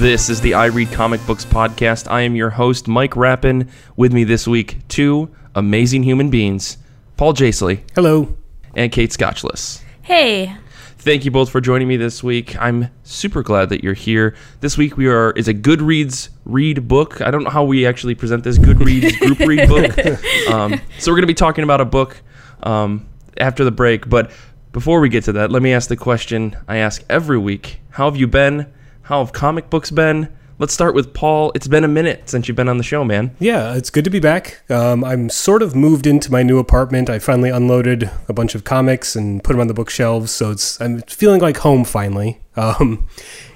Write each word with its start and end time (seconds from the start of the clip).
This 0.00 0.30
is 0.30 0.40
the 0.40 0.54
I 0.54 0.64
Read 0.64 0.90
Comic 0.92 1.20
Books 1.26 1.44
podcast. 1.44 2.10
I 2.10 2.22
am 2.22 2.34
your 2.34 2.48
host, 2.48 2.88
Mike 2.88 3.16
Rappin. 3.16 3.68
With 3.96 4.14
me 4.14 4.24
this 4.24 4.48
week, 4.48 4.78
two 4.88 5.28
amazing 5.54 6.04
human 6.04 6.30
beings, 6.30 6.78
Paul 7.18 7.34
Jasley 7.34 7.82
Hello. 7.94 8.34
and 8.74 8.90
Kate 8.90 9.10
Scotchless. 9.10 9.82
Hey, 10.00 10.56
Thank 10.96 11.26
you 11.26 11.30
both 11.30 11.50
for 11.50 11.60
joining 11.60 11.86
me 11.86 11.98
this 11.98 12.22
week. 12.22 12.58
I'm 12.58 12.88
super 13.02 13.42
glad 13.42 13.68
that 13.68 13.84
you're 13.84 13.92
here. 13.92 14.34
This 14.60 14.78
week 14.78 14.96
we 14.96 15.06
are 15.06 15.32
is 15.32 15.48
a 15.48 15.54
Goodreads 15.54 16.30
read 16.46 16.88
book. 16.88 17.20
I 17.20 17.30
don't 17.30 17.44
know 17.44 17.50
how 17.50 17.64
we 17.64 17.84
actually 17.86 18.14
present 18.14 18.42
this 18.42 18.56
Goodreads 18.56 19.18
group 19.18 19.38
read 19.46 19.68
book. 19.68 20.50
Um, 20.50 20.80
so 20.98 21.12
we're 21.12 21.16
going 21.16 21.24
to 21.24 21.26
be 21.26 21.34
talking 21.34 21.62
about 21.62 21.82
a 21.82 21.84
book 21.84 22.22
um, 22.62 23.06
after 23.36 23.64
the 23.64 23.70
break. 23.70 24.08
But 24.08 24.30
before 24.72 25.00
we 25.00 25.10
get 25.10 25.24
to 25.24 25.32
that, 25.32 25.50
let 25.50 25.60
me 25.60 25.74
ask 25.74 25.90
the 25.90 25.96
question 25.96 26.56
I 26.66 26.78
ask 26.78 27.04
every 27.10 27.38
week: 27.38 27.80
How 27.90 28.06
have 28.06 28.16
you 28.16 28.26
been? 28.26 28.72
How 29.10 29.24
have 29.24 29.32
comic 29.32 29.70
books 29.70 29.90
been? 29.90 30.28
Let's 30.60 30.72
start 30.72 30.94
with 30.94 31.12
Paul. 31.12 31.50
It's 31.56 31.66
been 31.66 31.82
a 31.82 31.88
minute 31.88 32.30
since 32.30 32.46
you've 32.46 32.56
been 32.56 32.68
on 32.68 32.78
the 32.78 32.84
show, 32.84 33.02
man. 33.02 33.34
Yeah, 33.40 33.74
it's 33.74 33.90
good 33.90 34.04
to 34.04 34.10
be 34.10 34.20
back. 34.20 34.62
Um, 34.70 35.02
I'm 35.02 35.28
sort 35.30 35.62
of 35.64 35.74
moved 35.74 36.06
into 36.06 36.30
my 36.30 36.44
new 36.44 36.60
apartment. 36.60 37.10
I 37.10 37.18
finally 37.18 37.50
unloaded 37.50 38.08
a 38.28 38.32
bunch 38.32 38.54
of 38.54 38.62
comics 38.62 39.16
and 39.16 39.42
put 39.42 39.54
them 39.54 39.60
on 39.62 39.66
the 39.66 39.74
bookshelves, 39.74 40.30
so 40.30 40.52
it's 40.52 40.80
I'm 40.80 41.00
feeling 41.02 41.40
like 41.40 41.56
home 41.58 41.84
finally. 41.84 42.40
Um, 42.56 43.08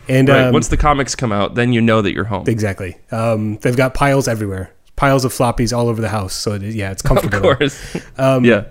and 0.09 0.29
Right. 0.29 0.47
um, 0.47 0.53
Once 0.53 0.69
the 0.69 0.77
comics 0.77 1.15
come 1.15 1.31
out, 1.31 1.55
then 1.57 1.73
you 1.73 1.81
know 1.81 2.03
that 2.03 2.13
you're 2.15 2.25
home. 2.25 2.45
exactly, 2.49 2.97
um, 3.13 3.59
they've 3.59 3.77
got 3.77 3.95
piles 3.95 4.27
everywhere, 4.27 4.73
piles 4.97 5.25
of 5.25 5.33
floppies 5.33 5.77
all 5.77 5.89
over 5.89 6.01
the 6.01 6.09
house. 6.09 6.33
So 6.35 6.55
it, 6.55 6.63
yeah, 6.63 6.91
it's 6.91 7.03
comfortable. 7.11 7.51
Of 7.51 7.59
course. 7.59 7.97
Um, 8.19 8.45
yeah. 8.45 8.65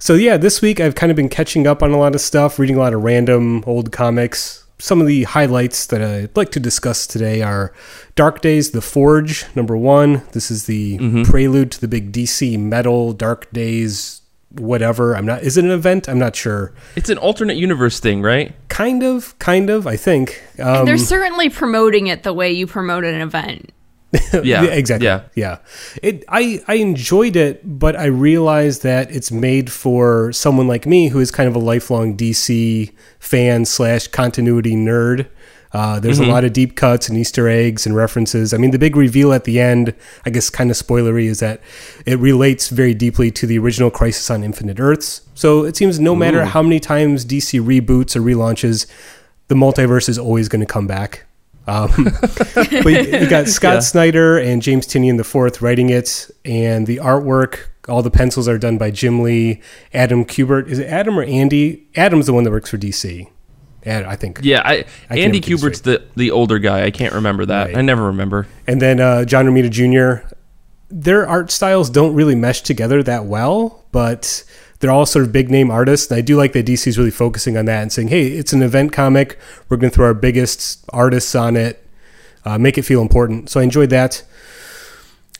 So 0.00 0.14
yeah, 0.14 0.36
this 0.36 0.60
week 0.62 0.80
I've 0.80 0.94
kind 0.96 1.10
of 1.12 1.16
been 1.16 1.28
catching 1.28 1.68
up 1.68 1.80
on 1.82 1.92
a 1.92 1.96
lot 1.98 2.16
of 2.16 2.20
stuff, 2.20 2.58
reading 2.58 2.74
a 2.76 2.80
lot 2.80 2.92
of 2.94 3.04
random 3.04 3.62
old 3.66 3.92
comics. 3.92 4.63
Some 4.78 5.00
of 5.00 5.06
the 5.06 5.22
highlights 5.24 5.86
that 5.86 6.02
I'd 6.02 6.36
like 6.36 6.50
to 6.52 6.60
discuss 6.60 7.06
today 7.06 7.42
are 7.42 7.72
Dark 8.16 8.40
Days, 8.40 8.72
The 8.72 8.80
Forge, 8.82 9.44
number 9.54 9.76
one. 9.76 10.22
This 10.32 10.50
is 10.50 10.66
the 10.66 10.98
prelude 11.24 11.70
to 11.72 11.80
the 11.80 11.88
big 11.88 12.12
DC 12.12 12.58
Metal 12.58 13.12
Dark 13.12 13.50
Days, 13.52 14.20
whatever. 14.50 15.16
I'm 15.16 15.26
not. 15.26 15.42
Is 15.42 15.56
it 15.56 15.64
an 15.64 15.70
event? 15.70 16.08
I'm 16.08 16.18
not 16.18 16.34
sure. 16.34 16.72
It's 16.96 17.08
an 17.08 17.18
alternate 17.18 17.56
universe 17.56 18.00
thing, 18.00 18.20
right? 18.20 18.52
Kind 18.68 19.02
of, 19.04 19.38
kind 19.38 19.70
of. 19.70 19.86
I 19.86 19.96
think. 19.96 20.42
Um, 20.58 20.86
they're 20.86 20.98
certainly 20.98 21.50
promoting 21.50 22.08
it 22.08 22.24
the 22.24 22.32
way 22.32 22.50
you 22.50 22.66
promote 22.66 23.04
an 23.04 23.20
event. 23.20 23.72
Yeah. 24.44 24.64
exactly. 24.64 25.06
Yeah. 25.06 25.22
yeah. 25.34 25.58
It 26.02 26.24
I 26.28 26.62
I 26.68 26.74
enjoyed 26.74 27.36
it, 27.36 27.60
but 27.78 27.96
I 27.96 28.06
realized 28.06 28.82
that 28.82 29.10
it's 29.10 29.30
made 29.30 29.70
for 29.70 30.32
someone 30.32 30.68
like 30.68 30.86
me 30.86 31.08
who 31.08 31.20
is 31.20 31.30
kind 31.30 31.48
of 31.48 31.54
a 31.54 31.58
lifelong 31.58 32.16
DC 32.16 32.92
fan 33.18 33.64
slash 33.64 34.08
continuity 34.08 34.74
nerd. 34.74 35.28
Uh, 35.72 35.98
there's 35.98 36.20
a 36.20 36.24
lot 36.24 36.44
of 36.44 36.52
deep 36.52 36.76
cuts 36.76 37.08
and 37.08 37.18
Easter 37.18 37.48
eggs 37.48 37.84
and 37.84 37.96
references. 37.96 38.54
I 38.54 38.58
mean, 38.58 38.70
the 38.70 38.78
big 38.78 38.94
reveal 38.94 39.32
at 39.32 39.42
the 39.42 39.58
end, 39.58 39.92
I 40.24 40.30
guess, 40.30 40.48
kind 40.48 40.70
of 40.70 40.76
spoilery, 40.76 41.24
is 41.24 41.40
that 41.40 41.60
it 42.06 42.20
relates 42.20 42.68
very 42.68 42.94
deeply 42.94 43.32
to 43.32 43.44
the 43.44 43.58
original 43.58 43.90
Crisis 43.90 44.30
on 44.30 44.44
Infinite 44.44 44.78
Earths. 44.78 45.22
So 45.34 45.64
it 45.64 45.74
seems 45.74 45.98
no 45.98 46.14
matter 46.14 46.44
how 46.44 46.62
many 46.62 46.78
times 46.78 47.24
DC 47.24 47.60
reboots 47.60 48.14
or 48.14 48.20
relaunches, 48.20 48.86
the 49.48 49.56
multiverse 49.56 50.08
is 50.08 50.16
always 50.16 50.48
going 50.48 50.60
to 50.60 50.72
come 50.72 50.86
back. 50.86 51.24
Um, 51.66 51.90
but 52.54 52.86
you, 52.86 53.28
got 53.28 53.48
Scott 53.48 53.74
Yeah. 53.74 53.80
Snyder 53.80 54.38
and 54.38 54.60
James 54.60 54.86
Tynion 54.86 55.16
the 55.16 55.24
fourth 55.24 55.62
writing 55.62 55.90
it, 55.90 56.30
and 56.44 56.86
the 56.86 56.98
artwork. 56.98 57.66
All 57.88 58.02
the 58.02 58.10
pencils 58.10 58.48
are 58.48 58.58
done 58.58 58.78
by 58.78 58.90
Jim 58.90 59.22
Lee, 59.22 59.60
Adam 59.92 60.24
Kubert. 60.24 60.68
Is 60.68 60.78
it 60.78 60.86
Adam 60.86 61.18
or 61.18 61.22
Andy? 61.22 61.86
Adam's 61.96 62.26
the 62.26 62.32
one 62.32 62.44
that 62.44 62.50
works 62.50 62.70
for 62.70 62.78
DC. 62.78 63.28
Ad, 63.84 64.04
I 64.04 64.16
think. 64.16 64.40
Yeah, 64.42 64.62
I, 64.64 64.86
I 65.10 65.18
Andy 65.18 65.40
Kubert's 65.40 65.80
the, 65.82 66.02
the 66.16 66.30
older 66.30 66.58
guy. 66.58 66.84
I 66.84 66.90
can't 66.90 67.12
remember 67.12 67.44
that. 67.44 67.66
Right. 67.66 67.76
I 67.76 67.82
never 67.82 68.04
remember. 68.04 68.46
And 68.66 68.80
then 68.80 69.00
uh, 69.00 69.26
John 69.26 69.44
Romita 69.44 69.70
Jr. 69.70 70.26
Their 70.90 71.26
art 71.28 71.50
styles 71.50 71.90
don't 71.90 72.14
really 72.14 72.34
mesh 72.34 72.62
together 72.62 73.02
that 73.02 73.26
well, 73.26 73.84
but 73.92 74.44
they're 74.84 74.92
all 74.92 75.06
sort 75.06 75.24
of 75.24 75.32
big 75.32 75.50
name 75.50 75.70
artists. 75.70 76.10
And 76.10 76.18
I 76.18 76.20
do 76.20 76.36
like 76.36 76.52
that 76.52 76.66
DC 76.66 76.86
is 76.86 76.98
really 76.98 77.10
focusing 77.10 77.56
on 77.56 77.64
that 77.64 77.80
and 77.80 77.90
saying, 77.90 78.08
hey, 78.08 78.26
it's 78.26 78.52
an 78.52 78.60
event 78.60 78.92
comic. 78.92 79.38
We're 79.70 79.78
going 79.78 79.90
to 79.90 79.94
throw 79.94 80.04
our 80.04 80.12
biggest 80.12 80.84
artists 80.90 81.34
on 81.34 81.56
it, 81.56 81.82
uh, 82.44 82.58
make 82.58 82.76
it 82.76 82.82
feel 82.82 83.00
important. 83.00 83.48
So 83.48 83.60
I 83.60 83.62
enjoyed 83.62 83.88
that. 83.88 84.22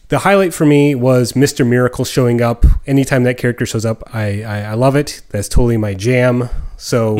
The 0.09 0.21
highlight 0.21 0.55
for 0.55 0.65
me 0.65 0.95
was 0.95 1.35
Mr. 1.35 1.67
Miracle 1.67 2.07
showing 2.07 2.41
up. 2.41 2.65
Anytime 2.87 3.25
that 3.25 3.37
character 3.37 3.67
shows 3.67 3.85
up, 3.85 4.03
I, 4.15 4.43
I, 4.45 4.61
I 4.61 4.73
love 4.73 4.97
it. 4.97 5.21
That's 5.29 5.47
totally 5.47 5.77
my 5.77 5.93
jam. 5.93 6.49
So, 6.79 7.19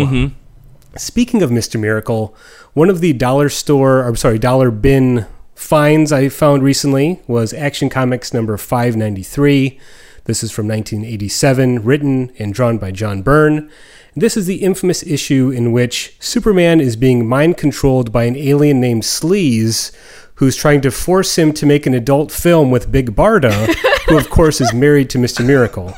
speaking 0.97 1.43
of 1.43 1.51
Mr. 1.51 1.79
Miracle, 1.79 2.35
one 2.73 2.89
of 2.89 3.03
the 3.03 3.13
dollar 3.13 3.51
store, 3.51 4.01
I'm 4.01 4.17
sorry, 4.17 4.39
dollar 4.39 4.71
bin 4.71 5.27
finds 5.55 6.11
I 6.11 6.31
found 6.31 6.63
recently 6.63 7.21
was 7.27 7.53
Action 7.53 7.91
Comics 7.91 8.33
number 8.33 8.57
593. 8.57 9.79
This 10.25 10.43
is 10.43 10.51
from 10.51 10.67
1987, 10.69 11.85
written 11.85 12.33
and 12.39 12.55
drawn 12.55 12.79
by 12.79 12.91
John 12.93 13.21
Byrne. 13.21 13.71
This 14.17 14.39
is 14.39 14.47
the 14.47 14.63
infamous 14.63 15.03
issue 15.03 15.51
in 15.51 15.71
which 15.71 16.17
Superman 16.19 16.81
is 16.81 16.97
being 16.97 17.29
mind 17.29 17.59
controlled 17.59 18.11
by 18.11 18.25
an 18.25 18.35
alien 18.35 18.81
named 18.81 19.03
Sleaze, 19.03 19.93
who's 20.37 20.57
trying 20.57 20.81
to 20.81 20.91
force 20.91 21.37
him 21.37 21.53
to 21.53 21.67
make 21.67 21.85
an 21.85 21.93
adult 21.93 22.33
film 22.33 22.71
with 22.71 22.91
Big 22.91 23.15
Barda, 23.15 23.75
who, 24.09 24.17
of 24.17 24.31
course, 24.31 24.63
is 24.63 24.73
married 24.73 25.11
to 25.11 25.19
Mr. 25.19 25.45
Miracle. 25.45 25.93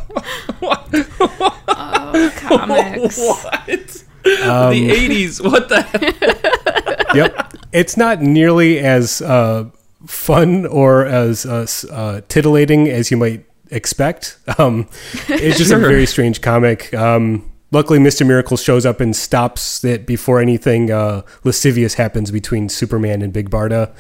Comics. 2.37 3.19
What? 3.19 4.05
Um, 4.43 4.73
the 4.73 4.91
80s. 4.91 5.45
What 5.45 5.69
the 5.69 5.83
heck? 5.83 7.07
yep. 7.15 7.53
It's 7.71 7.97
not 7.97 8.23
nearly 8.23 8.81
as 8.81 9.23
uh, 9.23 9.71
fun 10.05 10.67
or 10.67 11.05
as 11.05 11.47
uh, 11.47 11.67
uh, 11.93 12.23
titillating 12.29 12.89
as 12.89 13.13
you 13.13 13.17
might 13.17 13.45
expect. 13.71 14.39
Um, 14.59 14.89
it's 15.29 15.59
just 15.59 15.73
a 15.73 15.79
very 15.79 16.07
strange 16.07 16.41
comic. 16.41 16.93
Um, 16.95 17.51
luckily, 17.73 17.99
Mr. 17.99 18.27
Miracle 18.27 18.57
shows 18.57 18.87
up 18.87 19.01
and 19.01 19.15
stops 19.15 19.85
it 19.85 20.07
before 20.07 20.41
anything 20.41 20.91
uh, 20.91 21.23
lascivious 21.45 21.95
happens 21.95 22.31
between 22.31 22.69
Superman 22.69 23.23
and 23.23 23.33
Big 23.33 23.51
Barda. 23.51 23.93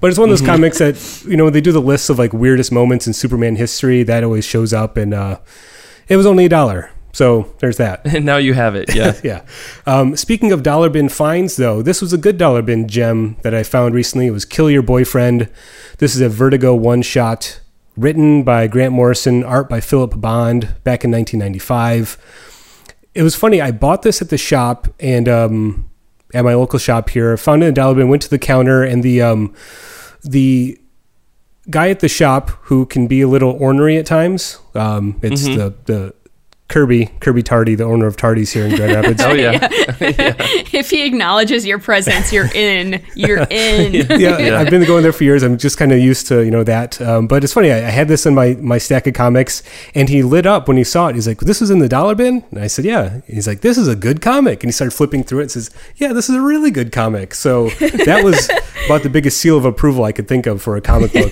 But 0.00 0.10
it's 0.10 0.18
one 0.18 0.28
of 0.28 0.38
those 0.38 0.46
comics 0.46 0.78
that, 0.78 1.24
you 1.28 1.36
know, 1.36 1.44
when 1.44 1.52
they 1.52 1.60
do 1.60 1.72
the 1.72 1.80
lists 1.80 2.08
of 2.08 2.18
like 2.18 2.32
weirdest 2.32 2.72
moments 2.72 3.06
in 3.06 3.12
Superman 3.12 3.56
history, 3.56 4.02
that 4.04 4.24
always 4.24 4.44
shows 4.44 4.72
up. 4.72 4.96
And 4.96 5.14
uh, 5.14 5.40
it 6.08 6.16
was 6.16 6.26
only 6.26 6.44
a 6.46 6.48
dollar. 6.48 6.90
So 7.12 7.54
there's 7.60 7.76
that. 7.76 8.04
And 8.04 8.24
now 8.26 8.36
you 8.36 8.54
have 8.54 8.74
it. 8.74 8.94
Yeah. 8.94 9.14
Yeah. 9.24 9.42
Um, 9.86 10.16
speaking 10.16 10.52
of 10.52 10.62
dollar 10.62 10.90
bin 10.90 11.08
finds, 11.08 11.56
though, 11.56 11.80
this 11.80 12.02
was 12.02 12.12
a 12.12 12.18
good 12.18 12.36
dollar 12.36 12.60
bin 12.60 12.88
gem 12.88 13.36
that 13.42 13.54
I 13.54 13.62
found 13.62 13.94
recently. 13.94 14.26
It 14.26 14.32
was 14.32 14.44
Kill 14.44 14.70
Your 14.70 14.82
Boyfriend. 14.82 15.48
This 15.98 16.14
is 16.14 16.20
a 16.20 16.28
Vertigo 16.28 16.74
one 16.74 17.00
shot 17.00 17.60
written 17.96 18.42
by 18.42 18.66
Grant 18.66 18.92
Morrison, 18.92 19.44
art 19.44 19.68
by 19.68 19.80
Philip 19.80 20.20
Bond 20.20 20.62
back 20.84 21.04
in 21.04 21.10
1995. 21.10 22.18
It 23.14 23.22
was 23.22 23.34
funny. 23.36 23.60
I 23.60 23.70
bought 23.70 24.02
this 24.02 24.20
at 24.20 24.30
the 24.30 24.38
shop 24.38 24.88
and 24.98 25.28
um, 25.28 25.88
at 26.34 26.44
my 26.44 26.54
local 26.54 26.78
shop 26.78 27.10
here. 27.10 27.36
Found 27.36 27.62
it 27.62 27.66
in 27.66 27.72
a 27.72 27.74
dollar 27.74 27.94
bin. 27.94 28.08
Went 28.08 28.22
to 28.22 28.30
the 28.30 28.38
counter 28.38 28.82
and 28.82 29.02
the 29.02 29.22
um, 29.22 29.54
the 30.24 30.80
guy 31.70 31.88
at 31.90 32.00
the 32.00 32.08
shop 32.08 32.50
who 32.62 32.84
can 32.86 33.06
be 33.06 33.20
a 33.20 33.28
little 33.28 33.52
ornery 33.52 33.96
at 33.96 34.06
times. 34.06 34.58
Um, 34.74 35.18
it's 35.22 35.42
Mm-hmm. 35.46 35.58
the 35.58 35.74
the 35.84 36.14
Kirby 36.68 37.06
Kirby 37.20 37.42
Tardy, 37.42 37.74
the 37.74 37.84
owner 37.84 38.06
of 38.06 38.16
Tardy's 38.16 38.50
here 38.50 38.64
in 38.66 38.74
Grand 38.74 38.92
Rapids. 38.94 39.22
Oh, 39.22 39.32
yeah. 39.34 39.68
if 40.00 40.88
he 40.90 41.04
acknowledges 41.06 41.66
your 41.66 41.78
presence, 41.78 42.32
you're 42.32 42.48
in. 42.54 43.02
You're 43.14 43.46
in. 43.50 43.92
yeah, 44.18 44.38
Yeah. 44.38 44.58
I've 44.58 44.70
been 44.70 44.82
going 44.84 45.02
there 45.02 45.12
for 45.12 45.24
years. 45.24 45.42
I'm 45.42 45.58
just 45.58 45.76
kind 45.76 45.92
of 45.92 45.98
used 45.98 46.26
to 46.28 46.42
you 46.42 46.50
know 46.50 46.64
that. 46.64 47.00
Um, 47.02 47.26
but 47.26 47.44
it's 47.44 47.52
funny. 47.52 47.70
I, 47.70 47.76
I 47.76 47.90
had 47.90 48.08
this 48.08 48.24
in 48.24 48.34
my 48.34 48.54
my 48.60 48.78
stack 48.78 49.06
of 49.06 49.12
comics, 49.14 49.62
and 49.94 50.08
he 50.08 50.22
lit 50.22 50.46
up 50.46 50.66
when 50.66 50.78
he 50.78 50.84
saw 50.84 51.08
it. 51.08 51.14
He's 51.16 51.28
like, 51.28 51.40
"This 51.40 51.60
is 51.60 51.70
in 51.70 51.80
the 51.80 51.88
dollar 51.88 52.14
bin," 52.14 52.44
and 52.50 52.60
I 52.60 52.66
said, 52.66 52.86
"Yeah." 52.86 53.20
He's 53.26 53.46
like, 53.46 53.60
"This 53.60 53.76
is 53.76 53.86
a 53.86 53.94
good 53.94 54.22
comic," 54.22 54.62
and 54.64 54.68
he 54.68 54.72
started 54.72 54.92
flipping 54.96 55.22
through 55.22 55.40
it. 55.40 55.42
and 55.42 55.50
Says, 55.52 55.70
"Yeah, 55.96 56.14
this 56.14 56.30
is 56.30 56.34
a 56.34 56.40
really 56.40 56.70
good 56.70 56.92
comic." 56.92 57.34
So 57.34 57.68
that 57.78 58.22
was 58.24 58.48
about 58.86 59.02
the 59.02 59.10
biggest 59.10 59.38
seal 59.38 59.58
of 59.58 59.66
approval 59.66 60.04
I 60.04 60.12
could 60.12 60.26
think 60.28 60.46
of 60.46 60.62
for 60.62 60.76
a 60.76 60.80
comic 60.80 61.12
book. 61.12 61.30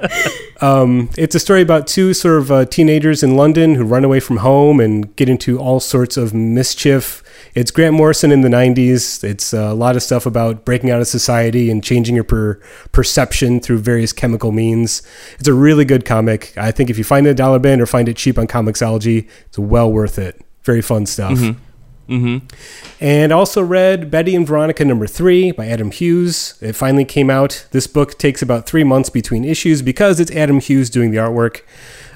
Um, 0.60 1.08
it's 1.16 1.34
a 1.34 1.40
story 1.40 1.62
about 1.62 1.86
two 1.86 2.12
sort 2.12 2.38
of 2.38 2.52
uh, 2.52 2.64
teenagers 2.66 3.22
in 3.22 3.36
London 3.36 3.76
who 3.76 3.84
run 3.84 4.04
away 4.04 4.20
from 4.20 4.38
home 4.38 4.78
and 4.78 5.14
get 5.16 5.28
into 5.28 5.58
all 5.58 5.80
sorts 5.80 6.16
of 6.16 6.34
mischief. 6.34 7.22
It's 7.54 7.70
Grant 7.70 7.94
Morrison 7.94 8.30
in 8.30 8.42
the 8.42 8.48
90s. 8.48 9.24
It's 9.24 9.54
uh, 9.54 9.70
a 9.70 9.74
lot 9.74 9.96
of 9.96 10.02
stuff 10.02 10.26
about 10.26 10.64
breaking 10.64 10.90
out 10.90 11.00
of 11.00 11.08
society 11.08 11.70
and 11.70 11.82
changing 11.82 12.14
your 12.14 12.24
per- 12.24 12.60
perception 12.92 13.60
through 13.60 13.78
various 13.78 14.12
chemical 14.12 14.52
means. 14.52 15.02
It's 15.38 15.48
a 15.48 15.54
really 15.54 15.84
good 15.84 16.04
comic. 16.04 16.52
I 16.56 16.70
think 16.70 16.90
if 16.90 16.98
you 16.98 17.04
find 17.04 17.26
it 17.26 17.30
at 17.30 17.36
Dollar 17.36 17.58
Bin 17.58 17.80
or 17.80 17.86
find 17.86 18.08
it 18.08 18.16
cheap 18.16 18.38
on 18.38 18.46
Comixology, 18.46 19.28
it's 19.46 19.58
well 19.58 19.90
worth 19.90 20.18
it. 20.18 20.44
Very 20.64 20.82
fun 20.82 21.06
stuff. 21.06 21.38
Mm-hmm. 21.38 21.58
And 23.00 23.32
also 23.32 23.62
read 23.62 24.10
Betty 24.10 24.34
and 24.34 24.46
Veronica 24.46 24.84
number 24.84 25.06
three 25.06 25.52
by 25.52 25.66
Adam 25.68 25.90
Hughes. 25.90 26.58
It 26.60 26.72
finally 26.74 27.04
came 27.04 27.30
out. 27.30 27.66
This 27.70 27.86
book 27.86 28.18
takes 28.18 28.42
about 28.42 28.66
three 28.66 28.84
months 28.84 29.10
between 29.10 29.44
issues 29.44 29.80
because 29.82 30.18
it's 30.20 30.30
Adam 30.32 30.60
Hughes 30.60 30.90
doing 30.90 31.10
the 31.12 31.18
artwork. 31.18 31.60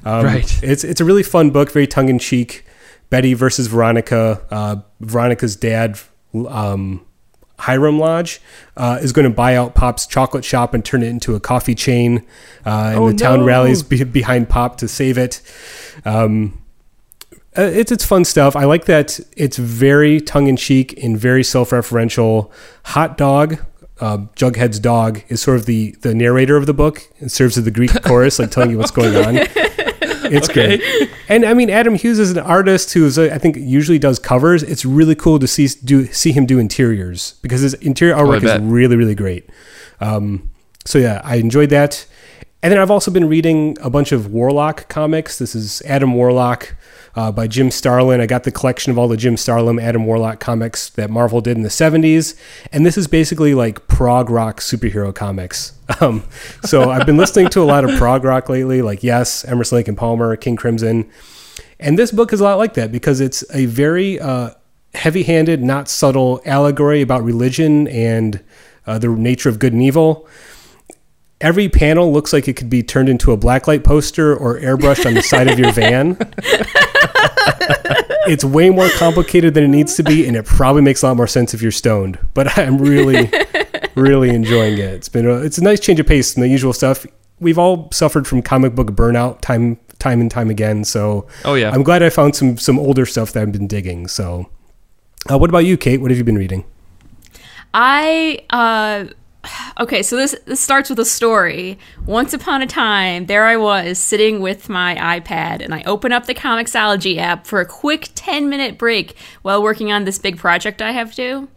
Um, 0.05 0.25
Right. 0.25 0.63
It's 0.63 0.85
it's 0.85 1.01
a 1.01 1.05
really 1.05 1.23
fun 1.23 1.51
book, 1.51 1.71
very 1.71 1.87
tongue 1.87 2.09
in 2.09 2.19
cheek. 2.19 2.65
Betty 3.11 3.35
versus 3.35 3.69
Veronica. 3.69 4.43
Uh, 4.51 4.77
Veronica's 5.01 5.55
dad 5.57 5.99
um, 6.49 7.05
Hiram 7.61 7.99
Lodge 8.01 8.41
uh, 8.77 8.99
is 9.01 9.13
going 9.13 9.29
to 9.29 9.35
buy 9.35 9.55
out 9.55 9.75
Pop's 9.77 10.07
chocolate 10.07 10.45
shop 10.45 10.75
and 10.75 10.85
turn 10.85 11.03
it 11.03 11.07
into 11.09 11.37
a 11.37 11.41
coffee 11.41 11.77
chain. 11.77 12.27
Uh, 12.67 12.71
and 12.95 12.99
Oh, 12.99 13.11
the 13.13 13.17
town 13.17 13.45
rallies 13.45 13.83
be- 13.85 14.03
behind 14.03 14.49
Pop 14.49 14.79
to 14.79 14.89
save 14.89 15.17
it. 15.19 15.41
Um, 16.05 16.61
uh, 17.57 17.63
it's 17.63 17.93
it's 17.93 18.05
fun 18.05 18.25
stuff. 18.25 18.57
I 18.57 18.65
like 18.65 18.85
that 18.87 19.21
it's 19.37 19.57
very 19.57 20.21
tongue 20.21 20.47
in 20.49 20.57
cheek 20.57 21.03
and 21.03 21.17
very 21.19 21.45
self 21.45 21.71
referential. 21.71 22.51
Hot 22.85 23.17
Dog, 23.17 23.59
uh, 24.01 24.19
Jughead's 24.37 24.79
dog, 24.81 25.23
is 25.29 25.41
sort 25.43 25.57
of 25.59 25.67
the 25.67 25.93
the 26.03 26.15
narrator 26.15 26.57
of 26.57 26.67
the 26.67 26.75
book 26.75 27.03
and 27.21 27.31
serves 27.31 27.57
as 27.59 27.65
the 27.65 27.71
Greek 27.71 27.91
chorus, 28.05 28.39
like 28.39 28.51
telling 28.51 28.71
you 28.71 28.79
what's 28.79 28.91
going 28.91 29.17
on. 29.17 29.47
It's 30.27 30.49
Okay. 30.49 30.79
great. 30.79 31.11
And 31.29 31.45
I 31.45 31.53
mean, 31.53 31.69
Adam 31.69 31.95
Hughes 31.97 32.19
is 32.19 32.31
an 32.31 32.39
artist 32.39 32.95
who's 32.95 33.19
uh, 33.19 33.29
I 33.33 33.37
think 33.39 33.57
usually 33.57 33.99
does 33.99 34.19
covers. 34.19 34.63
It's 34.63 34.85
really 34.85 35.15
cool 35.15 35.39
to 35.39 35.47
see 35.47 35.69
do 35.85 36.07
see 36.07 36.33
him 36.33 36.47
do 36.47 36.59
interiors 36.59 37.35
because 37.43 37.61
his 37.61 37.75
interior 37.75 38.15
artwork 38.15 38.43
is 38.43 38.61
really 38.63 38.97
really 38.97 39.15
great. 39.15 39.49
Um, 40.01 40.51
so 40.87 40.99
yeah, 40.99 41.21
I 41.25 41.37
enjoyed 41.37 41.69
that. 41.71 42.07
And 42.63 42.73
then 42.73 42.81
I've 42.81 42.91
also 42.91 43.11
been 43.11 43.29
reading 43.29 43.77
a 43.83 43.91
bunch 43.91 44.13
of 44.13 44.33
Warlock 44.33 44.89
comics. 44.89 45.39
This 45.39 45.55
is 45.55 45.83
Adam 45.83 46.15
Warlock 46.15 46.75
uh, 47.17 47.31
by 47.33 47.47
Jim 47.47 47.71
Starlin. 47.71 48.21
I 48.21 48.27
got 48.27 48.45
the 48.45 48.51
collection 48.51 48.91
of 48.91 48.99
all 48.99 49.09
the 49.09 49.17
Jim 49.17 49.37
Starlin, 49.37 49.79
Adam 49.79 50.07
Warlock 50.07 50.41
comics 50.41 50.91
that 50.91 51.11
Marvel 51.11 51.41
did 51.41 51.57
in 51.57 51.63
the 51.63 51.69
70s. 51.69 52.39
And 52.73 52.85
this 52.85 52.97
is 52.97 53.07
basically 53.07 53.55
like 53.55 53.87
prog 53.89 54.31
rock 54.31 54.61
superhero 54.61 55.15
comics. 55.15 55.73
Um, 56.01 56.25
so 56.65 56.91
I've 56.91 57.05
been 57.05 57.19
listening 57.19 57.51
to 57.51 57.61
a 57.61 57.65
lot 57.65 57.85
of 57.85 57.97
prog 57.99 58.25
rock 58.25 58.49
lately, 58.49 58.81
like 58.81 59.03
Yes, 59.03 59.45
Emerson 59.45 59.77
Lake 59.77 59.87
and 59.87 59.99
Palmer, 59.99 60.35
King 60.35 60.57
Crimson. 60.57 61.11
And 61.79 61.99
this 61.99 62.11
book 62.11 62.33
is 62.33 62.41
a 62.41 62.45
lot 62.45 62.57
like 62.57 62.73
that 62.75 62.91
because 62.91 63.21
it's 63.21 63.45
a 63.53 63.67
very 63.67 64.19
uh, 64.19 64.53
heavy 64.95 65.25
handed, 65.25 65.63
not 65.63 65.91
subtle 65.91 66.41
allegory 66.47 67.03
about 67.03 67.23
religion 67.23 67.87
and 67.89 68.43
uh, 68.87 68.99
the 68.99 69.09
nature 69.09 69.51
of 69.51 69.59
good 69.59 69.75
and 69.75 69.83
evil 69.83 70.27
every 71.41 71.69
panel 71.69 72.13
looks 72.13 72.33
like 72.33 72.49
it 72.49 72.55
could 72.55 72.71
be 72.71 72.83
turned 72.83 73.09
into 73.09 73.33
a 73.33 73.39
blacklight 73.39 73.85
poster 73.85 74.35
or 74.35 74.59
airbrushed 74.59 75.07
on 75.07 75.15
the 75.15 75.23
side 75.23 75.49
of 75.49 75.59
your 75.59 75.73
van. 75.73 76.17
it's 78.27 78.45
way 78.45 78.71
more 78.71 78.89
complicated 78.91 79.55
than 79.55 79.65
it 79.65 79.69
needs 79.69 79.95
to 79.97 80.03
be, 80.03 80.27
and 80.27 80.37
it 80.37 80.45
probably 80.45 80.83
makes 80.83 81.03
a 81.03 81.09
lot 81.09 81.17
more 81.17 81.27
sense 81.27 81.55
if 81.55 81.63
you're 81.63 81.73
stoned. 81.73 82.19
But 82.35 82.57
I'm 82.59 82.79
really, 82.79 83.31
really 83.95 84.31
enjoying 84.31 84.75
it. 84.75 84.95
It's 84.95 85.09
been 85.09 85.29
a, 85.29 85.37
it's 85.39 85.59
a 85.59 85.65
nice 85.65 85.81
change 85.81 86.01
of 86.01 86.07
pace 86.07 86.35
from 86.35 86.43
the 86.43 86.49
usual 86.49 86.73
stuff. 86.73 87.07
We've 87.41 87.59
all 87.59 87.91
suffered 87.93 88.27
from 88.27 88.43
comic 88.43 88.75
book 88.75 88.89
burnout 88.89 89.41
time 89.41 89.79
time 89.99 90.21
and 90.21 90.31
time 90.31 90.51
again. 90.51 90.85
So 90.85 91.27
Oh, 91.45 91.55
yeah. 91.55 91.71
I'm 91.71 91.83
glad 91.83 92.03
I 92.03 92.11
found 92.11 92.37
some 92.37 92.59
some 92.59 92.79
older 92.79 93.07
stuff 93.07 93.33
that 93.33 93.43
I've 93.43 93.53
been 93.53 93.67
digging. 93.67 94.07
So, 94.07 94.51
uh, 95.31 95.39
what 95.39 95.51
about 95.51 95.65
you, 95.65 95.77
Kate? 95.77 96.01
What 96.01 96.11
have 96.11 96.19
you 96.19 96.25
been 96.25 96.39
reading? 96.39 96.65
I 97.73 98.45
uh 98.51 99.07
okay, 99.81 100.03
so 100.03 100.17
this 100.17 100.35
this 100.47 100.61
starts 100.61 100.91
with 100.91 100.99
a 100.99 101.05
story. 101.05 101.79
Once 102.07 102.33
upon 102.33 102.63
a 102.63 102.67
time, 102.67 103.27
there 103.27 103.45
I 103.45 103.57
was 103.57 103.99
sitting 103.99 104.41
with 104.41 104.69
my 104.69 104.95
iPad 104.97 105.63
and 105.63 105.75
I 105.75 105.83
open 105.85 106.13
up 106.13 106.27
the 106.27 106.35
Comixology 106.35 107.19
app 107.19 107.47
for 107.47 107.61
a 107.61 107.67
quick 107.67 108.11
10-minute 108.15 108.79
break 108.79 109.17
while 109.43 109.63
working 109.63 109.93
on 109.93 110.05
this 110.05 110.19
big 110.19 110.37
project 110.37 110.83
I 110.83 110.93
have 110.93 111.15
to. 111.17 111.49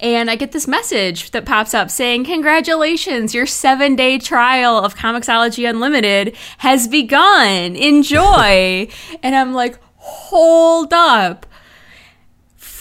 And 0.00 0.28
I 0.30 0.36
get 0.36 0.52
this 0.52 0.66
message 0.66 1.30
that 1.30 1.46
pops 1.46 1.72
up 1.72 1.90
saying, 1.90 2.24
Congratulations, 2.24 3.34
your 3.34 3.46
seven 3.46 3.96
day 3.96 4.18
trial 4.18 4.76
of 4.76 4.96
Comixology 4.96 5.68
Unlimited 5.68 6.36
has 6.58 6.88
begun. 6.88 7.76
Enjoy. 7.76 8.88
and 9.22 9.34
I'm 9.34 9.54
like, 9.54 9.78
Hold 9.96 10.92
up 10.92 11.46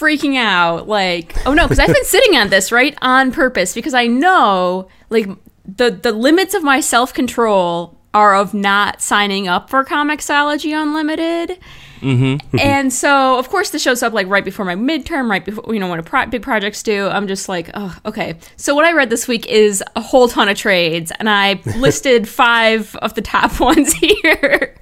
freaking 0.04 0.36
out 0.36 0.88
like 0.88 1.34
oh 1.46 1.54
no 1.54 1.64
because 1.64 1.80
i've 1.80 1.94
been 1.94 2.06
sitting 2.06 2.36
on 2.36 2.50
this 2.50 2.72
right 2.72 2.98
on 3.02 3.32
purpose 3.32 3.74
because 3.74 3.94
i 3.94 4.06
know 4.06 4.88
like 5.10 5.28
the 5.66 5.92
the 5.92 6.12
limits 6.12 6.54
of 6.54 6.62
my 6.64 6.80
self-control 6.80 7.98
are 8.14 8.36
of 8.36 8.54
not 8.54 9.02
signing 9.02 9.48
up 9.48 9.70
for 9.70 9.84
comixology 9.84 10.80
unlimited. 10.80 11.58
Mm-hmm. 12.02 12.24
Mm-hmm. 12.24 12.60
And 12.60 12.94
so 12.94 13.40
of 13.40 13.50
course 13.50 13.70
this 13.70 13.82
shows 13.82 14.04
up 14.04 14.12
like 14.12 14.28
right 14.28 14.44
before 14.44 14.66
my 14.66 14.76
midterm 14.76 15.30
right 15.30 15.44
before 15.44 15.74
you 15.74 15.80
know 15.80 15.90
when 15.90 16.00
a 16.00 16.04
pro- 16.04 16.26
big 16.26 16.42
project's 16.42 16.84
due 16.84 17.08
i'm 17.08 17.28
just 17.28 17.48
like 17.48 17.72
oh 17.76 17.98
okay. 18.06 18.36
So 18.58 18.76
what 18.76 18.84
i 18.84 18.92
read 18.92 19.10
this 19.10 19.28
week 19.28 19.46
is 19.48 19.82
a 19.96 20.02
whole 20.02 20.28
ton 20.28 20.50
of 20.50 20.58
trades 20.58 21.14
and 21.18 21.30
i 21.30 21.62
listed 21.78 22.28
five 22.28 22.94
of 22.98 23.14
the 23.14 23.22
top 23.22 23.58
ones 23.60 23.94
here. 23.94 24.76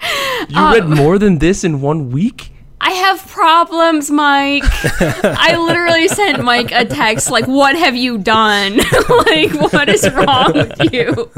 You 0.49 0.71
read 0.73 0.83
um, 0.83 0.95
more 0.95 1.19
than 1.19 1.37
this 1.37 1.63
in 1.63 1.79
one 1.79 2.09
week? 2.09 2.51
I 2.83 2.91
have 2.93 3.27
problems, 3.27 4.09
Mike. 4.09 4.63
I 5.23 5.55
literally 5.55 6.07
sent 6.07 6.43
Mike 6.43 6.71
a 6.71 6.83
text 6.83 7.29
like, 7.29 7.47
"What 7.47 7.75
have 7.75 7.95
you 7.95 8.17
done? 8.17 8.77
like, 9.09 9.53
what 9.71 9.87
is 9.87 10.09
wrong 10.11 10.53
with 10.53 10.91
you?" 10.91 11.29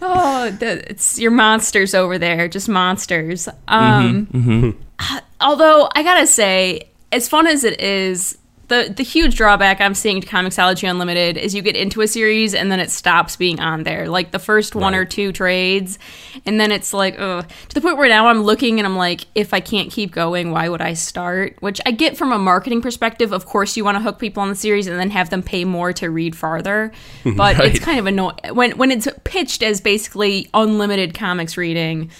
Oh, 0.00 0.50
the, 0.58 0.88
it's 0.88 1.18
your 1.18 1.32
monsters 1.32 1.92
over 1.92 2.18
there, 2.18 2.46
just 2.46 2.68
monsters. 2.68 3.48
Um, 3.66 4.26
mm-hmm, 4.26 4.64
mm-hmm. 4.64 4.80
Uh, 5.00 5.20
although 5.40 5.88
I 5.94 6.04
gotta 6.04 6.26
say, 6.28 6.88
as 7.10 7.28
fun 7.28 7.48
as 7.48 7.64
it 7.64 7.80
is, 7.80 8.38
the 8.70 8.92
the 8.96 9.02
huge 9.02 9.34
drawback 9.34 9.80
I'm 9.80 9.94
seeing 9.94 10.22
to 10.22 10.26
Comixology 10.26 10.88
Unlimited 10.88 11.36
is 11.36 11.54
you 11.54 11.60
get 11.60 11.76
into 11.76 12.00
a 12.00 12.06
series 12.06 12.54
and 12.54 12.72
then 12.72 12.80
it 12.80 12.90
stops 12.90 13.36
being 13.36 13.60
on 13.60 13.82
there. 13.82 14.08
Like 14.08 14.30
the 14.30 14.38
first 14.38 14.74
one 14.74 14.94
or 14.94 15.04
two 15.04 15.32
trades, 15.32 15.98
and 16.46 16.58
then 16.58 16.72
it's 16.72 16.94
like, 16.94 17.16
ugh. 17.18 17.46
To 17.68 17.74
the 17.74 17.80
point 17.80 17.98
where 17.98 18.08
now 18.08 18.28
I'm 18.28 18.42
looking 18.42 18.78
and 18.78 18.86
I'm 18.86 18.96
like, 18.96 19.26
if 19.34 19.52
I 19.52 19.60
can't 19.60 19.90
keep 19.90 20.12
going, 20.12 20.52
why 20.52 20.68
would 20.68 20.80
I 20.80 20.94
start? 20.94 21.56
Which 21.60 21.80
I 21.84 21.90
get 21.90 22.16
from 22.16 22.32
a 22.32 22.38
marketing 22.38 22.80
perspective. 22.80 23.32
Of 23.32 23.44
course, 23.44 23.76
you 23.76 23.84
want 23.84 23.96
to 23.96 24.02
hook 24.02 24.18
people 24.18 24.42
on 24.42 24.48
the 24.48 24.54
series 24.54 24.86
and 24.86 24.98
then 24.98 25.10
have 25.10 25.30
them 25.30 25.42
pay 25.42 25.64
more 25.64 25.92
to 25.94 26.08
read 26.08 26.34
farther. 26.34 26.92
But 27.40 27.58
it's 27.60 27.78
kind 27.78 27.98
of 27.98 28.06
annoying 28.06 28.36
when 28.52 28.76
when 28.78 28.90
it's 28.90 29.08
pitched 29.24 29.62
as 29.62 29.80
basically 29.80 30.48
unlimited 30.54 31.14
comics 31.14 31.56
reading. 31.56 32.10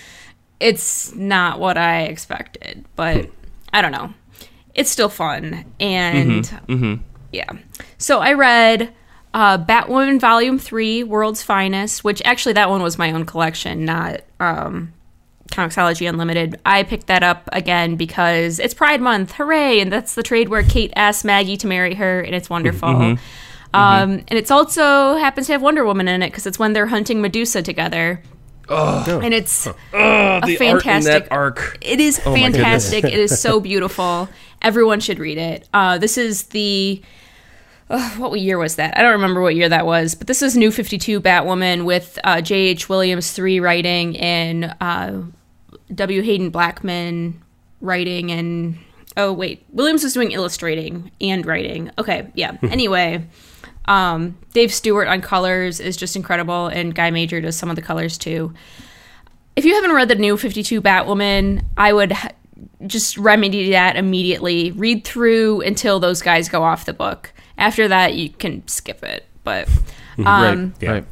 It's 0.58 1.14
not 1.14 1.60
what 1.60 1.78
I 1.78 2.02
expected, 2.02 2.84
but 2.96 3.24
hmm. 3.26 3.30
I 3.72 3.82
don't 3.82 3.92
know 3.92 4.12
it's 4.74 4.90
still 4.90 5.08
fun 5.08 5.64
and 5.78 6.50
yeah 7.32 7.50
so 7.98 8.20
i 8.20 8.32
read 8.32 8.92
uh, 9.32 9.56
batwoman 9.58 10.20
volume 10.20 10.58
3 10.58 11.04
world's 11.04 11.42
finest 11.42 12.02
which 12.02 12.20
actually 12.24 12.52
that 12.52 12.68
one 12.68 12.82
was 12.82 12.98
my 12.98 13.12
own 13.12 13.24
collection 13.24 13.84
not 13.84 14.20
um, 14.40 14.92
Comixology 15.50 16.08
Unlimited. 16.08 16.60
I 16.64 16.84
picked 16.84 17.08
that 17.08 17.22
up 17.24 17.48
again 17.52 17.96
because 17.96 18.60
it's 18.60 18.72
Pride 18.72 19.00
Month, 19.00 19.32
hooray! 19.32 19.80
And 19.80 19.92
that's 19.92 20.14
the 20.14 20.22
trade 20.22 20.48
where 20.48 20.62
Kate 20.62 20.92
asks 20.94 21.24
Maggie 21.24 21.56
to 21.58 21.66
marry 21.66 21.94
her, 21.94 22.20
and 22.20 22.36
it's 22.36 22.48
wonderful. 22.48 22.88
Um, 23.72 24.10
and 24.28 24.32
it's 24.32 24.50
also 24.50 25.16
happens 25.16 25.46
to 25.46 25.52
have 25.52 25.62
Wonder 25.62 25.84
Woman 25.84 26.08
in 26.08 26.22
it 26.22 26.30
because 26.30 26.46
it's 26.46 26.58
when 26.58 26.72
they're 26.72 26.86
hunting 26.86 27.20
Medusa 27.20 27.62
together. 27.62 28.22
And 28.70 29.34
it's 29.34 29.66
Oh, 29.66 30.40
a 30.42 30.56
fantastic 30.56 30.62
art 30.62 30.84
in 30.86 31.04
that 31.04 31.28
arc. 31.32 31.78
it 31.80 32.00
is 32.00 32.20
Oh 32.24 32.34
fantastic. 32.34 33.04
it 33.04 33.12
is 33.14 33.40
so 33.40 33.60
beautiful. 33.60 34.28
Everyone 34.62 35.00
should 35.00 35.18
read 35.18 35.38
it. 35.38 35.68
Uh, 35.74 35.98
this 35.98 36.16
is 36.18 36.44
the 36.44 37.02
uh, 37.88 38.10
what 38.18 38.38
year 38.38 38.56
was 38.58 38.76
that? 38.76 38.96
I 38.96 39.02
don't 39.02 39.12
remember 39.12 39.40
what 39.42 39.56
year 39.56 39.68
that 39.68 39.84
was, 39.84 40.14
but 40.14 40.26
this 40.28 40.42
is 40.42 40.56
New 40.56 40.70
Fifty 40.70 40.96
Two 40.98 41.20
Batwoman 41.20 41.84
with 41.84 42.18
uh, 42.22 42.40
J. 42.40 42.54
H. 42.56 42.88
Williams 42.88 43.32
three 43.32 43.58
writing 43.58 44.16
and 44.18 44.74
uh, 44.80 45.22
W. 45.94 46.22
Haden 46.22 46.50
Blackman 46.50 47.42
writing 47.80 48.30
and 48.30 48.78
oh 49.16 49.32
wait, 49.32 49.64
Williams 49.72 50.04
was 50.04 50.14
doing 50.14 50.30
illustrating 50.30 51.10
and 51.20 51.44
writing. 51.44 51.90
Okay, 51.98 52.28
yeah. 52.34 52.56
anyway. 52.62 53.26
Um, 53.86 54.38
Dave 54.52 54.72
Stewart 54.72 55.08
on 55.08 55.20
colors 55.20 55.80
is 55.80 55.96
just 55.96 56.16
incredible, 56.16 56.68
and 56.68 56.94
Guy 56.94 57.10
Major 57.10 57.40
does 57.40 57.56
some 57.56 57.70
of 57.70 57.76
the 57.76 57.82
colors 57.82 58.16
too 58.18 58.54
if 59.56 59.64
you 59.64 59.74
haven't 59.74 59.92
read 59.92 60.08
the 60.08 60.14
new 60.14 60.36
52 60.36 60.80
Batwoman, 60.80 61.62
I 61.76 61.92
would 61.92 62.12
h- 62.12 62.32
just 62.86 63.18
remedy 63.18 63.70
that 63.70 63.96
immediately. 63.96 64.72
Read 64.72 65.04
through 65.04 65.60
until 65.62 66.00
those 66.00 66.22
guys 66.22 66.48
go 66.48 66.62
off 66.62 66.86
the 66.86 66.92
book. 66.92 67.32
After 67.58 67.88
that, 67.88 68.14
you 68.14 68.30
can 68.30 68.66
skip 68.66 69.02
it. 69.02 69.26
But 69.44 69.68
um, 70.18 70.24
right. 70.24 70.72
yeah. 70.80 70.90
Right. 70.90 71.04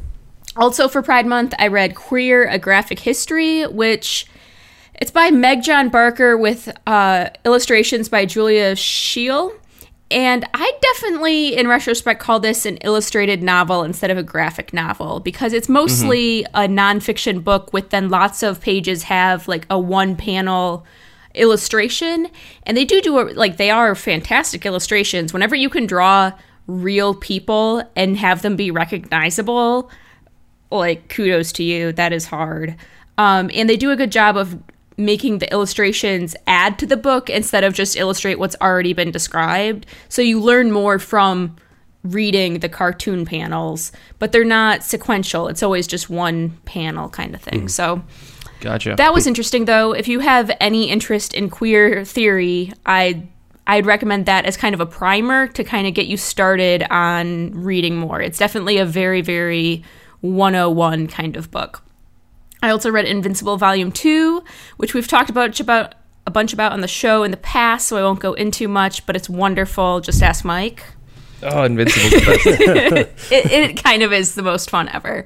also 0.56 0.88
for 0.88 1.02
Pride 1.02 1.26
Month, 1.26 1.54
I 1.58 1.68
read 1.68 1.94
Queer: 1.94 2.48
A 2.48 2.58
Graphic 2.58 3.00
History, 3.00 3.66
which 3.66 4.26
it's 4.94 5.10
by 5.10 5.30
Meg 5.30 5.62
John 5.62 5.88
Barker 5.88 6.36
with 6.36 6.74
uh, 6.86 7.28
illustrations 7.44 8.08
by 8.08 8.24
Julia 8.24 8.76
Scheel. 8.76 9.52
And 10.10 10.46
I 10.54 10.72
definitely, 10.80 11.56
in 11.56 11.68
retrospect, 11.68 12.20
call 12.20 12.40
this 12.40 12.64
an 12.64 12.78
illustrated 12.78 13.42
novel 13.42 13.82
instead 13.82 14.10
of 14.10 14.16
a 14.16 14.22
graphic 14.22 14.72
novel 14.72 15.20
because 15.20 15.52
it's 15.52 15.68
mostly 15.68 16.44
a 16.54 16.66
nonfiction 16.66 17.44
book 17.44 17.72
with 17.74 17.90
then 17.90 18.08
lots 18.08 18.42
of 18.42 18.60
pages 18.60 19.02
have 19.04 19.46
like 19.48 19.66
a 19.68 19.78
one 19.78 20.16
panel 20.16 20.86
illustration. 21.34 22.28
And 22.62 22.74
they 22.74 22.86
do 22.86 23.02
do 23.02 23.18
a, 23.18 23.22
like, 23.34 23.58
they 23.58 23.70
are 23.70 23.94
fantastic 23.94 24.64
illustrations. 24.64 25.34
Whenever 25.34 25.54
you 25.54 25.68
can 25.68 25.86
draw 25.86 26.32
real 26.66 27.14
people 27.14 27.82
and 27.94 28.16
have 28.16 28.40
them 28.40 28.56
be 28.56 28.70
recognizable, 28.70 29.90
like 30.70 31.08
kudos 31.08 31.52
to 31.52 31.62
you 31.62 31.92
that 31.92 32.12
is 32.12 32.26
hard 32.26 32.76
um, 33.18 33.50
and 33.52 33.68
they 33.68 33.76
do 33.76 33.90
a 33.90 33.96
good 33.96 34.12
job 34.12 34.36
of 34.36 34.56
making 34.98 35.38
the 35.38 35.50
illustrations 35.52 36.36
add 36.46 36.78
to 36.78 36.86
the 36.86 36.96
book 36.96 37.30
instead 37.30 37.64
of 37.64 37.72
just 37.72 37.96
illustrate 37.96 38.38
what's 38.38 38.56
already 38.60 38.92
been 38.92 39.10
described 39.10 39.86
so 40.08 40.20
you 40.20 40.40
learn 40.40 40.70
more 40.72 40.98
from 40.98 41.56
reading 42.04 42.60
the 42.60 42.68
cartoon 42.68 43.24
panels, 43.24 43.92
but 44.18 44.32
they're 44.32 44.44
not 44.44 44.82
sequential. 44.82 45.48
It's 45.48 45.62
always 45.62 45.86
just 45.86 46.08
one 46.08 46.50
panel 46.64 47.08
kind 47.08 47.34
of 47.34 47.40
thing. 47.40 47.62
Hmm. 47.62 47.68
So 47.68 48.02
Gotcha. 48.60 48.94
that 48.96 49.12
was 49.12 49.26
interesting 49.26 49.64
though. 49.64 49.92
If 49.92 50.08
you 50.08 50.20
have 50.20 50.50
any 50.60 50.90
interest 50.90 51.34
in 51.34 51.50
queer 51.50 52.04
theory, 52.04 52.72
I 52.86 53.26
I'd 53.66 53.84
recommend 53.84 54.26
that 54.26 54.46
as 54.46 54.56
kind 54.56 54.74
of 54.74 54.80
a 54.80 54.86
primer 54.86 55.46
to 55.48 55.62
kind 55.62 55.86
of 55.86 55.92
get 55.92 56.06
you 56.06 56.16
started 56.16 56.84
on 56.90 57.50
reading 57.52 57.96
more. 57.96 58.20
It's 58.20 58.38
definitely 58.38 58.78
a 58.78 58.86
very 58.86 59.20
very 59.20 59.84
101 60.20 61.06
kind 61.08 61.36
of 61.36 61.50
book. 61.50 61.82
I 62.62 62.70
also 62.70 62.90
read 62.90 63.04
Invincible 63.04 63.56
Volume 63.56 63.92
2, 63.92 64.42
which 64.76 64.94
we've 64.94 65.06
talked 65.06 65.30
about 65.30 65.58
about 65.60 65.94
a 66.26 66.30
bunch 66.30 66.52
about 66.52 66.72
on 66.72 66.82
the 66.82 66.88
show 66.88 67.22
in 67.22 67.30
the 67.30 67.38
past, 67.38 67.88
so 67.88 67.96
I 67.96 68.02
won't 68.02 68.20
go 68.20 68.34
into 68.34 68.68
much, 68.68 69.06
but 69.06 69.16
it's 69.16 69.30
wonderful. 69.30 70.00
Just 70.00 70.22
ask 70.22 70.44
Mike. 70.44 70.84
oh, 71.42 71.62
Invincible's 71.62 72.12
it, 72.46 73.12
it 73.30 73.82
kind 73.82 74.02
of 74.02 74.12
is 74.12 74.34
the 74.34 74.42
most 74.42 74.68
fun 74.68 74.88
ever. 74.90 75.24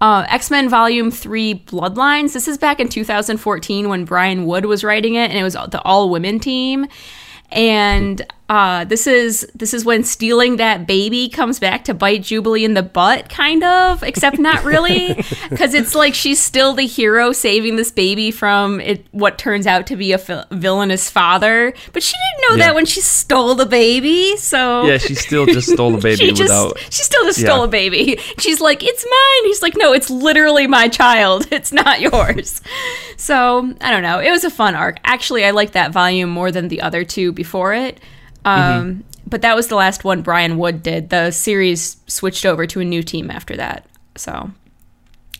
Uh, 0.00 0.26
X 0.28 0.50
Men 0.50 0.68
Volume 0.68 1.10
3 1.10 1.64
Bloodlines. 1.66 2.34
This 2.34 2.46
is 2.46 2.58
back 2.58 2.80
in 2.80 2.88
2014 2.88 3.88
when 3.88 4.04
Brian 4.04 4.44
Wood 4.44 4.66
was 4.66 4.84
writing 4.84 5.14
it, 5.14 5.30
and 5.30 5.38
it 5.38 5.42
was 5.42 5.54
the 5.54 5.80
all 5.82 6.10
women 6.10 6.40
team. 6.40 6.86
And 7.50 8.20
uh, 8.46 8.84
this 8.84 9.06
is 9.06 9.48
this 9.54 9.72
is 9.72 9.86
when 9.86 10.04
stealing 10.04 10.56
that 10.56 10.86
baby 10.86 11.30
comes 11.30 11.58
back 11.58 11.84
to 11.84 11.94
bite 11.94 12.22
Jubilee 12.24 12.62
in 12.64 12.74
the 12.74 12.82
butt, 12.82 13.30
kind 13.30 13.64
of, 13.64 14.02
except 14.02 14.38
not 14.38 14.62
really, 14.64 15.14
because 15.50 15.72
it's 15.72 15.94
like 15.94 16.12
she's 16.14 16.38
still 16.40 16.74
the 16.74 16.82
hero 16.86 17.32
saving 17.32 17.76
this 17.76 17.90
baby 17.90 18.30
from 18.30 18.80
it, 18.80 19.06
what 19.12 19.38
turns 19.38 19.66
out 19.66 19.86
to 19.86 19.96
be 19.96 20.12
a 20.12 20.18
vil- 20.18 20.44
villainous 20.50 21.08
father. 21.08 21.72
But 21.94 22.02
she 22.02 22.12
didn't 22.12 22.50
know 22.50 22.56
Yeah. 22.58 22.68
that 22.68 22.74
when 22.74 22.84
she 22.84 23.00
stole 23.00 23.54
the 23.54 23.64
baby, 23.64 24.36
so 24.36 24.84
yeah, 24.84 24.98
she 24.98 25.14
still 25.14 25.46
just 25.46 25.70
stole 25.72 25.92
the 25.92 25.98
baby 26.02 26.26
she 26.26 26.32
just 26.32 26.78
she 26.92 27.02
still 27.02 27.24
just 27.24 27.38
Yeah. 27.38 27.46
stole 27.46 27.64
a 27.64 27.68
baby. 27.68 28.18
She's 28.38 28.60
like, 28.60 28.82
"It's 28.84 29.04
mine." 29.04 29.48
He's 29.48 29.62
like, 29.62 29.74
"No, 29.78 29.94
it's 29.94 30.10
literally 30.10 30.66
my 30.66 30.88
child. 30.88 31.46
It's 31.50 31.72
not 31.72 32.02
yours." 32.02 32.60
so 33.16 33.72
I 33.80 33.90
don't 33.90 34.02
know. 34.02 34.18
It 34.18 34.30
was 34.30 34.44
a 34.44 34.50
fun 34.50 34.74
arc. 34.74 34.98
Actually, 35.04 35.44
I 35.46 35.50
like 35.52 35.72
that 35.72 35.92
volume 35.92 36.28
more 36.28 36.52
than 36.52 36.68
the 36.68 36.82
other 36.82 37.04
two 37.04 37.32
before 37.32 37.72
it. 37.72 38.00
Um, 38.44 38.60
Mm-hmm. 38.60 39.00
But 39.26 39.42
that 39.42 39.56
was 39.56 39.68
the 39.68 39.74
last 39.74 40.04
one 40.04 40.22
Brian 40.22 40.58
Wood 40.58 40.82
did. 40.82 41.08
The 41.08 41.30
series 41.30 41.96
switched 42.06 42.44
over 42.44 42.66
to 42.66 42.80
a 42.80 42.84
new 42.84 43.02
team 43.02 43.30
after 43.30 43.56
that. 43.56 43.86
So. 44.16 44.50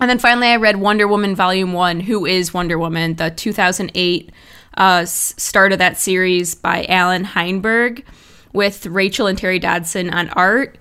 And 0.01 0.11
then 0.11 0.19
finally, 0.19 0.49
I 0.49 0.57
read 0.57 0.77
Wonder 0.79 1.07
Woman 1.07 1.37
Volume 1.37 1.73
1, 1.75 2.01
Who 2.01 2.27
is 2.27 2.53
Wonder 2.53 2.79
Woman, 2.79 3.15
the 3.15 3.31
2008 3.31 4.33
uh, 4.77 5.05
start 5.05 5.73
of 5.73 5.79
that 5.79 5.99
series 5.99 6.55
by 6.55 6.85
Allan 6.89 7.25
Heinberg 7.25 8.05
with 8.53 8.87
Rachel 8.87 9.27
and 9.27 9.39
Terry 9.39 9.59
Dodson 9.59 10.11
on 10.11 10.31
art. 10.31 10.79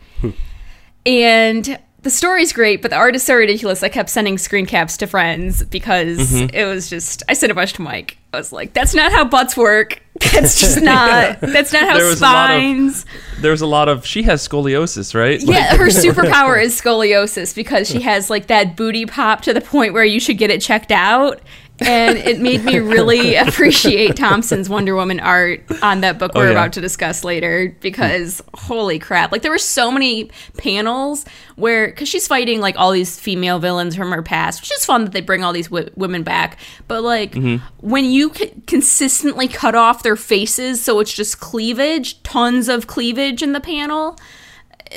and 1.05 1.77
the 2.03 2.09
story's 2.09 2.53
great, 2.53 2.81
but 2.81 2.91
the 2.91 2.97
art 2.97 3.15
is 3.15 3.23
so 3.23 3.35
ridiculous. 3.35 3.81
I 3.83 3.89
kept 3.89 4.09
sending 4.09 4.37
screen 4.37 4.65
caps 4.65 4.97
to 4.97 5.07
friends 5.07 5.63
because 5.63 6.19
Mm-hmm. 6.33 6.55
it 6.55 6.65
was 6.65 6.89
just, 6.89 7.23
I 7.27 7.33
sent 7.33 7.51
a 7.51 7.55
bunch 7.55 7.73
to 7.73 7.81
Mike. 7.81 8.17
I 8.33 8.37
was 8.37 8.51
like, 8.51 8.73
that's 8.73 8.93
not 8.95 9.11
how 9.11 9.25
butts 9.25 9.55
work. 9.57 10.01
That's 10.31 10.59
just 10.59 10.79
not, 10.81 11.39
that's 11.41 11.73
not 11.73 11.83
how 11.89 11.97
There 11.97 12.07
a 12.07 12.11
of- 12.11 12.17
spines. 12.17 13.05
There 13.41 13.49
was 13.51 13.61
a 13.61 13.65
lot 13.67 13.89
of. 13.89 14.05
She 14.05 14.21
has 14.23 14.47
scoliosis, 14.47 15.13
right? 15.15 15.41
Yeah, 15.41 15.75
her 15.75 15.87
superpower 15.89 16.61
is 16.63 16.79
scoliosis 16.79 17.53
because 17.55 17.87
she 17.89 17.99
has 18.01 18.29
like 18.29 18.45
that 18.47 18.75
booty 18.77 19.05
pop 19.07 19.41
to 19.41 19.53
the 19.53 19.61
point 19.61 19.93
where 19.93 20.05
you 20.05 20.19
should 20.19 20.37
get 20.37 20.51
it 20.51 20.61
checked 20.61 20.91
out. 20.91 21.41
And 21.79 22.17
it 22.17 22.39
made 22.39 22.63
me 22.63 22.79
really 22.79 23.35
appreciate 23.35 24.15
Thompson's 24.15 24.69
Wonder 24.69 24.95
Woman 24.95 25.19
art 25.19 25.63
on 25.81 26.01
that 26.01 26.19
book 26.19 26.31
oh, 26.35 26.39
we're 26.39 26.45
yeah. 26.47 26.51
about 26.51 26.73
to 26.73 26.81
discuss 26.81 27.23
later 27.23 27.75
because 27.81 28.41
holy 28.53 28.99
crap. 28.99 29.31
Like 29.31 29.41
there 29.41 29.51
were 29.51 29.57
so 29.57 29.91
many 29.91 30.29
panels 30.57 31.25
where, 31.55 31.87
because 31.87 32.07
she's 32.07 32.27
fighting 32.27 32.61
like 32.61 32.77
all 32.77 32.91
these 32.91 33.19
female 33.19 33.59
villains 33.59 33.95
from 33.95 34.11
her 34.11 34.21
past, 34.21 34.61
which 34.61 34.71
is 34.71 34.85
fun 34.85 35.03
that 35.05 35.13
they 35.13 35.21
bring 35.21 35.43
all 35.43 35.51
these 35.51 35.67
w- 35.67 35.89
women 35.95 36.23
back. 36.23 36.59
But 36.87 37.01
like 37.01 37.31
mm-hmm. 37.33 37.65
when 37.79 38.05
you 38.05 38.33
c- 38.33 38.53
consistently 38.67 39.47
cut 39.47 39.75
off 39.75 40.03
their 40.03 40.15
faces 40.15 40.81
so 40.83 40.99
it's 40.99 41.13
just 41.13 41.39
cleavage, 41.39 42.21
tons 42.23 42.69
of 42.69 42.87
cleavage 42.87 43.41
in 43.41 43.53
the 43.53 43.59
panel 43.61 44.17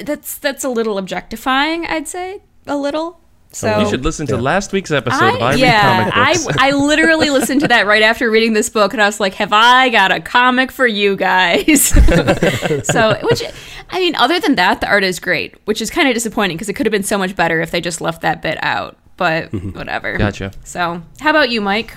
that's 0.04 0.38
that's 0.38 0.64
a 0.64 0.68
little 0.68 0.98
objectifying, 0.98 1.86
I'd 1.86 2.08
say, 2.08 2.42
a 2.66 2.76
little. 2.76 3.20
So 3.56 3.78
You 3.78 3.88
should 3.88 4.04
listen 4.04 4.26
to 4.26 4.36
last 4.36 4.72
week's 4.72 4.90
episode 4.90 5.36
of 5.36 5.40
I 5.40 5.46
I, 5.46 5.50
Read 5.52 5.60
yeah, 5.60 6.10
Comic 6.10 6.14
Books. 6.36 6.58
I 6.58 6.68
I 6.68 6.70
literally 6.76 7.30
listened 7.30 7.62
to 7.62 7.68
that 7.68 7.86
right 7.86 8.02
after 8.02 8.30
reading 8.30 8.52
this 8.52 8.68
book, 8.68 8.92
and 8.92 9.00
I 9.00 9.06
was 9.06 9.18
like, 9.18 9.32
"Have 9.34 9.54
I 9.54 9.88
got 9.88 10.12
a 10.12 10.20
comic 10.20 10.70
for 10.70 10.86
you 10.86 11.16
guys?" 11.16 11.84
so, 12.84 13.18
which 13.22 13.42
I 13.88 13.98
mean, 13.98 14.14
other 14.16 14.38
than 14.40 14.56
that, 14.56 14.82
the 14.82 14.88
art 14.88 15.04
is 15.04 15.18
great, 15.18 15.54
which 15.64 15.80
is 15.80 15.88
kind 15.88 16.06
of 16.06 16.12
disappointing 16.12 16.58
because 16.58 16.68
it 16.68 16.74
could 16.74 16.84
have 16.84 16.90
been 16.90 17.02
so 17.02 17.16
much 17.16 17.34
better 17.34 17.62
if 17.62 17.70
they 17.70 17.80
just 17.80 18.02
left 18.02 18.20
that 18.20 18.42
bit 18.42 18.62
out. 18.62 18.98
But 19.16 19.54
whatever. 19.74 20.18
Gotcha. 20.18 20.52
So, 20.62 21.02
how 21.20 21.30
about 21.30 21.48
you, 21.48 21.62
Mike? 21.62 21.96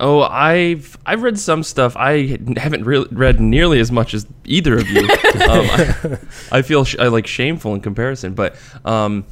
Oh, 0.00 0.22
I've 0.22 0.98
I've 1.06 1.22
read 1.22 1.38
some 1.38 1.62
stuff. 1.62 1.96
I 1.96 2.36
haven't 2.56 2.84
really 2.84 3.06
read 3.12 3.38
nearly 3.38 3.78
as 3.78 3.92
much 3.92 4.12
as 4.12 4.26
either 4.44 4.76
of 4.76 4.88
you. 4.88 5.02
um, 5.08 5.08
I, 5.70 6.18
I 6.50 6.62
feel 6.62 6.84
sh- 6.84 6.96
I 6.98 7.06
like 7.06 7.28
shameful 7.28 7.74
in 7.74 7.80
comparison, 7.80 8.34
but 8.34 8.56
um, 8.84 9.24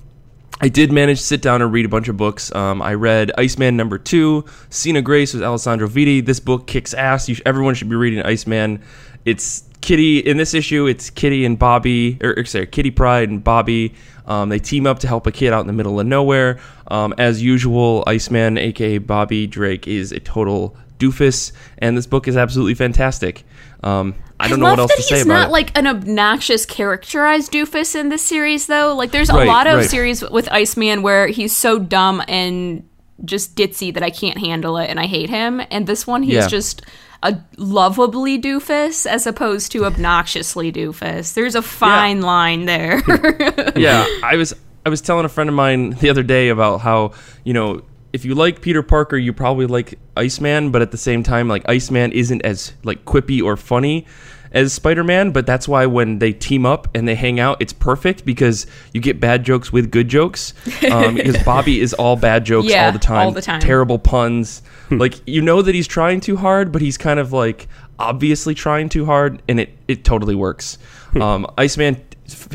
I 0.60 0.68
did 0.68 0.92
manage 0.92 1.18
to 1.18 1.24
sit 1.24 1.42
down 1.42 1.60
and 1.62 1.72
read 1.72 1.84
a 1.84 1.88
bunch 1.88 2.08
of 2.08 2.16
books. 2.16 2.54
Um, 2.54 2.82
I 2.82 2.94
read 2.94 3.32
Iceman 3.36 3.76
number 3.76 3.98
two, 3.98 4.44
Sina 4.70 5.02
Grace 5.02 5.34
with 5.34 5.42
Alessandro 5.42 5.88
Vitti. 5.88 6.24
This 6.24 6.38
book 6.40 6.66
kicks 6.66 6.94
ass. 6.94 7.28
Sh- 7.28 7.40
everyone 7.44 7.74
should 7.74 7.88
be 7.88 7.96
reading 7.96 8.22
Iceman. 8.22 8.82
It's 9.24 9.64
Kitty 9.80 10.18
in 10.18 10.36
this 10.36 10.54
issue. 10.54 10.86
It's 10.86 11.10
Kitty 11.10 11.44
and 11.44 11.58
Bobby, 11.58 12.18
or, 12.22 12.38
or 12.38 12.44
sorry, 12.44 12.66
Kitty 12.66 12.92
Pryde 12.92 13.28
and 13.28 13.42
Bobby. 13.42 13.94
Um, 14.26 14.48
they 14.48 14.60
team 14.60 14.86
up 14.86 15.00
to 15.00 15.08
help 15.08 15.26
a 15.26 15.32
kid 15.32 15.52
out 15.52 15.62
in 15.62 15.66
the 15.66 15.72
middle 15.72 15.98
of 15.98 16.06
nowhere. 16.06 16.60
Um, 16.88 17.12
as 17.18 17.42
usual, 17.42 18.04
Iceman, 18.06 18.56
aka 18.58 18.98
Bobby 18.98 19.48
Drake, 19.48 19.88
is 19.88 20.12
a 20.12 20.20
total 20.20 20.76
doofus, 20.98 21.50
and 21.78 21.96
this 21.96 22.06
book 22.06 22.28
is 22.28 22.36
absolutely 22.36 22.74
fantastic. 22.74 23.44
Um, 23.82 24.14
I 24.44 24.48
don't 24.48 24.60
know 24.60 24.66
love 24.66 24.72
what 24.72 24.78
else 24.80 24.90
that 24.92 24.96
to 24.96 25.02
say 25.02 25.14
he's 25.16 25.24
about 25.24 25.34
not 25.34 25.48
it. 25.48 25.52
like 25.52 25.78
an 25.78 25.86
obnoxious 25.86 26.66
characterized 26.66 27.52
doofus 27.52 27.94
in 27.94 28.08
this 28.08 28.22
series, 28.22 28.66
though. 28.66 28.94
Like, 28.94 29.10
there's 29.10 29.30
a 29.30 29.34
Right, 29.34 29.46
lot 29.48 29.66
of 29.66 29.76
right. 29.78 29.90
series 29.90 30.22
with 30.22 30.50
Iceman 30.52 31.02
where 31.02 31.26
he's 31.28 31.54
so 31.56 31.78
dumb 31.78 32.22
and 32.28 32.88
just 33.24 33.54
ditzy 33.56 33.94
that 33.94 34.02
I 34.02 34.10
can't 34.10 34.38
handle 34.38 34.76
it 34.78 34.90
and 34.90 34.98
I 34.98 35.06
hate 35.06 35.30
him. 35.30 35.62
And 35.70 35.86
this 35.86 36.06
one, 36.06 36.22
he's 36.24 36.34
Yeah. 36.34 36.46
just 36.48 36.82
a 37.22 37.38
lovably 37.56 38.36
doofus 38.40 39.06
as 39.06 39.28
opposed 39.28 39.70
to 39.72 39.84
obnoxiously 39.86 40.72
doofus. 40.72 41.34
There's 41.34 41.54
a 41.54 41.62
fine 41.62 42.20
line 42.20 42.64
there. 42.64 43.00
yeah, 43.76 44.04
I 44.24 44.34
was 44.36 44.52
I 44.84 44.88
was 44.88 45.00
telling 45.00 45.24
a 45.24 45.28
friend 45.28 45.48
of 45.48 45.54
mine 45.54 45.90
the 45.90 46.10
other 46.10 46.24
day 46.24 46.48
about 46.48 46.80
how 46.80 47.12
you 47.44 47.52
know 47.52 47.82
if 48.12 48.24
you 48.24 48.34
like 48.34 48.60
Peter 48.60 48.82
Parker, 48.82 49.16
you 49.16 49.32
probably 49.32 49.66
like 49.66 49.98
Iceman, 50.16 50.70
but 50.70 50.82
at 50.82 50.90
the 50.90 50.98
same 50.98 51.22
time, 51.22 51.48
like 51.48 51.62
Iceman 51.68 52.12
isn't 52.12 52.42
as 52.42 52.72
like 52.84 53.04
quippy 53.04 53.42
or 53.42 53.56
funny 53.56 54.06
as 54.52 54.74
Spider-Man, 54.74 55.30
but 55.30 55.46
that's 55.46 55.66
why 55.66 55.86
when 55.86 56.18
they 56.18 56.30
team 56.30 56.66
up 56.66 56.86
and 56.94 57.08
they 57.08 57.14
hang 57.14 57.40
out, 57.40 57.56
it's 57.60 57.72
perfect 57.72 58.26
because 58.26 58.66
you 58.92 59.00
get 59.00 59.18
bad 59.18 59.44
jokes 59.44 59.72
with 59.72 59.90
good 59.90 60.08
jokes. 60.08 60.52
Um, 60.90 61.14
because 61.14 61.42
Bobby 61.44 61.80
is 61.80 61.94
all 61.94 62.16
bad 62.16 62.44
jokes 62.44 62.68
Yeah, 62.68 62.84
all 62.86 62.92
the 62.92 62.98
time, 62.98 63.24
all 63.26 63.32
the 63.32 63.40
time. 63.40 63.60
terrible 63.60 63.98
puns. 63.98 64.60
like 64.90 65.26
you 65.26 65.40
know 65.40 65.62
that 65.62 65.74
he's 65.74 65.86
trying 65.86 66.20
too 66.20 66.36
hard, 66.36 66.70
but 66.70 66.82
he's 66.82 66.98
kind 66.98 67.18
of 67.18 67.32
like 67.32 67.66
obviously 67.98 68.54
trying 68.54 68.90
too 68.90 69.06
hard, 69.06 69.40
and 69.48 69.58
it 69.58 69.70
it 69.88 70.04
totally 70.04 70.34
works. 70.34 70.76
um, 71.18 71.46
Iceman, 71.56 71.96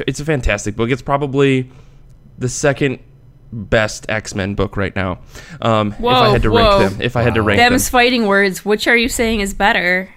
it's 0.05 0.19
a 0.19 0.25
fantastic 0.25 0.75
book. 0.75 0.91
It's 0.91 1.01
probably 1.01 1.71
the 2.37 2.49
second 2.49 2.99
best 3.51 4.05
X 4.09 4.35
Men 4.35 4.55
book 4.55 4.77
right 4.77 4.95
now. 4.95 5.19
Um, 5.61 5.89
if 5.89 5.99
I 5.99 6.01
Whoa, 6.01 6.31
had 6.31 6.41
to 6.43 6.51
whoa. 6.51 6.79
rank 6.79 6.91
them, 6.91 7.01
if 7.01 7.15
I 7.15 7.21
had 7.23 7.35
to 7.35 7.41
rank 7.41 7.59
them, 7.59 7.73
Them's 7.73 7.89
fighting 7.89 8.27
words. 8.27 8.65
Which 8.65 8.87
are 8.87 8.97
you 8.97 9.09
saying 9.09 9.41
is 9.41 9.53
better? 9.53 10.09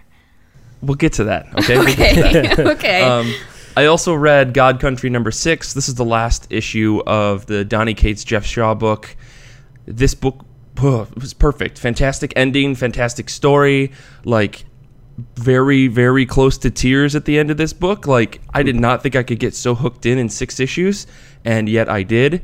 we'll 0.82 0.94
get 0.94 1.14
to 1.14 1.24
that. 1.24 1.46
Okay. 1.58 1.78
We'll 1.78 1.94
that. 1.96 2.52
Okay. 2.52 2.62
okay. 2.70 3.02
Um, 3.02 3.32
I 3.76 3.86
also 3.86 4.14
read 4.14 4.52
God 4.52 4.80
Country 4.80 5.10
number 5.10 5.30
six. 5.30 5.72
This 5.72 5.88
is 5.88 5.94
the 5.94 6.04
last 6.04 6.50
issue 6.50 7.02
of 7.06 7.46
the 7.46 7.64
Donny 7.64 7.94
Cates 7.94 8.24
Geoff 8.24 8.44
Shaw 8.44 8.74
book. 8.74 9.16
This 9.86 10.14
book 10.14 10.44
oh, 10.82 11.06
was 11.14 11.34
perfect. 11.34 11.78
Fantastic 11.78 12.32
ending, 12.36 12.74
fantastic 12.74 13.30
story. 13.30 13.92
Like 14.24 14.64
very, 15.36 15.86
very 15.86 16.24
close 16.24 16.56
to 16.58 16.70
tears 16.70 17.14
at 17.14 17.26
the 17.26 17.38
end 17.38 17.50
of 17.50 17.56
this 17.56 17.72
book. 17.72 18.06
Like 18.06 18.40
I 18.52 18.62
did 18.62 18.76
not 18.76 19.02
think 19.02 19.16
I 19.16 19.22
could 19.22 19.38
get 19.38 19.54
so 19.54 19.74
hooked 19.74 20.06
in 20.06 20.18
in 20.18 20.28
six 20.28 20.60
issues, 20.60 21.06
and 21.44 21.68
yet 21.68 21.88
I 21.88 22.02
did. 22.02 22.42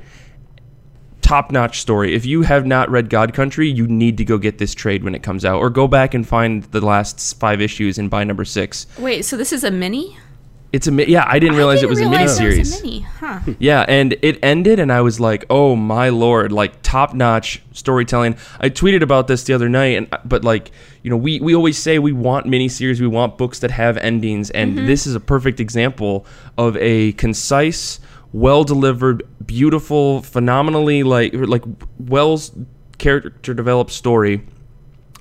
Top 1.26 1.50
notch 1.50 1.80
story. 1.80 2.14
If 2.14 2.25
you 2.25 2.42
have 2.42 2.66
not 2.66 2.88
read 2.88 3.11
God 3.11 3.35
Country, 3.35 3.68
you 3.68 3.88
need 3.88 4.16
to 4.18 4.25
go 4.25 4.38
get 4.38 4.59
this 4.59 4.73
trade 4.73 5.02
when 5.02 5.12
it 5.12 5.25
comes 5.25 5.45
out, 5.45 5.59
or 5.59 5.71
go 5.71 5.88
back 5.88 6.14
and 6.14 6.26
find 6.26 6.62
the 6.62 6.80
last 6.80 7.40
five 7.40 7.61
issues 7.61 7.99
and 7.99 8.09
buy 8.09 8.23
number 8.23 8.45
six. 8.45 8.87
Wait, 8.97 9.23
so 9.23 9.37
this 9.37 9.52
is 9.52 9.64
a 9.64 9.71
mini? 9.73 10.16
It's 10.73 10.87
a 10.87 10.92
mi- 10.92 11.06
yeah. 11.06 11.25
I 11.26 11.40
didn't 11.40 11.56
realize 11.56 11.83
it 11.83 11.88
was 11.88 12.00
a 12.00 12.09
mini 12.09 12.28
series. 12.28 12.78
a 12.78 12.83
mini, 12.83 13.00
huh? 13.00 13.40
Yeah, 13.59 13.85
and 13.88 14.16
it 14.23 14.38
ended, 14.40 14.78
and 14.78 14.92
I 14.92 15.00
was 15.00 15.18
like, 15.18 15.45
"Oh 15.50 15.75
my 15.75 16.11
lord!" 16.11 16.52
Like 16.52 16.80
top 16.83 17.12
notch 17.12 17.61
storytelling. 17.73 18.37
I 18.61 18.71
tweeted 18.71 19.02
about 19.02 19.26
this 19.26 19.42
the 19.42 19.52
other 19.52 19.68
night, 19.68 19.97
and 19.97 20.09
but 20.25 20.45
like 20.45 20.71
you 21.02 21.11
know, 21.11 21.16
we 21.16 21.40
we 21.40 21.56
always 21.56 21.78
say 21.78 21.99
we 21.99 22.12
want 22.12 22.47
mini 22.47 22.68
series, 22.68 23.00
we 23.00 23.06
want 23.06 23.38
books 23.38 23.61
that 23.61 23.71
have 23.73 23.97
endings, 23.97 24.50
and 24.50 24.76
mm-hmm. 24.76 24.87
this 24.87 25.06
is 25.06 25.14
a 25.14 25.21
perfect 25.21 25.59
example 25.59 26.25
of 26.59 26.76
a 26.76 27.12
concise, 27.12 27.99
well 28.33 28.64
delivered, 28.64 29.23
beautiful, 29.45 30.23
phenomenally 30.23 31.02
like 31.02 31.33
like 31.35 31.64
well 31.99 32.40
character 32.99 33.54
developed 33.54 33.92
story. 33.92 34.47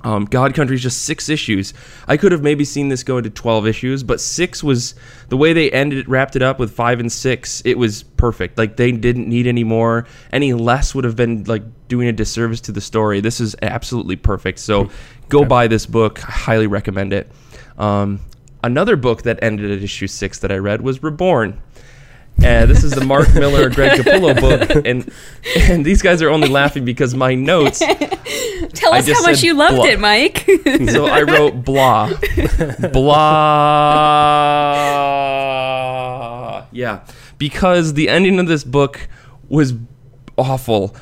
Um, 0.04 0.26
God 0.26 0.54
Country 0.54 0.76
is 0.76 0.84
just 0.84 1.02
six 1.02 1.30
issues. 1.30 1.74
I 2.08 2.16
could 2.18 2.32
have 2.32 2.44
maybe 2.44 2.64
seen 2.64 2.90
this 2.90 3.02
go 3.02 3.18
into 3.18 3.32
twelve 3.32 3.66
issues, 3.66 4.04
but 4.04 4.22
six 4.22 4.64
was 4.64 4.94
the 5.30 5.38
way 5.38 5.52
they 5.52 5.72
ended 5.72 5.98
it, 5.98 6.08
wrapped 6.08 6.36
it 6.36 6.44
up 6.44 6.60
with 6.60 6.72
five 6.72 7.00
and 7.00 7.12
six. 7.12 7.64
It 7.66 7.80
was 7.80 8.04
perfect. 8.04 8.58
Like 8.58 8.78
they 8.78 8.92
didn't 8.92 9.28
need 9.28 9.48
any 9.48 9.64
more. 9.64 10.06
Any 10.32 10.54
less 10.54 10.94
would 10.94 11.06
have 11.06 11.16
been 11.16 11.46
like 11.46 11.64
doing 11.88 12.08
a 12.08 12.14
disservice 12.14 12.62
to 12.62 12.72
the 12.72 12.82
story. 12.82 13.20
This 13.20 13.42
is 13.42 13.56
absolutely 13.64 14.16
perfect. 14.16 14.60
So 14.60 14.92
go 15.30 15.44
buy 15.44 15.66
this 15.68 15.88
book. 15.88 16.24
I 16.28 16.32
highly 16.32 16.68
recommend 16.68 17.12
it. 17.12 17.32
Um, 17.80 18.20
another 18.64 18.96
book 18.98 19.24
that 19.24 19.40
ended 19.42 19.72
at 19.72 19.82
issue 19.82 20.08
six 20.08 20.38
that 20.40 20.52
I 20.52 20.58
read 20.58 20.82
was 20.82 21.02
Reborn. 21.02 21.62
And 22.44 22.70
this 22.70 22.84
is 22.84 22.92
the 22.92 23.04
Mark 23.06 23.34
Millar, 23.36 23.70
Greg 23.70 24.00
Capullo 24.00 24.39
book, 24.39 24.86
and 24.86 25.10
and 25.70 25.86
these 25.86 26.01
guys 26.01 26.22
are 26.22 26.30
only 26.30 26.50
laughing 26.50 26.84
because 26.86 27.15
my 27.15 27.34
notes 27.34 27.80
Tell 28.74 28.94
us 28.94 29.08
how 29.08 29.22
much 29.24 29.42
you 29.42 29.54
loved 29.54 29.77
blah. 29.77 29.86
it, 29.86 30.00
Mike. 30.00 30.46
so 30.89 31.06
I 31.06 31.22
wrote 31.24 31.63
blah. 31.63 32.12
Blah. 35.36 36.65
Yeah. 36.72 37.06
Because 37.38 37.94
the 37.94 38.10
ending 38.10 38.39
of 38.39 38.48
this 38.48 38.63
book 38.63 39.08
was 39.50 39.74
awful. 40.38 40.96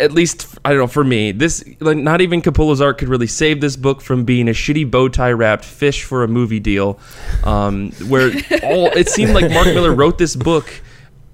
At 0.00 0.12
least, 0.12 0.58
I 0.64 0.70
don't 0.70 0.78
know, 0.78 0.86
for 0.86 1.04
me. 1.04 1.32
This, 1.32 1.64
like, 1.80 1.98
not 1.98 2.20
even 2.20 2.42
Capullo's 2.42 2.80
art 2.80 2.98
could 2.98 3.08
really 3.08 3.26
save 3.26 3.60
this 3.60 3.76
book 3.76 4.00
from 4.00 4.24
being 4.24 4.48
a 4.48 4.52
shitty 4.52 4.90
bow 4.90 5.08
tie 5.08 5.32
wrapped 5.32 5.64
fish 5.64 6.04
for 6.04 6.24
a 6.24 6.28
movie 6.28 6.60
deal. 6.60 6.98
Um, 7.44 7.92
where 8.08 8.30
all, 8.62 8.86
it 8.96 9.08
seemed 9.10 9.32
like 9.32 9.50
Mark 9.50 9.66
Millar 9.66 9.94
wrote 9.94 10.18
this 10.18 10.36
book 10.36 10.80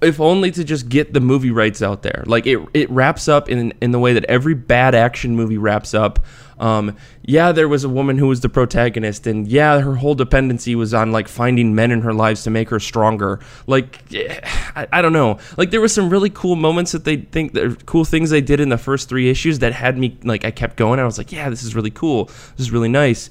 if 0.01 0.19
only 0.19 0.51
to 0.51 0.63
just 0.63 0.89
get 0.89 1.13
the 1.13 1.19
movie 1.19 1.51
rights 1.51 1.81
out 1.81 2.03
there. 2.03 2.23
Like 2.27 2.45
it, 2.45 2.59
it 2.73 2.89
wraps 2.89 3.27
up 3.27 3.49
in 3.49 3.73
in 3.81 3.91
the 3.91 3.99
way 3.99 4.13
that 4.13 4.25
every 4.25 4.53
bad 4.53 4.93
action 4.93 5.35
movie 5.35 5.57
wraps 5.57 5.93
up. 5.93 6.19
Um, 6.59 6.95
yeah, 7.23 7.51
there 7.51 7.67
was 7.67 7.83
a 7.83 7.89
woman 7.89 8.17
who 8.17 8.27
was 8.27 8.41
the 8.41 8.49
protagonist, 8.49 9.27
and 9.27 9.47
yeah, 9.47 9.79
her 9.79 9.95
whole 9.95 10.15
dependency 10.15 10.75
was 10.75 10.93
on 10.93 11.11
like 11.11 11.27
finding 11.27 11.75
men 11.75 11.91
in 11.91 12.01
her 12.01 12.13
lives 12.13 12.43
to 12.43 12.49
make 12.49 12.69
her 12.69 12.79
stronger. 12.79 13.39
Like, 13.67 14.01
eh, 14.13 14.39
I, 14.75 14.87
I 14.91 15.01
don't 15.01 15.13
know. 15.13 15.39
Like 15.57 15.71
there 15.71 15.81
were 15.81 15.87
some 15.87 16.09
really 16.09 16.29
cool 16.29 16.55
moments 16.55 16.91
that 16.93 17.03
they 17.03 17.17
think, 17.17 17.53
that 17.53 17.85
cool 17.85 18.05
things 18.05 18.29
they 18.29 18.41
did 18.41 18.59
in 18.59 18.69
the 18.69 18.77
first 18.77 19.09
three 19.09 19.29
issues 19.29 19.59
that 19.59 19.73
had 19.73 19.97
me 19.97 20.17
like 20.23 20.45
I 20.45 20.51
kept 20.51 20.77
going. 20.77 20.99
I 20.99 21.05
was 21.05 21.17
like, 21.17 21.31
yeah, 21.31 21.49
this 21.49 21.63
is 21.63 21.75
really 21.75 21.91
cool. 21.91 22.25
This 22.25 22.59
is 22.59 22.71
really 22.71 22.89
nice 22.89 23.29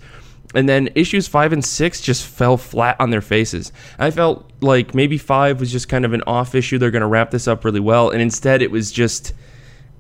and 0.54 0.68
then 0.68 0.88
issues 0.95 1.26
five 1.26 1.52
and 1.52 1.64
six 1.64 2.00
just 2.00 2.25
fell 2.25 2.56
flat 2.56 2.97
on 3.00 3.11
their 3.11 3.21
faces. 3.21 3.73
I 3.99 4.11
felt 4.11 4.50
like 4.61 4.95
maybe 4.95 5.18
five 5.18 5.61
was 5.61 5.71
just 5.71 5.88
kind 5.88 6.04
of 6.04 6.12
an 6.12 6.23
off 6.26 6.54
issue. 6.54 6.78
They're 6.78 6.90
going 6.90 7.02
to 7.02 7.09
wrap 7.09 7.30
this 7.30 7.49
up 7.49 7.64
really 7.64 7.80
well, 7.80 8.11
and 8.11 8.23
instead 8.23 8.62
it 8.62 8.71
was 8.71 8.90
just, 8.92 9.35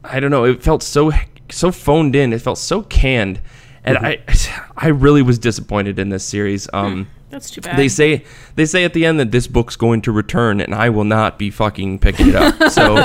I 0.04 0.20
don't 0.20 0.30
know. 0.30 0.44
It 0.44 0.62
felt 0.62 0.82
so 0.82 1.10
so 1.50 1.70
phoned 1.72 2.14
in. 2.16 2.32
It 2.32 2.40
felt 2.40 2.58
so 2.58 2.82
canned, 2.82 3.40
and 3.84 3.98
I 3.98 4.18
I 4.76 4.88
really 4.88 5.22
was 5.22 5.38
disappointed 5.38 5.98
in 5.98 6.08
this 6.08 6.24
series. 6.24 6.68
Um, 6.72 7.08
That's 7.30 7.50
too 7.50 7.60
bad. 7.60 7.78
they 7.78 7.88
say 7.88 8.24
they 8.54 8.66
say 8.66 8.84
at 8.84 8.92
the 8.92 9.06
end 9.06 9.20
that 9.20 9.30
this 9.30 9.46
book's 9.46 9.76
going 9.76 10.02
to 10.02 10.12
return, 10.12 10.60
and 10.60 10.74
I 10.74 10.90
will 10.90 11.04
not 11.04 11.38
be 11.38 11.50
fucking 11.50 11.98
picking 12.00 12.28
it 12.28 12.34
up. 12.36 12.54
So 12.70 12.96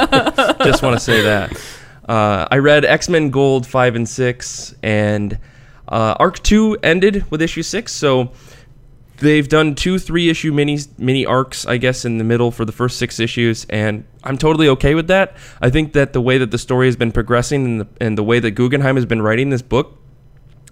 just 0.64 0.84
want 0.84 0.96
to 0.96 1.00
say 1.00 1.22
that. 1.22 1.54
Uh, 2.08 2.48
I 2.50 2.58
read 2.58 2.84
X 2.84 3.10
Men 3.10 3.30
Gold 3.30 3.66
five 3.68 3.96
and 3.96 4.08
six, 4.08 4.76
and 4.84 5.38
uh, 5.88 6.16
Arc 6.20 6.42
two 6.44 6.78
ended 6.84 7.30
with 7.32 7.42
issue 7.42 7.64
six. 7.64 7.92
So 7.94 8.32
they've 9.22 9.48
done 9.48 9.76
two 9.76 9.98
three 9.98 10.30
issue 10.30 10.52
mini 10.52 10.80
mini 10.98 11.26
arcs, 11.26 11.66
I 11.66 11.78
guess, 11.78 12.04
in 12.04 12.18
the 12.18 12.24
middle 12.24 12.52
for 12.52 12.66
the 12.66 12.72
first 12.72 12.98
six 12.98 13.20
issues, 13.20 13.66
and 13.70 14.04
I'm 14.24 14.38
totally 14.38 14.68
okay 14.70 14.94
with 14.96 15.08
that. 15.08 15.38
I 15.62 15.70
think 15.70 15.94
that 15.94 16.14
the 16.14 16.22
way 16.22 16.38
that 16.38 16.52
the 16.52 16.58
story 16.58 16.88
has 16.88 16.96
been 16.96 17.12
progressing 17.12 17.66
and 17.66 17.82
the, 17.82 17.88
and 18.02 18.18
the 18.18 18.24
way 18.24 18.40
that 18.40 18.52
Guggenheim 18.52 18.96
has 18.96 19.06
been 19.06 19.22
writing 19.22 19.50
this 19.50 19.62
book 19.62 19.98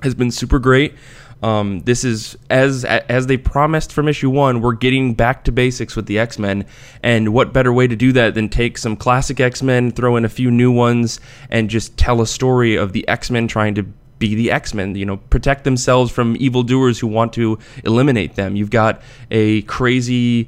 has 0.04 0.14
been 0.16 0.32
super 0.32 0.60
great. 0.60 0.96
Um, 1.42 1.80
this 1.82 2.04
is 2.04 2.38
as 2.50 2.84
as 2.84 3.28
they 3.28 3.38
promised 3.38 3.94
from 3.94 4.10
issue 4.10 4.30
one. 4.30 4.60
We're 4.60 4.74
getting 4.74 5.14
back 5.14 5.46
to 5.46 5.54
basics 5.54 5.96
with 5.96 6.06
the 6.06 6.20
X 6.20 6.38
Men, 6.38 6.66
and 7.02 7.34
what 7.34 7.54
better 7.54 7.72
way 7.72 7.88
to 7.88 7.96
do 7.96 8.12
that 8.12 8.34
than 8.34 8.50
take 8.50 8.78
some 8.78 8.98
classic 8.98 9.40
X 9.40 9.64
Men, 9.64 9.92
throw 9.92 10.18
in 10.18 10.26
a 10.26 10.30
few 10.30 10.52
new 10.52 10.72
ones, 10.72 11.22
and 11.50 11.70
just 11.70 11.98
tell 11.98 12.22
a 12.22 12.28
story 12.28 12.76
of 12.76 12.92
the 12.92 13.08
X 13.08 13.32
Men 13.32 13.48
trying 13.48 13.76
to 13.76 13.86
be 14.20 14.36
the 14.36 14.52
X 14.52 14.74
Men. 14.74 14.96
You 14.96 15.06
know, 15.06 15.18
protect 15.18 15.64
themselves 15.64 16.12
from 16.12 16.36
evildoers 16.40 17.00
who 17.00 17.08
want 17.08 17.34
to 17.34 17.58
eliminate 17.84 18.36
them. 18.36 18.56
You've 18.56 18.70
got 18.70 19.02
a 19.32 19.64
crazy 19.64 20.48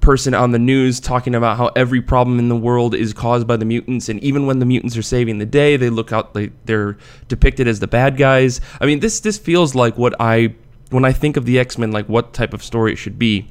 person 0.00 0.34
on 0.34 0.50
the 0.50 0.58
news 0.58 1.00
talking 1.00 1.34
about 1.34 1.56
how 1.56 1.68
every 1.68 2.02
problem 2.02 2.38
in 2.38 2.50
the 2.50 2.56
world 2.56 2.94
is 2.94 3.14
caused 3.14 3.46
by 3.46 3.56
the 3.56 3.64
mutants 3.64 4.10
and 4.10 4.22
even 4.22 4.44
when 4.44 4.58
the 4.58 4.66
mutants 4.66 4.98
are 4.98 5.02
saving 5.02 5.38
the 5.38 5.46
day 5.46 5.78
they 5.78 5.88
look 5.88 6.12
out 6.12 6.34
they, 6.34 6.50
they're 6.66 6.98
depicted 7.26 7.66
as 7.66 7.80
the 7.80 7.86
bad 7.86 8.18
guys 8.18 8.60
i 8.82 8.84
mean 8.84 9.00
this 9.00 9.20
this 9.20 9.38
feels 9.38 9.74
like 9.74 9.96
what 9.96 10.14
i 10.20 10.54
when 10.90 11.06
i 11.06 11.10
think 11.10 11.38
of 11.38 11.46
the 11.46 11.58
x-men 11.58 11.90
like 11.90 12.06
what 12.06 12.34
type 12.34 12.52
of 12.52 12.62
story 12.62 12.92
it 12.92 12.96
should 12.96 13.18
be 13.18 13.48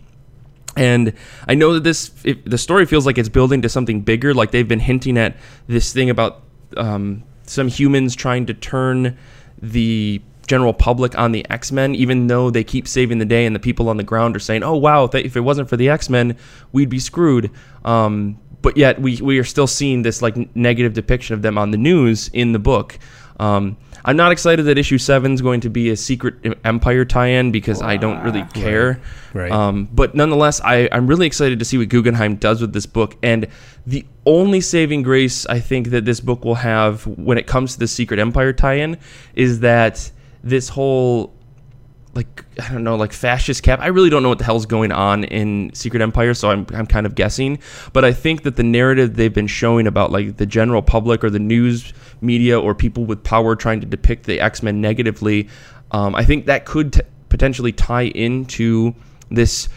and 0.75 1.13
I 1.47 1.53
know 1.53 1.73
that 1.73 1.83
this 1.83 2.09
the 2.45 2.57
story 2.57 2.85
feels 2.85 3.05
like 3.05 3.17
it's 3.17 3.29
building 3.29 3.61
to 3.61 3.69
something 3.69 4.01
bigger. 4.01 4.33
Like 4.33 4.51
they've 4.51 4.67
been 4.67 4.79
hinting 4.79 5.17
at 5.17 5.35
this 5.67 5.93
thing 5.93 6.09
about 6.09 6.41
um, 6.77 7.23
some 7.43 7.67
humans 7.67 8.15
trying 8.15 8.47
to 8.47 8.53
turn 8.53 9.17
the 9.61 10.21
general 10.47 10.73
public 10.73 11.17
on 11.17 11.31
the 11.31 11.49
X 11.49 11.71
Men, 11.71 11.95
even 11.95 12.27
though 12.27 12.49
they 12.49 12.63
keep 12.63 12.87
saving 12.87 13.17
the 13.17 13.25
day, 13.25 13.45
and 13.45 13.55
the 13.55 13.59
people 13.59 13.89
on 13.89 13.97
the 13.97 14.03
ground 14.03 14.35
are 14.35 14.39
saying, 14.39 14.63
"Oh 14.63 14.75
wow, 14.75 15.05
if 15.13 15.35
it 15.35 15.41
wasn't 15.41 15.69
for 15.69 15.77
the 15.77 15.89
X 15.89 16.09
Men, 16.09 16.35
we'd 16.71 16.89
be 16.89 16.99
screwed." 16.99 17.51
Um, 17.85 18.37
but 18.61 18.77
yet 18.77 19.01
we 19.01 19.17
we 19.21 19.39
are 19.39 19.43
still 19.43 19.67
seeing 19.67 20.01
this 20.01 20.21
like 20.21 20.55
negative 20.55 20.93
depiction 20.93 21.33
of 21.33 21.41
them 21.41 21.57
on 21.57 21.71
the 21.71 21.77
news 21.77 22.29
in 22.33 22.53
the 22.53 22.59
book. 22.59 22.97
Um, 23.39 23.77
I'm 24.05 24.17
not 24.17 24.31
excited 24.31 24.63
that 24.63 24.77
issue 24.77 24.97
seven 24.97 25.33
is 25.33 25.41
going 25.41 25.61
to 25.61 25.69
be 25.69 25.89
a 25.89 25.95
secret 25.95 26.35
Empire 26.65 27.05
tie-in 27.05 27.51
because 27.51 27.81
I 27.81 27.97
don't 27.97 28.21
really 28.21 28.43
care. 28.53 28.99
Right. 29.33 29.51
Um, 29.51 29.87
but 29.93 30.13
nonetheless, 30.13 30.59
I, 30.61 30.89
I'm 30.91 31.07
really 31.07 31.25
excited 31.25 31.59
to 31.59 31.65
see 31.65 31.77
what 31.77 31.89
Guggenheim 31.89 32.35
does 32.35 32.59
with 32.59 32.73
this 32.73 32.85
book. 32.85 33.15
And 33.23 33.47
the 33.87 34.05
only 34.25 34.59
saving 34.59 35.03
grace 35.03 35.45
I 35.45 35.59
think 35.59 35.87
that 35.87 36.05
this 36.05 36.19
book 36.19 36.43
will 36.43 36.55
have 36.55 37.07
when 37.07 37.37
it 37.37 37.47
comes 37.47 37.73
to 37.73 37.79
the 37.79 37.87
Secret 37.87 38.19
Empire 38.19 38.51
tie-in 38.51 38.97
is 39.35 39.61
that 39.61 40.11
this 40.43 40.69
whole 40.69 41.33
like 42.15 42.45
I 42.61 42.71
don't 42.71 42.83
know, 42.83 42.95
like 42.95 43.11
fascist 43.11 43.63
cap. 43.63 43.79
I 43.79 43.87
really 43.87 44.09
don't 44.09 44.21
know 44.21 44.29
what 44.29 44.37
the 44.37 44.43
hell's 44.43 44.65
going 44.65 44.91
on 44.91 45.23
in 45.23 45.73
Secret 45.73 46.01
Empire, 46.01 46.33
so 46.33 46.49
I'm 46.49 46.67
I'm 46.73 46.85
kind 46.85 47.05
of 47.05 47.15
guessing. 47.15 47.59
But 47.91 48.05
I 48.05 48.13
think 48.13 48.43
that 48.43 48.55
the 48.55 48.63
narrative 48.63 49.15
they've 49.15 49.33
been 49.33 49.47
showing 49.47 49.87
about 49.87 50.11
like 50.11 50.37
the 50.37 50.45
general 50.45 50.81
public 50.81 51.23
or 51.23 51.29
the 51.29 51.39
news 51.39 51.91
media 52.21 52.59
or 52.59 52.75
people 52.75 53.05
with 53.05 53.23
power 53.23 53.55
trying 53.55 53.81
to 53.81 53.87
depict 53.87 54.25
the 54.25 54.39
X 54.39 54.61
Men 54.61 54.79
negatively, 54.79 55.49
um, 55.91 56.13
I 56.13 56.23
think 56.23 56.45
that 56.45 56.65
could 56.65 56.93
t- 56.93 57.01
potentially 57.29 57.71
tie 57.71 58.03
into 58.03 58.93
this 59.31 59.67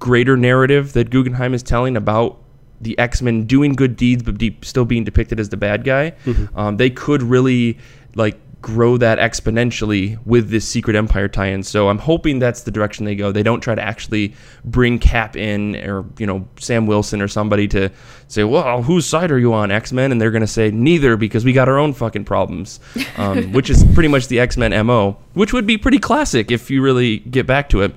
greater 0.00 0.36
narrative 0.36 0.92
that 0.94 1.10
Guggenheim 1.10 1.54
is 1.54 1.62
telling 1.62 1.96
about 1.96 2.38
the 2.80 2.98
X 2.98 3.22
Men 3.22 3.44
doing 3.44 3.74
good 3.74 3.94
deeds 3.96 4.24
but 4.24 4.36
deep, 4.36 4.64
still 4.64 4.84
being 4.84 5.04
depicted 5.04 5.38
as 5.38 5.48
the 5.48 5.56
bad 5.56 5.84
guy. 5.84 6.12
Um, 6.56 6.76
they 6.76 6.90
could 6.90 7.22
really 7.22 7.78
like 8.16 8.36
grow 8.60 8.96
that 8.96 9.18
exponentially 9.18 10.18
with 10.26 10.50
this 10.50 10.66
Secret 10.66 10.96
Empire 10.96 11.28
tie-in. 11.28 11.62
So 11.62 11.88
I'm 11.88 11.98
hoping 11.98 12.38
that's 12.38 12.62
the 12.62 12.70
direction 12.70 13.04
they 13.04 13.14
go. 13.14 13.30
They 13.30 13.42
don't 13.42 13.60
try 13.60 13.74
to 13.74 13.82
actually 13.82 14.34
bring 14.64 14.98
Cap 14.98 15.36
in 15.36 15.76
or 15.76 16.04
you 16.18 16.26
know 16.26 16.48
Sam 16.58 16.86
Wilson 16.86 17.22
or 17.22 17.28
somebody 17.28 17.68
to 17.68 17.90
say, 18.26 18.44
"Well, 18.44 18.82
whose 18.82 19.06
side 19.06 19.30
are 19.30 19.38
you 19.38 19.52
on, 19.52 19.70
X 19.70 19.92
Men?" 19.92 20.10
And 20.10 20.20
they're 20.20 20.30
going 20.30 20.42
to 20.42 20.46
say 20.46 20.70
neither 20.70 21.16
because 21.16 21.44
we 21.44 21.52
got 21.52 21.68
our 21.68 21.78
own 21.78 21.92
fucking 21.92 22.24
problems, 22.24 22.80
um, 23.16 23.52
which 23.52 23.70
is 23.70 23.84
pretty 23.94 24.08
much 24.08 24.28
the 24.28 24.40
X 24.40 24.56
Men 24.56 24.86
mo, 24.86 25.18
which 25.34 25.52
would 25.52 25.66
be 25.66 25.78
pretty 25.78 25.98
classic 25.98 26.50
if 26.50 26.70
you 26.70 26.82
really 26.82 27.18
get 27.18 27.46
back 27.46 27.68
to 27.70 27.82
it. 27.82 27.94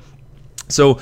So 0.67 0.99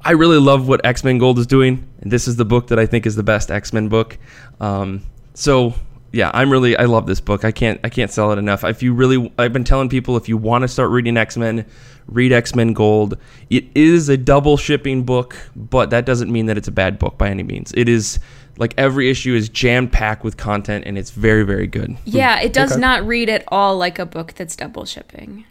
I 0.00 0.12
really 0.12 0.38
love 0.38 0.68
what 0.68 0.84
X 0.84 1.02
Men 1.02 1.18
Gold 1.18 1.38
is 1.40 1.46
doing, 1.46 1.88
and 2.00 2.12
this 2.12 2.28
is 2.28 2.36
the 2.36 2.44
book 2.44 2.68
that 2.68 2.78
I 2.78 2.86
think 2.86 3.06
is 3.06 3.16
the 3.16 3.24
best 3.24 3.50
X 3.50 3.72
Men 3.72 3.88
book. 3.88 4.16
Um, 4.60 5.02
so 5.34 5.74
yeah, 6.16 6.30
I'm 6.34 6.50
really 6.50 6.76
I 6.76 6.84
love 6.84 7.06
this 7.06 7.20
book. 7.20 7.44
I 7.44 7.52
can't 7.52 7.78
I 7.84 7.88
can't 7.88 8.10
sell 8.10 8.32
it 8.32 8.38
enough. 8.38 8.64
If 8.64 8.82
you 8.82 8.94
really, 8.94 9.32
I've 9.38 9.52
been 9.52 9.64
telling 9.64 9.88
people 9.88 10.16
if 10.16 10.28
you 10.28 10.36
want 10.36 10.62
to 10.62 10.68
start 10.68 10.90
reading 10.90 11.16
X 11.16 11.36
Men, 11.36 11.66
read 12.08 12.32
X 12.32 12.54
Men 12.54 12.72
Gold. 12.72 13.18
It 13.50 13.64
is 13.74 14.08
a 14.08 14.16
double 14.16 14.56
shipping 14.56 15.04
book, 15.04 15.36
but 15.54 15.90
that 15.90 16.06
doesn't 16.06 16.32
mean 16.32 16.46
that 16.46 16.56
it's 16.56 16.68
a 16.68 16.72
bad 16.72 16.98
book 16.98 17.18
by 17.18 17.28
any 17.28 17.42
means. 17.42 17.72
It 17.76 17.88
is 17.88 18.18
like 18.58 18.72
every 18.78 19.10
issue 19.10 19.34
is 19.34 19.48
jam 19.50 19.88
packed 19.88 20.24
with 20.24 20.36
content, 20.38 20.84
and 20.86 20.96
it's 20.96 21.10
very 21.10 21.44
very 21.44 21.66
good. 21.66 21.96
Yeah, 22.04 22.40
it 22.40 22.52
does 22.52 22.72
Okay. 22.72 22.80
not 22.80 23.06
read 23.06 23.28
at 23.28 23.44
all 23.48 23.76
like 23.76 23.98
a 23.98 24.06
book 24.06 24.32
that's 24.34 24.56
double 24.56 24.86
shipping. 24.86 25.44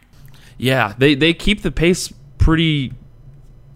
Yeah, 0.58 0.94
they 0.98 1.14
they 1.14 1.32
keep 1.32 1.62
the 1.62 1.70
pace 1.70 2.12
pretty 2.38 2.92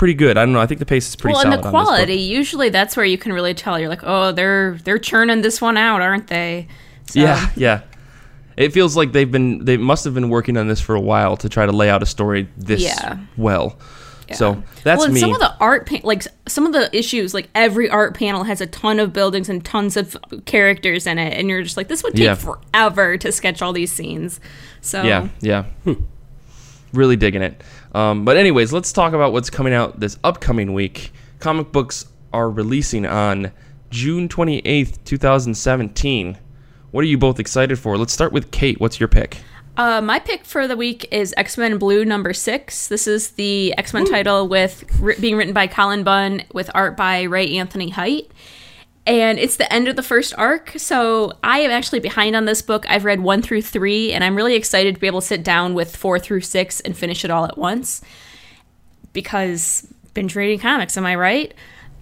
pretty 0.00 0.14
good. 0.14 0.38
I 0.38 0.46
don't 0.46 0.54
know. 0.54 0.60
I 0.60 0.66
think 0.66 0.78
the 0.80 0.86
pace 0.86 1.06
is 1.10 1.14
pretty 1.14 1.34
well, 1.34 1.42
solid. 1.42 1.54
and 1.56 1.62
the 1.62 1.68
on 1.68 1.72
this 1.74 1.78
book. 1.78 1.86
quality. 1.94 2.14
Usually, 2.14 2.70
that's 2.70 2.96
where 2.96 3.04
you 3.04 3.18
can 3.18 3.34
really 3.34 3.52
tell. 3.52 3.78
You're 3.78 3.90
like, 3.90 4.00
oh, 4.02 4.32
they're 4.32 4.78
they're 4.82 4.98
churning 4.98 5.42
this 5.42 5.60
one 5.60 5.76
out, 5.76 6.00
aren't 6.00 6.26
they? 6.28 6.68
So, 7.06 7.20
Yeah, 7.20 7.50
yeah. 7.54 7.82
It 8.56 8.72
feels 8.72 8.96
like 8.96 9.12
they've 9.12 9.30
been 9.30 9.64
they 9.66 9.76
must 9.76 10.04
have 10.06 10.14
been 10.14 10.30
working 10.30 10.56
on 10.56 10.68
this 10.68 10.80
for 10.80 10.94
a 10.94 11.00
while 11.00 11.36
to 11.36 11.48
try 11.50 11.66
to 11.66 11.72
lay 11.72 11.90
out 11.90 12.02
a 12.02 12.06
story 12.06 12.48
this 12.56 12.80
Yeah. 12.80 13.18
well. 13.36 13.78
yeah. 14.28 14.36
So 14.36 14.62
that's 14.84 14.98
well, 15.00 15.04
and 15.04 15.14
me. 15.14 15.20
some 15.20 15.32
of 15.34 15.38
the 15.38 15.54
art, 15.60 15.86
pa- 15.86 16.00
like 16.02 16.24
some 16.48 16.64
of 16.66 16.72
the 16.72 16.88
issues, 16.96 17.34
like 17.34 17.50
every 17.54 17.90
art 17.90 18.14
panel 18.18 18.44
has 18.44 18.60
a 18.62 18.66
ton 18.66 19.00
of 19.00 19.12
buildings 19.12 19.48
and 19.50 19.62
tons 19.62 19.96
of 19.98 20.16
characters 20.46 21.06
in 21.06 21.18
it, 21.18 21.38
and 21.38 21.48
you're 21.50 21.62
just 21.62 21.76
like, 21.76 21.88
this 21.88 22.02
would 22.02 22.14
take 22.14 22.24
Yeah. 22.24 22.34
forever 22.36 23.18
to 23.18 23.30
sketch 23.32 23.60
all 23.60 23.74
these 23.74 23.92
scenes. 23.92 24.40
So 24.80 25.02
yeah, 25.02 25.28
yeah. 25.40 25.64
Hmm. 25.84 25.94
Really 26.94 27.16
digging 27.16 27.42
it. 27.42 27.62
Um, 27.92 28.24
but 28.24 28.37
anyways, 28.37 28.72
let's 28.72 28.92
talk 28.92 29.12
about 29.12 29.33
what's 29.33 29.50
coming 29.50 29.72
out 29.72 30.00
this 30.00 30.18
upcoming 30.22 30.72
week. 30.72 31.12
Comic 31.38 31.72
books 31.72 32.07
are 32.33 32.50
releasing 32.50 33.07
on 33.07 33.53
June 33.90 34.29
28th, 34.29 34.98
2017. 35.05 36.38
What 36.90 37.03
are 37.03 37.07
you 37.07 37.18
both 37.18 37.40
excited 37.40 37.79
for? 37.79 37.96
Let's 37.96 38.12
start 38.12 38.33
with 38.33 38.50
Kate. 38.50 38.81
What's 38.81 39.00
your 39.00 39.09
pick? 39.09 39.38
Uh, 39.76 40.00
my 40.00 40.18
pick 40.18 40.44
for 40.44 40.68
the 40.68 40.76
week 40.76 41.09
is 41.11 41.33
X 41.37 41.57
Men 41.57 41.79
Blue 41.79 42.05
number 42.05 42.33
six. 42.33 42.88
This 42.88 43.07
is 43.07 43.31
the 43.31 43.72
X 43.79 43.94
Men 43.94 44.05
title 44.05 44.46
with 44.48 44.85
ri- 45.00 45.16
being 45.20 45.37
written 45.37 45.55
by 45.55 45.66
Cullen 45.66 46.05
Bunn 46.05 46.42
with 46.53 46.70
art 46.74 46.96
by 46.96 47.22
Ray 47.22 47.57
Anthony 47.57 47.90
Height. 47.90 48.31
And 49.11 49.40
it's 49.40 49.57
the 49.57 49.70
end 49.73 49.88
of 49.88 49.96
the 49.96 50.05
first 50.05 50.33
arc, 50.38 50.75
so 50.77 51.33
I 51.42 51.59
am 51.61 51.73
actually 51.73 51.99
behind 51.99 52.37
on 52.37 52.44
this 52.44 52.62
book. 52.62 52.87
I've 52.88 53.05
read 53.05 53.18
one 53.18 53.42
through 53.42 53.62
three, 53.62 54.12
and 54.12 54.23
I'm 54.23 54.37
really 54.37 54.55
excited 54.55 54.94
to 54.94 55.01
be 55.01 55.09
able 55.09 55.20
to 55.20 55.27
sit 55.27 55.42
down 55.42 55.75
with 55.75 55.96
four 55.96 56.20
through 56.20 56.42
six 56.42 56.79
and 56.79 56.96
finish 56.96 57.25
it 57.25 57.31
all 57.33 57.44
at 57.44 57.59
once. 57.59 58.03
Because 59.12 59.92
binge 60.14 60.37
reading 60.37 60.61
comics, 60.61 60.96
am 60.96 61.07
I 61.07 61.16
right? 61.16 61.53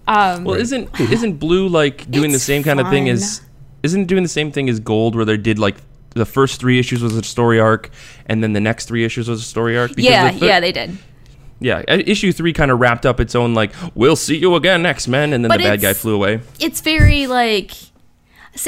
Um, 0.07 0.43
Well, 0.43 0.55
isn't 0.59 0.99
isn't 0.99 1.37
Blue 1.37 1.67
like 1.67 2.09
doing 2.11 2.31
the 2.31 2.37
same 2.37 2.61
kind 2.61 2.79
of 2.79 2.89
thing 2.89 3.09
as 3.09 3.41
isn't 3.81 4.01
it 4.01 4.07
doing 4.07 4.21
the 4.21 4.29
same 4.29 4.51
thing 4.51 4.69
as 4.69 4.79
Gold 4.79 5.15
where 5.15 5.25
they 5.25 5.37
did 5.37 5.57
like 5.57 5.77
the 6.11 6.25
first 6.27 6.59
3 6.59 6.77
issues 6.77 7.01
was 7.01 7.15
a 7.15 7.23
story 7.23 7.59
arc 7.59 7.89
and 8.27 8.43
then 8.43 8.53
the 8.53 8.59
next 8.59 8.85
3 8.85 9.03
issues 9.03 9.27
was 9.27 9.41
a 9.41 9.43
story 9.43 9.77
arc 9.77 9.91
yeah, 9.97 10.31
the 10.31 10.45
yeah, 10.45 10.59
they 10.59 10.71
did. 10.71 10.95
Yeah, 11.61 11.83
issue 11.87 12.31
3 12.31 12.53
kind 12.53 12.71
of 12.71 12.79
wrapped 12.79 13.05
up 13.05 13.19
its 13.19 13.35
own 13.35 13.53
like 13.53 13.71
we'll 13.95 14.15
see 14.15 14.37
you 14.37 14.55
again 14.55 14.85
X-Men 14.85 15.33
and 15.33 15.43
then 15.43 15.49
But 15.49 15.57
the 15.57 15.63
bad 15.65 15.81
guy 15.81 15.93
flew 15.93 16.15
away. 16.15 16.41
it's 16.59 16.81
very 16.81 17.27
like 17.27 17.71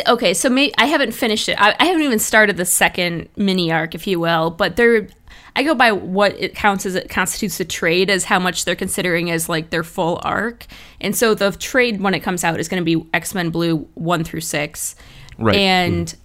okay 0.08 0.34
so 0.34 0.48
may, 0.50 0.72
i 0.78 0.86
haven't 0.86 1.12
finished 1.12 1.50
it 1.50 1.60
I, 1.60 1.76
I 1.80 1.86
haven't 1.86 2.04
even 2.04 2.20
started 2.20 2.56
the 2.56 2.66
second 2.66 3.28
mini 3.36 3.72
arc 3.72 3.96
if 3.96 4.06
you 4.08 4.20
will 4.20 4.52
but 4.52 4.76
they're 4.76 5.08
i 5.56 5.64
go 5.64 5.74
by 5.74 5.92
what 5.92 6.40
it 6.40 6.56
counts 6.56 6.86
as 6.86 6.96
it 6.96 7.10
constitutes 7.10 7.60
a 7.60 7.66
trade 7.66 8.10
as 8.10 8.24
how 8.26 8.40
much 8.40 8.64
they're 8.64 8.76
considering 8.76 9.32
as 9.32 9.50
like 9.50 9.70
their 9.72 9.84
full 9.84 10.22
arc 10.24 10.66
and 11.02 11.16
so 11.16 11.34
the 11.34 11.52
trade 11.54 12.00
when 12.00 12.14
it 12.14 12.20
comes 12.22 12.44
out 12.44 12.60
is 12.60 12.70
going 12.70 12.80
to 12.82 12.86
be 12.86 13.06
x-men 13.14 13.50
blue 13.50 13.78
1 13.96 14.24
through 14.24 14.42
6 14.42 14.96
Right. 15.38 15.56
and 15.56 16.16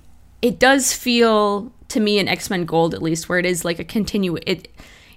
it 0.43 0.59
does 0.61 0.93
feel 0.93 1.73
to 1.89 1.99
me 1.99 2.19
in 2.19 2.29
x-men 2.29 2.67
gold 2.67 2.93
at 2.95 3.03
least 3.03 3.29
where 3.29 3.39
it 3.39 3.47
is 3.47 3.65
like 3.65 3.79
a 3.79 3.85
continue 3.85 4.37
it 4.47 4.69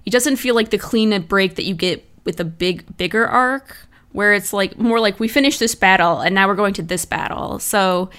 it 0.05 0.11
doesn't 0.11 0.37
feel 0.37 0.55
like 0.55 0.69
the 0.69 0.77
clean 0.77 1.19
break 1.23 1.55
that 1.55 1.65
you 1.65 1.73
get 1.75 2.05
with 2.25 2.39
a 2.39 2.45
big 2.45 2.97
bigger 2.97 3.27
arc 3.27 3.77
where 4.11 4.33
it's 4.33 4.53
like 4.53 4.77
more 4.77 4.99
like 4.99 5.19
we 5.19 5.27
finished 5.27 5.59
this 5.59 5.75
battle 5.75 6.19
and 6.19 6.33
now 6.33 6.47
we're 6.47 6.55
going 6.55 6.73
to 6.73 6.81
this 6.83 7.05
battle. 7.05 7.59
So 7.59 8.09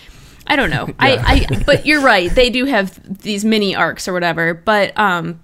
i 0.47 0.57
don't 0.57 0.71
know. 0.71 0.89
I, 0.99 1.47
I 1.51 1.63
but 1.67 1.87
you're 1.87 2.01
right. 2.01 2.31
They 2.35 2.51
do 2.51 2.65
have 2.65 3.23
these 3.23 3.45
mini 3.45 3.75
arcs 3.75 4.09
or 4.09 4.13
whatever. 4.13 4.55
But 4.55 4.97
um 4.99 5.41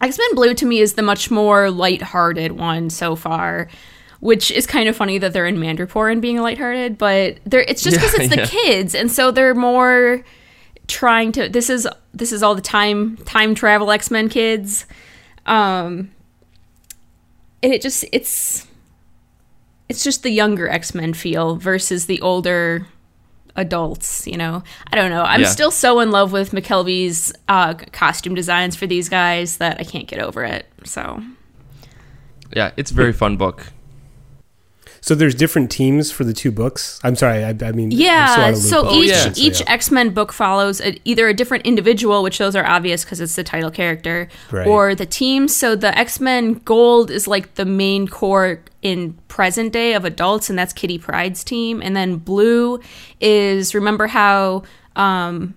x-men 0.00 0.34
blue 0.34 0.54
to 0.54 0.66
me 0.66 0.80
is 0.80 0.94
the 0.94 1.02
much 1.02 1.30
more 1.30 1.70
light-hearted 1.70 2.52
one 2.52 2.90
so 2.90 3.14
far 3.14 3.68
which 4.20 4.52
is 4.52 4.68
kind 4.68 4.88
of 4.88 4.94
funny 4.96 5.18
that 5.18 5.32
they're 5.32 5.48
in 5.48 5.56
Madripoor 5.56 6.10
and 6.12 6.22
being 6.22 6.38
lighthearted, 6.40 6.96
but 6.96 7.38
they're 7.44 7.62
it's 7.62 7.82
just 7.82 7.96
because 7.96 8.14
Yeah, 8.16 8.22
it's 8.22 8.34
the 8.34 8.40
yeah. 8.42 8.46
kids, 8.46 8.94
and 8.94 9.10
so 9.10 9.32
they're 9.32 9.52
more 9.52 10.24
trying 10.86 11.32
to. 11.32 11.48
This 11.48 11.68
is 11.68 11.88
this 12.14 12.30
is 12.30 12.40
all 12.40 12.54
the 12.54 12.60
time 12.62 13.16
time 13.24 13.52
travel 13.56 13.90
X 13.90 14.12
Men 14.12 14.28
kids, 14.28 14.86
um, 15.46 16.10
and 17.62 17.72
it 17.72 17.82
just 17.82 18.04
it's 18.12 18.66
it's 19.88 20.02
just 20.04 20.22
the 20.22 20.30
younger 20.30 20.68
X 20.68 20.94
Men 20.94 21.12
feel 21.14 21.56
versus 21.56 22.06
the 22.06 22.20
older 22.20 22.86
adults. 23.56 24.26
You 24.26 24.36
know, 24.36 24.62
I 24.90 24.96
don't 24.96 25.10
know. 25.10 25.22
I'm 25.22 25.42
Yeah. 25.42 25.48
still 25.48 25.70
so 25.70 26.00
in 26.00 26.10
love 26.10 26.32
with 26.32 26.52
McKelvie's 26.52 27.32
uh, 27.48 27.74
costume 27.92 28.34
designs 28.34 28.76
for 28.76 28.86
these 28.86 29.08
guys 29.08 29.58
that 29.58 29.78
I 29.80 29.84
can't 29.84 30.08
get 30.08 30.18
over 30.18 30.44
it. 30.44 30.66
So 30.84 31.22
Yeah, 32.54 32.70
it's 32.76 32.90
a 32.90 32.94
very 32.94 33.12
fun 33.12 33.36
book. 33.36 33.66
So 35.04 35.16
there's 35.16 35.34
different 35.34 35.68
teams 35.68 36.12
for 36.12 36.22
the 36.22 36.32
two 36.32 36.52
books. 36.52 37.00
I'm 37.02 37.16
sorry. 37.16 37.44
I, 37.44 37.48
I 37.50 37.72
mean, 37.72 37.90
I'm 37.92 37.96
still 37.96 37.98
out 37.98 37.98
Yeah, 37.98 38.54
so 38.54 38.92
each 38.92 39.08
yeah. 39.10 39.32
each 39.36 39.60
yeah. 39.60 39.70
X 39.72 39.90
Men 39.90 40.10
book 40.10 40.32
follows 40.32 40.80
a, 40.80 40.96
either 41.04 41.26
a 41.26 41.34
different 41.34 41.66
individual, 41.66 42.22
which 42.22 42.38
those 42.38 42.54
are 42.54 42.64
obvious 42.64 43.04
because 43.04 43.20
it's 43.20 43.34
the 43.34 43.42
title 43.42 43.72
character, 43.72 44.28
Right. 44.52 44.64
or 44.66 44.94
the 44.94 45.04
team. 45.04 45.48
So 45.48 45.74
the 45.74 45.96
X 45.98 46.20
Men 46.20 46.54
Gold 46.64 47.10
is 47.10 47.26
like 47.26 47.56
the 47.56 47.64
main 47.64 48.06
core 48.06 48.62
in 48.80 49.14
present 49.26 49.72
day 49.72 49.94
of 49.94 50.04
adults, 50.04 50.48
and 50.48 50.56
that's 50.56 50.72
Kitty 50.72 50.98
Pryde's 50.98 51.42
team. 51.42 51.82
And 51.82 51.96
then 51.96 52.16
Blue 52.18 52.80
is 53.20 53.74
remember 53.74 54.06
how 54.06 54.62
um, 54.94 55.54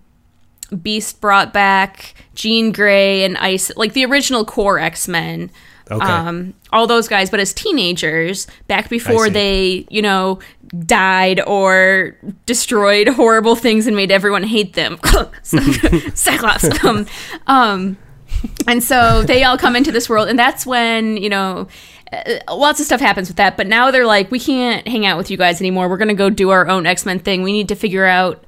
Beast 0.82 1.22
brought 1.22 1.54
back 1.54 2.16
Jean 2.34 2.72
Grey 2.72 3.24
and 3.24 3.38
Ice, 3.38 3.72
like 3.78 3.94
the 3.94 4.06
original 4.06 4.44
core 4.44 4.80
X 4.80 5.08
Men. 5.08 5.52
Okay. 5.92 6.04
Um, 6.06 6.54
all 6.74 6.88
those 6.88 7.08
guys, 7.08 7.30
but 7.30 7.40
as 7.40 7.54
teenagers, 7.54 8.48
back 8.68 8.90
before 8.90 9.30
they, 9.30 9.86
you 9.90 10.02
know, 10.02 10.40
died 10.86 11.40
or 11.42 12.18
destroyed 12.48 13.08
horrible 13.10 13.56
things 13.56 13.86
and 13.86 13.96
made 13.96 14.12
everyone 14.12 14.44
hate 14.44 14.74
them. 14.74 14.98
Cyclops. 15.44 16.84
um, 16.84 17.06
um, 17.48 17.98
and 18.68 18.84
so 18.84 19.24
they 19.24 19.44
all 19.44 19.58
come 19.58 19.76
into 19.76 19.92
this 19.92 20.10
world, 20.10 20.28
and 20.28 20.38
that's 20.38 20.66
when, 20.66 21.18
you 21.18 21.30
know, 21.30 21.68
uh, 22.12 22.56
lots 22.56 22.80
of 22.80 22.86
stuff 22.86 23.00
happens 23.00 23.28
with 23.28 23.38
that. 23.38 23.58
But 23.58 23.68
now 23.68 23.92
they're 23.92 24.06
like, 24.06 24.32
we 24.32 24.40
can't 24.40 24.88
hang 24.88 25.06
out 25.06 25.18
with 25.18 25.30
you 25.32 25.38
guys 25.38 25.62
anymore. 25.62 25.88
We're 25.90 25.98
going 25.98 26.08
to 26.10 26.14
go 26.14 26.30
do 26.30 26.50
our 26.50 26.68
own 26.68 26.86
X 26.86 27.06
Men 27.06 27.20
thing. 27.20 27.44
We 27.44 27.52
need 27.52 27.68
to 27.70 27.76
figure 27.76 28.06
out 28.06 28.44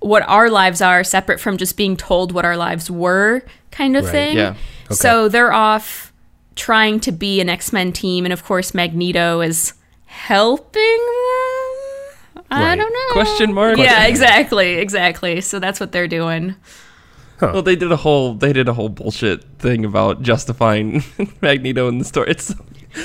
what 0.00 0.22
our 0.28 0.50
lives 0.50 0.82
are 0.82 1.04
separate 1.04 1.40
from 1.40 1.56
just 1.56 1.76
being 1.76 1.96
told 1.96 2.32
what 2.32 2.44
our 2.44 2.56
lives 2.56 2.90
were, 2.90 3.42
kind 3.70 3.96
of 3.96 4.04
Right, 4.04 4.10
thing. 4.10 4.36
yeah. 4.36 4.56
So 4.90 5.28
they're 5.28 5.52
off 5.52 6.11
trying 6.56 7.00
to 7.00 7.12
be 7.12 7.40
an 7.40 7.48
X 7.48 7.72
Men 7.72 7.92
team, 7.92 8.24
and 8.24 8.32
of 8.32 8.44
course, 8.44 8.74
Magneto 8.74 9.40
is 9.40 9.74
helping 10.06 10.82
them. 10.82 12.44
I 12.50 12.76
don't 12.76 12.92
know. 12.92 13.12
Question 13.12 13.52
mark? 13.54 13.78
Yeah, 13.78 13.86
Question 13.94 14.10
exactly, 14.10 14.72
exactly. 14.74 15.40
So 15.40 15.58
that's 15.58 15.80
what 15.80 15.92
they're 15.92 16.08
doing. 16.08 16.54
Well, 17.40 17.62
they 17.62 17.74
did 17.74 17.90
a 17.90 17.96
whole 17.96 18.34
they 18.34 18.52
did 18.52 18.68
a 18.68 18.72
whole 18.74 18.88
bullshit 18.88 19.42
thing 19.58 19.84
about 19.84 20.22
justifying 20.22 21.02
Magneto 21.40 21.88
in 21.88 21.98
the 21.98 22.04
story. 22.04 22.30
It's 22.30 22.54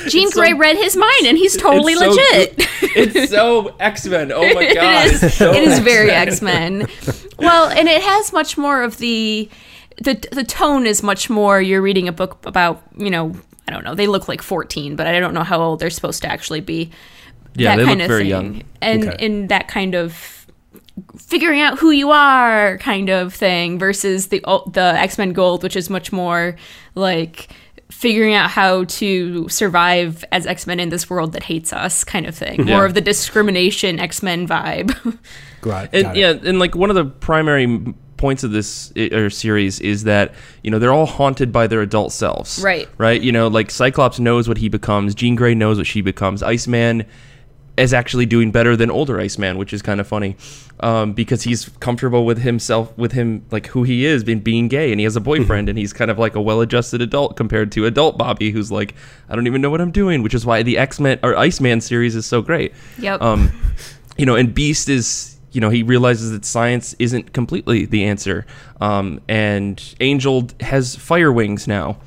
Jean 0.09 0.25
It's 0.27 0.33
so- 0.35 0.41
Grey 0.41 0.53
read 0.53 0.75
his 0.77 0.95
mind, 0.95 1.25
and 1.25 1.37
he's 1.37 1.57
totally 1.57 1.93
it's 1.93 2.01
so 2.01 2.09
legit. 2.09 2.57
good. 2.57 2.67
it's 3.15 3.31
so 3.31 3.75
X 3.79 4.05
Men. 4.05 4.31
Oh 4.31 4.41
my 4.53 4.73
god! 4.75 5.07
it 5.07 5.23
is, 5.23 5.33
so 5.33 5.51
it 5.53 5.63
is 5.63 5.79
very 5.79 6.11
X-Men. 6.11 6.81
X 6.83 6.91
Men. 7.23 7.31
well, 7.39 7.69
and 7.69 7.87
it 7.87 8.01
has 8.03 8.31
much 8.31 8.57
more 8.59 8.83
of 8.83 8.97
the 8.99 9.49
the 10.01 10.13
the 10.31 10.43
tone 10.43 10.85
is 10.85 11.01
much 11.03 11.29
more. 11.29 11.61
You're 11.61 11.81
reading 11.81 12.07
a 12.07 12.11
book 12.11 12.45
about 12.45 12.81
you 12.97 13.09
know 13.09 13.33
I 13.67 13.71
don't 13.71 13.83
know. 13.83 13.95
They 13.95 14.07
look 14.07 14.27
like 14.27 14.41
14, 14.41 14.95
but 14.95 15.07
I 15.07 15.19
don't 15.19 15.33
know 15.33 15.43
how 15.43 15.59
old 15.59 15.79
they're 15.79 15.89
supposed 15.89 16.21
to 16.21 16.29
actually 16.31 16.61
be. 16.61 16.91
Yeah, 17.55 17.75
they 17.75 17.85
kind 17.85 17.99
look 17.99 18.05
of 18.05 18.09
very 18.09 18.23
thing. 18.23 18.29
young. 18.29 18.63
and 18.81 19.07
Okay. 19.09 19.25
in 19.25 19.47
that 19.47 19.67
kind 19.67 19.95
of 19.95 20.45
figuring 21.17 21.61
out 21.61 21.77
who 21.79 21.91
you 21.91 22.11
are 22.11 22.77
kind 22.79 23.09
of 23.09 23.33
thing 23.33 23.77
versus 23.79 24.27
the 24.27 24.39
the 24.71 24.93
X 24.97 25.17
Men 25.17 25.33
Gold, 25.33 25.63
which 25.63 25.75
is 25.75 25.89
much 25.89 26.11
more 26.11 26.55
like 26.95 27.49
figuring 27.89 28.33
out 28.33 28.49
how 28.49 28.83
to 28.83 29.47
survive 29.49 30.23
as 30.31 30.45
X 30.45 30.67
Men 30.67 30.79
in 30.79 30.89
this 30.89 31.09
world 31.09 31.33
that 31.33 31.43
hates 31.43 31.73
us, 31.73 32.03
kind 32.03 32.25
of 32.25 32.35
thing. 32.35 32.67
Yeah. 32.67 32.75
More 32.75 32.85
of 32.85 32.93
the 32.93 33.01
discrimination 33.01 33.99
X 33.99 34.21
Men 34.23 34.47
vibe. 34.47 35.17
Got, 35.61 35.89
And, 35.93 36.07
it. 36.07 36.15
yeah, 36.17 36.29
and 36.49 36.59
like 36.59 36.75
one 36.75 36.89
of 36.91 36.95
the 36.95 37.05
primary 37.05 37.63
m- 37.63 37.95
points 38.17 38.43
of 38.43 38.51
this 38.51 38.91
or 38.97 39.29
series 39.29 39.79
is 39.79 40.03
that 40.03 40.33
you 40.63 40.71
know 40.71 40.79
they're 40.79 40.93
all 40.93 41.05
haunted 41.05 41.51
by 41.51 41.67
their 41.67 41.81
adult 41.81 42.11
selves. 42.11 42.59
Right. 42.61 42.89
Right. 42.97 43.21
You 43.21 43.31
know, 43.31 43.47
like 43.47 43.71
Cyclops 43.71 44.19
knows 44.19 44.47
what 44.47 44.57
he 44.57 44.69
becomes. 44.69 45.15
Jean 45.15 45.35
Grey 45.35 45.55
knows 45.55 45.77
what 45.77 45.87
she 45.87 46.01
becomes. 46.01 46.43
Iceman 46.43 47.05
is 47.77 47.93
actually 47.93 48.25
doing 48.25 48.51
better 48.51 48.75
than 48.75 48.89
older 48.89 49.19
Iceman, 49.19 49.57
which 49.57 49.71
is 49.71 49.83
kind 49.83 50.01
of 50.01 50.07
funny, 50.07 50.35
um, 50.79 51.13
because 51.13 51.43
he's 51.43 51.69
comfortable 51.79 52.25
with 52.25 52.39
himself, 52.39 52.95
with 52.97 53.11
him 53.11 53.45
like 53.51 53.67
who 53.67 53.83
he 53.83 54.03
is, 54.03 54.23
being 54.23 54.39
being 54.39 54.67
gay, 54.67 54.91
and 54.91 54.99
he 54.99 55.03
has 55.03 55.15
a 55.15 55.21
boyfriend, 55.31 55.69
and 55.69 55.77
he's 55.77 55.93
kind 55.93 56.09
of 56.09 56.17
like 56.17 56.35
a 56.35 56.41
well-adjusted 56.41 57.01
adult 57.01 57.37
compared 57.37 57.71
to 57.73 57.85
adult 57.85 58.17
Bobby, 58.17 58.51
who's 58.51 58.71
like, 58.71 58.95
I 59.29 59.35
don't 59.35 59.45
even 59.47 59.61
know 59.61 59.69
what 59.69 59.79
I'm 59.79 59.91
doing, 59.91 60.23
which 60.23 60.33
is 60.33 60.45
why 60.45 60.63
the 60.63 60.77
X 60.77 60.99
Men 60.99 61.19
or 61.21 61.37
Iceman 61.37 61.79
series 61.81 62.15
is 62.15 62.25
so 62.25 62.41
great. 62.41 62.73
Yep. 62.97 63.21
Um, 63.21 63.51
you 64.17 64.25
know, 64.25 64.35
and 64.35 64.53
Beast 64.53 64.89
is, 64.89 65.36
you 65.51 65.61
know, 65.61 65.69
he 65.69 65.83
realizes 65.83 66.31
that 66.31 66.45
science 66.45 66.93
isn't 66.99 67.33
completely 67.33 67.85
the 67.85 68.03
answer. 68.05 68.45
Um, 68.81 69.21
and 69.29 69.81
Angel 69.99 70.47
has 70.59 70.95
fire 70.95 71.31
wings 71.31 71.67
now. 71.67 71.97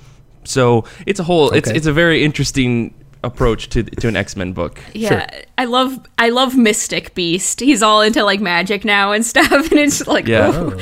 So 0.45 0.85
it's 1.07 1.21
a 1.21 1.25
whole, 1.25 1.51
it's 1.51 1.69
Okay. 1.69 1.77
it's 1.77 1.87
a 1.87 1.93
very 1.93 2.25
interesting 2.25 2.95
approach 3.23 3.69
to 3.69 3.83
to 3.83 4.09
an 4.09 4.17
X 4.17 4.35
Men 4.35 4.53
book. 4.55 4.81
Yeah, 4.95 5.29
I 5.59 5.67
love 5.67 6.01
I 6.17 6.31
love 6.31 6.57
Mystic 6.57 7.15
Beast. 7.15 7.61
He's 7.61 7.83
all 7.83 8.01
into 8.01 8.25
like 8.25 8.41
magic 8.41 8.83
now 8.85 9.13
and 9.13 9.25
stuff, 9.33 9.51
and 9.71 9.79
it's 9.81 10.07
like 10.07 10.27
Yeah. 10.27 10.51
oh. 10.55 10.73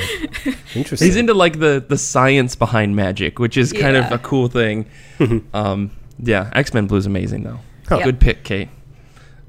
Oh, 0.45 0.53
interesting. 0.75 1.05
He's 1.07 1.17
into 1.17 1.33
like 1.33 1.59
the 1.59 1.83
the 1.87 1.97
science 1.97 2.55
behind 2.55 2.95
magic, 2.95 3.39
which 3.39 3.57
is 3.57 3.73
kind 3.73 3.97
of 3.97 4.09
a 4.11 4.17
cool 4.19 4.47
thing. 4.47 4.85
um, 5.53 5.91
yeah, 6.17 6.49
X 6.53 6.73
Men 6.73 6.87
Blue's 6.87 7.05
amazing 7.05 7.43
though. 7.43 7.59
Yep. 7.91 8.03
Good 8.05 8.19
pick, 8.21 8.43
Kate. 8.45 8.69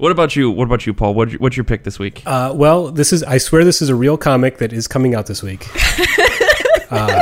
What 0.01 0.11
about 0.11 0.35
you? 0.35 0.49
What 0.49 0.63
about 0.63 0.87
you, 0.87 0.95
Paul? 0.95 1.13
What, 1.13 1.33
what's 1.33 1.55
your 1.55 1.63
pick 1.63 1.83
this 1.83 1.99
week? 1.99 2.23
Uh, 2.25 2.53
well, 2.55 2.89
this 2.89 3.13
is, 3.13 3.21
I 3.21 3.37
swear 3.37 3.63
this 3.63 3.83
is 3.83 3.89
a 3.89 3.93
real 3.93 4.17
comic 4.17 4.57
that 4.57 4.73
is 4.73 4.87
coming 4.87 5.13
out 5.13 5.27
this 5.27 5.43
week. 5.43 5.67
uh, 6.89 7.21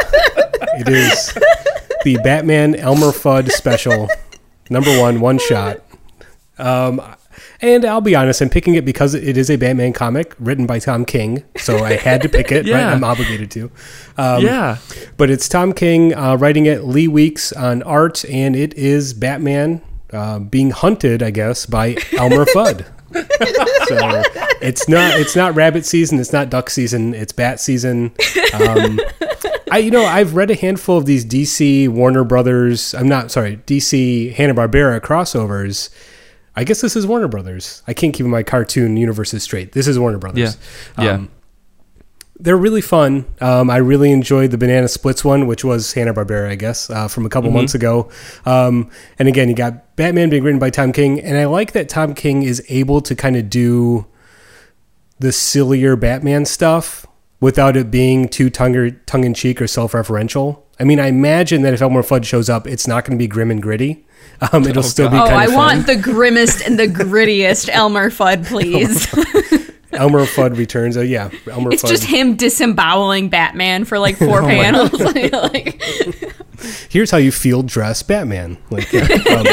it 0.80 0.88
is 0.88 1.34
the 2.06 2.18
Batman 2.24 2.76
Elmer 2.76 3.08
Fudd 3.08 3.52
special, 3.52 4.08
number 4.70 4.98
one, 4.98 5.20
one 5.20 5.40
shot. 5.40 5.82
Um, 6.58 7.02
and 7.60 7.84
I'll 7.84 8.00
be 8.00 8.16
honest, 8.16 8.40
I'm 8.40 8.48
picking 8.48 8.76
it 8.76 8.86
because 8.86 9.14
it 9.14 9.36
is 9.36 9.50
a 9.50 9.58
Batman 9.58 9.92
comic 9.92 10.34
written 10.40 10.66
by 10.66 10.80
Tom 10.80 11.04
King. 11.04 11.44
So 11.58 11.84
I 11.84 11.96
had 11.98 12.22
to 12.22 12.30
pick 12.30 12.50
it, 12.50 12.60
right? 12.60 12.68
Yeah. 12.68 12.94
I'm 12.94 13.04
obligated 13.04 13.52
to. 13.52 13.72
Um, 14.18 14.42
yeah, 14.42 14.78
But 15.18 15.30
it's 15.30 15.50
Tom 15.50 15.74
King 15.74 16.16
uh, 16.16 16.38
writing 16.38 16.66
it, 16.66 16.86
Lee 16.86 17.10
Weeks 17.10 17.52
on 17.52 17.84
art, 17.84 18.24
and 18.24 18.56
it 18.56 18.74
is 18.76 19.14
Batman 19.14 19.82
uh, 20.12 20.40
being 20.40 20.72
hunted, 20.72 21.22
I 21.24 21.32
guess, 21.32 21.66
by 21.66 21.96
Elmer 22.18 22.46
Fudd. 22.56 22.86
so 23.88 24.22
it's 24.62 24.88
not 24.88 25.20
it's 25.20 25.36
not 25.36 25.56
rabbit 25.56 25.86
season, 25.86 26.20
it's 26.20 26.32
not 26.32 26.50
duck 26.50 26.70
season, 26.70 27.14
it's 27.16 27.32
bat 27.34 27.60
season. 27.60 28.12
Um, 28.54 29.00
I 29.72 29.80
you 29.80 29.90
know 29.92 30.04
I've 30.04 30.36
read 30.36 30.52
a 30.52 30.56
handful 30.56 30.98
of 30.98 31.06
these 31.06 31.26
DC 31.26 31.90
Warner 31.90 32.24
Brothers. 32.24 32.94
I'm 32.94 33.08
not 33.08 33.32
sorry, 33.32 33.58
DC 33.66 34.34
Hanna 34.34 34.54
Barbera 34.54 35.00
crossovers. 35.02 35.90
I 36.56 36.64
guess 36.64 36.82
this 36.82 36.96
is 36.96 37.08
Warner 37.08 37.28
Brothers. 37.28 37.82
I 37.88 37.94
can't 37.94 38.14
keep 38.14 38.26
my 38.26 38.44
cartoon 38.44 38.98
universes 38.98 39.44
straight. 39.44 39.72
This 39.72 39.88
is 39.88 39.98
Warner 39.98 40.18
Brothers. 40.18 40.58
Yeah. 40.98 41.04
Yeah. 41.04 41.26
They're 42.42 42.56
really 42.58 42.82
fun. 42.82 43.26
Um, 43.42 43.70
I 43.70 43.78
really 43.78 44.12
enjoyed 44.12 44.52
the 44.52 44.58
Banana 44.58 44.88
Splits 44.88 45.26
one, 45.26 45.46
which 45.46 45.66
was 45.66 45.92
Hanna 45.92 46.14
Barbera, 46.14 46.50
I 46.50 46.56
guess, 46.56 46.90
uh, 46.90 47.10
from 47.10 47.26
a 47.26 47.30
couple 47.30 47.52
months 47.52 47.76
ago. 47.76 48.10
Um, 48.46 48.90
and 49.18 49.28
again, 49.28 49.50
you 49.50 49.56
got 49.56 49.96
Batman 49.98 50.30
being 50.30 50.44
written 50.44 50.60
by 50.60 50.70
Tom 50.70 50.94
King, 50.94 51.20
and 51.20 51.38
I 51.38 51.46
like 51.46 51.74
that 51.74 51.90
Tom 51.90 52.14
King 52.14 52.44
is 52.44 52.64
able 52.70 53.02
to 53.02 53.14
kind 53.14 53.36
of 53.36 53.50
do 53.50 54.06
the 55.20 55.34
sillier 55.34 55.98
Batman 55.98 56.46
stuff 56.46 57.06
without 57.42 57.76
it 57.76 57.92
being 57.92 58.30
too 58.30 58.50
tongue 58.50 58.96
tongue 59.06 59.26
in 59.26 59.34
cheek 59.34 59.62
or 59.62 59.68
self 59.68 59.92
referential. 59.92 60.62
I 60.80 60.86
mean, 60.86 60.98
I 61.02 61.08
imagine 61.08 61.62
that 61.64 61.74
if 61.74 61.82
Elmer 61.82 62.04
Fudd 62.04 62.24
shows 62.24 62.50
up, 62.50 62.66
it's 62.68 62.88
not 62.88 63.04
going 63.04 63.18
to 63.18 63.22
be 63.22 63.28
grim 63.28 63.52
and 63.52 63.62
gritty. 63.62 64.06
Um, 64.54 64.66
it'll 64.66 64.84
still 64.84 65.10
be 65.10 65.18
Oh, 65.18 65.24
kind 65.26 65.36
I 65.36 65.44
of 65.46 65.50
fun. 65.50 65.58
want 65.58 65.88
the 65.88 65.98
grimmest 65.98 66.62
and 66.66 66.80
the 66.80 66.88
grittiest 66.88 67.68
Elmer 67.70 68.10
Fudd, 68.10 68.46
please. 68.48 69.06
Elmer 69.94 70.26
Fudd 70.26 70.58
returns. 70.58 70.98
Oh 70.98 71.02
yeah, 71.02 71.30
Elmer 71.50 71.72
it's 71.72 71.84
Fudd. 71.84 71.90
just 71.90 72.04
him 72.04 72.36
disemboweling 72.36 73.30
Batman 73.30 73.86
for 73.86 73.98
like 74.00 74.18
four 74.18 74.42
panels. 74.54 74.92
like, 75.00 75.82
here's 76.90 77.12
how 77.12 77.18
you 77.18 77.32
field 77.32 77.68
dress 77.68 78.04
Batman. 78.04 78.58
Like, 78.70 78.92
yeah. 78.94 79.02
um, 79.04 79.46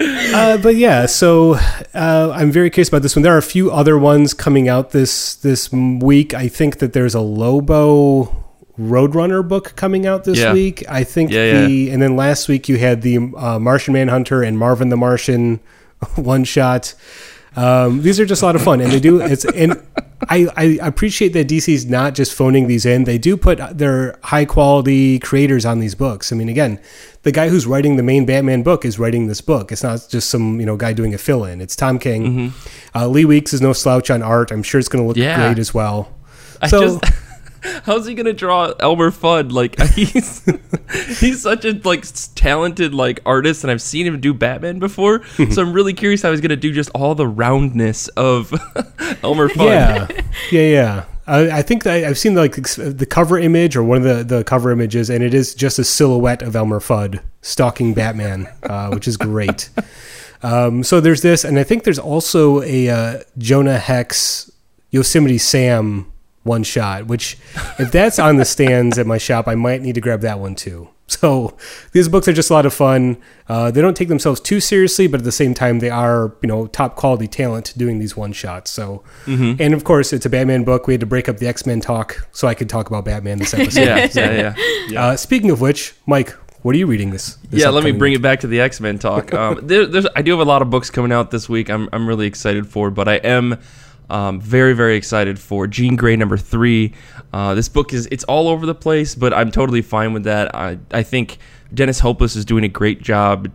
uh, 0.34 0.58
but 0.58 0.76
yeah, 0.76 1.06
so 1.06 1.54
uh, 1.94 2.32
I'm 2.34 2.50
very 2.50 2.70
curious 2.70 2.88
about 2.88 3.02
this 3.02 3.14
one. 3.16 3.22
There 3.22 3.34
are 3.34 3.38
a 3.38 3.42
few 3.42 3.70
other 3.70 3.98
ones 3.98 4.34
coming 4.34 4.68
out 4.68 4.90
this 4.90 5.34
this 5.36 5.70
week. 5.72 6.34
I 6.34 6.48
think 6.48 6.78
that 6.78 6.92
there's 6.92 7.14
a 7.14 7.20
Lobo 7.20 8.36
Roadrunner 8.78 9.46
book 9.46 9.74
coming 9.76 10.06
out 10.06 10.24
this 10.24 10.38
Yeah. 10.38 10.52
week. 10.52 10.82
I 10.88 11.04
think 11.04 11.30
Yeah, 11.30 11.66
the 11.66 11.90
and 11.90 12.00
then 12.02 12.16
last 12.16 12.48
week 12.48 12.68
you 12.68 12.78
had 12.78 13.02
the 13.02 13.18
uh, 13.36 13.58
Martian 13.58 13.94
Manhunter 13.94 14.42
and 14.42 14.58
Marvin 14.58 14.88
the 14.88 14.96
Martian 14.96 15.60
one 16.16 16.44
shot. 16.44 16.94
Um, 17.56 18.02
these 18.02 18.18
are 18.18 18.24
just 18.26 18.42
a 18.42 18.46
lot 18.46 18.56
of 18.56 18.62
fun, 18.62 18.80
and 18.80 18.90
they 18.90 19.00
do. 19.00 19.20
It's 19.20 19.44
and 19.44 19.80
I, 20.30 20.48
I 20.56 20.62
appreciate 20.86 21.30
that 21.34 21.48
DC's 21.48 21.84
not 21.86 22.14
just 22.14 22.32
phoning 22.32 22.66
these 22.66 22.86
in. 22.86 23.04
They 23.04 23.18
do 23.18 23.36
put 23.36 23.58
their 23.76 24.18
high 24.22 24.44
quality 24.44 25.18
creators 25.18 25.66
on 25.66 25.78
these 25.80 25.94
books. 25.94 26.32
I 26.32 26.36
mean, 26.36 26.48
again, 26.48 26.80
the 27.24 27.32
guy 27.32 27.48
who's 27.50 27.66
writing 27.66 27.96
the 27.96 28.02
main 28.02 28.24
Batman 28.24 28.62
book 28.62 28.84
is 28.84 28.98
writing 28.98 29.26
this 29.26 29.40
book. 29.40 29.70
It's 29.72 29.82
not 29.82 30.06
just 30.08 30.30
some 30.30 30.60
you 30.60 30.66
know 30.66 30.76
guy 30.76 30.92
doing 30.92 31.12
a 31.12 31.18
fill 31.18 31.44
in. 31.44 31.60
It's 31.60 31.76
Tom 31.76 31.98
King. 31.98 32.52
Uh, 32.94 33.08
Lee 33.08 33.24
Weeks 33.26 33.52
is 33.52 33.60
no 33.60 33.72
slouch 33.72 34.10
on 34.10 34.22
art. 34.22 34.50
I'm 34.50 34.62
sure 34.62 34.78
it's 34.78 34.88
going 34.88 35.02
to 35.04 35.08
look 35.08 35.16
Yeah. 35.16 35.36
great 35.36 35.58
as 35.58 35.74
well. 35.74 36.10
I 36.62 36.68
So- 36.68 36.98
just. 37.00 37.12
How's 37.84 38.06
he 38.06 38.14
gonna 38.14 38.32
draw 38.32 38.72
Elmer 38.80 39.10
Fudd? 39.10 39.52
Like 39.52 39.80
he's 39.94 40.44
he's 41.20 41.42
such 41.42 41.64
a 41.64 41.72
like 41.84 42.04
talented 42.34 42.94
like 42.94 43.20
artist, 43.24 43.64
and 43.64 43.70
I've 43.70 43.82
seen 43.82 44.06
him 44.06 44.20
do 44.20 44.34
Batman 44.34 44.78
before. 44.78 45.24
so 45.50 45.62
I'm 45.62 45.72
really 45.72 45.94
curious 45.94 46.22
how 46.22 46.30
he's 46.30 46.40
gonna 46.40 46.56
do 46.56 46.72
just 46.72 46.90
all 46.90 47.14
the 47.14 47.26
roundness 47.26 48.08
of 48.08 48.52
Elmer 49.22 49.48
Fudd. 49.48 49.66
Yeah, 49.66 50.08
yeah, 50.50 50.68
yeah. 50.68 51.04
I, 51.24 51.58
I 51.58 51.62
think 51.62 51.84
that 51.84 52.02
I've 52.04 52.18
seen 52.18 52.34
like 52.34 52.54
the 52.54 53.06
cover 53.08 53.38
image 53.38 53.76
or 53.76 53.84
one 53.84 53.98
of 53.98 54.02
the, 54.02 54.24
the 54.24 54.44
cover 54.44 54.72
images, 54.72 55.08
and 55.08 55.22
it 55.22 55.34
is 55.34 55.54
just 55.54 55.78
a 55.78 55.84
silhouette 55.84 56.42
of 56.42 56.56
Elmer 56.56 56.80
Fudd 56.80 57.22
stalking 57.42 57.94
Batman, 57.94 58.48
uh, 58.64 58.90
which 58.90 59.06
is 59.06 59.16
great. 59.16 59.70
Um, 60.42 60.82
so 60.82 61.00
there's 61.00 61.22
this, 61.22 61.44
and 61.44 61.58
I 61.58 61.62
think 61.62 61.84
there's 61.84 62.00
also 62.00 62.62
a 62.62 62.88
uh, 62.88 63.20
Jonah 63.38 63.78
Hex 63.78 64.50
Yosemite 64.90 65.38
Sam 65.38 66.12
one 66.42 66.62
shot. 66.62 67.06
Which, 67.06 67.38
if 67.78 67.92
that's 67.92 68.18
on 68.18 68.36
the 68.36 68.44
stands 68.44 68.98
at 68.98 69.06
my 69.06 69.18
shop, 69.18 69.48
I 69.48 69.54
might 69.54 69.82
need 69.82 69.94
to 69.94 70.00
grab 70.00 70.20
that 70.20 70.38
one 70.38 70.54
too. 70.54 70.88
So 71.08 71.56
these 71.92 72.08
books 72.08 72.26
are 72.26 72.32
just 72.32 72.48
a 72.48 72.54
lot 72.54 72.64
of 72.64 72.72
fun. 72.72 73.18
Uh, 73.46 73.70
they 73.70 73.82
don't 73.82 73.96
take 73.96 74.08
themselves 74.08 74.40
too 74.40 74.60
seriously, 74.60 75.06
but 75.06 75.20
at 75.20 75.24
the 75.24 75.32
same 75.32 75.52
time, 75.52 75.80
they 75.80 75.90
are 75.90 76.34
you 76.40 76.46
know 76.46 76.66
top 76.68 76.96
quality 76.96 77.28
talent 77.28 77.74
doing 77.76 77.98
these 77.98 78.16
one 78.16 78.32
shots. 78.32 78.70
So, 78.70 79.04
and 79.26 79.74
of 79.74 79.84
course, 79.84 80.12
it's 80.12 80.24
a 80.24 80.30
Batman 80.30 80.64
book. 80.64 80.86
We 80.86 80.94
had 80.94 81.00
to 81.00 81.06
break 81.06 81.28
up 81.28 81.36
the 81.36 81.48
X 81.48 81.66
Men 81.66 81.80
talk 81.82 82.26
so 82.32 82.48
I 82.48 82.54
could 82.54 82.70
talk 82.70 82.88
about 82.88 83.04
Batman 83.04 83.38
this 83.38 83.52
episode. 83.52 83.80
yeah, 83.82 84.08
yeah, 84.14 84.54
yeah. 84.88 85.02
Uh, 85.02 85.16
speaking 85.16 85.50
of 85.50 85.60
which, 85.60 85.94
Mike, 86.06 86.30
what 86.62 86.74
are 86.74 86.78
you 86.78 86.86
reading 86.86 87.10
this? 87.10 87.36
this 87.50 87.60
yeah, 87.60 87.70
let 87.70 87.84
me 87.84 87.92
bring 87.92 88.12
week? 88.12 88.20
it 88.20 88.22
back 88.22 88.40
to 88.40 88.46
the 88.46 88.60
X 88.60 88.80
Men 88.80 88.98
talk. 88.98 89.34
Um, 89.34 89.58
there, 89.66 89.86
there's, 89.86 90.06
I 90.14 90.22
do 90.22 90.30
have 90.32 90.40
a 90.40 90.44
lot 90.44 90.62
of 90.62 90.70
books 90.70 90.90
coming 90.90 91.12
out 91.12 91.30
this 91.30 91.48
week. 91.48 91.68
I'm, 91.68 91.88
I'm 91.92 92.06
really 92.06 92.26
excited 92.26 92.68
for, 92.68 92.90
but 92.90 93.08
I 93.08 93.16
am 93.16 93.58
um, 94.12 94.40
very, 94.40 94.74
very 94.74 94.94
excited 94.94 95.38
for 95.38 95.66
Jean 95.66 95.96
Grey 95.96 96.16
number 96.16 96.36
three. 96.36 96.92
Uh, 97.32 97.54
this 97.54 97.68
book 97.68 97.94
is 97.94 98.06
it's 98.12 98.24
all 98.24 98.46
over 98.46 98.66
the 98.66 98.74
place, 98.74 99.14
but 99.14 99.32
I'm 99.32 99.50
totally 99.50 99.80
fine 99.80 100.12
with 100.12 100.24
that. 100.24 100.54
I, 100.54 100.78
I 100.90 101.02
think 101.02 101.38
Dennis 101.72 101.98
Hopeless 101.98 102.36
is 102.36 102.44
doing 102.44 102.62
a 102.62 102.68
great 102.68 103.00
job 103.00 103.50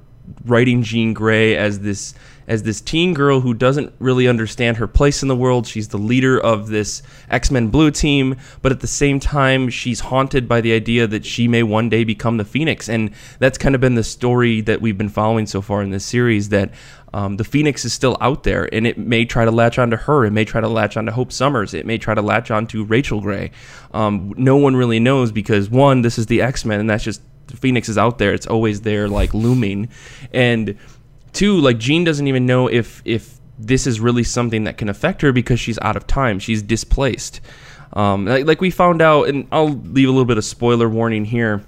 writing 0.45 0.81
Jean 0.81 1.13
Grey 1.13 1.55
as 1.55 1.79
this 1.79 2.15
as 2.47 2.63
this 2.63 2.79
teen 2.79 3.13
girl 3.13 3.41
who 3.41 3.53
doesn't 3.53 3.93
really 3.99 4.27
understand 4.27 4.77
her 4.77 4.87
place 4.87 5.21
in 5.21 5.27
the 5.27 5.35
world. 5.35 5.67
She's 5.67 5.89
the 5.89 5.97
leader 5.97 6.39
of 6.39 6.69
this 6.69 7.03
X-Men 7.29 7.67
Blue 7.67 7.91
team, 7.91 8.37
but 8.61 8.71
at 8.71 8.79
the 8.79 8.87
same 8.87 9.19
time 9.19 9.69
she's 9.69 9.99
haunted 9.99 10.47
by 10.47 10.61
the 10.61 10.71
idea 10.71 11.07
that 11.07 11.25
she 11.25 11.47
may 11.47 11.61
one 11.61 11.89
day 11.89 12.05
become 12.05 12.37
the 12.37 12.45
Phoenix. 12.45 12.87
And 12.87 13.11
that's 13.39 13.57
kind 13.57 13.75
of 13.75 13.81
been 13.81 13.95
the 13.95 14.03
story 14.03 14.61
that 14.61 14.79
we've 14.79 14.97
been 14.97 15.09
following 15.09 15.45
so 15.45 15.61
far 15.61 15.83
in 15.83 15.91
this 15.91 16.05
series 16.05 16.47
that 16.49 16.71
um, 17.17 17.37
the 17.37 17.43
Phoenix 17.43 17.83
is 17.83 17.93
still 17.93 18.15
out 18.21 18.43
there 18.43 18.69
and 18.71 18.85
it 18.85 18.95
may 18.95 19.25
try 19.25 19.43
to 19.43 19.49
latch 19.49 19.79
onto 19.79 19.97
her. 19.97 20.23
It 20.23 20.29
may 20.29 20.45
try 20.45 20.61
to 20.61 20.67
latch 20.67 20.97
onto 20.97 21.11
Hope 21.11 21.31
Summers. 21.31 21.73
It 21.73 21.83
may 21.83 21.97
try 21.97 22.13
to 22.13 22.21
latch 22.21 22.51
onto 22.51 22.83
Rachel 22.83 23.21
Grey. 23.21 23.49
Um, 23.91 24.35
no 24.37 24.55
one 24.55 24.75
really 24.75 24.99
knows 24.99 25.31
because 25.31 25.67
one, 25.67 26.03
this 26.03 26.19
is 26.19 26.27
the 26.27 26.43
X-Men 26.43 26.79
and 26.79 26.87
that's 26.87 27.03
just 27.03 27.23
the 27.47 27.57
Phoenix 27.57 27.89
is 27.89 27.97
out 27.97 28.19
there. 28.19 28.35
It's 28.35 28.45
always 28.45 28.81
there, 28.81 29.07
like 29.07 29.33
looming, 29.33 29.89
and 30.31 30.77
two, 31.33 31.59
like 31.59 31.79
Jean 31.79 32.03
doesn't 32.03 32.27
even 32.27 32.45
know 32.45 32.67
if 32.67 33.01
if 33.03 33.39
this 33.57 33.87
is 33.87 33.99
really 33.99 34.23
something 34.23 34.65
that 34.65 34.77
can 34.77 34.87
affect 34.87 35.23
her 35.23 35.31
because 35.31 35.59
she's 35.59 35.79
out 35.79 35.95
of 35.95 36.05
time. 36.05 36.37
She's 36.37 36.61
displaced. 36.61 37.41
Um, 37.93 38.25
like, 38.25 38.45
like 38.45 38.61
we 38.61 38.69
found 38.69 39.01
out, 39.01 39.29
and 39.29 39.47
I'll 39.51 39.69
leave 39.69 40.07
a 40.07 40.11
little 40.11 40.25
bit 40.25 40.37
of 40.37 40.45
spoiler 40.45 40.87
warning 40.87 41.25
here 41.25 41.63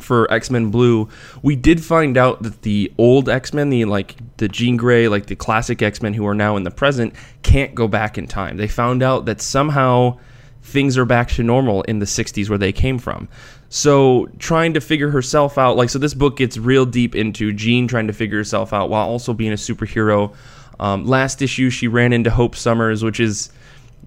for 0.00 0.30
X 0.32 0.50
Men 0.50 0.70
Blue, 0.70 1.08
we 1.42 1.56
did 1.56 1.84
find 1.84 2.16
out 2.16 2.42
that 2.42 2.62
the 2.62 2.92
old 2.98 3.28
X 3.28 3.52
Men, 3.52 3.70
the 3.70 3.84
like 3.84 4.16
the 4.36 4.48
Jean 4.48 4.76
Grey, 4.76 5.08
like 5.08 5.26
the 5.26 5.36
classic 5.36 5.82
X 5.82 6.02
Men 6.02 6.14
who 6.14 6.26
are 6.26 6.34
now 6.34 6.56
in 6.56 6.64
the 6.64 6.70
present, 6.70 7.14
can't 7.42 7.74
go 7.74 7.88
back 7.88 8.18
in 8.18 8.26
time. 8.26 8.56
They 8.56 8.68
found 8.68 9.02
out 9.02 9.24
that 9.26 9.40
somehow 9.40 10.18
things 10.64 10.96
are 10.96 11.04
back 11.04 11.28
to 11.28 11.42
normal 11.42 11.82
in 11.82 11.98
the 11.98 12.06
60s 12.06 12.48
where 12.48 12.58
they 12.58 12.72
came 12.72 12.98
from. 12.98 13.28
So 13.68 14.28
trying 14.38 14.74
to 14.74 14.80
figure 14.80 15.10
herself 15.10 15.58
out, 15.58 15.76
like 15.76 15.90
so, 15.90 15.98
this 15.98 16.14
book 16.14 16.36
gets 16.36 16.56
real 16.56 16.86
deep 16.86 17.14
into 17.14 17.52
Jean 17.52 17.86
trying 17.88 18.06
to 18.06 18.12
figure 18.12 18.38
herself 18.38 18.72
out 18.72 18.88
while 18.88 19.06
also 19.06 19.34
being 19.34 19.52
a 19.52 19.56
superhero. 19.56 20.34
Um, 20.80 21.04
last 21.06 21.42
issue, 21.42 21.70
she 21.70 21.88
ran 21.88 22.12
into 22.12 22.30
Hope 22.30 22.56
Summers, 22.56 23.04
which 23.04 23.20
is 23.20 23.50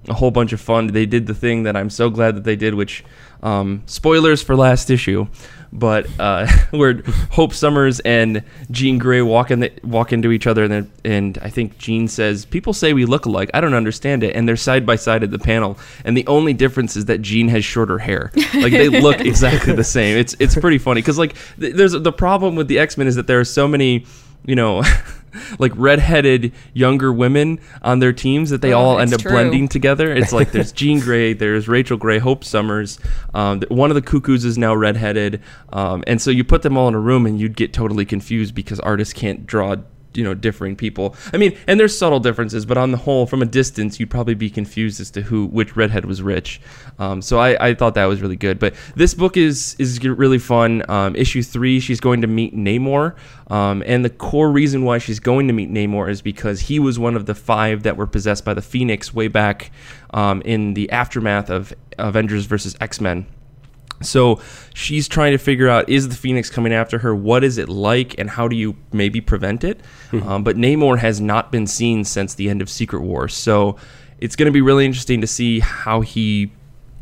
a 0.08 0.14
whole 0.14 0.32
bunch 0.32 0.54
of 0.54 0.62
fun. 0.62 0.88
They 0.88 1.06
did 1.06 1.28
the 1.28 1.34
thing 1.34 1.64
that 1.64 1.76
I'm 1.76 1.90
so 1.90 2.10
glad 2.10 2.36
that 2.36 2.44
they 2.44 2.56
did, 2.56 2.74
which 2.74 3.04
um, 3.44 3.84
spoilers 3.86 4.42
for 4.42 4.56
last 4.56 4.90
issue, 4.90 5.28
but 5.72 6.08
uh, 6.20 6.48
where 6.72 7.02
Hope 7.32 7.54
Summers 7.54 8.00
and 8.02 8.44
Jean 8.72 8.98
Grey 8.98 9.22
walk 9.22 9.52
in 9.52 9.60
the, 9.60 9.72
walk 9.84 10.14
into 10.14 10.32
each 10.32 10.48
other, 10.48 10.64
and 10.64 10.72
then, 10.72 10.92
and 11.06 11.38
I 11.40 11.50
think 11.50 11.78
Jean 11.78 12.08
says, 12.08 12.46
"People 12.46 12.74
say 12.74 12.94
we 12.94 13.06
look 13.06 13.26
alike. 13.26 13.52
I 13.54 13.62
don't 13.62 13.74
understand 13.74 14.24
it." 14.24 14.36
And 14.36 14.48
they're 14.48 14.56
side 14.56 14.86
by 14.86 14.96
side 14.96 15.24
at 15.24 15.32
the 15.32 15.40
panel, 15.40 15.78
and 16.04 16.16
the 16.18 16.26
only 16.28 16.54
difference 16.54 16.96
is 16.96 17.06
that 17.06 17.22
Jean 17.22 17.48
has 17.50 17.64
shorter 17.64 18.00
hair. 18.00 18.32
Like 18.36 18.72
they 18.72 18.90
look 18.90 19.20
exactly 19.26 19.74
the 19.74 19.84
same. 19.84 20.18
It's 20.18 20.36
it's 20.40 20.56
pretty 20.56 20.78
funny 20.78 21.02
because 21.02 21.18
like 21.18 21.36
th- 21.60 21.76
there's 21.76 21.94
the 21.94 22.12
problem 22.12 22.56
with 22.56 22.68
the 22.68 22.80
X 22.80 22.98
Men 22.98 23.08
is 23.08 23.16
that 23.16 23.28
there 23.28 23.40
are 23.40 23.46
so 23.46 23.68
many, 23.68 24.06
you 24.46 24.56
know. 24.56 24.84
like 25.60 25.72
redheaded 25.76 26.52
younger 26.74 27.14
women 27.14 27.60
on 27.84 28.00
their 28.00 28.14
teams 28.14 28.50
that 28.50 28.62
they 28.64 28.74
Oh, 28.74 28.80
all 28.80 29.00
end 29.00 29.14
up 29.14 29.22
true. 29.22 29.30
blending 29.32 29.68
together. 29.68 30.12
It's 30.12 30.34
like 30.34 30.52
there's 30.52 30.72
Jean 30.80 31.00
Grey, 31.00 31.34
there's 31.34 31.68
Rachel 31.68 31.96
Grey, 31.96 32.18
Hope 32.18 32.44
Summers. 32.44 32.98
Um, 33.36 33.62
one 33.70 33.92
of 33.92 33.96
the 33.96 34.02
cuckoos 34.02 34.46
is 34.46 34.58
now 34.58 34.74
redheaded, 34.74 35.44
um, 35.72 36.04
and 36.08 36.20
so 36.20 36.32
you 36.32 36.44
put 36.44 36.64
them 36.64 36.76
all 36.76 36.88
in 36.88 36.96
a 36.96 37.00
room 37.00 37.28
and 37.28 37.40
you'd 37.40 37.56
get 37.56 37.72
totally 37.72 38.04
confused 38.06 38.56
because 38.56 38.80
artists 38.80 39.14
can't 39.14 39.46
draw. 39.46 39.76
You 40.18 40.24
know, 40.24 40.34
differing 40.34 40.76
people. 40.76 41.16
I 41.32 41.38
mean, 41.38 41.58
and 41.68 41.80
there's 41.80 41.98
subtle 41.98 42.20
differences, 42.20 42.66
but 42.66 42.78
on 42.78 42.92
the 42.92 42.98
whole, 42.98 43.26
from 43.28 43.42
a 43.42 43.46
distance, 43.46 44.00
you'd 44.00 44.10
probably 44.10 44.34
be 44.34 44.50
confused 44.50 45.00
as 45.00 45.12
to 45.12 45.22
who, 45.22 45.46
which 45.46 45.76
redhead 45.76 46.06
was 46.06 46.22
rich. 46.22 46.60
Um, 47.00 47.22
so 47.22 47.40
I, 47.40 47.70
I 47.70 47.74
thought 47.76 47.94
that 47.94 48.06
was 48.06 48.22
really 48.22 48.36
good. 48.36 48.58
But 48.60 48.74
this 48.96 49.14
book 49.14 49.38
is 49.38 49.76
is 49.80 50.04
really 50.04 50.40
fun. 50.40 50.84
Um, 50.90 51.16
issue 51.16 51.44
three, 51.44 51.80
she's 51.80 52.00
going 52.00 52.22
to 52.22 52.28
meet 52.28 52.56
Namor, 52.56 53.16
um, 53.52 53.84
and 53.86 54.04
the 54.04 54.10
core 54.10 54.52
reason 54.52 54.84
why 54.84 54.98
she's 54.98 55.20
going 55.20 55.48
to 55.48 55.54
meet 55.54 55.72
Namor 55.72 56.10
is 56.10 56.22
because 56.22 56.62
he 56.62 56.80
was 56.80 56.98
one 56.98 57.16
of 57.16 57.26
the 57.26 57.36
five 57.36 57.84
that 57.84 57.96
were 57.96 58.08
possessed 58.08 58.44
by 58.44 58.54
the 58.54 58.62
Phoenix 58.62 59.14
way 59.14 59.28
back 59.28 59.72
um, 60.14 60.42
in 60.42 60.74
the 60.74 60.90
aftermath 60.92 61.50
of 61.50 61.74
Avengers 61.98 62.46
versus 62.46 62.76
X 62.82 63.00
Men. 63.00 63.28
So 64.02 64.40
she's 64.74 65.08
trying 65.08 65.32
to 65.32 65.38
figure 65.38 65.68
out 65.68 65.90
is 65.90 66.08
the 66.08 66.16
Phoenix 66.16 66.50
coming 66.50 66.72
after 66.72 67.00
her? 67.00 67.16
What 67.16 67.44
is 67.44 67.58
it 67.58 67.68
like, 67.70 68.18
and 68.20 68.30
how 68.30 68.48
do 68.48 68.56
you 68.56 68.76
maybe 68.92 69.22
prevent 69.22 69.64
it? 69.64 69.80
Um, 70.24 70.44
but 70.44 70.56
Namor 70.56 71.00
has 71.00 71.20
not 71.20 71.52
been 71.52 71.68
seen 71.68 72.04
since 72.04 72.36
the 72.36 72.50
end 72.50 72.62
of 72.62 72.70
Secret 72.70 73.02
War, 73.02 73.28
so 73.28 73.76
it's 74.20 74.36
going 74.36 74.46
to 74.48 74.52
be 74.52 74.62
really 74.62 74.86
interesting 74.86 75.22
to 75.22 75.28
see 75.28 75.60
how 75.60 76.02
he 76.02 76.52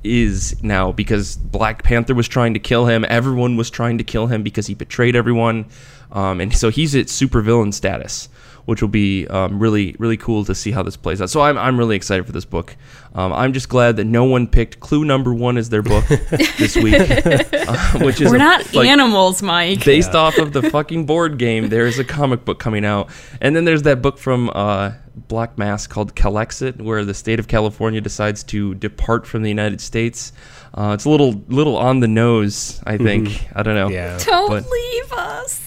is 0.04 0.62
now 0.64 0.92
because 0.92 1.36
Black 1.38 1.84
Panther 1.84 2.14
was 2.14 2.28
trying 2.28 2.54
to 2.54 2.60
kill 2.60 2.86
him. 2.86 3.06
Everyone 3.10 3.58
was 3.58 3.70
trying 3.70 3.98
to 3.98 4.04
kill 4.04 4.28
him 4.28 4.44
because 4.44 4.68
he 4.68 4.74
betrayed 4.74 5.16
everyone, 5.16 5.66
um, 6.12 6.40
and 6.40 6.56
so 6.56 6.70
he's 6.70 6.96
at 6.96 7.08
supervillain 7.08 7.74
status, 7.74 8.30
which 8.65 8.82
will 8.82 8.89
be 8.89 9.28
um, 9.28 9.60
really 9.60 9.95
really 9.99 10.17
cool 10.17 10.43
to 10.45 10.54
see 10.56 10.71
how 10.71 10.84
this 10.84 10.97
plays 10.97 11.21
out. 11.21 11.30
So 11.30 11.41
I'm 11.41 11.58
I'm 11.58 11.78
really 11.78 11.95
excited 11.95 12.25
for 12.25 12.32
this 12.32 12.45
book. 12.45 12.75
Um, 13.13 13.32
I'm 13.32 13.54
just 13.54 13.69
glad 13.69 13.95
that 13.97 14.04
no 14.06 14.25
one 14.25 14.45
picked 14.47 14.80
Clue 14.82 15.06
Number 15.06 15.34
One 15.34 15.58
as 15.58 15.69
their 15.69 15.82
book 15.82 16.06
this 16.58 16.75
week, 16.75 16.95
uh, 16.95 17.99
which 17.99 18.19
is 18.19 18.30
We're 18.30 18.36
a- 18.36 18.39
not 18.39 18.73
like, 18.73 18.88
animals, 18.89 19.41
Mike. 19.41 19.86
based 19.86 20.12
off 20.15 20.38
of 20.38 20.51
the 20.54 20.69
fucking 20.69 21.06
board 21.06 21.38
game. 21.38 21.69
There 21.69 21.88
is 21.88 21.97
a 21.99 22.04
comic 22.04 22.43
book 22.43 22.60
coming 22.60 22.84
out, 22.86 23.10
and 23.39 23.56
then 23.56 23.63
there's 23.65 23.84
that 23.84 24.01
book 24.01 24.17
from 24.17 24.49
uh, 24.54 24.91
Black 25.15 25.58
Mask 25.58 25.89
called 25.89 26.13
Calexit, 26.15 26.82
where 26.82 27.06
the 27.06 27.13
state 27.13 27.39
of 27.39 27.47
California 27.47 28.01
decides 28.01 28.43
to 28.45 28.75
depart 28.75 29.25
from 29.25 29.43
the 29.43 29.49
United 29.49 29.80
States. 29.80 30.34
Uh, 30.73 30.91
it's 30.93 31.06
a 31.06 31.10
little 31.10 31.41
little 31.47 31.78
on 31.78 32.01
the 32.01 32.08
nose, 32.10 32.82
I 32.86 32.97
think. 32.97 33.47
I 33.56 33.63
don't 33.63 33.75
know. 33.75 33.88
Yeah. 33.88 34.17
Don't 34.17 34.49
but- 34.49 34.69
leave 34.69 35.13
us. 35.13 35.62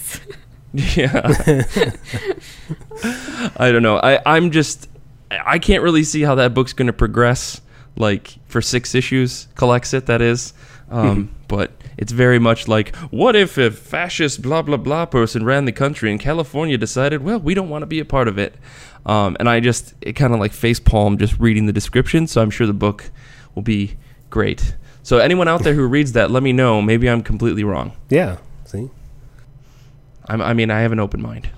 Yeah. 0.73 1.63
I 3.57 3.71
don't 3.71 3.81
know. 3.81 3.97
I 3.97 4.19
I'm 4.25 4.51
just 4.51 4.87
I 5.31 5.59
can't 5.59 5.83
really 5.83 6.03
see 6.03 6.21
how 6.21 6.35
that 6.35 6.53
book's 6.53 6.73
going 6.73 6.87
to 6.87 6.93
progress 6.93 7.61
like 7.95 8.37
for 8.47 8.61
six 8.61 8.93
issues. 8.93 9.47
Calexit 9.55 10.05
that 10.05 10.21
is. 10.21 10.53
Um, 10.89 11.35
but 11.47 11.71
it's 11.97 12.11
very 12.11 12.39
much 12.39 12.67
like 12.67 12.95
what 13.09 13.35
if 13.35 13.57
a 13.57 13.71
fascist 13.71 14.41
blah 14.41 14.61
blah 14.61 14.77
blah 14.77 15.05
person 15.05 15.43
ran 15.43 15.65
the 15.65 15.71
country 15.71 16.11
and 16.11 16.19
California 16.19 16.77
decided, 16.77 17.23
well, 17.23 17.39
we 17.39 17.53
don't 17.53 17.69
want 17.69 17.81
to 17.81 17.87
be 17.87 17.99
a 17.99 18.05
part 18.05 18.27
of 18.27 18.37
it. 18.37 18.55
Um, 19.05 19.37
and 19.39 19.49
I 19.49 19.59
just 19.59 19.95
it 20.01 20.13
kind 20.13 20.33
of 20.33 20.39
like 20.39 20.53
face 20.53 20.79
palm 20.79 21.17
just 21.17 21.39
reading 21.39 21.65
the 21.65 21.73
description, 21.73 22.27
so 22.27 22.41
I'm 22.41 22.51
sure 22.51 22.67
the 22.67 22.73
book 22.73 23.09
will 23.55 23.63
be 23.63 23.97
great. 24.29 24.75
So 25.01 25.17
anyone 25.17 25.47
out 25.47 25.63
there 25.63 25.73
who 25.73 25.87
reads 25.87 26.11
that, 26.11 26.29
let 26.29 26.43
me 26.43 26.53
know. 26.53 26.81
Maybe 26.81 27.09
I'm 27.09 27.23
completely 27.23 27.63
wrong. 27.63 27.93
Yeah. 28.09 28.37
See? 28.65 28.89
I'm, 30.29 30.41
I 30.41 30.53
mean, 30.53 30.69
I 30.69 30.81
have 30.81 30.91
an 30.91 30.99
open 30.99 31.21
mind. 31.21 31.49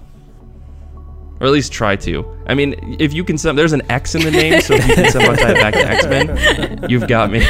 Or 1.41 1.47
at 1.47 1.51
least 1.51 1.73
try 1.73 1.97
to. 1.97 2.25
I 2.47 2.53
mean, 2.53 2.97
if 2.99 3.13
you 3.13 3.23
can 3.23 3.37
sum, 3.37 3.55
there's 3.57 3.73
an 3.73 3.81
X 3.91 4.15
in 4.15 4.21
the 4.21 4.31
name, 4.31 4.61
so 4.61 4.75
if 4.75 4.87
you 4.87 4.95
can 4.95 5.11
somehow 5.11 5.33
tie 5.33 5.51
it 5.51 5.55
back 5.55 5.73
to 5.73 5.85
X 5.85 6.05
Men, 6.05 6.89
you've 6.89 7.07
got 7.07 7.31
me. 7.31 7.41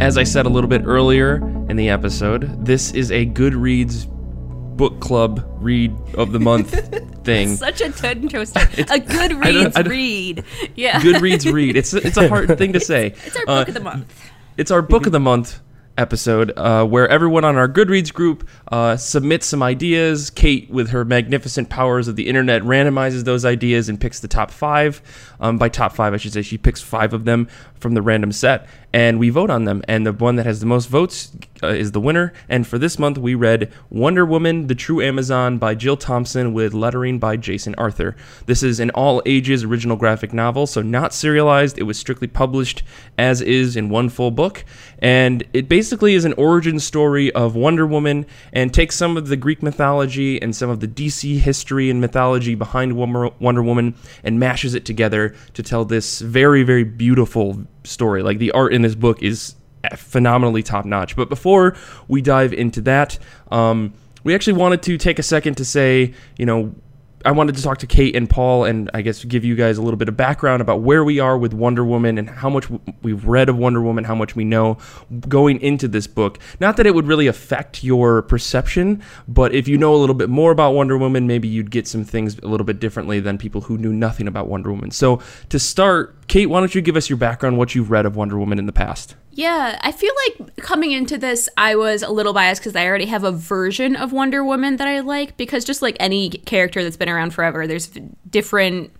As 0.00 0.18
I 0.18 0.22
said 0.22 0.44
a 0.44 0.50
little 0.50 0.68
bit 0.68 0.82
earlier 0.84 1.36
in 1.70 1.76
the 1.76 1.88
episode, 1.88 2.64
this 2.64 2.92
is 2.92 3.10
a 3.10 3.24
Goodreads 3.24 4.06
book 4.76 5.00
club 5.00 5.46
read 5.60 5.94
of 6.14 6.32
the 6.32 6.40
month 6.40 6.70
thing. 7.24 7.56
Such 7.56 7.80
a 7.80 7.90
tongue 7.90 8.28
twister. 8.28 8.60
a 8.90 8.98
good 8.98 9.32
I 9.32 9.70
I 9.74 9.80
read. 9.82 10.44
Yeah. 10.74 11.00
Goodreads 11.00 11.50
read. 11.52 11.76
It's 11.76 11.94
it's 11.94 12.16
a 12.16 12.28
hard 12.28 12.56
thing 12.58 12.72
to 12.74 12.80
say. 12.92 13.14
It's 13.24 13.36
our 13.36 13.42
Uh, 13.48 13.58
book 13.60 13.68
of 13.68 13.74
the 13.74 13.80
month. 13.80 14.30
It's 14.56 14.70
our 14.70 14.82
book 14.82 15.06
of 15.06 15.12
the 15.12 15.20
month 15.20 15.60
episode 15.96 16.52
uh, 16.56 16.84
where 16.84 17.08
everyone 17.08 17.44
on 17.44 17.56
our 17.56 17.68
Goodreads 17.68 18.12
group 18.12 18.48
uh, 18.68 18.96
submits 18.96 19.46
some 19.46 19.62
ideas. 19.62 20.30
Kate, 20.30 20.68
with 20.70 20.90
her 20.90 21.04
magnificent 21.04 21.68
powers 21.68 22.08
of 22.08 22.16
the 22.16 22.26
internet, 22.28 22.62
randomizes 22.62 23.24
those 23.24 23.44
ideas 23.44 23.88
and 23.88 24.00
picks 24.00 24.20
the 24.20 24.28
top 24.28 24.50
five. 24.50 25.02
Um, 25.40 25.58
by 25.58 25.68
top 25.68 25.94
five, 25.94 26.14
I 26.14 26.16
should 26.16 26.32
say, 26.32 26.42
she 26.42 26.58
picks 26.58 26.80
five 26.80 27.12
of 27.12 27.24
them 27.24 27.48
from 27.78 27.94
the 27.94 28.02
random 28.02 28.32
set, 28.32 28.66
and 28.94 29.18
we 29.18 29.28
vote 29.28 29.50
on 29.50 29.64
them. 29.64 29.82
And 29.86 30.06
the 30.06 30.12
one 30.12 30.36
that 30.36 30.46
has 30.46 30.60
the 30.60 30.66
most 30.66 30.88
votes 30.88 31.36
uh, 31.62 31.68
is 31.68 31.92
the 31.92 32.00
winner. 32.00 32.32
And 32.48 32.66
for 32.66 32.78
this 32.78 32.98
month, 32.98 33.18
we 33.18 33.34
read 33.34 33.70
Wonder 33.90 34.24
Woman: 34.24 34.68
The 34.68 34.74
True 34.74 35.02
Amazon 35.02 35.58
by 35.58 35.74
Jill 35.74 35.96
Thompson 35.96 36.54
with 36.54 36.72
lettering 36.72 37.18
by 37.18 37.36
Jason 37.36 37.74
Arthur. 37.76 38.16
This 38.46 38.62
is 38.62 38.80
an 38.80 38.90
all 38.90 39.22
ages 39.26 39.64
original 39.64 39.96
graphic 39.96 40.32
novel, 40.32 40.66
so 40.66 40.80
not 40.80 41.12
serialized. 41.12 41.78
It 41.78 41.82
was 41.82 41.98
strictly 41.98 42.28
published 42.28 42.82
as 43.18 43.42
is 43.42 43.76
in 43.76 43.90
one 43.90 44.08
full 44.08 44.30
book, 44.30 44.64
and 45.04 45.44
it 45.52 45.68
basically 45.68 46.14
is 46.14 46.24
an 46.24 46.32
origin 46.38 46.80
story 46.80 47.30
of 47.32 47.54
Wonder 47.54 47.86
Woman 47.86 48.24
and 48.54 48.72
takes 48.72 48.96
some 48.96 49.18
of 49.18 49.28
the 49.28 49.36
Greek 49.36 49.62
mythology 49.62 50.40
and 50.40 50.56
some 50.56 50.70
of 50.70 50.80
the 50.80 50.88
DC 50.88 51.40
history 51.40 51.90
and 51.90 52.00
mythology 52.00 52.54
behind 52.54 52.96
Wonder 52.96 53.62
Woman 53.62 53.96
and 54.22 54.40
mashes 54.40 54.72
it 54.72 54.86
together 54.86 55.34
to 55.52 55.62
tell 55.62 55.84
this 55.84 56.20
very, 56.20 56.62
very 56.62 56.84
beautiful 56.84 57.66
story. 57.84 58.22
Like 58.22 58.38
the 58.38 58.50
art 58.52 58.72
in 58.72 58.80
this 58.80 58.94
book 58.94 59.22
is 59.22 59.56
phenomenally 59.94 60.62
top 60.62 60.86
notch. 60.86 61.16
But 61.16 61.28
before 61.28 61.76
we 62.08 62.22
dive 62.22 62.54
into 62.54 62.80
that, 62.80 63.18
um, 63.50 63.92
we 64.22 64.34
actually 64.34 64.54
wanted 64.54 64.80
to 64.84 64.96
take 64.96 65.18
a 65.18 65.22
second 65.22 65.56
to 65.58 65.66
say, 65.66 66.14
you 66.38 66.46
know, 66.46 66.74
I 67.24 67.30
wanted 67.30 67.56
to 67.56 67.62
talk 67.62 67.78
to 67.78 67.86
Kate 67.86 68.14
and 68.14 68.28
Paul 68.28 68.64
and 68.64 68.90
I 68.92 69.00
guess 69.00 69.24
give 69.24 69.46
you 69.46 69.56
guys 69.56 69.78
a 69.78 69.82
little 69.82 69.96
bit 69.96 70.08
of 70.08 70.16
background 70.16 70.60
about 70.60 70.82
where 70.82 71.02
we 71.02 71.20
are 71.20 71.38
with 71.38 71.54
Wonder 71.54 71.82
Woman 71.82 72.18
and 72.18 72.28
how 72.28 72.50
much 72.50 72.66
we've 73.02 73.24
read 73.24 73.48
of 73.48 73.56
Wonder 73.56 73.80
Woman, 73.80 74.04
how 74.04 74.14
much 74.14 74.36
we 74.36 74.44
know 74.44 74.76
going 75.26 75.58
into 75.62 75.88
this 75.88 76.06
book. 76.06 76.38
Not 76.60 76.76
that 76.76 76.86
it 76.86 76.94
would 76.94 77.06
really 77.06 77.26
affect 77.26 77.82
your 77.82 78.20
perception, 78.22 79.02
but 79.26 79.54
if 79.54 79.66
you 79.66 79.78
know 79.78 79.94
a 79.94 79.96
little 79.96 80.14
bit 80.14 80.28
more 80.28 80.52
about 80.52 80.72
Wonder 80.72 80.98
Woman, 80.98 81.26
maybe 81.26 81.48
you'd 81.48 81.70
get 81.70 81.88
some 81.88 82.04
things 82.04 82.38
a 82.40 82.46
little 82.46 82.66
bit 82.66 82.78
differently 82.78 83.20
than 83.20 83.38
people 83.38 83.62
who 83.62 83.78
knew 83.78 83.92
nothing 83.92 84.28
about 84.28 84.46
Wonder 84.46 84.70
Woman. 84.70 84.90
So 84.90 85.22
to 85.48 85.58
start, 85.58 86.26
Kate, 86.28 86.46
why 86.46 86.60
don't 86.60 86.74
you 86.74 86.82
give 86.82 86.96
us 86.96 87.08
your 87.08 87.16
background, 87.16 87.56
what 87.56 87.74
you've 87.74 87.90
read 87.90 88.04
of 88.04 88.16
Wonder 88.16 88.38
Woman 88.38 88.58
in 88.58 88.66
the 88.66 88.72
past? 88.72 89.14
Yeah, 89.36 89.80
I 89.82 89.90
feel 89.90 90.12
like 90.28 90.56
coming 90.58 90.92
into 90.92 91.18
this, 91.18 91.48
I 91.56 91.74
was 91.74 92.02
a 92.02 92.10
little 92.10 92.32
biased 92.32 92.60
because 92.60 92.76
I 92.76 92.86
already 92.86 93.06
have 93.06 93.24
a 93.24 93.32
version 93.32 93.96
of 93.96 94.12
Wonder 94.12 94.44
Woman 94.44 94.76
that 94.76 94.86
I 94.86 95.00
like. 95.00 95.36
Because 95.36 95.64
just 95.64 95.82
like 95.82 95.96
any 95.98 96.30
character 96.30 96.84
that's 96.84 96.96
been 96.96 97.08
around 97.08 97.34
forever, 97.34 97.66
there's 97.66 97.88
different, 98.30 98.92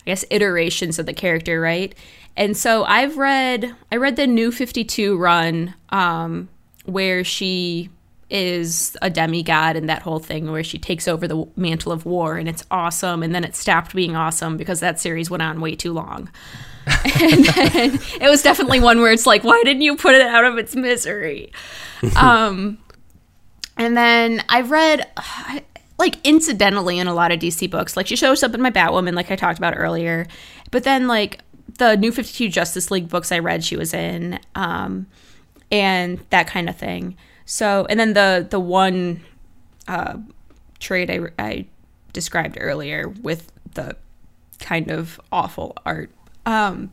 I 0.00 0.04
guess, 0.06 0.24
iterations 0.30 0.98
of 0.98 1.04
the 1.04 1.12
character, 1.12 1.60
right? 1.60 1.94
And 2.34 2.56
so 2.56 2.84
I've 2.84 3.18
read, 3.18 3.74
I 3.92 3.96
read 3.96 4.16
the 4.16 4.26
New 4.26 4.50
Fifty 4.52 4.84
Two 4.84 5.18
run, 5.18 5.74
um, 5.90 6.48
where 6.86 7.22
she 7.22 7.90
is 8.30 8.96
a 9.00 9.08
demigod 9.08 9.74
and 9.74 9.88
that 9.88 10.02
whole 10.02 10.18
thing 10.18 10.50
where 10.50 10.62
she 10.62 10.78
takes 10.78 11.08
over 11.08 11.26
the 11.26 11.46
mantle 11.56 11.92
of 11.92 12.04
war 12.04 12.36
and 12.36 12.48
it's 12.48 12.64
awesome 12.70 13.22
and 13.22 13.34
then 13.34 13.42
it 13.42 13.56
stopped 13.56 13.94
being 13.94 14.14
awesome 14.14 14.56
because 14.56 14.80
that 14.80 15.00
series 15.00 15.30
went 15.30 15.42
on 15.42 15.60
way 15.60 15.74
too 15.74 15.92
long 15.92 16.28
and 17.20 17.44
then 17.44 18.00
it 18.20 18.28
was 18.28 18.42
definitely 18.42 18.80
one 18.80 19.00
where 19.00 19.12
it's 19.12 19.26
like, 19.26 19.44
why 19.44 19.60
didn't 19.64 19.82
you 19.82 19.96
put 19.96 20.14
it 20.14 20.22
out 20.22 20.44
of 20.44 20.58
its 20.58 20.74
misery? 20.74 21.52
um, 22.16 22.78
and 23.76 23.96
then 23.96 24.42
I've 24.48 24.70
read, 24.70 25.06
like, 25.98 26.16
incidentally 26.24 26.98
in 26.98 27.06
a 27.06 27.14
lot 27.14 27.32
of 27.32 27.40
DC 27.40 27.70
books. 27.70 27.96
Like, 27.96 28.06
she 28.06 28.16
shows 28.16 28.42
up 28.42 28.54
in 28.54 28.62
my 28.62 28.70
Batwoman, 28.70 29.14
like 29.14 29.30
I 29.30 29.36
talked 29.36 29.58
about 29.58 29.74
earlier. 29.76 30.26
But 30.70 30.84
then, 30.84 31.06
like, 31.06 31.40
the 31.78 31.96
New 31.96 32.12
Fifty 32.12 32.46
Two 32.46 32.50
Justice 32.50 32.90
League 32.90 33.08
books 33.08 33.30
I 33.32 33.38
read, 33.38 33.64
she 33.64 33.76
was 33.76 33.92
in, 33.92 34.40
um, 34.54 35.06
and 35.70 36.18
that 36.30 36.46
kind 36.46 36.68
of 36.68 36.76
thing. 36.76 37.16
So, 37.50 37.86
and 37.88 37.98
then 37.98 38.12
the 38.12 38.46
the 38.48 38.60
one 38.60 39.22
uh, 39.88 40.18
trade 40.80 41.10
I, 41.10 41.20
I 41.42 41.66
described 42.12 42.58
earlier 42.60 43.08
with 43.08 43.50
the 43.72 43.96
kind 44.60 44.90
of 44.90 45.18
awful 45.32 45.74
art. 45.86 46.10
Um, 46.44 46.92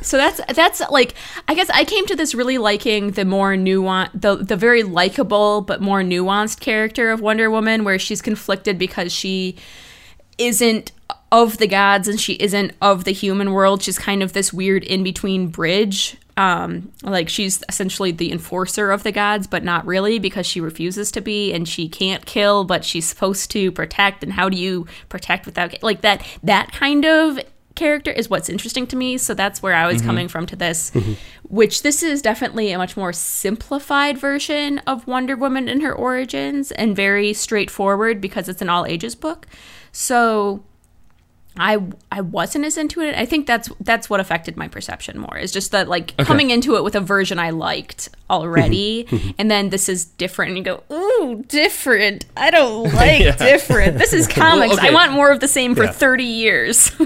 so 0.00 0.16
that's 0.16 0.40
that's 0.54 0.80
like 0.88 1.14
I 1.48 1.54
guess 1.54 1.68
I 1.68 1.84
came 1.84 2.06
to 2.06 2.14
this 2.14 2.32
really 2.32 2.58
liking 2.58 3.10
the 3.10 3.24
more 3.24 3.56
nuance 3.56 4.10
the 4.14 4.36
the 4.36 4.54
very 4.54 4.84
likable 4.84 5.62
but 5.62 5.80
more 5.80 6.02
nuanced 6.02 6.60
character 6.60 7.10
of 7.10 7.20
Wonder 7.20 7.50
Woman, 7.50 7.82
where 7.82 7.98
she's 7.98 8.22
conflicted 8.22 8.78
because 8.78 9.12
she 9.12 9.56
isn't 10.38 10.92
of 11.32 11.58
the 11.58 11.66
gods 11.66 12.06
and 12.06 12.20
she 12.20 12.34
isn't 12.34 12.72
of 12.80 13.02
the 13.02 13.12
human 13.12 13.50
world. 13.50 13.82
She's 13.82 13.98
kind 13.98 14.22
of 14.22 14.32
this 14.32 14.52
weird 14.52 14.84
in 14.84 15.02
between 15.02 15.48
bridge. 15.48 16.18
Um, 16.36 16.92
like 17.02 17.28
she's 17.28 17.62
essentially 17.68 18.10
the 18.10 18.32
enforcer 18.32 18.90
of 18.90 19.02
the 19.02 19.12
gods, 19.12 19.46
but 19.46 19.62
not 19.62 19.84
really 19.84 20.18
because 20.18 20.46
she 20.46 20.60
refuses 20.60 21.10
to 21.12 21.20
be 21.20 21.52
and 21.52 21.68
she 21.68 21.88
can't 21.88 22.24
kill, 22.24 22.64
but 22.64 22.84
she's 22.84 23.04
supposed 23.04 23.50
to 23.50 23.70
protect. 23.70 24.24
And 24.24 24.32
how 24.32 24.48
do 24.48 24.56
you 24.56 24.86
protect 25.10 25.44
without 25.44 25.82
like 25.82 26.00
that? 26.00 26.26
That 26.42 26.72
kind 26.72 27.04
of 27.04 27.38
character 27.74 28.10
is 28.10 28.30
what's 28.30 28.48
interesting 28.48 28.86
to 28.88 28.96
me. 28.96 29.18
So 29.18 29.34
that's 29.34 29.62
where 29.62 29.74
I 29.74 29.86
was 29.86 30.02
coming 30.02 30.28
from 30.28 30.46
to 30.46 30.56
this, 30.56 30.92
which 31.42 31.82
this 31.82 32.02
is 32.02 32.22
definitely 32.22 32.72
a 32.72 32.78
much 32.78 32.96
more 32.96 33.12
simplified 33.12 34.18
version 34.18 34.78
of 34.80 35.06
Wonder 35.06 35.36
Woman 35.36 35.68
and 35.68 35.82
her 35.82 35.94
origins 35.94 36.70
and 36.72 36.94
very 36.94 37.32
straightforward 37.32 38.20
because 38.20 38.48
it's 38.48 38.62
an 38.62 38.68
all 38.68 38.86
ages 38.86 39.14
book. 39.14 39.46
So 39.90 40.64
I 41.56 41.78
I 42.10 42.22
wasn't 42.22 42.64
as 42.64 42.78
into 42.78 43.00
it. 43.02 43.14
I 43.14 43.26
think 43.26 43.46
that's 43.46 43.68
that's 43.80 44.08
what 44.08 44.20
affected 44.20 44.56
my 44.56 44.68
perception 44.68 45.18
more. 45.18 45.36
Is 45.36 45.52
just 45.52 45.70
that 45.72 45.88
like 45.88 46.16
coming 46.16 46.50
into 46.50 46.76
it 46.76 46.84
with 46.84 46.94
a 46.94 47.00
version 47.00 47.38
I 47.38 47.50
liked 47.50 48.08
already, 48.30 49.04
mm-hmm. 49.04 49.16
Mm-hmm. 49.16 49.30
and 49.38 49.50
then 49.50 49.68
this 49.68 49.88
is 49.90 50.06
different, 50.06 50.50
and 50.50 50.58
you 50.58 50.64
go, 50.64 50.82
ooh, 50.94 51.44
different. 51.48 52.24
I 52.36 52.50
don't 52.50 52.84
like 52.94 53.36
different. 53.38 53.98
This 53.98 54.14
is 54.14 54.26
comics. 54.28 54.74
okay. 54.78 54.88
I 54.88 54.92
want 54.92 55.12
more 55.12 55.30
of 55.30 55.40
the 55.40 55.48
same 55.48 55.74
for 55.74 55.84
Yeah. 55.84 55.92
thirty 55.92 56.24
years. 56.24 56.90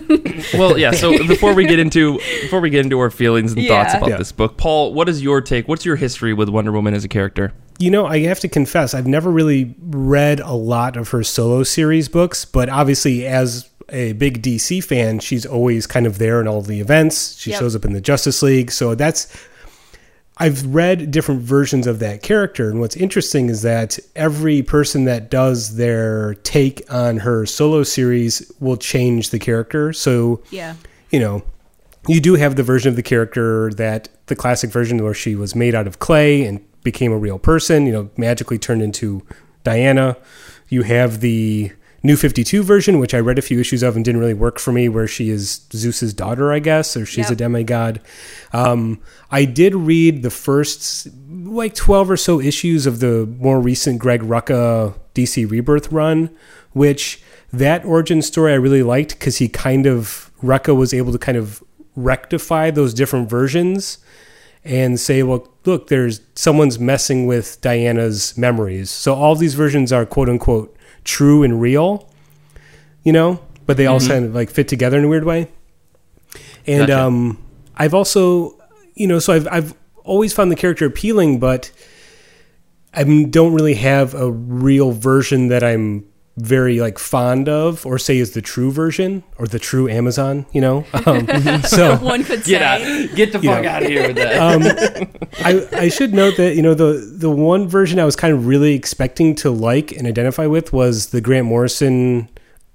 Well, 0.55 0.79
yeah. 0.79 0.93
So 0.93 1.19
before 1.27 1.55
we 1.55 1.67
get 1.67 1.79
into 1.79 2.19
before 2.43 2.61
we 2.61 2.71
get 2.71 2.85
into 2.85 2.99
our 3.01 3.11
feelings 3.11 3.53
and 3.53 3.67
thoughts 3.67 3.95
about 3.95 4.11
Yeah. 4.11 4.17
this 4.19 4.33
book, 4.33 4.57
Paul, 4.57 4.95
what 4.95 5.09
is 5.09 5.23
your 5.23 5.41
take? 5.41 5.67
What's 5.67 5.85
your 5.85 5.97
history 5.97 6.33
with 6.33 6.49
Wonder 6.49 6.71
Woman 6.73 6.95
as 6.95 7.05
a 7.05 7.09
character? 7.09 7.53
You 7.79 7.91
know, 7.91 8.07
I 8.07 8.21
have 8.21 8.41
to 8.41 8.49
confess, 8.49 8.95
I've 8.95 9.07
never 9.07 9.31
really 9.31 9.75
read 9.81 10.41
a 10.41 10.53
lot 10.55 10.97
of 10.97 11.09
her 11.11 11.23
solo 11.23 11.63
series 11.63 12.09
books, 12.09 12.45
but 12.45 12.69
obviously, 12.71 13.27
as 13.27 13.69
a 13.89 14.13
big 14.15 14.43
DC 14.43 14.83
fan, 14.83 15.19
she's 15.21 15.47
always 15.47 15.87
kind 15.87 16.07
of 16.07 16.19
there 16.19 16.41
in 16.41 16.49
all 16.49 16.63
the 16.63 16.81
events. 16.81 17.37
She 17.39 17.51
Yep. 17.51 17.61
shows 17.61 17.77
up 17.77 17.85
in 17.85 17.93
the 17.93 18.01
Justice 18.01 18.43
League. 18.43 18.71
So 18.71 18.95
that's, 18.95 19.29
I've 20.39 20.67
read 20.75 21.11
different 21.11 21.41
versions 21.43 21.87
of 21.87 21.99
that 22.01 22.23
character. 22.23 22.69
And 22.69 22.81
what's 22.81 22.97
interesting 22.97 23.49
is 23.49 23.63
that 23.63 23.99
every 24.15 24.63
person 24.63 25.05
that 25.05 25.31
does 25.31 25.77
their 25.77 26.35
take 26.43 26.83
on 26.93 27.19
her 27.19 27.47
solo 27.47 27.83
series 27.85 28.51
will 28.61 28.77
change 28.77 29.31
the 29.31 29.39
character. 29.39 29.93
So, 29.93 30.43
yeah. 30.51 30.75
you 31.11 31.21
know, 31.21 31.43
you 32.09 32.21
do 32.21 32.35
have 32.35 32.57
the 32.57 32.63
version 32.63 32.89
of 32.91 32.97
the 32.97 33.03
character 33.03 33.71
that 33.75 34.09
the 34.27 34.37
classic 34.37 34.71
version 34.71 35.03
where 35.03 35.15
she 35.15 35.35
was 35.35 35.55
made 35.55 35.75
out 35.75 35.87
of 35.87 35.99
clay 35.99 36.45
and 36.45 36.61
became 36.83 37.13
a 37.13 37.19
real 37.19 37.39
person, 37.39 37.87
you 37.87 37.93
know, 37.93 38.11
magically 38.17 38.59
turned 38.59 38.83
into 38.83 39.23
Diana. 39.65 40.17
You 40.69 40.83
have 40.83 41.21
the 41.21 41.73
new 42.07 42.17
52 42.17 42.63
version, 42.63 42.99
which 42.99 43.13
I 43.15 43.19
read 43.19 43.39
a 43.39 43.43
few 43.43 43.61
issues 43.61 43.83
of 43.83 43.97
and 43.97 44.05
didn't 44.05 44.21
really 44.21 44.35
work 44.35 44.59
for 44.59 44.73
me, 44.73 44.89
where 44.89 45.07
she 45.07 45.29
is 45.31 45.61
Zeus's 45.73 46.15
daughter, 46.15 46.53
I 46.53 46.59
guess, 46.61 46.97
or 46.97 47.05
she's 47.05 47.27
a 47.27 47.33
Yep. 47.33 47.39
demigod. 47.39 48.01
Um, 48.53 49.01
I 49.31 49.45
did 49.45 49.75
read 49.75 50.23
the 50.23 50.31
first 50.31 51.09
like 51.45 51.75
12 51.75 52.11
or 52.11 52.17
so 52.17 52.41
issues 52.41 52.87
of 52.87 53.01
the 53.01 53.27
more 53.39 53.61
recent 53.61 53.99
Greg 53.99 54.23
Rucka 54.23 54.95
DC 55.15 55.45
Rebirth 55.51 55.93
run, 55.93 56.31
which 56.73 57.23
that 57.53 57.85
origin 57.85 58.23
story 58.23 58.53
I 58.53 58.57
really 58.57 58.83
liked 58.83 59.19
because 59.19 59.37
he 59.39 59.49
kind 59.49 59.87
of, 59.87 60.31
Rucka 60.43 60.75
was 60.77 60.93
able 60.93 61.13
to 61.13 61.19
kind 61.19 61.39
of 61.39 61.63
rectify 61.95 62.71
those 62.71 62.93
different 62.93 63.29
versions 63.31 63.99
and 64.65 64.99
say, 64.99 65.23
well, 65.23 65.49
look, 65.65 65.87
there's 65.89 66.21
someone's 66.35 66.79
messing 66.79 67.27
with 67.27 67.61
Diana's 67.61 68.37
memories. 68.37 68.91
So 68.91 69.15
all 69.15 69.35
these 69.37 69.55
versions 69.55 69.93
are 69.93 70.05
quote 70.05 70.29
unquote 70.29 70.76
true 71.07 71.43
and 71.43 71.61
real, 71.61 72.09
you 73.03 73.13
know, 73.13 73.41
but 73.65 73.77
they 73.77 73.87
all 73.87 74.01
kind 74.01 74.27
of 74.27 74.35
like 74.35 74.51
fit 74.51 74.69
together 74.69 74.99
in 74.99 75.05
a 75.05 75.09
weird 75.09 75.25
way. 75.25 75.49
And 76.67 76.89
Gotcha. 76.89 77.05
um, 77.05 77.43
I've 77.77 77.95
also, 77.95 78.59
you 78.95 79.07
know, 79.07 79.19
so 79.19 79.33
I've 79.33 79.49
I've 79.49 79.75
always 80.05 80.33
found 80.33 80.51
the 80.53 80.57
character 80.57 80.85
appealing, 80.85 81.39
but 81.39 81.71
I 82.93 83.05
don't 83.05 83.55
really 83.55 83.75
have 83.75 84.15
a 84.15 84.31
real 84.31 84.93
version 84.93 85.49
that 85.49 85.63
I'm 85.63 86.07
very 86.37 86.81
like 86.81 86.99
fond 86.99 87.49
of, 87.49 87.87
or 87.87 87.99
say 87.99 88.19
is 88.19 88.33
the 88.33 88.43
true 88.43 88.71
version 88.71 89.23
or 89.39 89.47
the 89.47 89.59
true 89.59 89.89
Amazon, 89.89 90.47
you 90.53 90.61
know. 90.61 90.85
Um, 91.07 91.63
so 91.63 91.97
One 91.99 92.25
could 92.25 92.45
say. 92.45 93.07
Get 93.15 93.31
the 93.31 93.39
fuck 93.39 93.65
out 93.65 93.85
of 93.85 93.89
here 93.89 94.09
with 94.09 94.17
that. 94.17 94.37
um, 95.03 95.09
I, 95.45 95.85
I 95.85 95.89
should 95.89 96.13
note 96.13 96.37
that 96.37 96.57
you 96.57 96.63
know 96.63 96.75
the 96.75 96.95
the 97.17 97.31
one 97.31 97.69
version 97.69 98.01
I 98.01 98.05
was 98.05 98.17
kind 98.17 98.35
of 98.35 98.47
really 98.47 98.75
expecting 98.75 99.37
to 99.37 99.51
like 99.51 99.93
and 99.93 100.07
identify 100.07 100.47
with 100.47 100.73
was 100.73 101.11
the 101.11 101.21
Grant 101.21 101.47
Morrison 101.47 102.29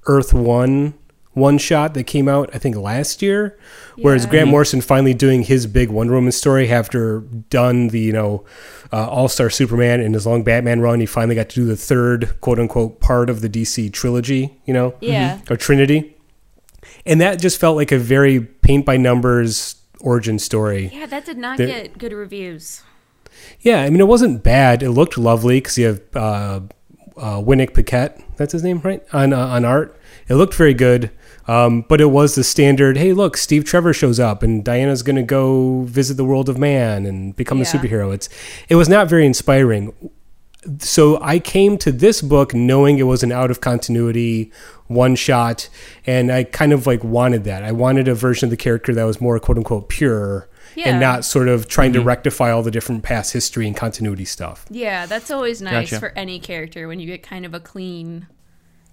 Earth 0.05 0.33
One 0.33 0.93
one 1.33 1.57
shot 1.57 1.93
that 1.93 2.03
came 2.03 2.27
out 2.27 2.49
I 2.53 2.57
think 2.57 2.75
last 2.75 3.21
year. 3.21 3.57
Whereas 3.97 4.25
Grant 4.25 4.49
Morrison 4.49 4.81
finally 4.81 5.13
doing 5.13 5.43
his 5.43 5.67
big 5.67 5.89
Wonder 5.89 6.13
Woman 6.13 6.31
story 6.31 6.69
after 6.71 7.19
done 7.49 7.89
the 7.89 7.99
you 7.99 8.13
know 8.13 8.43
uh, 8.91 9.07
All 9.07 9.27
Star 9.27 9.49
Superman 9.49 9.99
and 10.01 10.13
his 10.15 10.25
long 10.25 10.43
Batman 10.43 10.81
run, 10.81 10.99
he 10.99 11.05
finally 11.05 11.35
got 11.35 11.49
to 11.49 11.55
do 11.55 11.65
the 11.65 11.77
third 11.77 12.39
quote 12.41 12.59
unquote 12.59 12.99
part 12.99 13.29
of 13.29 13.41
the 13.41 13.49
DC 13.49 13.91
trilogy. 13.93 14.59
You 14.65 14.73
know, 14.73 14.95
Yeah. 14.99 15.39
or 15.49 15.55
Trinity, 15.57 16.15
and 17.05 17.21
that 17.21 17.39
just 17.39 17.59
felt 17.59 17.75
like 17.77 17.91
a 17.91 17.97
very 17.97 18.39
paint 18.41 18.85
by 18.85 18.97
numbers 18.97 19.75
origin 19.99 20.39
story. 20.39 20.89
Yeah, 20.93 21.05
that 21.05 21.25
did 21.25 21.37
not 21.37 21.57
There- 21.57 21.67
get 21.67 21.97
good 21.97 22.11
reviews. 22.13 22.81
Yeah, 23.61 23.81
I 23.81 23.89
mean, 23.89 24.01
it 24.01 24.07
wasn't 24.07 24.43
bad. 24.43 24.81
It 24.83 24.91
looked 24.91 25.17
lovely 25.17 25.57
because 25.57 25.77
you 25.77 25.85
have 25.87 26.01
uh, 26.15 26.59
uh, 27.17 27.41
Yanick 27.41 27.73
Paquette, 27.73 28.19
that's 28.37 28.51
his 28.53 28.63
name, 28.63 28.81
right? 28.83 29.03
On, 29.13 29.31
uh, 29.33 29.37
on 29.47 29.63
art. 29.65 29.95
It 30.27 30.35
looked 30.35 30.53
very 30.55 30.73
good. 30.73 31.11
Um, 31.51 31.81
but 31.89 31.99
it 31.99 32.05
was 32.11 32.35
the 32.35 32.43
standard 32.43 32.97
hey, 32.97 33.11
look, 33.13 33.35
Steve 33.35 33.65
Trevor 33.65 33.93
shows 33.93 34.19
up 34.19 34.41
and 34.43 34.63
Diana's 34.63 35.03
going 35.03 35.15
to 35.17 35.23
go 35.23 35.81
visit 35.81 36.15
the 36.15 36.23
world 36.25 36.47
of 36.49 36.57
man 36.57 37.05
and 37.05 37.35
become 37.35 37.59
a 37.59 37.63
superhero. 37.65 38.13
It's, 38.13 38.29
it 38.69 38.75
was 38.75 38.87
not 38.87 39.09
very 39.09 39.25
inspiring. 39.25 39.93
So 40.79 41.19
I 41.21 41.39
came 41.39 41.77
to 41.79 41.91
this 41.91 42.21
book 42.21 42.53
knowing 42.53 42.99
it 42.99 43.03
was 43.03 43.23
an 43.23 43.31
out 43.31 43.49
of 43.51 43.59
continuity 43.61 44.51
one 44.87 45.15
shot, 45.15 45.69
and 46.05 46.31
I 46.31 46.43
kind 46.43 46.71
of 46.73 46.85
like 46.85 47.03
wanted 47.03 47.45
that. 47.45 47.63
I 47.63 47.71
wanted 47.71 48.07
a 48.07 48.13
version 48.13 48.45
of 48.47 48.51
the 48.51 48.57
character 48.57 48.93
that 48.93 49.03
was 49.03 49.19
more 49.19 49.39
quote 49.39 49.57
unquote 49.57 49.89
pure 49.89 50.47
Yeah. 50.75 50.89
and 50.89 50.99
not 50.99 51.25
sort 51.25 51.47
of 51.47 51.67
trying 51.67 51.93
to 51.93 52.01
rectify 52.01 52.51
all 52.51 52.61
the 52.61 52.71
different 52.71 53.01
past 53.03 53.33
history 53.33 53.65
and 53.67 53.75
continuity 53.75 54.25
stuff. 54.25 54.65
Yeah, 54.69 55.05
that's 55.05 55.31
always 55.31 55.61
nice 55.61 55.89
Gotcha. 55.89 55.99
for 55.99 56.09
any 56.15 56.39
character 56.39 56.87
when 56.87 56.99
you 56.99 57.07
get 57.07 57.23
kind 57.23 57.45
of 57.45 57.53
a 57.53 57.59
clean, 57.59 58.27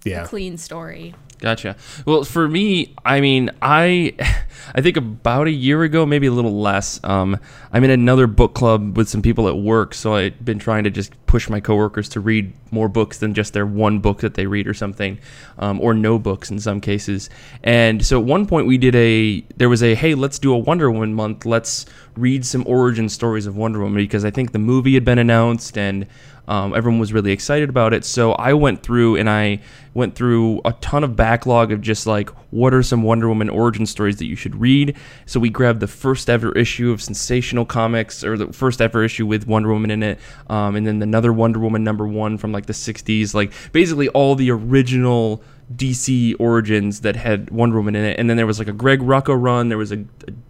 Yeah. 0.05 0.25
clean 0.25 0.57
story. 0.57 1.15
Gotcha. 1.39 1.76
Well, 2.05 2.24
for 2.24 2.49
me, 2.49 2.97
I 3.05 3.20
mean, 3.20 3.51
I, 3.62 4.14
I 4.74 4.80
think 4.80 4.97
about 4.97 5.47
a 5.47 5.53
year 5.53 5.82
ago, 5.84 6.05
maybe 6.05 6.26
a 6.26 6.32
little 6.32 6.61
less. 6.61 6.99
Um, 7.05 7.39
I'm 7.72 7.84
in 7.84 7.91
another 7.91 8.26
book 8.26 8.55
club 8.55 8.97
with 8.97 9.09
some 9.09 9.22
people 9.22 9.49
at 9.49 9.57
work, 9.57 9.95
so 9.95 10.14
I've 10.14 10.45
been 10.45 10.59
trying 10.59 10.84
to 10.84 10.91
just 10.91 11.12
push 11.26 11.49
my 11.49 11.61
coworkers 11.61 12.09
to 12.11 12.20
read 12.20 12.53
more 12.72 12.89
books 12.89 13.18
than 13.18 13.34
just 13.34 13.53
their 13.53 13.66
one 13.66 14.01
book 14.01 14.20
that 14.20 14.34
they 14.34 14.47
read 14.47 14.66
or 14.66 14.74
something, 14.74 15.18
um, 15.59 15.80
or 15.80 15.95
no 15.95 16.18
books 16.18 16.51
in 16.51 16.59
some 16.59 16.80
cases. 16.80 17.30
And 17.62 18.05
so 18.05 18.18
at 18.18 18.26
one 18.26 18.47
point 18.47 18.66
we 18.66 18.76
did 18.76 18.97
a, 18.97 19.41
there 19.57 19.68
was 19.68 19.82
a, 19.82 19.95
hey, 19.95 20.14
let's 20.14 20.39
do 20.41 20.53
a 20.53 20.59
Wonder 20.59 20.91
Woman 20.91 21.14
month. 21.14 21.47
Let's 21.47 21.86
read 22.16 22.45
some 22.45 22.64
origin 22.66 23.09
stories 23.09 23.47
of 23.47 23.57
Wonder 23.57 23.78
Woman 23.78 24.03
because 24.03 24.24
I 24.24 24.30
think 24.30 24.51
the 24.51 24.59
movie 24.59 24.95
had 24.95 25.05
been 25.05 25.18
announced 25.18 25.78
and 25.78 26.07
um, 26.49 26.74
everyone 26.74 26.99
was 26.99 27.12
really 27.12 27.30
excited 27.30 27.68
about 27.68 27.93
it. 27.93 28.05
So 28.07 28.32
I 28.32 28.55
went 28.55 28.82
through 28.82 29.16
and 29.16 29.28
I 29.28 29.61
went 29.93 30.14
through 30.14 30.62
a 30.64 30.72
ton 30.80 31.05
of 31.05 31.14
backlog 31.29 31.70
of 31.70 31.83
just 31.83 32.07
like 32.07 32.31
what 32.51 32.72
are 32.72 32.83
some 32.83 33.03
Wonder 33.03 33.29
Woman 33.29 33.51
origin 33.51 33.85
stories 33.85 34.16
that 34.16 34.24
you 34.24 34.35
should 34.35 34.57
read. 34.57 34.97
So 35.26 35.39
we 35.39 35.51
grabbed 35.51 35.81
the 35.81 35.87
first 35.87 36.31
ever 36.31 36.57
issue 36.57 36.91
of 36.91 37.03
Sensational 37.03 37.66
Comics 37.66 38.24
or 38.24 38.39
the 38.39 38.51
first 38.51 38.81
ever 38.81 39.05
issue 39.05 39.26
with 39.26 39.47
Wonder 39.47 39.68
Woman 39.68 39.91
in 39.91 40.03
it, 40.03 40.18
um, 40.49 40.74
and 40.74 40.87
then 40.87 41.03
another 41.03 41.31
Wonder 41.31 41.59
Woman 41.59 41.85
number 41.85 42.07
one 42.07 42.39
from 42.39 42.51
like 42.51 42.64
the 42.64 42.72
'60s, 42.72 43.35
like 43.35 43.53
basically 43.72 44.09
all 44.09 44.37
the 44.37 44.51
original 44.51 45.43
DC 45.76 46.35
origins 46.41 47.03
that 47.03 47.14
had 47.14 47.51
Wonder 47.51 47.76
Woman 47.76 47.95
in 47.95 48.07
it. 48.07 48.18
And 48.18 48.31
then 48.31 48.39
there 48.39 48.47
was 48.47 48.59
like 48.59 48.68
a 48.68 48.72
Greg 48.72 49.01
Rucka 49.01 49.37
run. 49.39 49.68
There 49.68 49.76
was 49.76 49.93
a, 49.93 50.07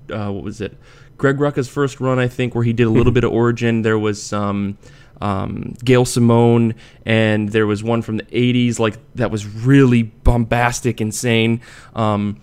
a 0.09 0.17
uh, 0.17 0.31
what 0.31 0.45
was 0.45 0.61
it? 0.61 0.79
Greg 1.17 1.39
Rucka's 1.39 1.69
first 1.69 1.99
run, 1.99 2.21
I 2.21 2.29
think, 2.29 2.55
where 2.55 2.63
he 2.63 2.73
did 2.73 2.85
a 2.85 2.91
little 2.91 3.13
bit 3.19 3.25
of 3.25 3.33
origin. 3.33 3.83
There 3.83 3.99
was 3.99 4.23
some 4.23 4.49
um, 4.49 4.79
Gail 5.85 6.05
Simone, 6.05 6.75
and 7.05 7.51
there 7.51 7.67
was 7.67 7.83
one 7.83 8.03
from 8.03 8.19
the 8.19 8.25
'80s, 8.25 8.79
like 8.79 8.97
that 9.15 9.31
was 9.31 9.47
really 9.47 10.03
bombastic, 10.03 11.01
insane. 11.01 11.61
Um, 11.95 12.41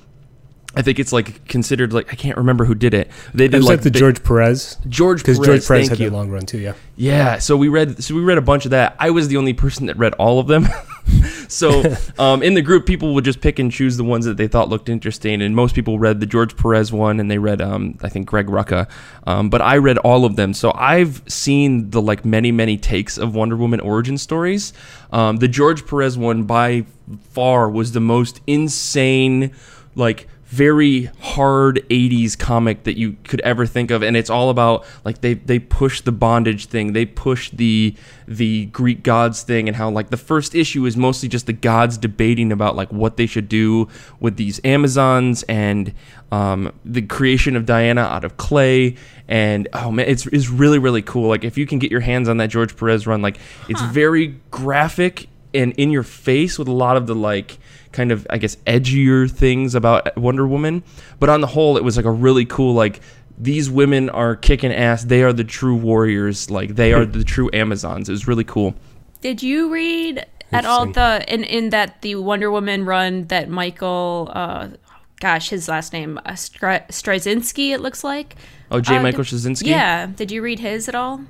I 0.77 0.81
think 0.81 0.99
it's 0.99 1.13
like 1.13 1.47
considered 1.47 1.93
like 1.93 2.11
I 2.11 2.15
can't 2.15 2.37
remember 2.37 2.65
who 2.65 2.75
did 2.75 2.93
it. 2.93 3.09
They 3.33 3.45
It 3.45 3.51
did 3.51 3.57
was 3.57 3.65
like 3.65 3.77
like 3.77 3.83
the 3.83 3.89
they- 3.91 3.99
George 3.99 4.23
Perez 4.23 4.77
George 4.89 5.19
because 5.21 5.39
Perez. 5.39 5.47
George 5.65 5.67
Perez 5.67 5.89
had 5.89 5.99
you. 5.99 6.09
the 6.09 6.15
long 6.15 6.29
run 6.29 6.45
too. 6.45 6.57
Yeah. 6.59 6.73
Yeah, 6.97 7.39
so 7.39 7.57
we 7.57 7.67
read 7.67 8.01
so 8.03 8.15
we 8.15 8.21
read 8.21 8.37
a 8.37 8.41
bunch 8.41 8.63
of 8.65 8.71
that. 8.71 8.95
I 8.99 9.09
was 9.09 9.27
the 9.27 9.35
only 9.37 9.53
person 9.53 9.87
that 9.87 9.97
read 9.97 10.13
all 10.13 10.39
of 10.39 10.47
them. 10.47 10.65
so 11.49 11.83
um, 12.17 12.41
in 12.41 12.53
the 12.53 12.61
group, 12.61 12.85
people 12.85 13.13
would 13.15 13.25
just 13.25 13.41
pick 13.41 13.59
and 13.59 13.69
choose 13.71 13.97
the 13.97 14.03
ones 14.05 14.23
that 14.25 14.37
they 14.37 14.47
thought 14.47 14.69
looked 14.69 14.87
interesting, 14.87 15.41
and 15.41 15.53
most 15.55 15.75
people 15.75 15.99
read 15.99 16.21
the 16.21 16.25
George 16.25 16.55
Perez 16.55 16.93
one, 16.93 17.19
and 17.19 17.29
they 17.29 17.37
read 17.37 17.61
um, 17.61 17.97
I 18.01 18.07
think 18.07 18.27
Greg 18.27 18.47
Rucka, 18.47 18.89
um, 19.27 19.49
but 19.49 19.61
I 19.61 19.77
read 19.77 19.97
all 19.99 20.23
of 20.23 20.37
them. 20.37 20.53
So 20.53 20.71
I've 20.73 21.21
seen 21.27 21.89
the 21.89 22.01
like 22.01 22.23
many 22.23 22.51
many 22.53 22.77
takes 22.77 23.17
of 23.17 23.35
Wonder 23.35 23.57
Woman 23.57 23.81
origin 23.81 24.17
stories. 24.17 24.71
Um, 25.11 25.37
the 25.37 25.49
George 25.49 25.85
Perez 25.85 26.17
one 26.17 26.43
by 26.43 26.85
far 27.31 27.69
was 27.69 27.91
the 27.91 27.99
most 27.99 28.39
insane, 28.47 29.51
like 29.95 30.29
very 30.55 31.05
hard 31.19 31.85
80s 31.89 32.39
comic 32.39 32.83
that 32.83 32.97
you 32.97 33.17
could 33.25 33.41
ever 33.41 33.65
think 33.65 33.91
of 33.91 34.01
and 34.01 34.15
it's 34.15 34.29
all 34.29 34.49
about 34.49 34.85
like 35.03 35.19
they 35.19 35.33
they 35.33 35.59
push 35.59 35.99
the 35.99 36.13
bondage 36.13 36.67
thing. 36.67 36.93
They 36.93 37.05
push 37.05 37.49
the 37.49 37.93
the 38.25 38.67
greek 38.67 39.03
gods 39.03 39.43
thing 39.43 39.67
and 39.67 39.75
how 39.75 39.89
like 39.89 40.11
the 40.11 40.17
first 40.17 40.55
issue 40.55 40.85
is 40.85 40.95
mostly 40.95 41.27
just 41.27 41.45
the 41.45 41.53
gods 41.53 41.97
debating 41.97 42.53
about 42.53 42.77
like 42.77 42.91
what 42.93 43.17
they 43.17 43.25
should 43.25 43.49
do 43.49 43.89
with 44.21 44.37
these 44.37 44.61
amazons 44.63 45.43
and 45.43 45.93
um, 46.31 46.71
the 46.85 47.01
creation 47.01 47.57
of 47.57 47.65
diana 47.65 48.01
out 48.01 48.23
of 48.23 48.37
clay. 48.37 48.95
And 49.27 49.67
oh 49.73 49.91
man 49.91 50.07
it's, 50.07 50.25
it's 50.27 50.47
really 50.47 50.79
really 50.79 51.01
cool. 51.01 51.27
Like 51.27 51.43
if 51.43 51.57
you 51.57 51.67
can 51.67 51.79
get 51.79 51.91
your 51.91 52.01
hands 52.01 52.29
on 52.29 52.37
that 52.37 52.47
george 52.47 52.77
perez 52.77 53.05
run 53.05 53.21
like 53.21 53.39
it's 53.67 53.81
very 53.81 54.39
graphic 54.51 55.27
and 55.53 55.73
in 55.73 55.91
your 55.91 56.03
face 56.03 56.57
with 56.57 56.69
a 56.69 56.73
lot 56.73 56.95
of 56.95 57.07
the 57.07 57.15
like 57.15 57.57
kind 57.95 58.11
of 58.11 58.27
I 58.29 58.37
guess 58.37 58.57
edgier 58.67 59.29
things 59.31 59.73
about 59.73 60.15
Wonder 60.17 60.45
Woman, 60.45 60.83
but 61.19 61.29
on 61.29 61.41
the 61.41 61.47
whole 61.47 61.77
it 61.77 61.83
was 61.83 61.97
like 61.97 62.05
a 62.05 62.11
really 62.11 62.45
cool 62.45 62.73
like 62.73 63.01
these 63.37 63.69
women 63.69 64.09
are 64.09 64.35
kicking 64.35 64.71
ass. 64.71 65.03
They 65.03 65.23
are 65.23 65.33
the 65.33 65.43
true 65.43 65.75
warriors. 65.75 66.49
Like 66.51 66.75
they 66.75 66.93
are 66.93 67.05
the 67.05 67.23
true 67.23 67.49
Amazons. 67.53 68.07
It 68.07 68.11
was 68.13 68.27
really 68.27 68.43
cool. 68.43 68.75
Did 69.21 69.41
you 69.41 69.71
read 69.73 70.25
at 70.51 70.65
all 70.65 70.85
the 70.85 71.25
in 71.27 71.43
in 71.43 71.69
that 71.71 72.01
the 72.01 72.15
Wonder 72.15 72.51
Woman 72.51 72.85
run 72.85 73.23
that 73.27 73.49
Michael, 73.49 74.29
uh, 74.33 74.69
gosh, 75.19 75.49
his 75.49 75.67
last 75.67 75.91
name 75.93 76.17
uh, 76.19 76.31
Stry- 76.31 76.87
Straczynski, 76.89 77.71
it 77.71 77.79
looks 77.81 78.03
like. 78.03 78.35
Oh, 78.71 78.79
J. 78.79 78.97
Uh, 78.97 79.03
Michael 79.03 79.23
did- 79.23 79.33
Straczynski. 79.33 79.67
Yeah. 79.67 80.07
Did 80.07 80.31
you 80.31 80.41
read 80.41 80.59
his 80.59 80.87
at 80.87 80.95
all? 80.95 81.21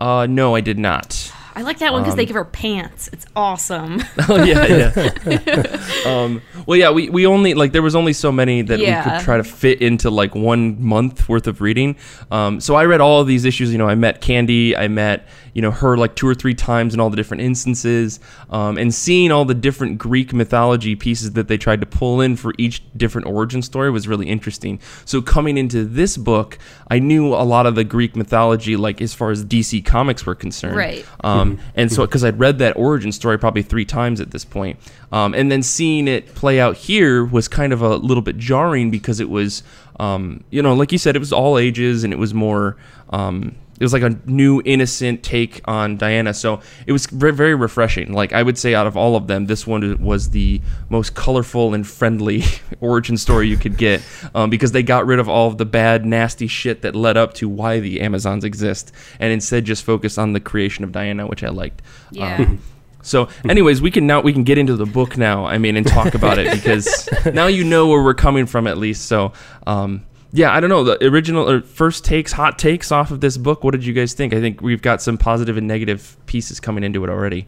Uh, 0.00 0.26
no, 0.28 0.54
I 0.54 0.60
did 0.60 0.78
not. 0.78 1.32
I 1.58 1.62
like 1.62 1.78
that 1.80 1.92
one 1.92 2.02
because 2.02 2.14
they 2.14 2.22
Um, 2.22 2.26
give 2.26 2.36
her 2.36 2.44
pants. 2.44 3.10
It's 3.12 3.26
awesome. 3.34 4.00
oh 4.28 4.44
yeah, 4.44 4.92
yeah. 5.26 6.00
um, 6.06 6.40
well, 6.66 6.78
yeah, 6.78 6.90
we, 6.92 7.10
we 7.10 7.26
only 7.26 7.54
like 7.54 7.72
there 7.72 7.82
was 7.82 7.96
only 7.96 8.12
so 8.12 8.30
many 8.30 8.62
that 8.62 8.78
we 8.78 8.84
could 8.86 9.20
try 9.24 9.36
to 9.38 9.42
fit 9.44 9.82
into 9.82 10.08
like 10.08 10.36
one 10.36 10.80
month 10.80 11.28
worth 11.28 11.48
of 11.48 11.60
reading. 11.60 11.96
Um, 12.30 12.60
so 12.60 12.76
I 12.76 12.84
read 12.84 13.00
all 13.00 13.20
of 13.20 13.26
these 13.26 13.44
issues. 13.44 13.72
You 13.72 13.78
know, 13.78 13.88
I 13.88 13.96
met 13.96 14.20
Candy, 14.20 14.76
I 14.76 14.86
met 14.86 15.26
you 15.52 15.62
know 15.62 15.72
her 15.72 15.96
like 15.96 16.14
two 16.14 16.28
or 16.28 16.34
three 16.36 16.54
times 16.54 16.94
in 16.94 17.00
all 17.00 17.10
the 17.10 17.16
different 17.16 17.42
instances, 17.42 18.20
um, 18.50 18.78
and 18.78 18.94
seeing 18.94 19.32
all 19.32 19.44
the 19.44 19.54
different 19.54 19.98
Greek 19.98 20.32
mythology 20.32 20.94
pieces 20.94 21.32
that 21.32 21.48
they 21.48 21.58
tried 21.58 21.80
to 21.80 21.86
pull 21.86 22.20
in 22.20 22.36
for 22.36 22.52
each 22.56 22.82
different 22.96 23.26
origin 23.26 23.62
story 23.62 23.90
was 23.90 24.06
really 24.06 24.28
interesting. 24.28 24.78
So 25.04 25.20
coming 25.20 25.58
into 25.58 25.84
this 25.84 26.16
book, 26.16 26.56
I 26.88 27.00
knew 27.00 27.34
a 27.34 27.42
lot 27.42 27.66
of 27.66 27.74
the 27.74 27.82
Greek 27.82 28.14
mythology, 28.14 28.76
like 28.76 29.02
as 29.02 29.12
far 29.12 29.32
as 29.32 29.44
DC 29.44 29.84
comics 29.84 30.24
were 30.24 30.36
concerned, 30.36 30.76
Right. 30.76 31.04
um, 31.24 31.47
and 31.74 31.90
so, 31.92 32.06
because 32.06 32.24
I'd 32.24 32.38
read 32.38 32.58
that 32.58 32.76
origin 32.76 33.12
story 33.12 33.38
probably 33.38 33.62
three 33.62 33.84
times 33.84 34.20
at 34.20 34.30
this 34.30 34.44
point, 34.44 34.78
um, 35.12 35.34
and 35.34 35.50
then 35.50 35.62
seeing 35.62 36.08
it 36.08 36.34
play 36.34 36.60
out 36.60 36.76
here 36.76 37.24
was 37.24 37.48
kind 37.48 37.72
of 37.72 37.82
a 37.82 37.96
little 37.96 38.22
bit 38.22 38.38
jarring 38.38 38.90
because 38.90 39.20
it 39.20 39.28
was, 39.28 39.62
um, 40.00 40.44
you 40.50 40.62
know, 40.62 40.74
like 40.74 40.92
you 40.92 40.98
said, 40.98 41.16
it 41.16 41.20
was 41.20 41.32
all 41.32 41.58
ages 41.58 42.04
and 42.04 42.12
it 42.12 42.18
was 42.18 42.34
more. 42.34 42.76
Um, 43.10 43.54
it 43.78 43.84
was 43.84 43.92
like 43.92 44.02
a 44.02 44.18
new 44.26 44.60
innocent 44.64 45.22
take 45.22 45.60
on 45.66 45.96
Diana, 45.96 46.34
so 46.34 46.60
it 46.86 46.92
was 46.92 47.06
very, 47.06 47.32
very 47.32 47.54
refreshing. 47.54 48.12
Like 48.12 48.32
I 48.32 48.42
would 48.42 48.58
say, 48.58 48.74
out 48.74 48.86
of 48.86 48.96
all 48.96 49.16
of 49.16 49.26
them, 49.26 49.46
this 49.46 49.66
one 49.66 50.02
was 50.02 50.30
the 50.30 50.60
most 50.88 51.14
colorful 51.14 51.74
and 51.74 51.86
friendly 51.86 52.42
origin 52.80 53.16
story 53.16 53.48
you 53.48 53.56
could 53.56 53.76
get 53.76 54.02
um, 54.34 54.50
because 54.50 54.72
they 54.72 54.82
got 54.82 55.06
rid 55.06 55.18
of 55.18 55.28
all 55.28 55.48
of 55.48 55.58
the 55.58 55.64
bad, 55.64 56.04
nasty 56.04 56.46
shit 56.46 56.82
that 56.82 56.96
led 56.96 57.16
up 57.16 57.34
to 57.34 57.48
why 57.48 57.78
the 57.80 58.00
Amazons 58.00 58.44
exist, 58.44 58.92
and 59.20 59.32
instead 59.32 59.64
just 59.64 59.84
focused 59.84 60.18
on 60.18 60.32
the 60.32 60.40
creation 60.40 60.84
of 60.84 60.92
Diana, 60.92 61.26
which 61.26 61.44
I 61.44 61.48
liked. 61.48 61.82
Yeah. 62.10 62.36
Um, 62.36 62.60
so, 63.02 63.28
anyways, 63.48 63.80
we 63.80 63.90
can 63.90 64.06
now 64.06 64.20
we 64.20 64.32
can 64.32 64.44
get 64.44 64.58
into 64.58 64.76
the 64.76 64.86
book 64.86 65.16
now. 65.16 65.46
I 65.46 65.58
mean, 65.58 65.76
and 65.76 65.86
talk 65.86 66.14
about 66.14 66.38
it 66.38 66.52
because 66.52 67.08
now 67.32 67.46
you 67.46 67.64
know 67.64 67.86
where 67.86 68.02
we're 68.02 68.14
coming 68.14 68.46
from 68.46 68.66
at 68.66 68.76
least. 68.76 69.06
So, 69.06 69.32
um, 69.66 70.04
yeah, 70.32 70.52
I 70.52 70.60
don't 70.60 70.70
know 70.70 70.84
the 70.84 71.02
original 71.06 71.48
or 71.48 71.62
first 71.62 72.04
takes, 72.04 72.32
hot 72.32 72.58
takes 72.58 72.92
off 72.92 73.10
of 73.10 73.20
this 73.20 73.36
book. 73.36 73.64
What 73.64 73.72
did 73.72 73.84
you 73.84 73.92
guys 73.94 74.12
think? 74.12 74.32
I 74.34 74.40
think 74.40 74.60
we've 74.60 74.82
got 74.82 75.00
some 75.02 75.16
positive 75.18 75.56
and 75.56 75.66
negative 75.66 76.16
pieces 76.26 76.60
coming 76.60 76.84
into 76.84 77.02
it 77.04 77.10
already. 77.10 77.46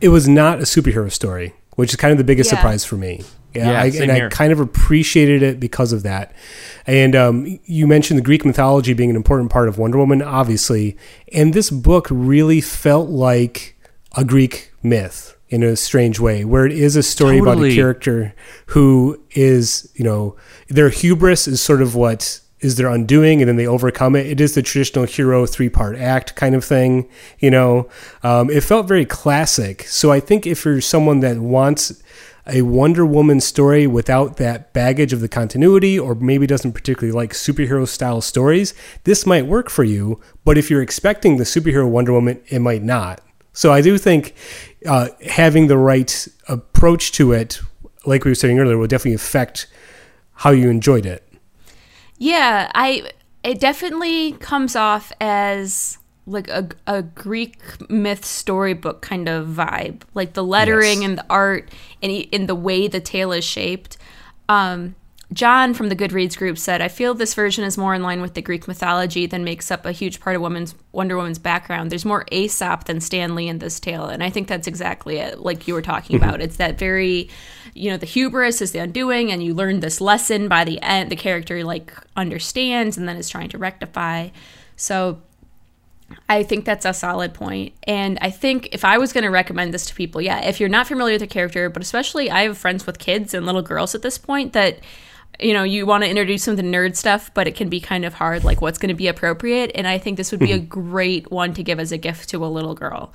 It 0.00 0.08
was 0.10 0.28
not 0.28 0.58
a 0.58 0.62
superhero 0.62 1.10
story, 1.10 1.54
which 1.76 1.90
is 1.90 1.96
kind 1.96 2.12
of 2.12 2.18
the 2.18 2.24
biggest 2.24 2.50
Yeah. 2.50 2.58
surprise 2.58 2.84
for 2.84 2.96
me. 2.96 3.22
Yeah, 3.54 3.70
Yeah, 3.70 3.80
I, 3.82 3.90
same 3.90 4.02
and 4.10 4.12
here. 4.12 4.26
I 4.26 4.28
kind 4.28 4.52
of 4.52 4.60
appreciated 4.60 5.42
it 5.42 5.58
because 5.60 5.92
of 5.92 6.02
that. 6.02 6.34
And 6.86 7.14
um, 7.16 7.58
you 7.64 7.86
mentioned 7.86 8.18
the 8.18 8.22
Greek 8.24 8.44
mythology 8.44 8.92
being 8.92 9.08
an 9.10 9.16
important 9.16 9.50
part 9.50 9.68
of 9.68 9.78
Wonder 9.78 9.96
Woman, 9.98 10.20
obviously. 10.20 10.96
And 11.32 11.54
this 11.54 11.70
book 11.70 12.08
really 12.10 12.60
felt 12.60 13.08
like 13.08 13.76
a 14.16 14.24
Greek 14.24 14.72
myth 14.82 15.35
in 15.48 15.62
a 15.62 15.76
strange 15.76 16.18
way, 16.18 16.44
where 16.44 16.66
it 16.66 16.72
is 16.72 16.96
a 16.96 17.02
story 17.02 17.38
about 17.38 17.62
a 17.62 17.74
character 17.74 18.34
who 18.66 19.20
is, 19.30 19.90
you 19.94 20.04
know, 20.04 20.36
their 20.68 20.88
hubris 20.88 21.46
is 21.46 21.60
sort 21.60 21.80
of 21.80 21.94
what 21.94 22.40
is 22.60 22.76
their 22.76 22.88
undoing 22.88 23.40
and 23.40 23.48
then 23.48 23.56
they 23.56 23.66
overcome 23.66 24.16
it. 24.16 24.26
It 24.26 24.40
is 24.40 24.54
the 24.54 24.62
traditional 24.62 25.04
hero 25.04 25.46
three 25.46 25.68
part 25.68 25.96
act 25.96 26.34
kind 26.34 26.54
of 26.54 26.64
thing, 26.64 27.08
you 27.38 27.50
know. 27.50 27.88
Um, 28.22 28.50
it 28.50 28.62
felt 28.62 28.88
very 28.88 29.04
classic. 29.04 29.82
So 29.82 30.10
I 30.10 30.20
think 30.20 30.46
if 30.46 30.64
you're 30.64 30.80
someone 30.80 31.20
that 31.20 31.38
wants 31.38 32.02
a 32.48 32.62
Wonder 32.62 33.04
Woman 33.04 33.40
story 33.40 33.86
without 33.86 34.36
that 34.36 34.72
baggage 34.72 35.12
of 35.12 35.20
the 35.20 35.28
continuity, 35.28 35.98
or 35.98 36.14
maybe 36.14 36.46
doesn't 36.46 36.72
particularly 36.72 37.12
like 37.12 37.32
superhero 37.32 37.86
style 37.86 38.20
stories, 38.20 38.72
this 39.04 39.26
might 39.26 39.46
work 39.46 39.68
for 39.68 39.84
you. 39.84 40.20
But 40.44 40.56
if 40.56 40.70
you're 40.70 40.82
expecting 40.82 41.36
the 41.36 41.44
superhero 41.44 41.88
Wonder 41.88 42.12
Woman, 42.12 42.40
it 42.48 42.60
might 42.60 42.82
not. 42.82 43.20
So 43.52 43.72
I 43.72 43.80
do 43.80 43.98
think 43.98 44.34
uh, 44.86 45.08
having 45.28 45.66
the 45.66 45.78
right 45.78 46.28
approach 46.48 47.12
to 47.12 47.32
it, 47.32 47.60
like 48.04 48.24
we 48.24 48.30
were 48.30 48.34
saying 48.36 48.58
earlier, 48.58 48.78
will 48.78 48.86
definitely 48.86 49.14
affect 49.14 49.66
how 50.34 50.50
you 50.50 50.68
enjoyed 50.70 51.06
it. 51.06 51.22
Yeah, 52.18 52.70
I 52.74 53.10
it 53.42 53.60
definitely 53.60 54.32
comes 54.32 54.74
off 54.76 55.12
as 55.20 55.98
like 56.26 56.48
a, 56.48 56.68
a 56.86 57.02
Greek 57.02 57.58
myth 57.88 58.24
storybook 58.24 59.00
kind 59.00 59.28
of 59.28 59.46
vibe, 59.46 60.02
like 60.14 60.32
the 60.32 60.42
lettering 60.42 61.02
Yes. 61.02 61.08
and 61.08 61.18
the 61.18 61.26
art 61.30 61.70
and 62.02 62.10
in 62.10 62.46
the 62.46 62.54
way 62.54 62.88
the 62.88 63.00
tale 63.00 63.32
is 63.32 63.44
shaped. 63.44 63.96
Um, 64.48 64.96
John 65.32 65.74
from 65.74 65.88
the 65.88 65.96
Goodreads 65.96 66.38
group 66.38 66.56
said, 66.56 66.80
"I 66.80 66.86
feel 66.86 67.12
this 67.12 67.34
version 67.34 67.64
is 67.64 67.76
more 67.76 67.94
in 67.94 68.02
line 68.02 68.20
with 68.20 68.34
the 68.34 68.42
Greek 68.42 68.68
mythology 68.68 69.26
than 69.26 69.42
makes 69.42 69.72
up 69.72 69.84
a 69.84 69.90
huge 69.90 70.20
part 70.20 70.36
of 70.36 70.42
woman's 70.42 70.76
Wonder 70.92 71.16
Woman's 71.16 71.40
background. 71.40 71.90
There's 71.90 72.04
more 72.04 72.24
Aesop 72.30 72.84
than 72.84 73.00
Stan 73.00 73.34
Lee 73.34 73.48
in 73.48 73.58
this 73.58 73.80
tale, 73.80 74.06
and 74.06 74.22
I 74.22 74.30
think 74.30 74.46
that's 74.46 74.68
exactly 74.68 75.18
it. 75.18 75.40
Like 75.40 75.66
you 75.66 75.74
were 75.74 75.82
talking 75.82 76.16
mm-hmm. 76.16 76.28
about, 76.28 76.40
it's 76.40 76.56
that 76.56 76.78
very, 76.78 77.28
you 77.74 77.90
know, 77.90 77.96
the 77.96 78.06
hubris 78.06 78.62
is 78.62 78.70
the 78.70 78.78
undoing, 78.78 79.32
and 79.32 79.42
you 79.42 79.52
learn 79.52 79.80
this 79.80 80.00
lesson 80.00 80.46
by 80.46 80.62
the 80.62 80.80
end. 80.80 81.10
The 81.10 81.16
character 81.16 81.64
like 81.64 81.92
understands 82.16 82.96
and 82.96 83.08
then 83.08 83.16
is 83.16 83.28
trying 83.28 83.48
to 83.48 83.58
rectify. 83.58 84.28
So 84.76 85.20
I 86.28 86.44
think 86.44 86.64
that's 86.64 86.84
a 86.84 86.94
solid 86.94 87.34
point. 87.34 87.74
And 87.82 88.16
I 88.22 88.30
think 88.30 88.68
if 88.70 88.84
I 88.84 88.96
was 88.96 89.12
going 89.12 89.24
to 89.24 89.30
recommend 89.30 89.74
this 89.74 89.86
to 89.86 89.94
people, 89.94 90.22
yeah, 90.22 90.46
if 90.46 90.60
you're 90.60 90.68
not 90.68 90.86
familiar 90.86 91.14
with 91.14 91.22
the 91.22 91.26
character, 91.26 91.68
but 91.68 91.82
especially 91.82 92.30
I 92.30 92.42
have 92.42 92.56
friends 92.56 92.86
with 92.86 93.00
kids 93.00 93.34
and 93.34 93.44
little 93.44 93.60
girls 93.60 93.96
at 93.96 94.02
this 94.02 94.18
point 94.18 94.52
that, 94.52 94.78
you 95.40 95.52
know, 95.52 95.62
you 95.62 95.86
want 95.86 96.04
to 96.04 96.10
introduce 96.10 96.44
some 96.44 96.52
of 96.52 96.56
the 96.56 96.62
nerd 96.62 96.96
stuff, 96.96 97.32
but 97.34 97.46
it 97.46 97.54
can 97.54 97.68
be 97.68 97.80
kind 97.80 98.04
of 98.04 98.14
hard, 98.14 98.44
like 98.44 98.60
what's 98.60 98.78
going 98.78 98.88
to 98.88 98.94
be 98.94 99.08
appropriate. 99.08 99.70
And 99.74 99.86
I 99.86 99.98
think 99.98 100.16
this 100.16 100.30
would 100.30 100.40
be 100.40 100.52
a 100.52 100.58
hmm. 100.58 100.66
great 100.66 101.30
one 101.30 101.54
to 101.54 101.62
give 101.62 101.78
as 101.78 101.92
a 101.92 101.98
gift 101.98 102.28
to 102.30 102.44
a 102.44 102.48
little 102.48 102.74
girl. 102.74 103.12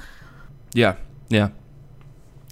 Yeah, 0.73 0.95
yeah. 1.29 1.49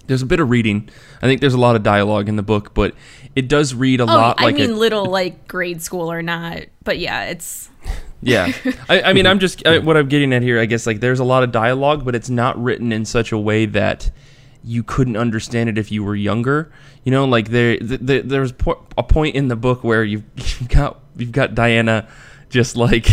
There's 0.06 0.22
a 0.22 0.26
bit 0.26 0.40
of 0.40 0.50
reading. 0.50 0.88
I 1.22 1.26
think 1.26 1.40
there's 1.40 1.54
a 1.54 1.58
lot 1.58 1.76
of 1.76 1.82
dialogue 1.82 2.28
in 2.28 2.36
the 2.36 2.42
book, 2.42 2.74
but 2.74 2.94
it 3.36 3.48
does 3.48 3.74
read 3.74 4.00
a 4.00 4.04
Oh, 4.04 4.06
lot 4.06 4.40
I 4.40 4.44
like 4.44 4.56
mean, 4.56 4.70
a, 4.70 4.74
little 4.74 5.06
like 5.06 5.46
grade 5.46 5.82
school 5.82 6.10
or 6.10 6.20
not, 6.20 6.62
but 6.82 6.98
yeah, 6.98 7.26
it's 7.26 7.70
Yeah, 8.22 8.52
I, 8.88 9.02
I 9.02 9.12
mean, 9.14 9.26
I'm 9.26 9.38
just 9.38 9.66
I, 9.66 9.78
what 9.78 9.96
I'm 9.96 10.08
getting 10.08 10.34
at 10.34 10.42
here. 10.42 10.60
I 10.60 10.66
guess 10.66 10.86
like 10.86 11.00
there's 11.00 11.20
a 11.20 11.24
lot 11.24 11.42
of 11.42 11.52
dialogue, 11.52 12.04
but 12.04 12.14
it's 12.14 12.28
not 12.28 12.62
written 12.62 12.92
in 12.92 13.04
such 13.06 13.32
a 13.32 13.38
way 13.38 13.64
that 13.66 14.10
you 14.62 14.82
couldn't 14.82 15.16
understand 15.16 15.68
it 15.68 15.78
if 15.78 15.90
you 15.90 16.04
were 16.04 16.14
younger. 16.16 16.70
You 17.04 17.12
know, 17.12 17.24
like 17.24 17.48
there, 17.48 17.78
th- 17.78 18.06
th- 18.06 18.24
there's 18.26 18.52
po- 18.52 18.86
a 18.98 19.02
point 19.02 19.34
in 19.34 19.48
the 19.48 19.56
book 19.56 19.82
where 19.82 20.04
you've, 20.04 20.24
you've 20.36 20.68
got 20.68 21.00
you've 21.16 21.32
got 21.32 21.54
Diana 21.54 22.08
just 22.50 22.76
like 22.76 23.06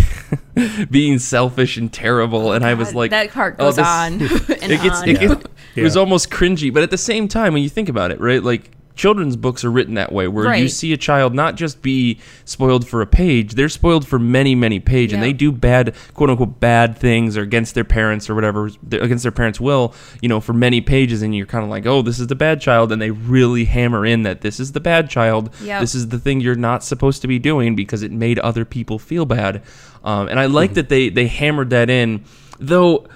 being 0.90 1.20
selfish 1.20 1.78
and 1.78 1.92
terrible, 1.94 2.52
and 2.54 2.66
I 2.66 2.74
was 2.74 2.94
like, 2.96 3.12
that 3.12 3.32
part 3.32 3.56
oh, 3.60 3.66
goes 3.66 3.76
this- 3.76 3.86
on 3.86 4.14
and 4.62 4.72
it 4.72 4.82
gets 4.82 5.02
on. 5.02 5.10
it, 5.10 5.20
gets, 5.20 5.44
it 5.76 5.84
was 5.84 5.96
almost 5.96 6.30
cringy, 6.30 6.74
but 6.74 6.84
at 6.84 6.92
the 6.92 6.98
same 6.98 7.28
time, 7.28 7.54
when 7.54 7.62
you 7.64 7.70
think 7.70 7.88
about 7.88 8.12
it, 8.12 8.20
right? 8.20 8.44
Like 8.44 8.72
children's 8.98 9.36
books 9.38 9.64
are 9.64 9.72
written 9.72 9.94
that 9.94 10.12
way, 10.12 10.28
where 10.28 10.46
you 10.62 10.68
see 10.68 10.92
a 10.92 10.98
child 10.98 11.34
not 11.34 11.56
just 11.56 11.82
be 11.82 12.20
spoiled 12.44 12.86
for 12.88 13.02
a 13.02 13.08
page, 13.08 13.54
they're 13.54 13.70
spoiled 13.70 14.06
for 14.08 14.20
many, 14.20 14.56
many 14.56 14.80
pages, 14.80 15.14
and 15.14 15.24
they 15.24 15.32
do 15.34 15.52
bad, 15.52 15.96
quote 16.14 16.30
unquote, 16.30 16.60
bad 16.60 16.98
things 16.98 17.38
or 17.38 17.42
against 17.44 17.76
their 17.76 17.84
parents 17.86 18.30
or 18.30 18.36
whatever, 18.36 18.70
against 18.92 19.24
their 19.24 19.32
parents' 19.32 19.60
will, 19.62 19.94
you 20.22 20.28
know, 20.28 20.40
for 20.42 20.54
many 20.54 20.82
pages, 20.82 21.22
and 21.22 21.36
you're 21.36 21.46
kind 21.46 21.64
of 21.64 21.70
like, 21.70 21.86
oh, 21.86 22.02
this 22.02 22.20
is 22.20 22.28
the 22.28 22.36
bad 22.36 22.60
child, 22.60 22.92
and 22.92 23.02
they 23.02 23.12
really 23.12 23.66
hammer 23.66 24.06
in 24.06 24.24
that 24.24 24.42
this 24.42 24.60
is 24.60 24.74
the 24.74 24.80
bad 24.82 25.10
child, 25.10 25.50
Yep. 25.64 25.80
this 25.82 25.96
is 25.96 26.10
the 26.10 26.20
thing 26.20 26.42
you're 26.42 26.56
not 26.56 26.84
supposed 26.84 27.22
to 27.22 27.28
be 27.28 27.40
doing 27.40 27.76
because 27.76 28.04
it 28.04 28.12
made 28.12 28.40
other 28.40 28.66
people 28.66 29.00
feel 29.00 29.26
bad, 29.26 29.62
um, 30.04 30.28
and 30.28 30.40
I 30.40 30.48
like 30.48 30.74
that 30.74 30.90
they 30.90 31.10
they 31.10 31.28
hammered 31.28 31.70
that 31.70 31.90
in, 31.90 32.24
though. 32.60 33.08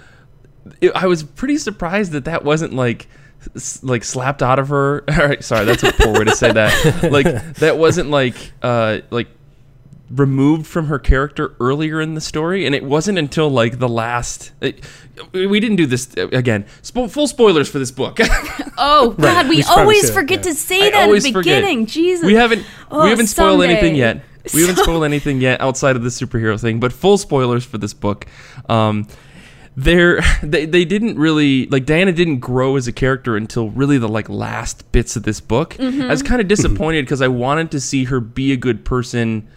It, 0.79 0.91
I 0.95 1.07
was 1.07 1.23
pretty 1.23 1.57
surprised 1.57 2.11
that 2.11 2.25
that 2.25 2.43
wasn't 2.43 2.73
like 2.73 3.01
s- 3.03 3.07
like 3.84 4.04
slapped 4.04 4.42
out 4.44 4.60
of 4.60 4.70
her. 4.70 5.04
All 5.10 5.28
right, 5.28 5.44
sorry, 5.44 5.66
that's 5.66 5.84
a 5.84 5.92
poor 5.94 6.14
way 6.20 6.26
to 6.26 6.36
say 6.36 6.52
that. 6.52 7.12
Like 7.12 7.26
that 7.56 7.78
wasn't 7.78 8.10
like 8.10 8.36
uh 8.62 9.00
like 9.10 9.28
removed 10.10 10.68
from 10.68 10.88
her 10.88 11.00
character 11.00 11.56
earlier 11.60 12.02
in 12.02 12.16
the 12.16 12.22
story 12.22 12.66
and 12.66 12.76
it 12.76 12.84
wasn't 12.84 13.18
until 13.18 13.50
like 13.50 13.80
the 13.80 13.88
last 13.88 14.52
it, 14.60 14.84
we 15.32 15.58
didn't 15.62 15.78
do 15.78 15.86
this 15.86 16.10
uh, 16.18 16.28
again 16.34 16.66
spo- 16.82 17.10
full 17.10 17.28
spoilers 17.28 17.70
for 17.70 17.80
this 17.80 17.92
book 17.92 18.20
Oh 18.78 19.16
God, 19.18 19.48
we 19.48 19.58
we 19.58 19.64
always 19.64 20.08
say 20.10 20.14
forget 20.14 20.39
yeah. 20.39 20.52
to 20.52 20.54
say 20.54 20.88
I 20.88 20.92
that 20.92 20.94
at 20.96 21.04
always 21.06 21.24
the 21.24 21.32
forget. 21.32 21.62
beginning. 21.62 21.86
Jesus, 21.86 22.26
we 22.26 22.34
haven't 22.34 22.66
Oh, 22.89 23.04
we 23.06 23.10
haven't 23.10 23.28
spoiled 23.28 23.64
anything 23.64 23.96
yet 23.96 24.24
we 24.54 24.62
haven't 24.62 24.84
spoiled 24.84 25.06
anything 25.06 25.39
yet 25.39 25.62
outside 25.62 25.96
of 25.96 26.04
the 26.04 26.10
superhero 26.10 26.60
thing 26.60 26.82
but 26.82 26.92
full 26.92 27.18
spoilers 27.18 27.64
for 27.64 27.78
this 27.78 27.94
book 27.94 28.26
um 28.68 29.08
they're 29.78 30.22
they, 30.43 30.65
they 30.65 30.84
didn't 30.86 31.17
really 31.17 31.65
like 31.67 31.86
diana 31.86 32.11
didn't 32.11 32.39
grow 32.39 32.76
as 32.76 32.88
a 32.88 32.91
character 32.91 33.38
until 33.38 33.69
really 33.69 33.97
the 33.97 34.09
like 34.09 34.28
last 34.30 34.89
bits 34.91 35.15
of 35.15 35.24
this 35.24 35.39
book 35.39 35.76
Mm-hmm. 35.76 36.03
i 36.03 36.07
was 36.07 36.22
kind 36.24 36.41
of 36.41 36.47
disappointed 36.55 37.05
because 37.05 37.22
i 37.22 37.28
wanted 37.28 37.72
to 37.72 37.80
see 37.80 38.03
her 38.05 38.19
be 38.19 38.51
a 38.51 38.57
good 38.57 38.84
person 38.86 39.47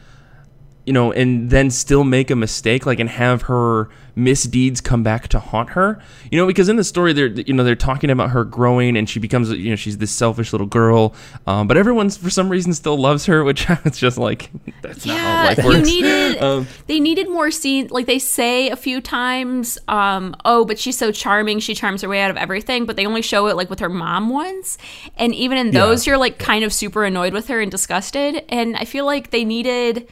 you 0.87 0.93
know, 0.93 1.13
and 1.13 1.51
then 1.51 1.71
still 1.71 2.05
make 2.05 2.31
a 2.31 2.37
mistake, 2.37 2.87
like, 2.87 3.01
and 3.01 3.09
have 3.09 3.43
her 3.43 3.89
misdeeds 4.17 4.81
come 4.81 5.03
back 5.03 5.29
to 5.29 5.39
haunt 5.39 5.71
her, 5.71 6.01
you 6.31 6.39
know, 6.39 6.47
because 6.47 6.69
in 6.69 6.77
the 6.77 6.85
story, 6.85 7.13
they're, 7.13 7.27
you 7.27 7.53
know, 7.53 7.65
they're 7.65 7.75
talking 7.75 8.11
about 8.11 8.31
her 8.31 8.45
growing 8.45 8.97
and 8.97 9.09
she 9.09 9.19
becomes, 9.19 9.51
you 9.51 9.71
know, 9.71 9.77
she's 9.77 9.99
this 9.99 10.13
selfish 10.13 10.53
little 10.53 10.67
girl, 10.67 11.15
um, 11.47 11.67
but 11.67 11.77
everyone's 11.77 12.17
for 12.17 12.31
some 12.31 12.49
reason 12.49 12.73
still 12.73 12.97
loves 12.97 13.27
her, 13.27 13.43
which 13.45 13.67
it's 13.85 13.99
just 13.99 14.19
like, 14.19 14.51
that's 14.83 15.05
not 15.05 15.19
how 15.19 15.33
Yeah, 15.33 15.45
life 15.45 15.65
you 15.65 15.83
needed. 15.83 16.15
Um, 16.45 16.67
they 16.87 17.01
needed 17.01 17.29
more 17.29 17.51
scenes. 17.51 17.91
Like 17.91 18.07
they 18.07 18.19
say 18.19 18.69
a 18.69 18.77
few 18.77 19.01
times, 19.01 19.79
um, 19.89 20.35
"Oh, 20.45 20.65
but 20.65 20.79
she's 20.79 20.99
so 20.99 21.11
charming. 21.13 21.59
She 21.61 21.75
charms 21.75 22.03
her 22.03 22.09
way 22.09 22.21
out 22.21 22.31
of 22.31 22.37
everything." 22.37 22.85
But 22.85 22.97
they 22.97 23.07
only 23.07 23.23
show 23.23 23.47
it 23.47 23.57
like 23.57 23.71
with 23.71 23.79
her 23.81 23.89
mom 23.89 24.31
once, 24.31 24.77
and 25.17 25.35
even 25.35 25.57
in 25.57 25.71
those, 25.71 26.07
you're 26.07 26.19
like 26.19 26.39
kind 26.39 26.65
of 26.65 26.73
super 26.73 27.05
annoyed 27.05 27.33
with 27.33 27.49
her 27.49 27.61
and 27.61 27.71
disgusted. 27.71 28.45
And 28.49 28.77
I 28.77 28.85
feel 28.85 29.07
like 29.07 29.31
they 29.31 29.45
needed 29.45 30.09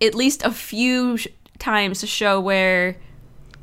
at 0.00 0.14
least 0.14 0.42
a 0.44 0.50
few 0.50 1.16
sh- 1.16 1.26
times 1.58 2.00
to 2.00 2.06
show 2.06 2.40
where 2.40 2.96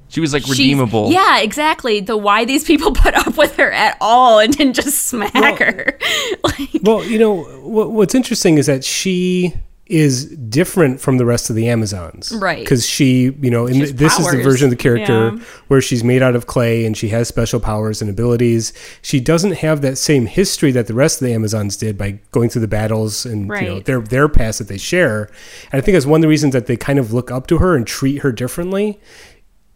she 0.09 0.19
was 0.19 0.33
like 0.33 0.43
she's- 0.43 0.57
redeemable. 0.57 1.11
Yeah, 1.11 1.39
exactly. 1.39 1.99
The 2.01 2.17
why 2.17 2.45
these 2.45 2.63
people 2.63 2.91
put 3.05 3.13
up 3.13 3.37
with 3.37 3.55
her 3.57 3.71
at 3.71 3.97
all 4.01 4.39
and 4.39 4.55
didn't 4.55 4.73
just 4.73 5.05
smack 5.07 5.59
her. 5.59 5.97
like, 6.43 6.69
Well, 6.81 7.03
you 7.05 7.17
know 7.19 7.43
what, 7.61 7.91
what's 7.91 8.13
interesting 8.15 8.57
is 8.57 8.65
that 8.65 8.83
she 8.83 9.53
is 9.91 10.25
different 10.25 11.01
from 11.01 11.17
the 11.17 11.25
rest 11.25 11.49
of 11.49 11.55
the 11.55 11.67
Amazons, 11.67 12.31
Right. 12.31 12.59
Because 12.59 12.87
she, 12.87 13.35
you 13.41 13.51
know, 13.51 13.67
in 13.67 13.79
the, 13.79 13.91
this 13.91 14.17
is 14.17 14.31
the 14.31 14.41
version 14.41 14.65
of 14.65 14.69
the 14.71 14.77
character 14.77 15.31
Yeah. 15.35 15.43
where 15.67 15.81
she's 15.81 16.03
made 16.03 16.21
out 16.21 16.35
of 16.35 16.47
clay 16.47 16.85
and 16.85 16.95
she 16.95 17.09
has 17.09 17.27
special 17.27 17.59
powers 17.59 18.01
and 18.01 18.09
abilities. 18.09 18.71
She 19.01 19.19
doesn't 19.19 19.53
have 19.57 19.81
that 19.81 19.97
same 19.97 20.27
history 20.27 20.71
that 20.71 20.87
the 20.87 20.93
rest 20.93 21.21
of 21.21 21.27
the 21.27 21.33
Amazons 21.33 21.75
did 21.75 21.97
by 21.97 22.19
going 22.31 22.49
through 22.49 22.61
the 22.61 22.67
battles 22.69 23.25
and 23.25 23.47
you 23.47 23.61
know 23.67 23.79
their 23.81 23.99
their 23.99 24.29
past 24.29 24.59
that 24.59 24.69
they 24.69 24.77
share. 24.77 25.29
And 25.71 25.81
I 25.81 25.81
think 25.81 25.95
that's 25.95 26.05
one 26.05 26.19
of 26.19 26.23
the 26.23 26.27
reasons 26.29 26.53
that 26.53 26.67
they 26.67 26.77
kind 26.77 26.97
of 26.97 27.11
look 27.11 27.29
up 27.29 27.47
to 27.47 27.57
her 27.57 27.75
and 27.75 27.85
treat 27.85 28.19
her 28.19 28.31
differently. 28.31 28.99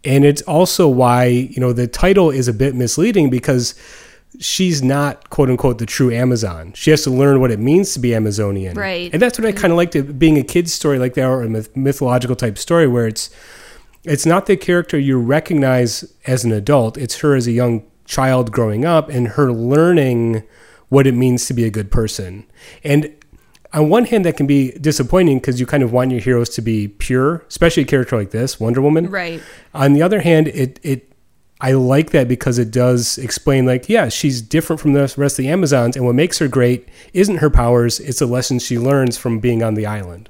And 0.06 0.24
it's 0.24 0.44
also 0.44 0.88
why, 0.88 1.26
you 1.26 1.60
know, 1.60 1.74
the 1.74 1.88
title 1.88 2.30
is 2.30 2.48
a 2.48 2.54
bit 2.54 2.76
misleading 2.76 3.30
because 3.32 3.74
she's 4.40 4.82
not 4.84 5.30
quote 5.30 5.50
unquote 5.50 5.78
the 5.78 5.86
true 5.86 6.12
Amazon. 6.12 6.74
She 6.74 6.92
has 6.92 7.04
to 7.04 7.10
learn 7.10 7.40
what 7.40 7.52
it 7.52 7.60
means 7.60 7.94
to 7.94 8.00
be 8.00 8.14
Amazonian. 8.16 8.76
Right. 8.78 9.12
And 9.14 9.22
that's 9.22 9.38
what 9.40 9.48
I 9.48 9.52
kind 9.52 9.72
of 9.72 9.78
liked 9.78 9.96
it 9.96 10.18
being 10.20 10.38
a 10.38 10.44
kid's 10.44 10.74
story 10.74 11.00
like 11.00 11.14
that 11.16 11.26
or 11.26 11.42
a 11.44 11.50
myth- 11.50 11.76
mythological 11.76 12.36
type 12.36 12.58
story 12.58 12.88
where 12.88 13.08
it's 13.08 13.30
it's 14.04 14.26
not 14.26 14.46
the 14.46 14.56
character 14.56 15.00
you 15.00 15.18
recognize 15.20 16.14
as 16.28 16.44
an 16.44 16.52
adult, 16.52 16.98
it's 16.98 17.20
her 17.20 17.36
as 17.36 17.48
a 17.48 17.52
young 17.52 17.84
child 18.06 18.52
growing 18.52 18.86
up 18.86 19.10
and 19.10 19.30
her 19.30 19.52
learning 19.52 20.44
what 20.90 21.08
it 21.08 21.14
means 21.14 21.48
to 21.48 21.54
be 21.54 21.64
a 21.66 21.72
good 21.72 21.90
person. 21.92 22.46
And 22.84 23.12
on 23.74 23.90
one 23.90 24.06
hand 24.06 24.24
that 24.26 24.38
can 24.38 24.46
be 24.48 24.72
disappointing 24.74 25.40
because 25.40 25.60
you 25.60 25.66
kind 25.66 25.82
of 25.84 25.92
want 25.92 26.12
your 26.12 26.22
heroes 26.22 26.50
to 26.50 26.62
be 26.62 26.88
pure, 26.88 27.44
especially 27.50 27.84
a 27.84 27.86
character 27.86 28.16
like 28.16 28.32
this, 28.32 28.60
Wonder 28.60 28.82
Woman. 28.82 29.10
right. 29.10 29.42
On 29.74 29.94
the 29.94 30.02
other 30.02 30.22
hand, 30.22 30.48
it 30.50 30.80
it 30.84 31.12
I 31.66 31.72
like 31.72 32.12
that 32.12 32.28
because 32.28 32.60
it 32.60 32.70
does 32.70 33.18
explain 33.18 33.66
like, 33.66 33.90
yeah, 33.90 34.08
she's 34.08 34.40
different 34.40 34.80
from 34.80 34.94
the 34.94 35.12
rest 35.18 35.40
of 35.40 35.44
the 35.44 35.48
Amazons, 35.48 35.96
and 35.96 36.06
what 36.06 36.14
makes 36.14 36.38
her 36.38 36.48
great 36.48 36.88
isn't 37.12 37.38
her 37.38 37.50
powers; 37.50 38.00
it's 38.00 38.20
the 38.20 38.28
lessons 38.28 38.64
she 38.64 38.78
learns 38.78 39.18
from 39.18 39.40
being 39.40 39.64
on 39.64 39.74
the 39.74 39.88
island. 39.88 40.30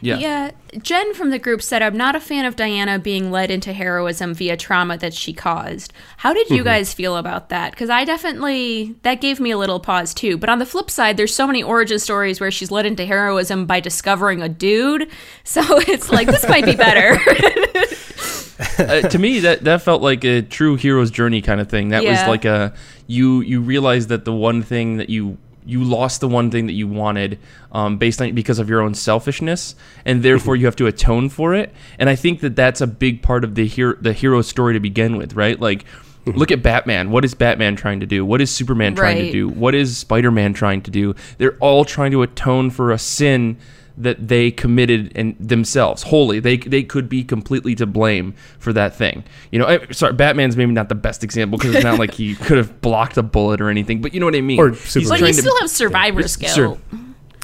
Yeah. 0.00 0.18
Yeah, 0.18 0.50
Jen 0.80 1.14
from 1.14 1.30
the 1.30 1.38
group 1.40 1.62
said, 1.62 1.82
I'm 1.82 1.96
not 1.96 2.14
a 2.14 2.20
fan 2.20 2.44
of 2.44 2.54
Diana 2.54 3.00
being 3.00 3.32
led 3.32 3.50
into 3.50 3.72
heroism 3.72 4.34
via 4.34 4.56
trauma 4.56 4.96
that 4.98 5.12
she 5.14 5.32
caused. 5.32 5.92
How 6.18 6.32
did 6.32 6.48
you 6.50 6.58
mm-hmm. 6.58 6.66
guys 6.66 6.94
feel 6.94 7.16
about 7.16 7.48
that? 7.48 7.72
Because 7.72 7.90
I 7.90 8.04
definitely, 8.04 8.94
that 9.02 9.20
gave 9.20 9.40
me 9.40 9.50
a 9.50 9.58
little 9.58 9.80
pause 9.80 10.14
too. 10.14 10.38
But 10.38 10.50
on 10.50 10.60
the 10.60 10.66
flip 10.66 10.92
side, 10.92 11.16
there's 11.16 11.34
so 11.34 11.48
many 11.48 11.64
origin 11.64 11.98
stories 11.98 12.38
where 12.38 12.52
she's 12.52 12.70
led 12.70 12.86
into 12.86 13.04
heroism 13.04 13.66
by 13.66 13.80
discovering 13.80 14.40
a 14.40 14.48
dude. 14.48 15.10
So 15.42 15.62
it's 15.80 16.10
like, 16.10 16.26
this 16.26 16.46
might 16.46 16.66
be 16.66 16.76
better. 16.76 17.18
uh, 18.78 19.02
to 19.02 19.18
me 19.18 19.40
that 19.40 19.64
that 19.64 19.82
felt 19.82 20.02
like 20.02 20.24
a 20.24 20.42
true 20.42 20.76
hero's 20.76 21.10
journey 21.10 21.40
kind 21.40 21.60
of 21.60 21.68
thing. 21.68 21.90
That 21.90 22.02
was 22.04 22.18
like 22.26 22.44
a 22.44 22.74
you 23.06 23.40
you 23.40 23.60
realize 23.60 24.08
that 24.08 24.24
the 24.24 24.32
one 24.32 24.62
thing 24.62 24.96
that 24.96 25.08
you 25.10 25.38
you 25.64 25.84
lost 25.84 26.20
the 26.20 26.28
one 26.28 26.50
thing 26.50 26.66
that 26.66 26.72
you 26.72 26.88
wanted 26.88 27.38
um, 27.72 27.98
based 27.98 28.22
on 28.22 28.34
because 28.34 28.58
of 28.58 28.70
your 28.70 28.80
own 28.80 28.94
selfishness 28.94 29.74
and 30.06 30.22
therefore 30.22 30.56
you 30.56 30.64
have 30.64 30.76
to 30.76 30.86
atone 30.86 31.28
for 31.28 31.54
it. 31.54 31.72
And 31.98 32.08
i 32.08 32.16
think 32.16 32.40
that 32.40 32.56
that's 32.56 32.80
a 32.80 32.86
big 32.86 33.22
part 33.22 33.44
of 33.44 33.54
the 33.54 33.66
hero 33.66 33.94
the 34.00 34.12
hero 34.12 34.42
story 34.42 34.74
to 34.74 34.80
begin 34.80 35.16
with 35.16 35.34
right? 35.34 35.60
Like 35.60 35.84
look 36.26 36.50
at 36.50 36.62
batman. 36.62 37.10
What 37.10 37.24
is 37.24 37.34
batman 37.34 37.76
trying 37.76 38.00
to 38.00 38.06
do? 38.06 38.24
What 38.24 38.40
is 38.40 38.50
superman 38.50 38.94
trying 38.94 39.18
to 39.26 39.32
do? 39.32 39.48
What 39.48 39.74
is 39.74 39.96
spider-man 39.96 40.52
trying 40.52 40.82
to 40.82 40.90
do? 40.90 41.14
They're 41.38 41.56
all 41.58 41.84
trying 41.84 42.10
to 42.12 42.22
atone 42.22 42.70
for 42.70 42.90
a 42.90 42.98
sin 42.98 43.58
that 44.00 44.28
they 44.28 44.50
committed 44.50 45.12
and 45.16 45.36
themselves 45.40 46.04
wholly. 46.04 46.40
They 46.40 46.56
they 46.56 46.82
could 46.82 47.08
be 47.08 47.24
completely 47.24 47.74
to 47.74 47.86
blame 47.86 48.32
for 48.58 48.72
that 48.72 48.94
thing. 48.94 49.24
You 49.50 49.58
know, 49.58 49.66
I, 49.66 49.86
sorry, 49.90 50.12
Batman's 50.12 50.56
maybe 50.56 50.72
not 50.72 50.88
the 50.88 50.94
best 50.94 51.24
example 51.24 51.58
because 51.58 51.74
it's 51.74 51.84
not 51.84 51.98
like 51.98 52.14
he 52.14 52.34
could 52.46 52.58
have 52.58 52.80
blocked 52.80 53.16
a 53.16 53.22
bullet 53.22 53.60
or 53.60 53.68
anything. 53.70 54.00
But 54.00 54.14
you 54.14 54.20
know 54.20 54.26
what 54.26 54.34
I 54.36 54.40
mean. 54.40 54.58
Or 54.60 54.70
He's 54.70 54.80
Superman. 54.80 55.08
but 55.10 55.18
trying 55.18 55.28
you 55.30 55.34
to- 55.34 55.40
still 55.42 55.58
have 55.60 55.70
survivor's 55.70 56.36
guilt. 56.36 56.54
Sure. 56.54 56.78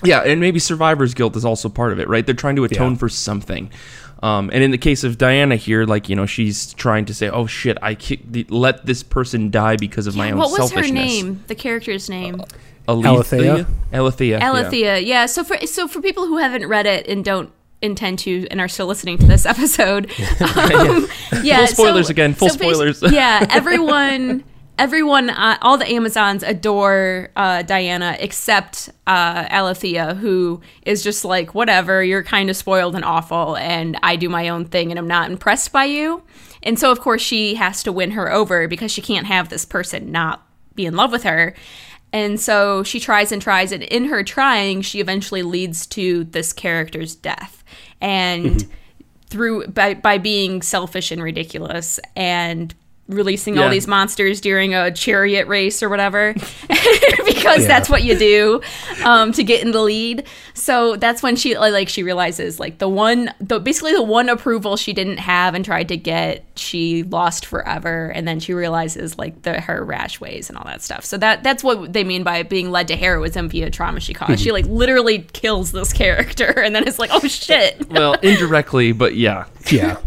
Yeah, 0.04 0.20
and 0.20 0.40
maybe 0.40 0.58
survivor's 0.58 1.14
guilt 1.14 1.34
is 1.34 1.44
also 1.44 1.68
part 1.68 1.92
of 1.92 1.98
it, 1.98 2.08
right? 2.08 2.26
They're 2.26 2.34
trying 2.34 2.56
to 2.56 2.64
atone 2.64 2.92
Yeah. 2.92 2.98
for 2.98 3.08
something. 3.08 3.70
Um, 4.22 4.50
and 4.52 4.62
in 4.62 4.70
the 4.70 4.78
case 4.78 5.02
of 5.04 5.18
Diana 5.18 5.56
here, 5.56 5.84
like 5.84 6.08
you 6.08 6.16
know, 6.16 6.24
she's 6.26 6.72
trying 6.74 7.04
to 7.06 7.14
say, 7.14 7.28
"Oh 7.28 7.46
shit, 7.46 7.76
I 7.82 7.94
ki- 7.94 8.46
let 8.48 8.86
this 8.86 9.02
person 9.02 9.50
die 9.50 9.76
because 9.76 10.06
of 10.06 10.14
my 10.16 10.30
own 10.30 10.38
What 10.38 10.58
was 10.58 10.72
her 10.72 10.82
name? 10.88 11.42
The 11.46 11.54
character's 11.54 12.08
name? 12.08 12.40
Alethea. 12.88 13.66
Alethea. 13.92 14.38
Alethea. 14.40 14.98
Yeah. 14.98 15.26
So 15.26 15.44
for 15.44 15.56
so 15.66 15.88
for 15.88 16.00
people 16.00 16.26
who 16.26 16.38
haven't 16.38 16.66
read 16.66 16.86
it 16.86 17.06
and 17.06 17.24
don't 17.24 17.50
intend 17.82 18.18
to 18.20 18.46
and 18.50 18.60
are 18.60 18.68
still 18.68 18.86
listening 18.86 19.18
to 19.18 19.26
this 19.26 19.46
episode, 19.54 20.06
um, 20.40 21.08
yeah. 21.42 21.58
Full 21.66 21.66
spoilers 21.68 22.06
so- 22.06 22.10
again, 22.10 22.34
full 22.34 22.48
so 22.50 22.56
spoilers. 22.56 23.02
yeah. 23.02 23.46
Everyone. 23.50 24.44
Everyone, 24.76 25.30
uh, 25.30 25.56
all 25.62 25.78
the 25.78 25.88
Amazons 25.88 26.42
adore 26.42 27.30
uh, 27.36 27.62
Diana 27.62 28.16
except 28.18 28.90
uh, 29.06 29.46
Alethea, 29.48 30.16
who 30.16 30.62
is 30.82 31.04
just 31.04 31.24
like, 31.24 31.54
whatever, 31.54 32.02
you're 32.02 32.24
kind 32.24 32.50
of 32.50 32.56
spoiled 32.56 32.96
and 32.96 33.04
awful, 33.04 33.56
and 33.56 33.96
I 34.02 34.16
do 34.16 34.28
my 34.28 34.48
own 34.48 34.64
thing, 34.64 34.90
and 34.90 34.98
I'm 34.98 35.06
not 35.06 35.30
impressed 35.30 35.70
by 35.70 35.84
you. 35.84 36.24
And 36.64 36.76
so, 36.76 36.90
of 36.90 36.98
course, 36.98 37.22
she 37.22 37.54
has 37.54 37.84
to 37.84 37.92
win 37.92 38.10
her 38.12 38.32
over 38.32 38.66
because 38.66 38.90
she 38.90 39.00
can't 39.00 39.28
have 39.28 39.48
this 39.48 39.64
person 39.64 40.10
not 40.10 40.44
be 40.74 40.86
in 40.86 40.96
love 40.96 41.12
with 41.12 41.22
her. 41.22 41.54
And 42.14 42.38
so 42.38 42.84
she 42.84 43.00
tries 43.00 43.32
and 43.32 43.42
tries, 43.42 43.72
and 43.72 43.82
in 43.82 44.04
her 44.04 44.22
trying, 44.22 44.82
she 44.82 45.00
eventually 45.00 45.42
leads 45.42 45.84
to 45.88 46.22
this 46.22 46.52
character's 46.52 47.16
death. 47.16 47.64
And 48.00 48.58
mm-hmm. 48.58 48.70
through 49.26 49.66
by 49.66 49.94
by 49.94 50.18
being 50.18 50.62
selfish 50.62 51.10
and 51.10 51.20
ridiculous 51.20 51.98
and 52.14 52.72
releasing 53.08 53.58
all 53.58 53.68
these 53.68 53.86
monsters 53.86 54.40
during 54.40 54.74
a 54.74 54.90
chariot 54.90 55.46
race 55.46 55.82
or 55.82 55.90
whatever 55.90 56.32
because 57.26 57.66
that's 57.66 57.90
what 57.90 58.02
you 58.02 58.18
do 58.18 58.62
um, 59.04 59.30
to 59.32 59.44
get 59.44 59.62
in 59.62 59.72
the 59.72 59.82
lead. 59.82 60.26
So 60.54 60.96
that's 60.96 61.22
when 61.22 61.36
she 61.36 61.58
like 61.58 61.90
she 61.90 62.02
realizes 62.02 62.58
like 62.58 62.78
the 62.78 62.88
one 62.88 63.32
the 63.40 63.60
basically 63.60 63.92
the 63.92 64.02
one 64.02 64.30
approval 64.30 64.76
she 64.76 64.94
didn't 64.94 65.18
have 65.18 65.54
and 65.54 65.64
tried 65.64 65.88
to 65.88 65.96
get 65.98 66.44
she 66.56 67.02
lost 67.02 67.44
forever. 67.44 68.10
And 68.14 68.26
then 68.26 68.40
she 68.40 68.54
realizes 68.54 69.18
like 69.18 69.42
the 69.42 69.60
her 69.60 69.84
rash 69.84 70.20
ways 70.20 70.48
and 70.48 70.56
all 70.56 70.64
that 70.64 70.80
stuff. 70.80 71.04
So 71.04 71.18
that 71.18 71.42
that's 71.42 71.62
what 71.62 71.92
they 71.92 72.04
mean 72.04 72.22
by 72.22 72.42
being 72.42 72.70
led 72.70 72.88
to 72.88 72.96
heroism 72.96 73.50
via 73.50 73.70
trauma 73.70 74.00
she 74.00 74.14
caused. 74.14 74.40
She 74.40 74.50
like 74.50 74.64
literally 74.66 75.20
kills 75.34 75.72
this 75.72 75.92
character 75.92 76.46
and 76.58 76.74
then 76.74 76.88
it's 76.88 76.98
like 76.98 77.10
oh 77.12 77.26
shit. 77.28 77.90
Well, 77.90 78.14
indirectly, 78.14 78.92
but 78.92 79.14
yeah. 79.14 79.46
Yeah. 79.70 79.98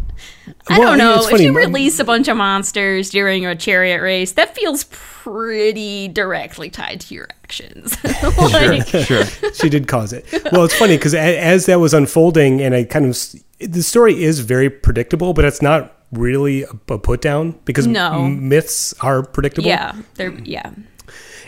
I 0.69 0.79
Well, 0.79 0.89
don't 0.89 0.97
know. 0.97 1.15
it's 1.15 1.25
If 1.25 1.31
funny, 1.31 1.43
you 1.45 1.53
release 1.53 1.99
a 1.99 2.03
bunch 2.03 2.27
of 2.27 2.37
monsters 2.37 3.09
during 3.09 3.45
a 3.45 3.55
chariot 3.55 4.01
race, 4.01 4.33
that 4.33 4.55
feels 4.55 4.85
pretty 4.85 6.07
directly 6.07 6.69
tied 6.69 7.01
to 7.01 7.13
your 7.13 7.27
actions. 7.43 7.97
like, 8.37 8.87
Sure. 8.87 9.25
she 9.53 9.69
did 9.69 9.87
cause 9.87 10.13
it. 10.13 10.25
Well, 10.51 10.63
it's 10.65 10.75
funny 10.77 10.97
because 10.97 11.13
as 11.13 11.65
that 11.65 11.79
was 11.79 11.93
unfolding, 11.93 12.61
and 12.61 12.73
I 12.75 12.83
kind 12.83 13.05
of 13.05 13.17
the 13.59 13.81
story 13.83 14.23
is 14.23 14.39
very 14.39 14.69
predictable, 14.69 15.33
but 15.33 15.43
it's 15.45 15.61
not 15.61 15.93
really 16.11 16.63
a, 16.63 16.69
a 16.89 16.97
put 16.99 17.21
down 17.21 17.59
because 17.65 17.87
No. 17.87 18.25
m- 18.25 18.47
myths 18.49 18.93
are 19.01 19.23
predictable. 19.23 19.67
yeah, 19.67 19.93
they're 20.15 20.31
yeah. 20.39 20.71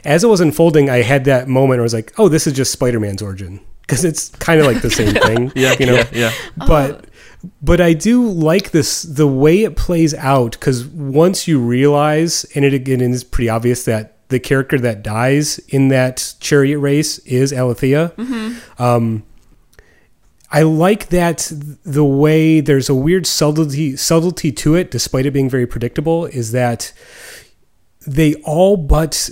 As 0.05 0.23
it 0.23 0.27
was 0.27 0.39
unfolding, 0.41 0.89
I 0.89 1.01
had 1.01 1.25
that 1.25 1.47
moment 1.49 1.69
where 1.77 1.81
I 1.81 1.83
was 1.83 1.93
like, 1.93 2.13
"Oh, 2.17 2.29
this 2.29 2.47
is 2.47 2.53
just 2.53 2.71
Spider 2.71 2.99
Man's 3.01 3.21
origin," 3.21 3.59
because 3.81 4.05
it's 4.05 4.29
kind 4.29 4.59
of 4.61 4.65
like 4.65 4.81
the 4.81 4.89
same 4.89 5.13
thing. 5.13 5.51
Yeah. 5.55 5.75
you 5.77 5.85
know. 5.85 5.93
Yeah. 5.95 6.07
yeah. 6.13 6.31
But 6.57 7.05
oh. 7.05 7.08
But 7.61 7.79
I 7.79 7.93
do 7.93 8.27
like 8.27 8.71
this 8.71 9.03
the 9.03 9.27
way 9.27 9.63
it 9.63 9.75
plays 9.75 10.13
out 10.13 10.51
because 10.53 10.85
once 10.85 11.47
you 11.47 11.59
realize, 11.59 12.45
and 12.55 12.65
it 12.65 12.73
again 12.73 13.01
is 13.01 13.23
pretty 13.23 13.49
obvious 13.49 13.85
that 13.85 14.15
the 14.29 14.39
character 14.39 14.77
that 14.79 15.01
dies 15.03 15.57
in 15.69 15.87
that 15.87 16.35
chariot 16.39 16.79
race 16.79 17.17
is 17.19 17.51
Alethea. 17.53 18.11
Um, 18.77 19.23
I 20.51 20.63
like 20.63 21.09
that 21.09 21.51
the 21.83 22.03
way 22.03 22.59
there's 22.59 22.89
a 22.89 22.95
weird 22.95 23.25
subtlety 23.27 23.95
subtlety 23.95 24.51
to 24.53 24.75
it, 24.75 24.91
despite 24.91 25.25
it 25.25 25.31
being 25.31 25.49
very 25.49 25.65
predictable, 25.67 26.25
is 26.25 26.51
that 26.51 26.91
they 28.07 28.33
all 28.43 28.75
but 28.77 29.29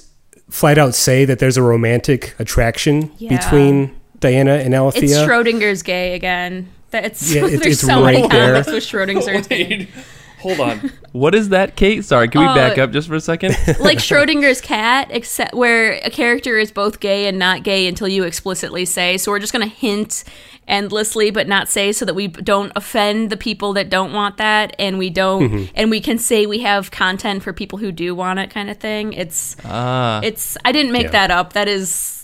flat 0.49 0.77
out 0.77 0.95
say 0.95 1.25
that 1.25 1.39
there's 1.39 1.57
a 1.57 1.61
romantic 1.63 2.35
attraction 2.39 3.11
Yeah. 3.17 3.35
between 3.37 3.95
Diana 4.19 4.53
and 4.55 4.73
Alethea. 4.73 5.03
It's 5.03 5.15
Schrodinger's 5.29 5.81
gay 5.83 6.13
again. 6.15 6.69
That's 6.91 7.33
Yeah, 7.33 7.45
it- 7.45 7.49
there's 7.61 7.65
it's 7.65 7.81
so 7.81 8.03
many 8.03 8.21
right 8.21 8.31
there. 8.31 8.51
comics 8.53 8.67
with 8.71 8.83
Schrodinger's 8.83 9.47
gay. 9.47 9.88
Hold 10.41 10.59
on. 10.59 10.91
What 11.13 11.33
is 11.33 11.49
that, 11.49 11.75
Kate? 11.75 12.05
Sorry, 12.05 12.27
can 12.27 12.41
we 12.41 12.47
Uh, 12.47 12.53
back 12.53 12.77
up 12.77 12.91
just 12.91 13.07
for 13.07 13.15
a 13.15 13.19
second? 13.19 13.57
like 13.79 13.97
Schrodinger's 13.97 14.61
cat, 14.61 15.07
except 15.09 15.55
where 15.55 15.93
a 15.93 16.11
character 16.11 16.59
is 16.59 16.69
both 16.71 16.99
gay 16.99 17.25
and 17.27 17.39
not 17.39 17.63
gay 17.63 17.88
until 17.88 18.07
you 18.07 18.23
explicitly 18.23 18.85
say. 18.85 19.17
So 19.17 19.31
we're 19.31 19.39
just 19.39 19.51
going 19.51 19.67
to 19.67 19.75
hint 19.75 20.23
endlessly, 20.67 21.31
but 21.31 21.47
not 21.47 21.69
say, 21.69 21.91
so 21.91 22.05
that 22.05 22.13
we 22.13 22.27
don't 22.27 22.71
offend 22.75 23.31
the 23.31 23.38
people 23.38 23.73
that 23.73 23.89
don't 23.89 24.13
want 24.13 24.38
that, 24.38 24.75
and 24.77 24.99
we 24.99 25.09
don't, 25.09 25.49
Mm-hmm. 25.49 25.63
and 25.73 25.89
we 25.89 25.99
can 25.99 26.19
say 26.19 26.45
we 26.45 26.59
have 26.59 26.91
content 26.91 27.41
for 27.41 27.51
people 27.51 27.79
who 27.79 27.91
do 27.91 28.13
want 28.13 28.38
it, 28.38 28.51
kind 28.51 28.69
of 28.69 28.77
thing. 28.77 29.13
It's, 29.13 29.55
Ah. 29.65 30.19
it's. 30.23 30.55
I 30.63 30.71
didn't 30.71 30.91
make 30.91 31.05
Yeah. 31.05 31.11
that 31.11 31.31
up. 31.31 31.53
That 31.53 31.67
is. 31.67 32.16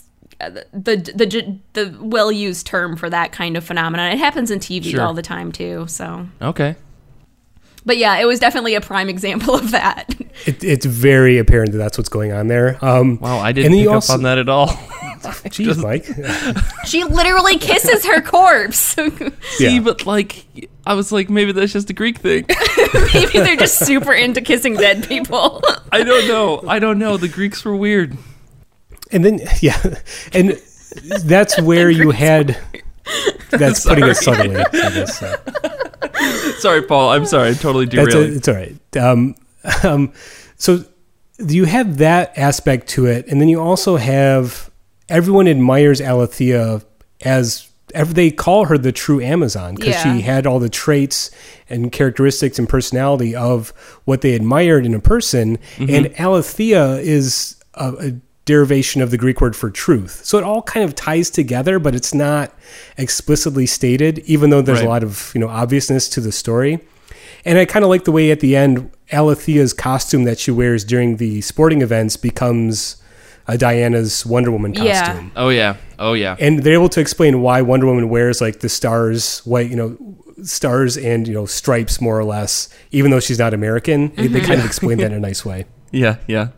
Uh, 0.46 0.50
The 0.72 0.96
the 0.96 1.26
the, 1.26 1.58
the 1.74 1.98
well 2.00 2.30
used 2.32 2.66
term 2.66 2.96
for 2.96 3.08
that 3.10 3.32
kind 3.32 3.56
of 3.56 3.64
phenomenon. 3.64 4.12
It 4.12 4.18
happens 4.18 4.50
in 4.50 4.58
TV 4.58 4.90
Sure. 4.92 5.02
all 5.02 5.14
the 5.14 5.22
time 5.22 5.52
too. 5.52 5.86
So, 5.88 6.26
okay. 6.42 6.76
but 7.86 7.96
yeah, 7.96 8.16
it 8.18 8.26
was 8.26 8.38
definitely 8.40 8.74
a 8.74 8.80
prime 8.80 9.08
example 9.14 9.54
of 9.54 9.70
that. 9.72 10.14
it, 10.46 10.62
it's 10.64 10.86
very 10.86 11.38
apparent 11.38 11.72
that 11.72 11.78
that's 11.78 11.98
what's 11.98 12.08
going 12.08 12.32
on 12.32 12.48
there. 12.48 12.78
Um, 12.84 13.18
Wow, 13.20 13.38
I 13.38 13.52
didn't 13.52 13.72
then 13.72 13.80
you 13.80 13.86
pick 13.88 13.94
also- 13.94 14.12
up 14.14 14.18
on 14.18 14.22
that 14.24 14.38
at 14.38 14.48
all. 14.48 14.68
Jeez, 15.24 15.82
Mike. 15.82 16.04
she 16.86 17.02
literally 17.02 17.56
kisses 17.56 18.04
her 18.04 18.20
corpse. 18.20 18.76
See, 19.56 19.76
Yeah. 19.76 19.80
but 19.80 20.04
like, 20.04 20.44
I 20.86 20.92
was 20.92 21.10
like, 21.12 21.30
maybe 21.30 21.52
that's 21.52 21.72
just 21.72 21.88
a 21.88 21.94
Greek 21.94 22.18
thing. 22.18 22.44
Maybe 23.14 23.32
they're 23.38 23.56
just 23.56 23.78
super 23.86 24.12
into 24.12 24.42
kissing 24.42 24.74
dead 24.74 25.08
people. 25.08 25.62
I 25.90 26.02
don't 26.04 26.28
know. 26.28 26.62
I 26.68 26.78
don't 26.78 26.98
know. 26.98 27.16
The 27.16 27.28
Greeks 27.28 27.64
were 27.64 27.74
weird. 27.74 28.18
And 29.14 29.24
then, 29.24 29.40
yeah, 29.60 29.80
and 30.34 30.60
that's 31.24 31.58
where 31.62 31.88
you 31.90 32.10
had. 32.10 32.58
That's 33.50 33.84
putting 33.86 34.06
it 34.06 34.14
subtly. 34.16 34.56
I 34.56 34.64
guess. 34.72 35.18
so. 35.20 35.36
Sorry, 36.58 36.80
Paul. 36.82 37.10
I'm 37.10 37.26
sorry. 37.26 37.48
I'm 37.50 37.54
totally 37.56 37.84
That's 37.84 38.08
derailing. 38.12 38.32
a, 38.32 38.36
it's 38.36 38.48
all 38.48 38.54
right. 38.54 38.96
Um, 38.96 39.34
um, 39.84 40.12
so 40.56 40.84
you 41.38 41.66
have 41.66 41.98
that 41.98 42.36
aspect 42.38 42.88
to 42.88 43.04
it, 43.06 43.26
and 43.28 43.42
then 43.42 43.48
you 43.50 43.60
also 43.60 43.96
have 43.98 44.70
everyone 45.10 45.46
admires 45.48 46.00
Alethea 46.00 46.80
as 47.26 47.68
they 47.94 48.30
call 48.30 48.64
her 48.64 48.78
the 48.78 48.90
true 48.90 49.20
Amazon 49.20 49.74
because 49.74 49.94
Yeah. 49.96 50.14
she 50.16 50.22
had 50.22 50.46
all 50.46 50.58
the 50.58 50.70
traits 50.70 51.30
and 51.68 51.92
characteristics 51.92 52.58
and 52.58 52.66
personality 52.68 53.36
of 53.36 53.68
what 54.06 54.22
they 54.22 54.32
admired 54.32 54.86
in 54.86 54.94
a 54.94 55.00
person, 55.00 55.58
and 55.78 56.18
Alethea 56.18 56.94
is 56.96 57.56
a, 57.74 57.92
a 58.08 58.12
derivation 58.44 59.00
of 59.00 59.10
the 59.10 59.16
Greek 59.16 59.40
word 59.40 59.56
for 59.56 59.70
truth. 59.70 60.20
So 60.24 60.36
it 60.38 60.44
all 60.44 60.62
kind 60.62 60.84
of 60.84 60.94
ties 60.94 61.30
together, 61.30 61.78
but 61.78 61.94
it's 61.94 62.12
not 62.14 62.52
explicitly 62.98 63.66
stated, 63.66 64.18
even 64.20 64.50
though 64.50 64.62
there's 64.62 64.80
Right. 64.80 64.86
a 64.86 64.90
lot 64.90 65.02
of 65.02 65.30
you 65.34 65.40
know 65.40 65.48
obviousness 65.48 66.08
to 66.10 66.20
the 66.20 66.32
story. 66.32 66.78
And 67.44 67.58
I 67.58 67.64
kind 67.66 67.84
of 67.84 67.90
like 67.90 68.04
the 68.04 68.12
way 68.12 68.30
at 68.30 68.40
the 68.40 68.56
end, 68.56 68.90
Alethea's 69.12 69.72
costume 69.74 70.24
that 70.24 70.38
she 70.38 70.50
wears 70.50 70.82
during 70.84 71.16
the 71.18 71.40
sporting 71.42 71.82
events 71.82 72.16
becomes 72.16 72.96
uh, 73.46 73.56
Diana's 73.58 74.24
Wonder 74.24 74.50
Woman 74.50 74.72
costume. 74.72 74.86
Yeah. 75.34 75.42
oh 75.42 75.50
yeah. 75.50 75.76
Oh 75.98 76.14
yeah. 76.14 76.36
And 76.40 76.62
they're 76.62 76.72
able 76.72 76.88
to 76.90 77.00
explain 77.00 77.42
why 77.42 77.60
Wonder 77.60 77.84
Woman 77.86 78.08
wears 78.08 78.40
like 78.40 78.60
the 78.60 78.70
stars, 78.70 79.40
white, 79.40 79.68
you 79.68 79.76
know, 79.76 79.98
stars 80.42 80.96
and, 80.96 81.28
you 81.28 81.34
know, 81.34 81.44
stripes 81.44 82.00
more 82.00 82.18
or 82.18 82.24
less, 82.24 82.70
even 82.90 83.10
though 83.10 83.20
she's 83.20 83.38
not 83.38 83.52
American. 83.52 84.12
They- 84.16 84.28
They 84.28 84.40
kind 84.40 84.60
of 84.60 84.64
explain 84.70 84.96
that 84.98 85.12
in 85.12 85.18
a 85.18 85.20
nice 85.20 85.44
way. 85.44 85.66
Yeah, 85.90 86.16
yeah. 86.26 86.48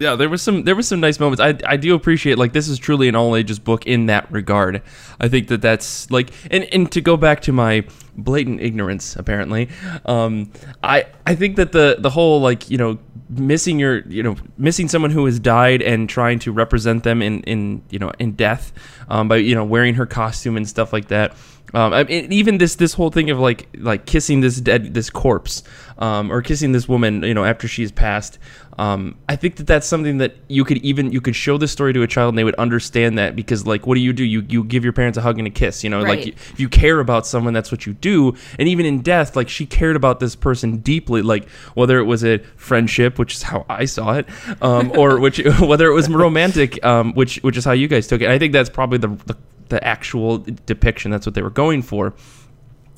Yeah, 0.00 0.16
there 0.16 0.30
was 0.30 0.40
some 0.40 0.64
there 0.64 0.74
was 0.74 0.88
some 0.88 0.98
nice 0.98 1.20
moments. 1.20 1.42
I 1.42 1.58
I 1.66 1.76
do 1.76 1.94
appreciate 1.94 2.38
like 2.38 2.54
this 2.54 2.68
is 2.68 2.78
truly 2.78 3.06
an 3.08 3.14
all 3.14 3.36
ages 3.36 3.58
book 3.58 3.86
in 3.86 4.06
that 4.06 4.32
regard. 4.32 4.80
I 5.20 5.28
think 5.28 5.48
that 5.48 5.60
that's 5.60 6.10
like 6.10 6.30
and 6.50 6.64
and 6.72 6.90
to 6.92 7.02
go 7.02 7.18
back 7.18 7.42
to 7.42 7.52
my 7.52 7.84
blatant 8.16 8.62
ignorance 8.62 9.14
apparently. 9.14 9.68
Um 10.06 10.50
I 10.82 11.04
I 11.26 11.34
think 11.34 11.56
that 11.56 11.72
the 11.72 11.96
the 11.98 12.08
whole 12.08 12.40
like, 12.40 12.70
you 12.70 12.78
know, 12.78 12.98
missing 13.28 13.78
your, 13.78 13.98
you 14.08 14.22
know, 14.22 14.36
missing 14.56 14.88
someone 14.88 15.10
who 15.10 15.26
has 15.26 15.38
died 15.38 15.82
and 15.82 16.08
trying 16.08 16.38
to 16.40 16.50
represent 16.50 17.04
them 17.04 17.20
in 17.20 17.42
in, 17.42 17.82
you 17.90 17.98
know, 17.98 18.10
in 18.18 18.32
death 18.32 18.72
um 19.10 19.28
by, 19.28 19.36
you 19.36 19.54
know, 19.54 19.66
wearing 19.66 19.96
her 19.96 20.06
costume 20.06 20.56
and 20.56 20.66
stuff 20.66 20.94
like 20.94 21.08
that. 21.08 21.36
Um, 21.72 21.92
I 21.92 22.04
mean, 22.04 22.32
even 22.32 22.58
this 22.58 22.74
this 22.74 22.94
whole 22.94 23.10
thing 23.10 23.30
of 23.30 23.38
like 23.38 23.68
like 23.78 24.06
kissing 24.06 24.40
this 24.40 24.60
dead 24.60 24.92
this 24.92 25.08
corpse, 25.08 25.62
um, 25.98 26.32
or 26.32 26.42
kissing 26.42 26.72
this 26.72 26.88
woman, 26.88 27.22
you 27.22 27.34
know, 27.34 27.44
after 27.44 27.68
she's 27.68 27.92
passed. 27.92 28.38
Um, 28.78 29.16
I 29.28 29.36
think 29.36 29.56
that 29.56 29.66
that's 29.66 29.86
something 29.86 30.18
that 30.18 30.36
you 30.48 30.64
could 30.64 30.78
even 30.78 31.12
you 31.12 31.20
could 31.20 31.36
show 31.36 31.58
this 31.58 31.70
story 31.70 31.92
to 31.92 32.02
a 32.02 32.06
child 32.06 32.30
and 32.30 32.38
they 32.38 32.44
would 32.44 32.54
understand 32.54 33.18
that 33.18 33.36
because 33.36 33.66
like 33.66 33.86
what 33.86 33.96
do 33.96 34.00
you 34.00 34.12
do? 34.12 34.24
You 34.24 34.44
you 34.48 34.64
give 34.64 34.84
your 34.84 34.92
parents 34.92 35.18
a 35.18 35.20
hug 35.20 35.38
and 35.38 35.46
a 35.46 35.50
kiss, 35.50 35.84
you 35.84 35.90
know, 35.90 36.02
Right. 36.02 36.18
like 36.20 36.28
if 36.28 36.58
you 36.60 36.68
care 36.68 37.00
about 37.00 37.26
someone, 37.26 37.52
that's 37.52 37.70
what 37.70 37.84
you 37.84 37.92
do. 37.94 38.34
And 38.58 38.68
even 38.68 38.86
in 38.86 39.02
death, 39.02 39.36
like 39.36 39.48
she 39.48 39.66
cared 39.66 39.96
about 39.96 40.20
this 40.20 40.34
person 40.34 40.78
deeply, 40.78 41.20
like 41.20 41.48
whether 41.74 41.98
it 41.98 42.04
was 42.04 42.24
a 42.24 42.38
friendship, 42.56 43.18
which 43.18 43.34
is 43.34 43.42
how 43.42 43.66
I 43.68 43.84
saw 43.84 44.14
it, 44.14 44.26
um, 44.62 44.92
or 44.96 45.18
which 45.20 45.38
whether 45.60 45.86
it 45.88 45.94
was 45.94 46.08
romantic, 46.08 46.82
um, 46.84 47.12
which 47.14 47.36
which 47.42 47.56
is 47.56 47.64
how 47.64 47.72
you 47.72 47.88
guys 47.88 48.06
took 48.06 48.22
it. 48.22 48.30
I 48.30 48.38
think 48.38 48.52
that's 48.52 48.70
probably 48.70 48.98
the, 48.98 49.08
the 49.26 49.36
the 49.68 49.84
actual 49.86 50.38
depiction. 50.66 51.10
That's 51.10 51.26
what 51.26 51.34
they 51.34 51.42
were 51.42 51.50
going 51.50 51.82
for. 51.82 52.14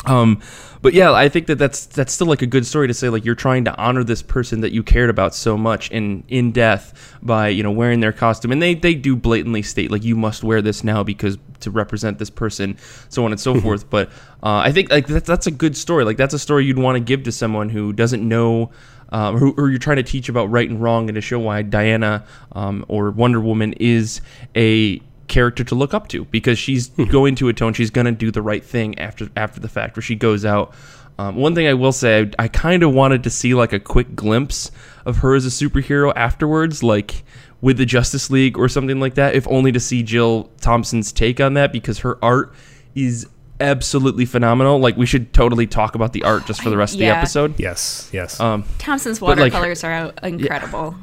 Um, 0.04 0.40
but 0.80 0.94
yeah, 0.94 1.12
I 1.12 1.28
think 1.28 1.46
that 1.46 1.58
that's 1.58 1.86
that's 1.86 2.12
still 2.12 2.26
like 2.26 2.42
a 2.42 2.46
good 2.46 2.66
story 2.66 2.88
to 2.88 2.94
say 2.94 3.08
like 3.08 3.24
you're 3.24 3.36
trying 3.36 3.64
to 3.66 3.76
honor 3.76 4.02
this 4.02 4.20
person 4.20 4.62
that 4.62 4.72
you 4.72 4.82
cared 4.82 5.10
about 5.10 5.34
so 5.34 5.56
much 5.56 5.90
in 5.92 6.24
in 6.28 6.50
death 6.50 7.16
by 7.22 7.48
you 7.48 7.62
know 7.62 7.70
wearing 7.70 8.00
their 8.00 8.12
costume, 8.12 8.50
and 8.50 8.60
they 8.60 8.74
they 8.74 8.94
do 8.94 9.14
blatantly 9.14 9.62
state 9.62 9.92
like 9.92 10.02
you 10.02 10.16
must 10.16 10.42
wear 10.42 10.60
this 10.60 10.82
now 10.82 11.04
because 11.04 11.38
to 11.60 11.70
represent 11.70 12.18
this 12.18 12.30
person, 12.30 12.76
so 13.08 13.24
on 13.24 13.30
and 13.30 13.40
so 13.40 13.60
forth. 13.60 13.88
But 13.90 14.08
uh, 14.42 14.58
I 14.58 14.72
think 14.72 14.90
like 14.90 15.06
that's 15.06 15.26
that's 15.26 15.46
a 15.46 15.52
good 15.52 15.76
story. 15.76 16.04
Like 16.04 16.16
that's 16.16 16.34
a 16.34 16.38
story 16.38 16.64
you'd 16.64 16.78
want 16.78 16.96
to 16.96 17.00
give 17.00 17.22
to 17.24 17.32
someone 17.32 17.68
who 17.68 17.92
doesn't 17.92 18.26
know. 18.26 18.70
Um, 19.10 19.36
who, 19.36 19.52
or 19.58 19.68
you're 19.68 19.78
trying 19.78 19.98
to 19.98 20.02
teach 20.02 20.30
about 20.30 20.46
right 20.46 20.66
and 20.66 20.80
wrong 20.80 21.10
and 21.10 21.16
to 21.16 21.20
show 21.20 21.38
why 21.38 21.60
Diana 21.60 22.24
um, 22.52 22.82
or 22.88 23.10
Wonder 23.10 23.42
Woman 23.42 23.74
is 23.74 24.22
a 24.56 25.02
character 25.32 25.64
to 25.64 25.74
look 25.74 25.92
up 25.94 26.06
to 26.08 26.24
because 26.26 26.58
she's 26.58 26.88
going 26.88 27.34
to 27.36 27.48
atone. 27.48 27.72
She's 27.72 27.90
going 27.90 28.04
to 28.04 28.12
do 28.12 28.30
the 28.30 28.42
right 28.42 28.62
thing 28.64 28.98
after 28.98 29.28
after 29.36 29.58
the 29.58 29.68
fact, 29.68 29.96
where 29.96 30.02
she 30.02 30.14
goes 30.14 30.44
out. 30.44 30.72
Um, 31.18 31.36
one 31.36 31.54
thing 31.54 31.66
I 31.66 31.74
will 31.74 31.92
say, 31.92 32.22
I, 32.38 32.44
I 32.44 32.48
kind 32.48 32.82
of 32.82 32.94
wanted 32.94 33.22
to 33.24 33.30
see 33.30 33.52
like 33.54 33.72
a 33.72 33.80
quick 33.80 34.14
glimpse 34.16 34.70
of 35.04 35.18
her 35.18 35.34
as 35.34 35.44
a 35.44 35.50
superhero 35.50 36.12
afterwards, 36.16 36.82
like 36.82 37.24
with 37.60 37.76
the 37.76 37.84
Justice 37.86 38.30
League 38.30 38.56
or 38.58 38.68
something 38.68 38.98
like 39.00 39.14
that, 39.14 39.34
if 39.34 39.46
only 39.48 39.72
to 39.72 39.78
see 39.80 40.02
Jill 40.02 40.50
Thompson's 40.60 41.12
take 41.12 41.38
on 41.40 41.54
that 41.54 41.72
because 41.72 41.98
her 42.00 42.18
art 42.24 42.54
is 42.94 43.26
absolutely 43.60 44.24
phenomenal. 44.24 44.78
Like 44.80 44.96
we 44.96 45.06
should 45.06 45.32
totally 45.32 45.66
talk 45.66 45.94
about 45.94 46.12
the 46.12 46.24
art 46.24 46.46
just 46.46 46.62
for 46.62 46.70
the 46.70 46.76
rest 46.76 46.94
of 46.94 46.98
the 47.00 47.04
Yeah. 47.06 47.18
episode. 47.18 47.60
Yes, 47.60 48.08
yes. 48.12 48.40
Um, 48.40 48.64
Thompson's 48.78 49.18
But, 49.20 49.38
like, 49.38 49.52
watercolors 49.52 49.84
are 49.84 49.92
out- 49.92 50.18
incredible. 50.24 50.96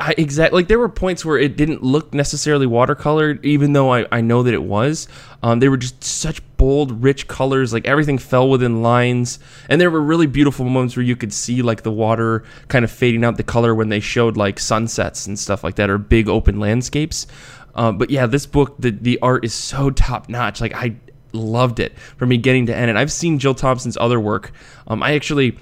I 0.00 0.14
exactly 0.18 0.60
like 0.60 0.68
there 0.68 0.78
were 0.78 0.88
points 0.88 1.24
where 1.24 1.38
it 1.38 1.56
didn't 1.56 1.82
look 1.82 2.12
necessarily 2.12 2.66
watercolored, 2.66 3.44
even 3.44 3.72
though 3.72 3.92
I, 3.92 4.06
I 4.10 4.20
know 4.20 4.42
that 4.42 4.54
it 4.54 4.62
was. 4.62 5.08
Um, 5.42 5.60
they 5.60 5.68
were 5.68 5.76
just 5.76 6.02
such 6.02 6.42
bold, 6.56 7.02
rich 7.02 7.28
colors. 7.28 7.72
Like 7.72 7.86
everything 7.86 8.18
fell 8.18 8.48
within 8.48 8.82
lines, 8.82 9.38
and 9.68 9.80
there 9.80 9.90
were 9.90 10.00
really 10.00 10.26
beautiful 10.26 10.64
moments 10.64 10.96
where 10.96 11.04
you 11.04 11.16
could 11.16 11.32
see 11.32 11.62
like 11.62 11.82
the 11.82 11.92
water 11.92 12.44
kind 12.68 12.84
of 12.84 12.90
fading 12.90 13.24
out 13.24 13.36
the 13.36 13.42
color 13.42 13.74
when 13.74 13.88
they 13.88 14.00
showed 14.00 14.36
like 14.36 14.58
sunsets 14.58 15.26
and 15.26 15.38
stuff 15.38 15.62
like 15.62 15.76
that, 15.76 15.90
or 15.90 15.98
big 15.98 16.28
open 16.28 16.58
landscapes. 16.58 17.26
Uh, 17.74 17.92
but 17.92 18.10
yeah, 18.10 18.26
this 18.26 18.46
book, 18.46 18.74
the 18.78 18.90
the 18.90 19.18
art 19.20 19.44
is 19.44 19.54
so 19.54 19.90
top 19.90 20.28
notch. 20.28 20.60
Like 20.60 20.74
I 20.74 20.96
loved 21.34 21.80
it 21.80 21.98
from 21.98 22.28
beginning 22.28 22.66
to 22.66 22.76
end. 22.76 22.88
And 22.88 22.98
I've 22.98 23.12
seen 23.12 23.38
Jill 23.38 23.54
Thompson's 23.54 23.96
other 23.96 24.20
work. 24.20 24.52
Um, 24.86 25.02
I 25.02 25.14
actually 25.14 25.58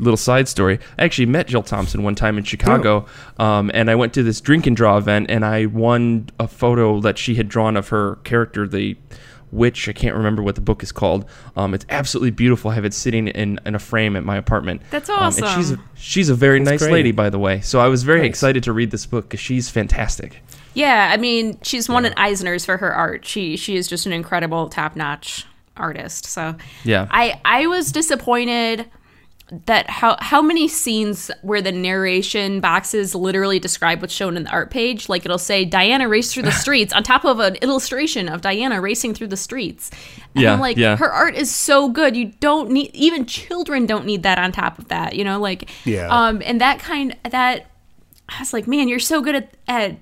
little 0.00 0.16
side 0.16 0.48
story. 0.48 0.78
I 0.98 1.04
actually 1.04 1.26
met 1.26 1.46
Jill 1.46 1.62
Thompson 1.62 2.02
one 2.02 2.14
time 2.14 2.38
in 2.38 2.44
Chicago, 2.44 3.06
um, 3.38 3.70
and 3.74 3.90
I 3.90 3.94
went 3.94 4.14
to 4.14 4.22
this 4.22 4.40
drink 4.40 4.66
and 4.66 4.76
draw 4.76 4.96
event, 4.96 5.30
and 5.30 5.44
I 5.44 5.66
won 5.66 6.30
a 6.38 6.48
photo 6.48 7.00
that 7.00 7.18
she 7.18 7.34
had 7.36 7.48
drawn 7.48 7.76
of 7.76 7.88
her 7.88 8.16
character, 8.24 8.66
the 8.66 8.96
witch. 9.52 9.88
I 9.88 9.92
can't 9.92 10.14
remember 10.14 10.42
what 10.42 10.54
the 10.54 10.60
book 10.60 10.82
is 10.82 10.92
called. 10.92 11.24
Um, 11.56 11.74
it's 11.74 11.84
absolutely 11.90 12.30
beautiful. 12.30 12.70
I 12.70 12.74
have 12.74 12.84
it 12.84 12.94
sitting 12.94 13.26
in, 13.28 13.58
in 13.66 13.74
a 13.74 13.78
frame 13.80 14.14
at 14.16 14.24
my 14.24 14.36
apartment. 14.36 14.80
That's 14.90 15.10
Um, 15.10 15.22
and 15.24 15.46
she's 15.48 15.72
a, 15.72 15.78
she's 15.96 16.28
a 16.28 16.34
very 16.36 16.60
nice 16.60 16.78
great. 16.80 16.92
lady, 16.92 17.12
by 17.12 17.30
the 17.30 17.38
way. 17.38 17.60
So 17.60 17.80
I 17.80 17.88
was 17.88 18.02
very 18.04 18.20
Nice. 18.20 18.28
excited 18.28 18.62
to 18.64 18.72
read 18.72 18.90
this 18.92 19.06
book 19.06 19.24
because 19.28 19.40
she's 19.40 19.68
fantastic. 19.68 20.42
Yeah, 20.74 21.10
I 21.12 21.16
mean, 21.16 21.58
she's 21.62 21.88
won 21.88 22.04
an 22.04 22.14
Eisner's 22.16 22.64
for 22.64 22.76
her 22.76 22.94
art. 22.94 23.24
She 23.24 23.56
she 23.56 23.74
is 23.76 23.88
just 23.88 24.06
an 24.06 24.12
incredible 24.12 24.68
top 24.68 24.94
notch 24.94 25.44
artist. 25.76 26.26
So 26.26 26.54
Yeah. 26.84 27.08
I 27.10 27.40
I 27.44 27.66
was 27.66 27.90
disappointed 27.90 28.86
that 29.66 29.90
how 29.90 30.16
how 30.20 30.40
many 30.40 30.68
scenes 30.68 31.30
where 31.42 31.60
the 31.60 31.72
narration 31.72 32.60
boxes 32.60 33.14
literally 33.14 33.58
describe 33.58 34.00
what's 34.00 34.14
shown 34.14 34.36
in 34.36 34.44
the 34.44 34.50
art 34.50 34.70
page? 34.70 35.08
Like 35.08 35.24
it'll 35.24 35.38
say 35.38 35.64
diana 35.64 36.08
raced 36.08 36.32
through 36.34 36.44
the 36.44 36.52
streets 36.64 36.92
on 36.92 37.02
top 37.02 37.24
of 37.24 37.38
an 37.40 37.56
illustration 37.56 38.28
of 38.28 38.40
diana 38.42 38.80
racing 38.80 39.14
through 39.14 39.26
the 39.28 39.36
streets. 39.36 39.90
And 40.34 40.42
Yeah, 40.44 40.52
I'm 40.52 40.60
like 40.60 40.76
yeah. 40.76 40.96
her 40.96 41.10
art 41.10 41.34
is 41.34 41.54
so 41.54 41.88
good. 41.88 42.16
You 42.16 42.26
don't 42.40 42.70
need 42.70 42.90
even 42.94 43.26
children 43.26 43.86
don't 43.86 44.06
need 44.06 44.22
that 44.22 44.38
on 44.38 44.52
top 44.52 44.78
of 44.78 44.88
that 44.88 45.14
you 45.16 45.24
know 45.24 45.40
like 45.40 45.68
Yeah. 45.84 46.06
um 46.08 46.40
and 46.44 46.60
that 46.60 46.78
kind 46.78 47.16
that 47.30 47.66
i 48.28 48.38
was 48.38 48.52
like 48.52 48.66
man 48.68 48.86
you're 48.88 48.98
so 49.00 49.20
good 49.20 49.34
at, 49.34 49.54
at 49.66 49.96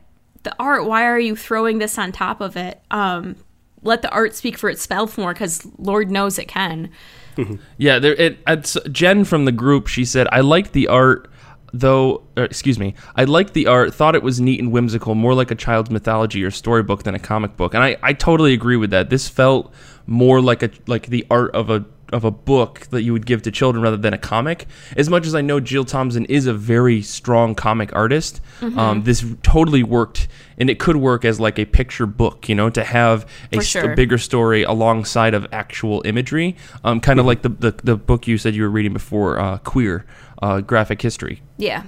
the 0.44 0.54
art. 0.58 0.84
Why 0.84 1.04
are 1.04 1.18
you 1.18 1.34
throwing 1.34 1.78
this 1.78 1.98
on 1.98 2.12
top 2.12 2.40
of 2.40 2.56
it? 2.56 2.80
Um 2.90 3.36
let 3.82 4.02
the 4.02 4.10
art 4.10 4.34
speak 4.34 4.58
for 4.58 4.68
itself 4.68 5.16
more 5.16 5.32
because 5.32 5.66
lord 5.78 6.10
knows 6.10 6.38
it 6.38 6.48
can 6.48 6.90
Yeah, 7.78 7.98
there. 7.98 8.14
It, 8.14 8.38
it's 8.46 8.76
Jen 8.90 9.24
from 9.24 9.44
the 9.44 9.52
group. 9.52 9.86
She 9.86 10.04
said, 10.04 10.26
"I 10.32 10.40
liked 10.40 10.72
the 10.72 10.88
art, 10.88 11.30
though. 11.72 12.24
Uh, 12.36 12.42
excuse 12.42 12.78
me. 12.78 12.94
I 13.14 13.24
liked 13.24 13.54
the 13.54 13.66
art. 13.66 13.94
Thought 13.94 14.14
it 14.14 14.22
was 14.22 14.40
neat 14.40 14.60
and 14.60 14.72
whimsical, 14.72 15.14
more 15.14 15.34
like 15.34 15.50
a 15.50 15.54
child's 15.54 15.90
mythology 15.90 16.42
or 16.42 16.50
storybook 16.50 17.04
than 17.04 17.14
a 17.14 17.18
comic 17.18 17.56
book." 17.56 17.74
And 17.74 17.82
I, 17.82 17.96
I 18.02 18.12
totally 18.12 18.52
agree 18.52 18.76
with 18.76 18.90
that. 18.90 19.10
This 19.10 19.28
felt 19.28 19.72
more 20.06 20.40
like 20.40 20.62
a 20.62 20.70
like 20.86 21.06
the 21.06 21.26
art 21.30 21.54
of 21.54 21.70
a 21.70 21.84
of 22.12 22.24
a 22.24 22.30
book 22.30 22.86
that 22.90 23.02
you 23.02 23.12
would 23.12 23.26
give 23.26 23.42
to 23.42 23.50
children 23.50 23.82
rather 23.82 23.96
than 23.96 24.14
a 24.14 24.18
comic. 24.18 24.66
As 24.96 25.08
much 25.10 25.26
as 25.26 25.34
I 25.34 25.40
know 25.40 25.60
Jill 25.60 25.84
Thompson 25.84 26.24
is 26.26 26.46
a 26.46 26.54
very 26.54 27.02
strong 27.02 27.54
comic 27.54 27.94
artist, 27.94 28.40
um, 28.76 29.02
this 29.04 29.24
totally 29.42 29.82
worked, 29.82 30.28
and 30.56 30.70
it 30.70 30.78
could 30.78 30.96
work 30.96 31.24
as 31.24 31.38
like 31.38 31.58
a 31.58 31.64
picture 31.64 32.06
book. 32.06 32.48
You 32.48 32.54
know, 32.54 32.70
to 32.70 32.84
have 32.84 33.24
a, 33.52 33.56
For 33.56 33.62
st- 33.62 33.84
sure. 33.84 33.94
bigger 33.96 34.18
story 34.18 34.62
alongside 34.62 35.34
of 35.34 35.46
actual 35.52 36.02
imagery, 36.04 36.56
um, 36.84 37.00
kind 37.00 37.20
of 37.20 37.26
like 37.26 37.42
the, 37.42 37.50
the 37.50 37.70
the 37.84 37.96
book 37.96 38.26
you 38.26 38.38
said 38.38 38.54
you 38.54 38.62
were 38.62 38.70
reading 38.70 38.92
before, 38.92 39.38
uh, 39.38 39.58
Queer, 39.58 40.04
uh, 40.42 40.60
graphic 40.60 41.02
history. 41.02 41.42
Yeah. 41.56 41.82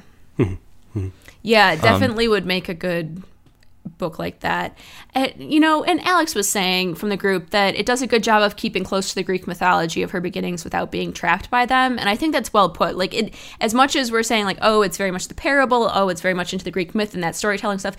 yeah, 1.43 1.73
it 1.73 1.83
definitely 1.83 2.29
would 2.29 2.47
make 2.47 2.69
a 2.69 2.75
good 2.75 3.23
book 3.85 4.19
like 4.19 4.41
that. 4.41 4.77
And, 5.15 5.33
you 5.39 5.61
know, 5.61 5.85
and 5.85 6.01
Alex 6.07 6.35
was 6.35 6.49
saying 6.49 6.95
from 6.97 7.09
the 7.09 7.17
group 7.17 7.51
that 7.51 7.75
it 7.77 7.87
does 7.87 8.03
a 8.03 8.07
good 8.07 8.23
job 8.23 8.43
of 8.43 8.57
keeping 8.57 8.85
close 8.85 9.11
to 9.11 9.15
the 9.15 9.23
Greek 9.23 9.47
mythology 9.47 10.03
of 10.03 10.11
her 10.11 10.21
beginnings 10.21 10.65
without 10.65 10.91
being 10.91 11.13
trapped 11.13 11.51
by 11.51 11.67
them. 11.67 11.99
And 11.99 12.09
I 12.09 12.17
think 12.17 12.33
that's 12.33 12.53
well 12.53 12.71
put. 12.71 12.97
Like 12.97 13.15
it 13.15 13.35
as 13.61 13.75
much 13.75 13.97
as 13.97 14.11
we're 14.11 14.23
saying 14.23 14.45
like, 14.45 14.59
oh, 14.63 14.83
it's 14.83 14.97
very 14.97 15.11
much 15.11 15.29
the 15.29 15.35
parable, 15.35 15.91
oh, 15.93 16.09
it's 16.09 16.21
very 16.21 16.35
much 16.35 16.53
into 16.53 16.65
the 16.65 16.71
Greek 16.71 16.95
myth 16.95 17.15
and 17.15 17.23
that 17.23 17.37
storytelling 17.37 17.79
stuff. 17.79 17.97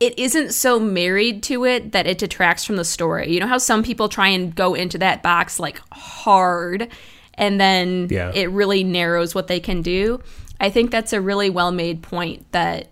It 0.00 0.18
isn't 0.18 0.52
so 0.52 0.80
married 0.80 1.42
to 1.44 1.64
it 1.64 1.92
that 1.92 2.06
it 2.06 2.18
detracts 2.18 2.64
from 2.64 2.76
the 2.76 2.84
story. 2.84 3.32
You 3.32 3.40
know 3.40 3.46
how 3.46 3.58
some 3.58 3.82
people 3.82 4.08
try 4.08 4.28
and 4.28 4.54
go 4.54 4.74
into 4.74 4.98
that 4.98 5.22
box 5.22 5.58
like 5.60 5.80
hard 5.92 6.88
and 7.34 7.60
then 7.60 8.08
Yeah. 8.10 8.32
it 8.34 8.50
really 8.50 8.84
narrows 8.84 9.34
what 9.34 9.46
they 9.46 9.60
can 9.60 9.82
do. 9.82 10.20
I 10.60 10.70
think 10.70 10.90
that's 10.90 11.12
a 11.12 11.20
really 11.20 11.50
well 11.50 11.70
made 11.72 12.02
point 12.02 12.50
that 12.52 12.88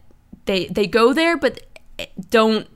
they 0.47 0.67
they 0.67 0.87
go 0.87 1.13
there 1.13 1.37
but 1.37 1.61
don't 2.31 2.67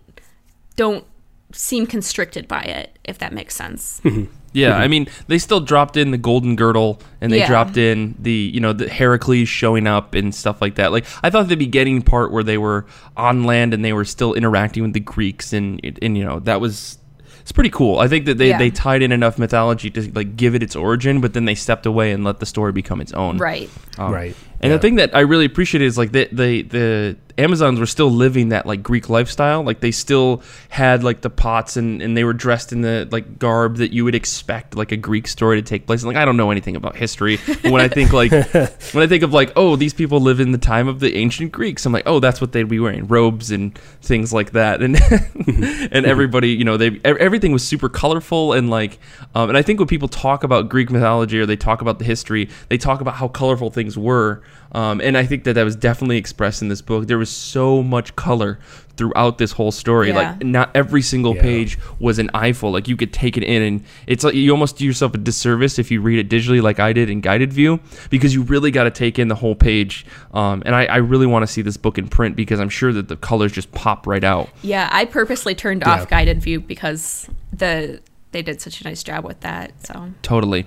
don't 0.76 1.04
seem 1.52 1.86
constricted 1.86 2.46
by 2.48 2.60
it 2.62 2.98
if 3.04 3.18
that 3.18 3.32
makes 3.32 3.54
sense. 3.54 4.00
Yeah, 4.52 4.78
I 4.78 4.88
mean, 4.88 5.06
they 5.26 5.36
still 5.36 5.60
dropped 5.60 5.98
in 5.98 6.12
the 6.12 6.16
golden 6.16 6.56
girdle, 6.56 6.98
and 7.20 7.30
they 7.30 7.40
Yeah. 7.40 7.46
dropped 7.46 7.76
in 7.76 8.14
the 8.18 8.32
you 8.32 8.58
know 8.58 8.72
the 8.72 8.88
Heracles 8.88 9.50
showing 9.50 9.86
up 9.86 10.14
and 10.14 10.34
stuff 10.34 10.62
like 10.62 10.76
that. 10.76 10.92
Like 10.92 11.04
I 11.22 11.28
thought 11.28 11.48
the 11.48 11.56
beginning 11.56 12.00
part 12.00 12.32
where 12.32 12.42
they 12.42 12.56
were 12.56 12.86
on 13.18 13.44
land 13.44 13.74
and 13.74 13.84
they 13.84 13.92
were 13.92 14.06
still 14.06 14.32
interacting 14.32 14.82
with 14.82 14.94
the 14.94 15.00
Greeks, 15.00 15.52
and 15.52 15.78
and 16.00 16.16
you 16.16 16.24
know 16.24 16.40
that 16.40 16.62
was. 16.62 16.96
It's 17.42 17.52
pretty 17.52 17.68
cool. 17.70 17.98
I 17.98 18.08
think 18.08 18.24
that 18.24 18.38
they, 18.38 18.48
Yeah. 18.48 18.58
they 18.58 18.70
tied 18.70 19.02
in 19.02 19.12
enough 19.12 19.38
mythology 19.38 19.90
to 19.90 20.10
like 20.14 20.36
give 20.36 20.54
it 20.54 20.62
its 20.62 20.74
origin, 20.74 21.20
but 21.20 21.34
then 21.34 21.44
they 21.44 21.54
stepped 21.54 21.84
away 21.84 22.10
and 22.12 22.24
let 22.24 22.40
the 22.40 22.46
story 22.46 22.72
become 22.72 23.00
its 23.02 23.12
own. 23.12 23.36
right. 23.36 23.68
Um, 23.98 24.10
Right. 24.12 24.34
And 24.60 24.70
Yeah. 24.70 24.76
the 24.76 24.82
thing 24.82 24.94
that 24.96 25.14
I 25.14 25.20
really 25.20 25.44
appreciate 25.44 25.82
is 25.82 25.98
like 25.98 26.12
the, 26.12 26.28
the 26.32 26.62
the 26.62 27.16
Amazons 27.38 27.78
were 27.78 27.84
still 27.86 28.10
living 28.10 28.48
that 28.48 28.64
like 28.64 28.82
Greek 28.82 29.10
lifestyle. 29.10 29.62
Like 29.62 29.80
they 29.80 29.90
still 29.90 30.42
had 30.70 31.04
like 31.04 31.20
the 31.20 31.28
pots 31.28 31.76
and, 31.76 32.00
and 32.00 32.16
they 32.16 32.24
were 32.24 32.32
dressed 32.32 32.72
in 32.72 32.80
the 32.80 33.06
like 33.12 33.38
garb 33.38 33.76
that 33.76 33.92
you 33.92 34.04
would 34.06 34.14
expect 34.14 34.74
like 34.74 34.90
a 34.92 34.96
Greek 34.96 35.28
story 35.28 35.60
to 35.60 35.62
take 35.62 35.86
place. 35.86 36.02
And, 36.02 36.08
like 36.08 36.16
I 36.16 36.24
don't 36.24 36.38
know 36.38 36.50
anything 36.50 36.74
about 36.76 36.96
history, 36.96 37.38
but 37.46 37.70
when 37.70 37.82
I 37.82 37.88
think 37.88 38.14
like 38.14 38.30
when 38.92 39.02
I 39.02 39.06
think 39.06 39.22
of 39.22 39.34
like 39.34 39.52
oh 39.56 39.76
these 39.76 39.92
people 39.92 40.20
live 40.20 40.40
in 40.40 40.52
the 40.52 40.58
time 40.58 40.88
of 40.88 41.00
the 41.00 41.14
ancient 41.16 41.52
Greeks, 41.52 41.84
I'm 41.84 41.92
like 41.92 42.06
oh 42.06 42.18
that's 42.20 42.40
what 42.40 42.52
they'd 42.52 42.66
be 42.66 42.80
wearing 42.80 43.06
robes 43.06 43.50
and 43.50 43.76
things 44.00 44.32
like 44.32 44.52
that. 44.52 44.80
And 44.82 44.96
and 45.92 46.06
everybody 46.06 46.48
you 46.52 46.64
know 46.64 46.78
they 46.78 46.98
everything 47.04 47.52
was 47.52 47.66
super 47.66 47.90
colorful 47.90 48.54
and 48.54 48.70
like 48.70 48.98
um, 49.34 49.50
and 49.50 49.58
I 49.58 49.62
think 49.62 49.78
when 49.78 49.88
people 49.88 50.08
talk 50.08 50.42
about 50.42 50.70
Greek 50.70 50.90
mythology 50.90 51.38
or 51.38 51.44
they 51.44 51.56
talk 51.56 51.82
about 51.82 51.98
the 51.98 52.06
history, 52.06 52.48
they 52.70 52.78
talk 52.78 53.02
about 53.02 53.16
how 53.16 53.28
colorful 53.28 53.70
things 53.70 53.98
were. 53.98 54.42
Um, 54.72 55.00
and 55.00 55.16
I 55.16 55.24
think 55.24 55.44
that 55.44 55.54
that 55.54 55.62
was 55.64 55.76
definitely 55.76 56.18
expressed 56.18 56.60
in 56.60 56.68
this 56.68 56.82
book. 56.82 57.06
There 57.06 57.16
was 57.18 57.30
so 57.30 57.82
much 57.82 58.14
color 58.16 58.58
throughout 58.96 59.38
this 59.38 59.52
whole 59.52 59.70
story. 59.72 60.08
Yeah. 60.08 60.16
Like 60.16 60.44
not 60.44 60.70
every 60.74 61.02
single 61.02 61.34
Yeah. 61.36 61.42
page 61.42 61.78
was 62.00 62.18
an 62.18 62.30
eyeful. 62.34 62.72
Like 62.72 62.88
you 62.88 62.96
could 62.96 63.12
take 63.12 63.36
it 63.36 63.42
in, 63.44 63.62
and 63.62 63.84
it's 64.06 64.24
like 64.24 64.34
you 64.34 64.50
almost 64.50 64.76
do 64.76 64.84
yourself 64.84 65.14
a 65.14 65.18
disservice 65.18 65.78
if 65.78 65.90
you 65.90 66.00
read 66.00 66.18
it 66.18 66.28
digitally, 66.28 66.60
like 66.60 66.80
I 66.80 66.92
did 66.92 67.08
in 67.08 67.20
guided 67.20 67.52
view, 67.52 67.78
because 68.10 68.34
you 68.34 68.42
really 68.42 68.70
got 68.70 68.84
to 68.84 68.90
take 68.90 69.18
in 69.18 69.28
the 69.28 69.34
whole 69.36 69.54
page. 69.54 70.04
Um, 70.34 70.62
and 70.66 70.74
I, 70.74 70.86
I 70.86 70.96
really 70.96 71.26
want 71.26 71.44
to 71.44 71.46
see 71.46 71.62
this 71.62 71.76
book 71.76 71.96
in 71.96 72.08
print 72.08 72.36
because 72.36 72.58
I'm 72.60 72.68
sure 72.70 72.92
that 72.92 73.08
the 73.08 73.16
colors 73.16 73.52
just 73.52 73.70
pop 73.72 74.06
right 74.06 74.24
out. 74.24 74.50
Yeah, 74.62 74.88
I 74.92 75.04
purposely 75.04 75.54
turned 75.54 75.82
Yeah. 75.86 75.92
off 76.02 76.08
guided 76.08 76.42
view 76.42 76.60
because 76.60 77.28
the 77.52 78.00
they 78.32 78.42
did 78.42 78.60
such 78.60 78.80
a 78.80 78.84
nice 78.84 79.02
job 79.02 79.24
with 79.24 79.40
that. 79.40 79.72
So 79.86 80.10
Totally. 80.22 80.66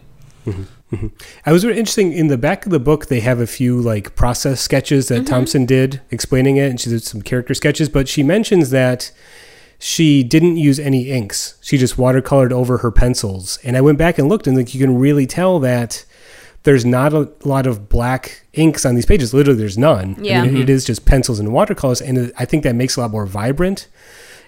Mm-hmm. 0.92 1.08
I 1.46 1.52
was 1.52 1.64
really 1.66 1.80
interesting 1.80 2.14
in 2.14 2.28
the 2.28 2.38
back 2.38 2.66
of 2.66 2.72
the 2.72 2.80
book. 2.80 3.08
They 3.08 3.20
have 3.20 3.40
a 3.40 3.48
few 3.48 3.80
like 3.80 4.16
process 4.16 4.60
sketches 4.60 5.08
that 5.10 5.16
mm-hmm. 5.16 5.26
Thompson 5.26 5.66
did 5.66 6.02
explaining 6.10 6.58
it, 6.58 6.70
and 6.70 6.80
she 6.80 6.90
did 6.90 7.04
some 7.04 7.22
character 7.22 7.54
sketches. 7.54 7.90
But 7.90 8.08
she 8.08 8.24
mentions 8.24 8.72
that 8.72 9.12
she 9.78 10.24
didn't 10.24 10.58
use 10.58 10.80
any 10.80 11.10
inks; 11.12 11.58
she 11.62 11.78
just 11.78 11.98
watercolored 11.98 12.52
over 12.52 12.80
her 12.80 12.92
pencils. 12.92 13.60
And 13.64 13.78
I 13.78 13.82
went 13.82 13.98
back 13.98 14.18
and 14.18 14.28
looked, 14.28 14.48
and 14.48 14.58
like 14.58 14.74
you 14.74 14.80
can 14.80 14.98
really 14.98 15.28
tell 15.28 15.60
that 15.60 16.06
there's 16.64 16.86
not 16.86 17.14
a 17.14 17.32
lot 17.46 17.66
of 17.68 17.88
black 17.88 18.46
inks 18.54 18.86
on 18.86 18.96
these 18.96 19.06
pages. 19.06 19.34
Literally, 19.34 19.60
there's 19.60 19.78
none. 19.78 20.16
I 20.20 20.22
Yeah. 20.22 20.44
mean, 20.44 20.58
it 20.58 20.70
is 20.70 20.84
just 20.86 21.06
pencils 21.06 21.40
and 21.40 21.54
watercolors, 21.54 22.02
and 22.02 22.34
I 22.38 22.46
think 22.46 22.64
that 22.64 22.76
makes 22.76 22.98
it 22.98 23.00
a 23.00 23.04
lot 23.04 23.12
more 23.12 23.26
vibrant. 23.26 23.88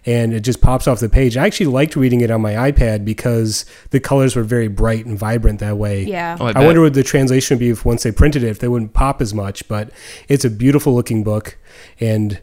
And 0.05 0.33
it 0.33 0.39
just 0.39 0.61
pops 0.61 0.87
off 0.87 0.99
the 0.99 1.09
page. 1.09 1.37
I 1.37 1.45
actually 1.45 1.67
liked 1.67 1.95
reading 1.95 2.21
it 2.21 2.31
on 2.31 2.41
my 2.41 2.53
iPad 2.53 3.05
because 3.05 3.65
the 3.91 3.99
colors 3.99 4.35
were 4.35 4.43
very 4.43 4.67
bright 4.67 5.05
and 5.05 5.17
vibrant 5.17 5.59
that 5.59 5.77
way. 5.77 6.05
yeah. 6.05 6.37
Oh, 6.39 6.47
I, 6.47 6.53
I, 6.55 6.65
wonder 6.65 6.81
what 6.81 6.95
the 6.95 7.03
translation 7.03 7.55
would 7.55 7.59
be 7.59 7.69
if 7.69 7.85
once 7.85 8.01
they 8.01 8.11
printed 8.11 8.43
it, 8.43 8.49
if 8.49 8.59
they 8.59 8.67
wouldn't 8.67 8.93
pop 8.93 9.21
as 9.21 9.33
much. 9.33 9.67
But 9.67 9.91
it's 10.27 10.43
a 10.43 10.49
beautiful 10.49 10.95
looking 10.95 11.23
book, 11.23 11.57
and 11.99 12.41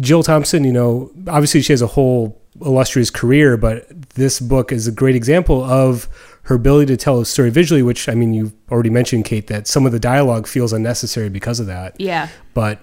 Jill 0.00 0.22
Thompson, 0.22 0.64
you 0.64 0.72
know, 0.72 1.10
obviously 1.26 1.62
she 1.62 1.72
has 1.72 1.82
a 1.82 1.86
whole 1.86 2.40
illustrious 2.60 3.10
career, 3.10 3.56
but 3.56 3.88
this 4.10 4.40
book 4.40 4.72
is 4.72 4.86
a 4.86 4.92
great 4.92 5.16
example 5.16 5.62
of 5.62 6.08
her 6.44 6.54
ability 6.54 6.86
to 6.86 6.96
tell 6.96 7.20
a 7.20 7.26
story 7.26 7.50
visually. 7.50 7.82
Which 7.82 8.08
I 8.08 8.14
mean, 8.14 8.34
you've 8.34 8.54
already 8.70 8.90
mentioned, 8.90 9.24
Kate, 9.24 9.46
that 9.48 9.66
some 9.66 9.86
of 9.86 9.92
the 9.92 10.00
dialogue 10.00 10.46
feels 10.46 10.72
unnecessary 10.72 11.28
because 11.28 11.60
of 11.60 11.66
that. 11.66 12.00
yeah. 12.00 12.28
But 12.54 12.80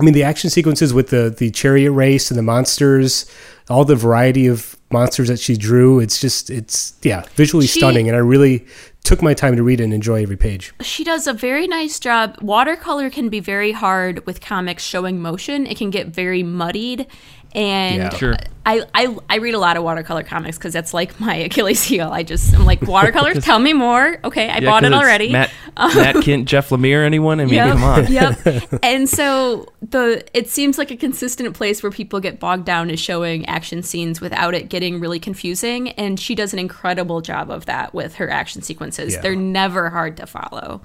I 0.00 0.04
mean, 0.04 0.14
the 0.14 0.22
action 0.22 0.50
sequences 0.50 0.94
with 0.94 1.08
the 1.08 1.34
the 1.36 1.50
chariot 1.50 1.92
race 1.92 2.30
and 2.30 2.38
the 2.38 2.42
monsters, 2.42 3.30
all 3.68 3.84
the 3.84 3.96
variety 3.96 4.46
of 4.46 4.76
monsters 4.90 5.28
that 5.28 5.38
she 5.40 5.56
drew, 5.56 6.00
it's 6.00 6.20
just 6.20 6.50
it's 6.50 6.94
yeah, 7.02 7.24
visually 7.34 7.66
She- 7.66 7.80
stunning, 7.80 8.08
and 8.08 8.16
I 8.16 8.20
really 8.20 8.66
took 9.04 9.22
my 9.22 9.32
time 9.32 9.56
to 9.56 9.62
read 9.62 9.80
and 9.80 9.94
enjoy 9.94 10.22
every 10.22 10.36
page. 10.36 10.74
she 10.82 11.02
does 11.02 11.26
a 11.26 11.32
very 11.32 11.66
nice 11.66 11.98
job. 11.98 12.36
Watercolor 12.42 13.08
can 13.08 13.30
be 13.30 13.40
very 13.40 13.72
hard 13.72 14.26
with 14.26 14.40
comics 14.40 14.82
showing 14.82 15.18
motion. 15.22 15.66
It 15.66 15.78
can 15.78 15.88
get 15.88 16.08
very 16.08 16.42
muddied. 16.42 17.06
And 17.54 17.96
Yeah. 17.96 18.14
Sure. 18.16 18.36
I, 18.66 18.82
I 18.94 19.16
I 19.30 19.36
read 19.36 19.54
a 19.54 19.58
lot 19.58 19.78
of 19.78 19.82
watercolor 19.82 20.22
comics 20.22 20.58
because 20.58 20.74
that's 20.74 20.92
like 20.92 21.18
my 21.18 21.34
Achilles 21.46 21.82
heel. 21.82 22.10
I 22.10 22.22
just 22.22 22.54
I'm 22.54 22.66
like 22.66 22.82
watercolor. 22.82 23.32
tell 23.40 23.58
me 23.58 23.72
more. 23.72 24.18
Okay, 24.24 24.50
I 24.50 24.58
Yeah, 24.58 24.68
bought 24.70 24.84
it 24.84 24.92
already. 24.92 25.32
Matt, 25.32 25.50
um, 25.78 25.94
Matt 25.96 26.16
Kindt, 26.16 26.44
Jeff 26.44 26.68
Lemire, 26.68 27.02
anyone? 27.06 27.40
I 27.40 27.46
mean, 27.46 27.54
Yep. 27.54 27.72
come 27.72 27.82
on. 27.84 28.12
yep. 28.12 28.38
And 28.82 29.08
so 29.08 29.72
the 29.80 30.22
it 30.36 30.50
seems 30.50 30.76
like 30.76 30.90
a 30.90 30.96
consistent 30.96 31.54
place 31.56 31.82
where 31.82 31.90
people 31.90 32.20
get 32.20 32.38
bogged 32.38 32.66
down 32.66 32.90
is 32.90 33.00
showing 33.00 33.46
action 33.46 33.82
scenes 33.82 34.20
without 34.20 34.54
it 34.54 34.68
getting 34.68 35.00
really 35.00 35.18
confusing. 35.18 35.88
And 35.92 36.20
she 36.20 36.34
does 36.34 36.52
an 36.52 36.58
incredible 36.58 37.22
job 37.22 37.50
of 37.50 37.64
that 37.66 37.94
with 37.94 38.16
her 38.16 38.28
action 38.28 38.60
sequences. 38.60 39.14
Yeah. 39.14 39.22
They're 39.22 39.34
never 39.34 39.88
hard 39.88 40.18
to 40.18 40.26
follow. 40.26 40.82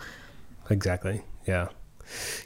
Exactly. 0.69 1.21
Yeah. 1.45 1.67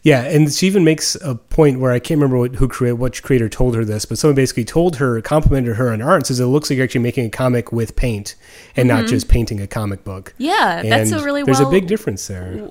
Yeah, 0.03 0.23
and 0.23 0.51
she 0.53 0.67
even 0.67 0.83
makes 0.83 1.15
a 1.15 1.35
point 1.35 1.79
where 1.79 1.91
I 1.91 1.99
can't 1.99 2.17
remember 2.19 2.37
what 2.37 2.55
who 2.55 2.67
create 2.67 2.93
which 2.93 3.23
creator 3.23 3.49
told 3.49 3.75
her 3.75 3.83
this, 3.83 4.05
but 4.05 4.17
someone 4.17 4.35
basically 4.35 4.63
told 4.65 4.97
her, 4.97 5.21
complimented 5.21 5.75
her 5.75 5.91
on 5.91 6.01
art, 6.01 6.17
and 6.17 6.25
says 6.27 6.39
it 6.39 6.45
looks 6.45 6.69
like 6.69 6.77
you're 6.77 6.83
actually 6.85 7.01
making 7.01 7.25
a 7.25 7.29
comic 7.29 7.71
with 7.71 7.95
paint 7.95 8.35
and 8.75 8.87
not 8.87 9.05
just 9.07 9.27
painting 9.27 9.59
a 9.61 9.67
comic 9.67 10.03
book. 10.03 10.33
Yeah, 10.37 10.79
Mm-hmm. 10.79 10.89
that's 10.89 11.11
a 11.11 11.23
really 11.23 11.43
there's 11.43 11.59
well 11.59 11.67
a 11.69 11.71
big 11.71 11.87
difference 11.87 12.27
there. 12.27 12.69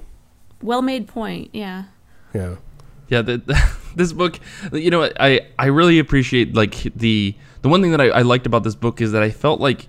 well 0.63 0.83
made 0.83 1.07
point. 1.09 1.51
Yeah. 1.53 1.85
Yeah. 2.35 2.57
Yeah, 3.09 3.23
the, 3.23 3.39
this 3.95 4.13
book, 4.13 4.41
you 4.73 4.91
know, 4.91 5.09
I 5.21 5.41
I 5.59 5.67
really 5.67 5.99
appreciate 6.01 6.55
like 6.55 6.75
the 6.97 7.35
the 7.63 7.69
one 7.69 7.81
thing 7.83 7.93
that 7.93 8.01
I, 8.01 8.09
I 8.09 8.23
liked 8.23 8.47
about 8.47 8.65
this 8.65 8.75
book 8.75 9.01
is 9.01 9.13
that 9.13 9.23
I 9.23 9.31
felt 9.31 9.61
like 9.61 9.87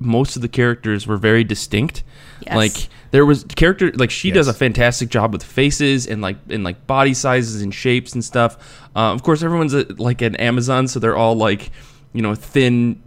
most 0.00 0.34
of 0.34 0.42
the 0.42 0.48
characters 0.48 1.06
were 1.06 1.16
very 1.16 1.44
distinct. 1.44 2.02
Yes. 2.40 2.56
Like 2.56 2.88
there 3.10 3.26
was 3.26 3.44
character 3.44 3.92
like 3.92 4.10
she 4.10 4.30
does 4.30 4.48
a 4.48 4.54
fantastic 4.54 5.10
job 5.10 5.32
with 5.32 5.44
faces 5.44 6.06
and 6.06 6.22
like 6.22 6.38
and 6.48 6.64
like 6.64 6.86
body 6.86 7.14
sizes 7.14 7.62
and 7.62 7.72
shapes 7.72 8.14
and 8.14 8.24
stuff. 8.24 8.56
Uh, 8.96 9.12
of 9.12 9.22
course, 9.22 9.42
everyone's 9.42 9.74
a, 9.74 9.84
like 9.98 10.22
an 10.22 10.34
Amazon, 10.36 10.88
so 10.88 10.98
they're 10.98 11.16
all 11.16 11.34
like 11.34 11.70
you 12.12 12.22
know 12.22 12.34
thin 12.34 13.02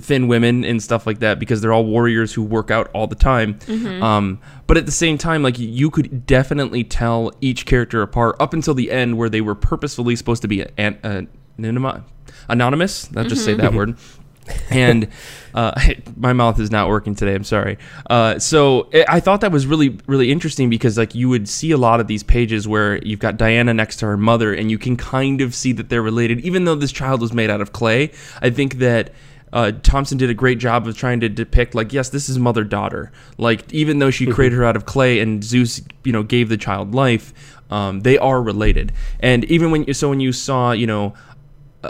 thin 0.00 0.28
women 0.28 0.64
and 0.64 0.82
stuff 0.82 1.06
like 1.06 1.20
that 1.20 1.38
because 1.38 1.60
they're 1.60 1.72
all 1.72 1.84
warriors 1.84 2.32
who 2.32 2.42
work 2.42 2.70
out 2.70 2.90
all 2.94 3.06
the 3.06 3.14
time. 3.14 3.58
Um, 4.02 4.40
but 4.66 4.76
at 4.76 4.86
the 4.86 4.92
same 4.92 5.18
time, 5.18 5.42
like 5.42 5.58
you 5.58 5.90
could 5.90 6.26
definitely 6.26 6.84
tell 6.84 7.32
each 7.40 7.66
character 7.66 8.02
apart 8.02 8.36
up 8.40 8.52
until 8.52 8.74
the 8.74 8.90
end 8.90 9.16
where 9.16 9.28
they 9.28 9.40
were 9.40 9.54
purposefully 9.54 10.16
supposed 10.16 10.42
to 10.42 10.48
be 10.48 10.62
an, 10.76 10.98
an, 11.02 11.28
anonymous. 11.58 12.02
Anonymous. 12.48 13.08
I'll 13.16 13.24
just 13.24 13.44
say 13.44 13.54
that 13.54 13.72
word. 13.72 13.96
and 14.70 15.08
uh, 15.54 15.72
my 16.16 16.32
mouth 16.32 16.60
is 16.60 16.70
not 16.70 16.88
working 16.88 17.14
today. 17.14 17.34
I'm 17.34 17.44
sorry. 17.44 17.78
Uh, 18.10 18.38
so 18.38 18.90
I 19.08 19.14
I 19.14 19.20
thought 19.20 19.42
that 19.42 19.52
was 19.52 19.64
really, 19.64 19.96
really 20.08 20.32
interesting 20.32 20.68
because 20.68 20.98
like 20.98 21.14
you 21.14 21.28
would 21.28 21.48
see 21.48 21.70
a 21.70 21.76
lot 21.78 22.00
of 22.00 22.08
these 22.08 22.24
pages 22.24 22.66
where 22.66 22.98
you've 23.04 23.20
got 23.20 23.36
Diana 23.36 23.72
next 23.72 23.96
to 23.98 24.06
her 24.06 24.16
mother, 24.16 24.52
and 24.52 24.68
you 24.68 24.76
can 24.76 24.96
kind 24.96 25.40
of 25.40 25.54
see 25.54 25.72
that 25.72 25.88
they're 25.88 26.02
related, 26.02 26.40
even 26.40 26.64
though 26.64 26.74
this 26.74 26.90
child 26.90 27.20
was 27.20 27.32
made 27.32 27.48
out 27.48 27.60
of 27.60 27.72
clay. 27.72 28.10
I 28.42 28.50
think 28.50 28.78
that. 28.78 29.12
Uh, 29.52 29.70
Thompson 29.84 30.18
did 30.18 30.30
a 30.30 30.34
great 30.34 30.58
job 30.58 30.88
of 30.88 30.96
trying 30.96 31.20
to 31.20 31.28
depict, 31.28 31.76
like, 31.76 31.92
yes, 31.92 32.08
this 32.08 32.28
is 32.28 32.40
mother 32.40 32.64
daughter. 32.64 33.12
Like, 33.38 33.72
even 33.72 34.00
though 34.00 34.10
she 34.10 34.26
created 34.26 34.56
her 34.56 34.64
out 34.64 34.74
of 34.74 34.84
clay 34.84 35.20
and 35.20 35.44
Zeus, 35.44 35.80
you 36.02 36.10
know, 36.10 36.24
gave 36.24 36.48
the 36.48 36.56
child 36.56 36.92
life, 36.92 37.32
um, 37.70 38.00
they 38.00 38.18
are 38.18 38.42
related. 38.42 38.92
And 39.20 39.44
even 39.44 39.70
when 39.70 39.84
you, 39.84 39.94
so 39.94 40.08
when 40.08 40.18
you 40.18 40.32
saw, 40.32 40.72
you 40.72 40.88
know, 40.88 41.14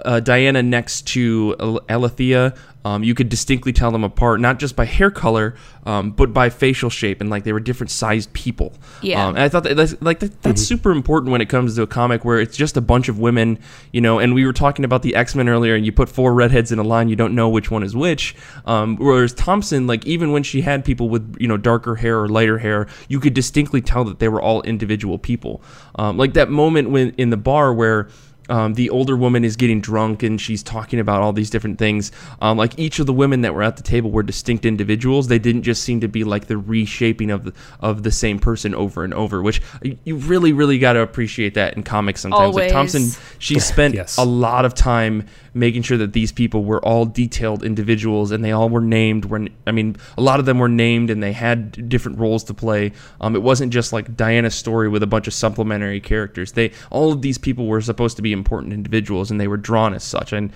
uh, 0.05 0.21
Diana 0.21 0.63
next 0.63 1.07
to 1.09 1.57
El- 1.61 1.81
Alethea, 1.89 2.55
um, 2.85 3.03
you 3.03 3.15
could 3.15 3.31
distinctly 3.31 3.73
tell 3.73 3.91
them 3.91 4.05
apart, 4.05 4.41
not 4.41 4.59
just 4.59 4.77
by 4.77 4.85
hair 4.85 5.11
color, 5.11 5.55
um, 5.87 6.11
but 6.11 6.35
by 6.35 6.51
facial 6.51 6.91
shape, 6.91 7.23
and 7.23 7.31
like 7.31 7.45
they 7.45 7.53
were 7.53 7.61
different 7.61 7.91
sized 7.91 8.33
people. 8.35 8.75
Yeah. 9.01 9.27
Um, 9.27 9.37
and 9.37 9.43
I 9.43 9.49
thought 9.49 9.65
that 9.65 9.75
that's, 9.75 10.01
like 10.03 10.21
that, 10.21 10.43
that's 10.43 10.63
super 10.63 10.91
important 10.91 11.33
when 11.33 11.41
it 11.41 11.49
comes 11.49 11.77
to 11.77 11.83
a 11.83 11.87
comic 11.87 12.27
where 12.27 12.39
it's 12.39 12.57
just 12.57 12.77
a 12.77 12.83
bunch 12.83 13.09
of 13.09 13.19
women, 13.19 13.59
you 13.91 14.03
know. 14.03 14.19
And 14.19 14.35
we 14.35 14.45
were 14.45 14.53
talking 14.53 14.85
about 14.85 15.03
the 15.03 15.15
X 15.15 15.35
Men 15.35 15.49
earlier, 15.49 15.75
and 15.75 15.87
you 15.87 15.93
put 15.93 16.11
four 16.11 16.35
redheads 16.35 16.73
in 16.73 16.79
a 16.79 16.83
line, 16.83 17.09
you 17.09 17.17
don't 17.17 17.35
know 17.35 17.49
which 17.49 17.71
one 17.71 17.83
is 17.83 17.97
which. 17.97 18.37
Um, 18.67 18.97
whereas 18.97 19.33
Thompson, 19.33 19.87
like 19.87 20.05
even 20.07 20.33
when 20.33 20.43
she 20.43 20.61
had 20.61 20.85
people 20.85 21.09
with 21.09 21.37
you 21.41 21.49
know 21.49 21.57
darker 21.57 21.97
hair 21.97 22.21
or 22.21 22.29
lighter 22.29 22.59
hair, 22.59 22.87
you 23.09 23.19
could 23.19 23.33
distinctly 23.33 23.81
tell 23.81 24.05
that 24.05 24.19
they 24.19 24.29
were 24.29 24.43
all 24.43 24.61
individual 24.63 25.19
people. 25.19 25.63
Um, 25.95 26.19
like 26.19 26.35
that 26.35 26.51
moment 26.51 26.91
when 26.91 27.15
in 27.17 27.31
the 27.31 27.39
bar 27.39 27.73
where 27.73 28.09
um, 28.49 28.75
the 28.75 28.91
older 28.91 29.17
woman 29.17 29.45
is 29.45 29.57
getting 29.57 29.81
drunk 29.81 30.23
and 30.23 30.41
she's 30.41 30.63
talking 30.63 31.01
about 31.01 31.23
all 31.23 31.33
these 31.33 31.51
different 31.51 31.79
things. 31.79 32.13
Um, 32.43 32.59
like 32.59 32.79
each 32.79 32.99
of 32.99 33.07
the 33.07 33.13
women 33.13 33.41
that 33.43 33.55
were 33.55 33.63
at 33.63 33.77
the 33.77 33.83
table 33.83 34.11
were 34.11 34.23
distinct 34.23 34.65
individuals. 34.67 35.29
They 35.29 35.39
didn't 35.39 35.63
just 35.63 35.83
seem 35.83 36.01
to 36.01 36.09
be 36.09 36.25
like 36.25 36.47
the 36.47 36.59
reshaping 36.59 37.31
of 37.31 37.45
the 37.45 37.53
of 37.81 38.03
the 38.03 38.11
same 38.11 38.39
person 38.39 38.75
over 38.75 39.05
and 39.05 39.15
over. 39.15 39.43
Which 39.43 39.63
you- 39.83 39.99
you 40.05 40.17
really, 40.17 40.53
really 40.53 40.79
got 40.79 40.95
to 40.95 41.01
appreciate 41.01 41.55
that 41.55 41.75
in 41.77 41.83
comics 41.83 42.21
sometimes. 42.21 42.55
Like 42.55 42.71
Thompson, 42.71 43.11
she 43.39 43.59
spent 43.59 43.95
Yes. 43.97 44.19
a 44.19 44.25
lot 44.25 44.65
of 44.65 44.75
time 44.75 45.27
making 45.55 45.83
sure 45.83 45.97
that 45.97 46.13
these 46.13 46.33
people 46.33 46.65
were 46.65 46.85
all 46.85 47.07
detailed 47.07 47.63
individuals 47.63 48.33
and 48.33 48.45
they 48.45 48.53
all 48.53 48.69
were 48.69 48.81
named. 48.81 49.25
When 49.25 49.49
I 49.67 49.73
mean, 49.73 49.97
a 50.19 50.21
lot 50.21 50.41
of 50.41 50.47
them 50.47 50.59
were 50.59 50.69
named 50.69 51.11
and 51.11 51.23
they 51.23 51.33
had 51.33 51.89
different 51.89 52.19
roles 52.19 52.45
to 52.45 52.55
play. 52.55 52.93
Um, 53.21 53.37
it 53.37 53.43
wasn't 53.43 53.73
just 53.73 53.93
like 53.93 54.17
Diana's 54.17 54.55
story 54.55 54.89
with 54.89 55.03
a 55.03 55.07
bunch 55.07 55.29
of 55.29 55.35
supplementary 55.35 56.01
characters. 56.01 56.53
They 56.53 56.73
all 56.91 57.13
of 57.13 57.23
these 57.23 57.39
people 57.39 57.67
were 57.67 57.81
supposed 57.81 58.17
to 58.17 58.23
be 58.23 58.33
important 58.33 58.73
individuals 58.73 59.31
and 59.31 59.41
they 59.41 59.49
were 59.49 59.57
drawn 59.57 59.95
as 59.95 60.05
such. 60.05 60.33
And 60.33 60.53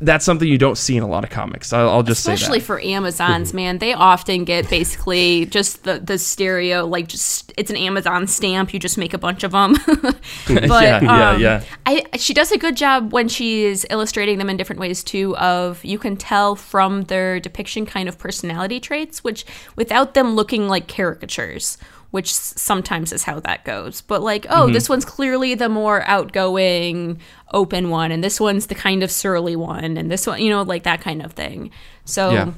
that's 0.00 0.24
something 0.24 0.46
you 0.46 0.58
don't 0.58 0.76
see 0.78 0.96
in 0.96 1.02
a 1.02 1.06
lot 1.06 1.24
of 1.24 1.30
comics. 1.30 1.72
I'll, 1.72 1.88
I'll 1.88 2.02
just 2.02 2.20
Especially 2.20 2.58
say 2.58 2.60
that. 2.60 2.66
for 2.66 2.80
Amazons, 2.80 3.54
man, 3.54 3.78
they 3.78 3.92
often 3.92 4.44
get 4.44 4.68
basically 4.68 5.46
just 5.46 5.84
the 5.84 5.98
the 5.98 6.18
stereo, 6.18 6.86
like 6.86 7.08
just 7.08 7.52
it's 7.56 7.70
an 7.70 7.76
Amazon 7.76 8.26
stamp. 8.26 8.72
You 8.74 8.80
just 8.80 8.98
make 8.98 9.14
a 9.14 9.18
bunch 9.18 9.42
of 9.42 9.52
them. 9.52 9.76
but 9.86 10.20
Yeah, 10.48 11.02
yeah, 11.02 11.30
um, 11.30 11.40
yeah. 11.40 11.62
I 11.86 12.04
she 12.16 12.34
does 12.34 12.52
a 12.52 12.58
good 12.58 12.76
job 12.76 13.12
when 13.12 13.28
she's 13.28 13.86
illustrating 13.90 14.38
them 14.38 14.50
in 14.50 14.56
different 14.56 14.80
ways 14.80 15.02
too. 15.02 15.36
Of 15.36 15.84
you 15.84 15.98
can 15.98 16.16
tell 16.16 16.56
from 16.56 17.02
their 17.04 17.40
depiction 17.40 17.86
kind 17.86 18.08
of 18.08 18.18
personality 18.18 18.80
traits, 18.80 19.24
which 19.24 19.44
without 19.76 20.14
them 20.14 20.34
looking 20.34 20.68
like 20.68 20.88
caricatures. 20.88 21.78
Which 22.10 22.32
sometimes 22.32 23.12
is 23.12 23.22
how 23.22 23.38
that 23.40 23.64
goes. 23.64 24.00
But 24.00 24.20
like, 24.22 24.44
oh, 24.50 24.64
Mm-hmm. 24.64 24.72
this 24.72 24.88
one's 24.88 25.04
clearly 25.04 25.54
the 25.54 25.68
more 25.68 26.02
outgoing, 26.08 27.20
open 27.52 27.88
one, 27.90 28.10
and 28.10 28.22
this 28.24 28.40
one's 28.40 28.66
the 28.66 28.74
kind 28.74 29.02
of 29.04 29.10
surly 29.10 29.54
one, 29.54 29.96
and 29.96 30.10
this 30.10 30.26
one, 30.26 30.40
you 30.42 30.50
know, 30.50 30.62
like 30.62 30.82
that 30.82 31.00
kind 31.00 31.22
of 31.22 31.32
thing. 31.32 31.70
So 32.04 32.30
Yeah. 32.32 32.52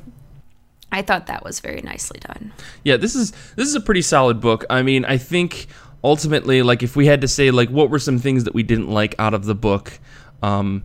I 0.90 1.02
thought 1.02 1.26
that 1.26 1.42
was 1.44 1.60
very 1.60 1.80
nicely 1.82 2.20
done. 2.20 2.52
Yeah, 2.84 2.96
this 2.98 3.14
is 3.14 3.32
this 3.56 3.66
is 3.68 3.74
a 3.74 3.80
pretty 3.80 4.02
solid 4.02 4.40
book. 4.40 4.64
I 4.70 4.82
mean, 4.82 5.04
I 5.06 5.16
think 5.18 5.66
ultimately, 6.04 6.62
like, 6.62 6.82
if 6.82 6.96
we 6.96 7.06
had 7.06 7.20
to 7.20 7.28
say, 7.28 7.50
like, 7.50 7.68
what 7.70 7.88
were 7.90 7.98
some 7.98 8.18
things 8.18 8.44
that 8.44 8.54
we 8.54 8.62
didn't 8.62 8.88
like 8.88 9.14
out 9.18 9.34
of 9.34 9.44
the 9.44 9.54
book, 9.54 9.98
um, 10.42 10.82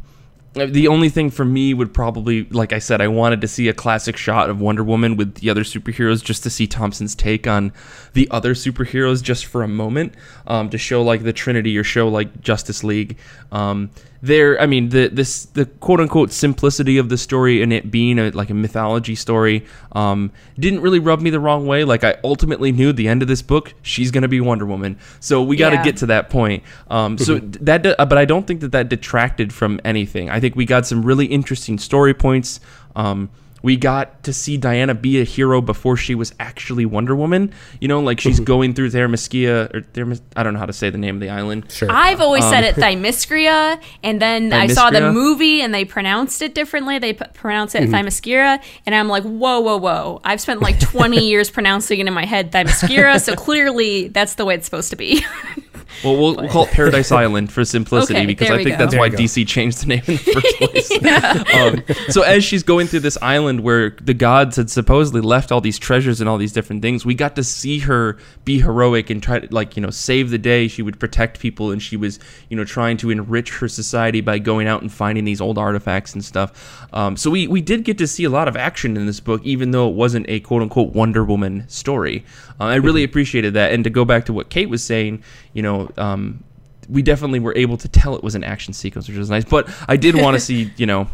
the 0.54 0.88
only 0.88 1.10
thing 1.10 1.30
for 1.30 1.46
me 1.46 1.74
would 1.74 1.94
probably, 1.94 2.46
like 2.46 2.74
I 2.74 2.80
said, 2.80 3.02
I 3.02 3.08
wanted 3.08 3.42
to 3.42 3.48
see 3.48 3.68
a 3.68 3.74
classic 3.74 4.18
shot 4.18 4.50
of 4.50 4.60
Wonder 4.60 4.84
Woman 4.84 5.16
with 5.16 5.36
the 5.36 5.50
other 5.50 5.64
superheroes, 5.64 6.24
just 6.24 6.44
to 6.44 6.50
see 6.50 6.68
Thompson's 6.68 7.16
take 7.16 7.46
on 7.48 7.72
the 8.14 8.28
other 8.32 8.54
superheroes, 8.54 9.22
just 9.22 9.46
for 9.46 9.62
a 9.62 9.68
moment, 9.68 10.14
um, 10.48 10.70
to 10.70 10.78
show 10.78 11.04
like 11.04 11.24
the 11.24 11.34
Trinity 11.34 11.78
or 11.78 11.84
show 11.84 12.08
like 12.08 12.42
Justice 12.42 12.84
League. 12.84 13.18
Um, 13.52 13.92
there, 14.22 14.60
I 14.62 14.66
mean, 14.66 14.90
the 14.90 15.08
this 15.10 15.46
the 15.46 15.66
quote 15.66 16.00
unquote 16.00 16.32
simplicity 16.32 16.98
of 16.98 17.10
the 17.10 17.18
story 17.18 17.62
and 17.62 17.72
it 17.72 17.92
being 17.92 18.18
a, 18.20 18.30
like 18.32 18.50
a 18.50 18.54
mythology 18.54 19.16
story 19.16 19.66
um, 19.92 20.32
didn't 20.58 20.82
really 20.82 21.00
rub 21.00 21.22
me 21.22 21.30
the 21.30 21.40
wrong 21.40 21.68
way. 21.68 21.84
Like 21.84 22.04
I 22.04 22.16
ultimately 22.24 22.72
knew 22.72 22.90
at 22.90 22.96
the 22.96 23.08
end 23.08 23.22
of 23.22 23.28
this 23.28 23.42
book, 23.42 23.74
she's 23.82 24.12
gonna 24.12 24.28
be 24.28 24.42
Wonder 24.42 24.66
Woman. 24.66 24.98
So 25.20 25.44
we 25.44 25.56
got 25.56 25.70
to 25.70 25.76
Yeah. 25.78 25.84
get 25.84 25.98
to 25.98 26.06
that 26.08 26.30
point. 26.30 26.64
Um, 26.90 27.18
so 27.18 27.40
that, 27.40 27.84
but 27.84 28.18
I 28.18 28.26
don't 28.26 28.48
think 28.48 28.62
that 28.62 28.72
that 28.72 28.90
detracted 28.90 29.54
from 29.54 29.80
anything. 29.86 30.30
I 30.30 30.40
think 30.40 30.56
we 30.56 30.66
got 30.66 30.86
some 30.86 31.04
really 31.04 31.26
interesting 31.28 31.78
story 31.78 32.14
points. 32.14 32.60
Um, 32.96 33.30
we 33.62 33.76
got 33.76 34.24
to 34.24 34.34
see 34.34 34.58
Diana 34.58 34.94
be 34.94 35.20
a 35.20 35.24
hero 35.24 35.62
before 35.62 35.98
she 35.98 36.16
was 36.16 36.34
actually 36.40 36.86
Wonder 36.86 37.16
Woman. 37.16 37.54
You 37.82 37.88
know, 37.88 38.00
like 38.00 38.20
she's 38.20 38.38
mm-hmm. 38.38 38.46
going 38.46 38.74
through 38.74 38.92
Theramaskia 38.92 39.74
or 39.74 39.82
Theramis- 39.82 40.22
I 40.36 40.44
don't 40.44 40.54
know 40.54 40.60
how 40.60 40.66
to 40.66 40.74
say 40.74 40.90
the 40.90 40.98
name 40.98 41.16
of 41.16 41.22
the 41.22 41.30
island. 41.30 41.72
Sure. 41.72 41.90
I've 41.92 42.22
always 42.22 42.44
said 42.44 42.64
um, 42.64 42.66
it 42.66 42.76
Thymyscira, 42.76 43.82
and 44.04 44.22
then 44.22 44.54
I 44.54 44.68
saw 44.68 44.90
the 44.90 45.12
movie 45.12 45.62
and 45.62 45.74
they 45.74 45.86
pronounced 45.86 46.42
it 46.42 46.54
differently. 46.54 47.00
They 47.00 47.14
p- 47.14 47.26
pronounce 47.34 47.76
it 47.76 47.84
mm-hmm. 47.84 47.94
Thymyscira, 47.94 48.62
and 48.86 48.96
I'm 48.96 49.08
like, 49.08 49.24
whoa, 49.24 49.60
whoa, 49.60 49.78
whoa! 49.78 50.22
I've 50.24 50.42
spent 50.42 50.62
like 50.62 50.80
20 50.80 51.26
years 51.28 51.50
pronouncing 51.50 52.00
it 52.00 52.08
in 52.08 52.14
my 52.14 52.26
head 52.26 52.52
Thymyscira, 52.52 53.22
so 53.22 53.36
clearly 53.36 54.08
that's 54.08 54.36
the 54.36 54.46
way 54.46 54.56
it's 54.56 54.66
supposed 54.66 54.92
to 54.92 54.96
be. 54.96 55.26
Well, 56.04 56.18
we'll, 56.18 56.36
we'll 56.36 56.50
call 56.50 56.66
it 56.66 56.72
Paradise 56.72 57.12
Island 57.24 57.52
for 57.52 57.66
simplicity 57.66 58.20
Okay, 58.20 58.26
because 58.26 58.50
I 58.50 58.58
think 58.64 58.72
go. 58.72 58.78
that's 58.78 58.92
There 58.92 59.00
why. 59.00 59.10
DC 59.10 59.48
changed 59.48 59.84
the 59.84 59.88
name 59.88 60.04
in 60.08 60.16
the 60.16 60.18
first 60.34 60.58
place. 60.58 61.94
um, 61.98 62.10
so 62.10 62.22
as 62.22 62.44
she's 62.44 62.64
going 62.64 62.88
through 62.88 63.02
this 63.02 63.18
island 63.22 63.62
where 63.62 63.92
the 64.02 64.14
gods 64.14 64.56
had 64.58 64.70
supposedly 64.70 65.22
left 65.22 65.52
all 65.52 65.62
these 65.62 65.80
treasures 65.80 66.22
and 66.22 66.30
all 66.30 66.38
these 66.38 66.52
different 66.54 66.82
things, 66.82 67.06
we 67.06 67.16
got 67.16 67.36
to 67.36 67.44
see 67.44 67.80
her 67.80 68.18
be 68.46 68.60
heroic 68.62 69.10
and 69.10 69.22
try 69.22 69.40
to 69.40 69.54
like 69.54 69.76
you 69.76 69.82
know 69.82 69.90
save 69.90 70.30
the 70.30 70.38
day. 70.38 70.68
She 70.68 70.82
would 70.82 71.00
protect 71.00 71.40
people 71.40 71.72
and 71.72 71.82
she 71.82 71.98
was 71.98 72.20
you 72.50 72.58
know 72.58 72.64
trying 72.66 72.98
to 72.98 73.10
enrich 73.10 73.58
her 73.58 73.68
society 73.68 74.22
by 74.22 74.40
going 74.40 74.68
out 74.68 74.82
and 74.82 74.92
finding 74.92 75.26
these 75.26 75.42
old 75.42 75.58
artifacts 75.58 76.14
and 76.14 76.24
stuff. 76.24 76.88
Um, 76.94 77.18
so 77.18 77.30
we 77.32 77.48
we 77.48 77.62
did 77.62 77.84
get 77.84 77.98
to 78.00 78.08
see 78.08 78.24
a 78.24 78.30
lot 78.30 78.48
of 78.48 78.56
action 78.56 78.98
in 78.98 79.06
this 79.06 79.20
book, 79.20 79.42
even 79.44 79.72
though 79.72 79.90
it 79.90 79.96
wasn't 79.96 80.26
a 80.30 80.40
quote 80.42 80.62
unquote 80.62 80.94
Wonder 80.94 81.24
Woman 81.24 81.68
story. 81.68 82.24
Uh, 82.60 82.66
I 82.66 82.76
really 82.76 83.04
appreciated 83.04 83.54
that. 83.54 83.72
And 83.72 83.84
to 83.84 83.90
go 83.90 84.06
back 84.06 84.26
to 84.26 84.34
what 84.34 84.50
Kate 84.50 84.70
was 84.70 84.84
saying, 84.84 85.24
you 85.54 85.62
know. 85.62 85.87
Um, 85.98 86.44
we 86.90 87.02
definitely 87.02 87.40
were 87.40 87.56
able 87.56 87.78
to 87.78 87.88
tell 87.88 88.16
it 88.16 88.24
was 88.24 88.36
an 88.36 88.44
action 88.44 88.74
sequence, 88.74 89.08
which 89.08 89.18
was 89.18 89.30
nice. 89.30 89.44
But 89.46 89.70
I 89.88 89.98
did 89.98 90.16
want 90.16 90.36
to 90.36 90.40
see, 90.50 90.72
you 90.78 90.86
know, 90.86 91.08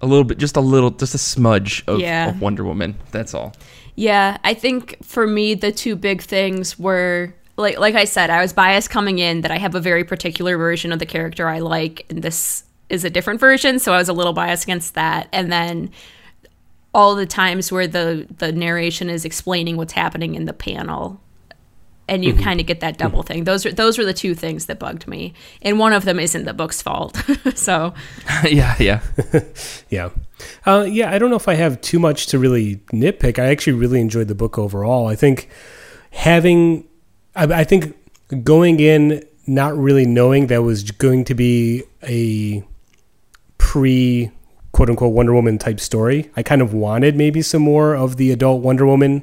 a 0.00 0.06
little 0.06 0.24
bit, 0.24 0.38
just 0.38 0.56
a 0.56 0.60
little, 0.60 0.90
just 0.90 1.14
a 1.14 1.18
smudge 1.18 1.84
of, 1.86 2.00
Yeah. 2.00 2.30
of 2.30 2.40
Wonder 2.40 2.64
Woman. 2.64 2.96
That's 3.10 3.34
all. 3.34 3.52
Yeah, 3.96 4.38
I 4.44 4.54
think 4.54 5.04
for 5.04 5.26
me 5.26 5.54
the 5.54 5.72
two 5.72 5.94
big 5.94 6.22
things 6.22 6.78
were 6.78 7.34
like 7.56 7.78
like 7.78 7.94
I 7.94 8.04
said, 8.04 8.30
I 8.30 8.40
was 8.40 8.54
biased 8.54 8.88
coming 8.88 9.18
in 9.18 9.42
that 9.42 9.50
I 9.50 9.58
have 9.58 9.74
a 9.74 9.80
very 9.80 10.04
particular 10.04 10.56
version 10.56 10.92
of 10.92 10.98
the 10.98 11.06
character 11.06 11.46
I 11.48 11.58
like, 11.58 12.06
and 12.08 12.22
this 12.22 12.64
is 12.88 13.04
a 13.04 13.10
different 13.10 13.40
version, 13.40 13.78
so 13.78 13.92
I 13.92 13.98
was 13.98 14.08
a 14.08 14.14
little 14.14 14.32
biased 14.32 14.64
against 14.64 14.94
that. 14.94 15.28
And 15.32 15.52
then 15.52 15.90
all 16.94 17.14
the 17.14 17.26
times 17.26 17.70
where 17.70 17.86
the 17.86 18.26
the 18.38 18.52
narration 18.52 19.10
is 19.10 19.26
explaining 19.26 19.76
what's 19.76 19.92
happening 19.92 20.34
in 20.34 20.46
the 20.46 20.54
panel. 20.54 21.20
And 22.10 22.24
you 22.24 22.34
kind 22.34 22.58
of 22.58 22.66
get 22.66 22.80
that 22.80 22.98
double 22.98 23.22
thing. 23.22 23.44
Those 23.44 23.64
are 23.64 23.72
those 23.72 23.96
were 23.96 24.04
the 24.04 24.12
two 24.12 24.34
things 24.34 24.66
that 24.66 24.80
bugged 24.80 25.06
me, 25.06 25.32
and 25.62 25.78
one 25.78 25.92
of 25.92 26.04
them 26.04 26.18
isn't 26.18 26.44
the 26.44 26.52
book's 26.52 26.82
fault. 26.82 27.16
so 27.54 27.94
yeah, 28.44 28.74
yeah. 28.80 29.00
Yeah. 29.90 30.10
Uh, 30.66 30.86
yeah, 30.88 31.12
I 31.12 31.18
don't 31.18 31.30
know 31.30 31.36
if 31.36 31.48
I 31.48 31.54
have 31.54 31.80
too 31.80 31.98
much 31.98 32.26
to 32.28 32.38
really 32.38 32.76
nitpick. 32.92 33.38
I 33.38 33.46
actually 33.46 33.74
really 33.74 34.00
enjoyed 34.00 34.28
the 34.28 34.34
book 34.34 34.58
overall. 34.58 35.06
I 35.06 35.14
think 35.14 35.48
having, 36.10 36.88
I, 37.36 37.44
I 37.44 37.64
think 37.64 37.96
going 38.42 38.80
in 38.80 39.24
not 39.46 39.76
really 39.76 40.06
knowing 40.06 40.46
that 40.48 40.62
was 40.62 40.90
going 40.90 41.24
to 41.26 41.34
be 41.34 41.84
a 42.02 42.64
pre 43.58 44.30
quote 44.80 44.88
unquote 44.88 45.12
Wonder 45.12 45.34
Woman 45.34 45.58
type 45.58 45.78
story. 45.78 46.30
I 46.36 46.42
kind 46.42 46.62
of 46.62 46.72
wanted 46.72 47.14
maybe 47.14 47.42
some 47.42 47.60
more 47.60 47.94
of 47.94 48.16
the 48.16 48.32
adult 48.32 48.62
Wonder 48.62 48.86
Woman 48.86 49.22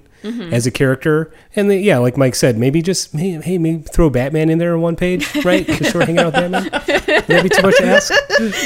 as 0.52 0.68
a 0.68 0.72
character. 0.72 1.34
And 1.56 1.68
then, 1.72 1.82
yeah, 1.82 1.98
like 1.98 2.16
Mike 2.16 2.36
said, 2.36 2.60
maybe 2.60 2.84
just, 2.84 3.12
hey, 3.14 3.42
hey, 3.42 3.58
maybe 3.58 3.82
throw 3.82 4.12
Batman 4.12 4.52
in 4.52 4.60
there 4.60 4.76
on 4.76 4.82
one 4.82 4.96
page, 4.96 5.34
right? 5.44 5.66
Because 5.66 5.96
we're 5.96 6.06
hanging 6.06 6.20
out 6.20 6.28
with 6.28 6.36
Batman. 6.36 6.64
Would 6.66 7.26
that 7.26 7.42
be 7.42 7.50
too 7.50 7.64
much 7.64 7.78
to 7.78 7.88
ask? 7.88 8.14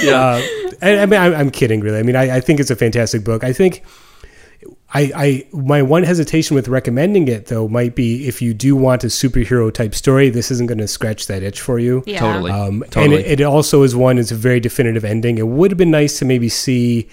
Yeah. 0.03 0.19
Uh, 0.19 0.41
I, 0.81 0.99
I 0.99 1.05
mean, 1.05 1.21
I, 1.21 1.33
I'm 1.33 1.49
kidding, 1.49 1.79
really. 1.79 1.97
I 1.97 2.03
mean, 2.03 2.17
I, 2.17 2.35
I 2.35 2.39
think 2.41 2.59
it's 2.59 2.71
a 2.71 2.75
fantastic 2.75 3.23
book. 3.23 3.45
I 3.45 3.53
think 3.53 3.85
I, 4.93 5.11
I, 5.15 5.47
my 5.53 5.81
one 5.81 6.03
hesitation 6.03 6.55
with 6.55 6.67
recommending 6.67 7.27
it 7.29 7.45
though 7.45 7.67
might 7.69 7.95
be 7.95 8.27
if 8.27 8.41
you 8.41 8.53
do 8.53 8.75
want 8.75 9.03
a 9.03 9.07
superhero 9.07 9.73
type 9.73 9.95
story, 9.95 10.29
this 10.29 10.51
isn't 10.51 10.67
going 10.67 10.79
to 10.79 10.87
scratch 10.87 11.27
that 11.27 11.43
itch 11.43 11.61
for 11.61 11.79
you. 11.79 12.03
yeah, 12.05 12.19
Totally. 12.19 12.51
Um, 12.51 12.83
Totally. 12.89 13.05
And 13.17 13.25
it, 13.25 13.39
it 13.39 13.43
also 13.43 13.83
is 13.83 13.95
one. 13.95 14.17
It's 14.17 14.31
a 14.31 14.35
very 14.35 14.59
definitive 14.59 15.05
ending. 15.05 15.37
It 15.37 15.47
would 15.47 15.71
have 15.71 15.77
been 15.77 15.91
nice 15.91 16.19
to 16.19 16.25
maybe 16.25 16.49
see, 16.49 17.07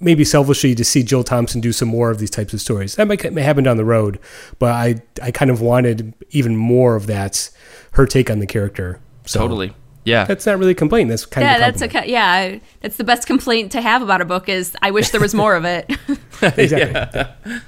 maybe 0.00 0.24
selfishly, 0.24 0.74
to 0.74 0.84
see 0.84 1.04
Jill 1.04 1.22
Thompson 1.22 1.60
do 1.60 1.72
some 1.72 1.88
more 1.88 2.10
of 2.10 2.18
these 2.18 2.30
types 2.30 2.52
of 2.52 2.60
stories. 2.60 2.96
That 2.96 3.06
might, 3.06 3.32
may 3.32 3.42
happen 3.42 3.62
down 3.62 3.76
the 3.76 3.84
road, 3.84 4.18
but 4.58 4.72
I, 4.72 5.02
I 5.22 5.30
kind 5.30 5.52
of 5.52 5.60
wanted 5.60 6.14
even 6.30 6.56
more 6.56 6.96
of 6.96 7.06
that, 7.06 7.48
her 7.92 8.06
take 8.06 8.28
on 8.28 8.40
the 8.40 8.46
character. 8.46 8.98
So 9.24 9.38
totally. 9.38 9.72
Yeah. 10.04 10.24
That's 10.24 10.46
not 10.46 10.58
really 10.58 10.72
a 10.72 10.74
complaint. 10.76 11.08
That's 11.08 11.26
kind 11.26 11.44
yeah, 11.44 11.52
of 11.52 11.56
a 11.56 11.60
that's 11.60 11.80
compliment. 11.80 12.04
okay. 12.04 12.12
Yeah, 12.12 12.58
that's 12.80 12.96
the 12.96 13.04
best 13.04 13.26
complaint 13.26 13.72
to 13.72 13.80
have 13.80 14.02
about 14.02 14.20
a 14.20 14.24
book 14.24 14.48
is 14.48 14.76
I 14.82 14.90
wish 14.90 15.10
there 15.10 15.20
was 15.20 15.34
more 15.34 15.56
of 15.56 15.64
it. 15.64 15.90
exactly. 16.42 17.60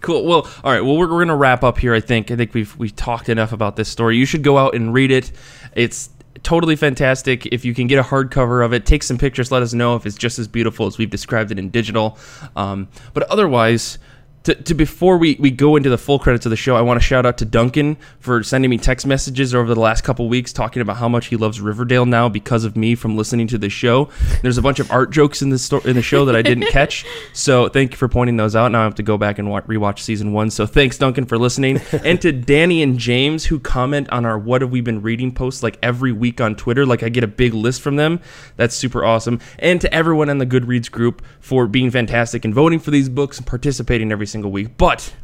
Cool. 0.00 0.24
Well, 0.26 0.48
all 0.62 0.72
right. 0.72 0.82
Well, 0.82 0.96
we're, 0.96 1.10
we're 1.10 1.20
gonna 1.20 1.36
wrap 1.36 1.62
up 1.62 1.78
here. 1.78 1.94
I 1.94 2.00
think. 2.00 2.30
I 2.30 2.36
think 2.36 2.52
we've 2.54 2.76
we've 2.78 2.94
talked 2.94 3.28
enough 3.28 3.52
about 3.52 3.76
this 3.76 3.88
story. 3.88 4.16
You 4.16 4.26
should 4.26 4.42
go 4.42 4.58
out 4.58 4.74
and 4.74 4.92
read 4.92 5.10
it. 5.10 5.32
It's 5.74 6.10
totally 6.42 6.76
fantastic. 6.76 7.46
If 7.46 7.64
you 7.64 7.74
can 7.74 7.86
get 7.86 7.98
a 7.98 8.02
hardcover 8.02 8.64
of 8.64 8.72
it, 8.74 8.84
take 8.84 9.02
some 9.02 9.16
pictures. 9.16 9.50
Let 9.50 9.62
us 9.62 9.72
know 9.72 9.96
if 9.96 10.04
it's 10.04 10.16
just 10.16 10.38
as 10.38 10.46
beautiful 10.46 10.86
as 10.86 10.98
we've 10.98 11.08
described 11.08 11.52
it 11.52 11.58
in 11.58 11.70
digital. 11.70 12.18
Um, 12.56 12.88
but 13.12 13.24
otherwise. 13.24 13.98
To, 14.44 14.54
to 14.54 14.74
before 14.74 15.16
we, 15.16 15.36
we 15.40 15.50
go 15.50 15.76
into 15.76 15.88
the 15.88 15.96
full 15.96 16.18
credits 16.18 16.44
of 16.44 16.50
the 16.50 16.56
show, 16.56 16.76
I 16.76 16.82
want 16.82 17.00
to 17.00 17.04
shout 17.06 17.24
out 17.24 17.38
to 17.38 17.46
Duncan 17.46 17.96
for 18.20 18.42
sending 18.42 18.70
me 18.70 18.76
text 18.76 19.06
messages 19.06 19.54
over 19.54 19.72
the 19.74 19.80
last 19.80 20.04
couple 20.04 20.28
weeks 20.28 20.52
talking 20.52 20.82
about 20.82 20.98
how 20.98 21.08
much 21.08 21.28
he 21.28 21.36
loves 21.36 21.62
Riverdale 21.62 22.04
now 22.04 22.28
because 22.28 22.64
of 22.64 22.76
me 22.76 22.94
from 22.94 23.16
listening 23.16 23.46
to 23.48 23.58
the 23.58 23.70
show. 23.70 24.10
There's 24.42 24.58
a 24.58 24.62
bunch 24.62 24.80
of 24.80 24.90
art 24.90 25.10
jokes 25.10 25.40
in 25.40 25.48
the 25.48 25.58
sto- 25.58 25.80
in 25.80 25.96
the 25.96 26.02
show 26.02 26.26
that 26.26 26.36
I 26.36 26.42
didn't 26.42 26.66
catch, 26.70 27.06
so 27.32 27.70
thank 27.70 27.92
you 27.92 27.96
for 27.96 28.06
pointing 28.06 28.36
those 28.36 28.54
out. 28.54 28.70
Now 28.70 28.82
I 28.82 28.84
have 28.84 28.96
to 28.96 29.02
go 29.02 29.16
back 29.16 29.38
and 29.38 29.48
wa- 29.48 29.62
rewatch 29.62 30.00
season 30.00 30.34
one. 30.34 30.50
So 30.50 30.66
thanks, 30.66 30.98
Duncan, 30.98 31.24
for 31.24 31.38
listening, 31.38 31.80
and 32.04 32.20
to 32.20 32.30
Danny 32.30 32.82
and 32.82 32.98
James 32.98 33.46
who 33.46 33.58
comment 33.58 34.10
on 34.10 34.26
our 34.26 34.38
"What 34.38 34.60
Have 34.60 34.70
We 34.70 34.82
Been 34.82 35.00
Reading" 35.00 35.32
posts 35.32 35.62
like 35.62 35.78
every 35.82 36.12
week 36.12 36.42
on 36.42 36.54
Twitter. 36.54 36.84
Like 36.84 37.02
I 37.02 37.08
get 37.08 37.24
a 37.24 37.28
big 37.28 37.54
list 37.54 37.80
from 37.80 37.96
them. 37.96 38.20
That's 38.56 38.76
super 38.76 39.06
awesome. 39.06 39.40
And 39.58 39.80
to 39.80 39.92
everyone 39.94 40.28
in 40.28 40.36
the 40.36 40.46
Goodreads 40.46 40.90
group 40.90 41.22
for 41.40 41.66
being 41.66 41.90
fantastic 41.90 42.44
and 42.44 42.52
voting 42.52 42.78
for 42.78 42.90
these 42.90 43.08
books 43.08 43.38
and 43.38 43.46
participating 43.46 44.12
every 44.12 44.26
single 44.34 44.50
week. 44.50 44.76
But 44.76 45.14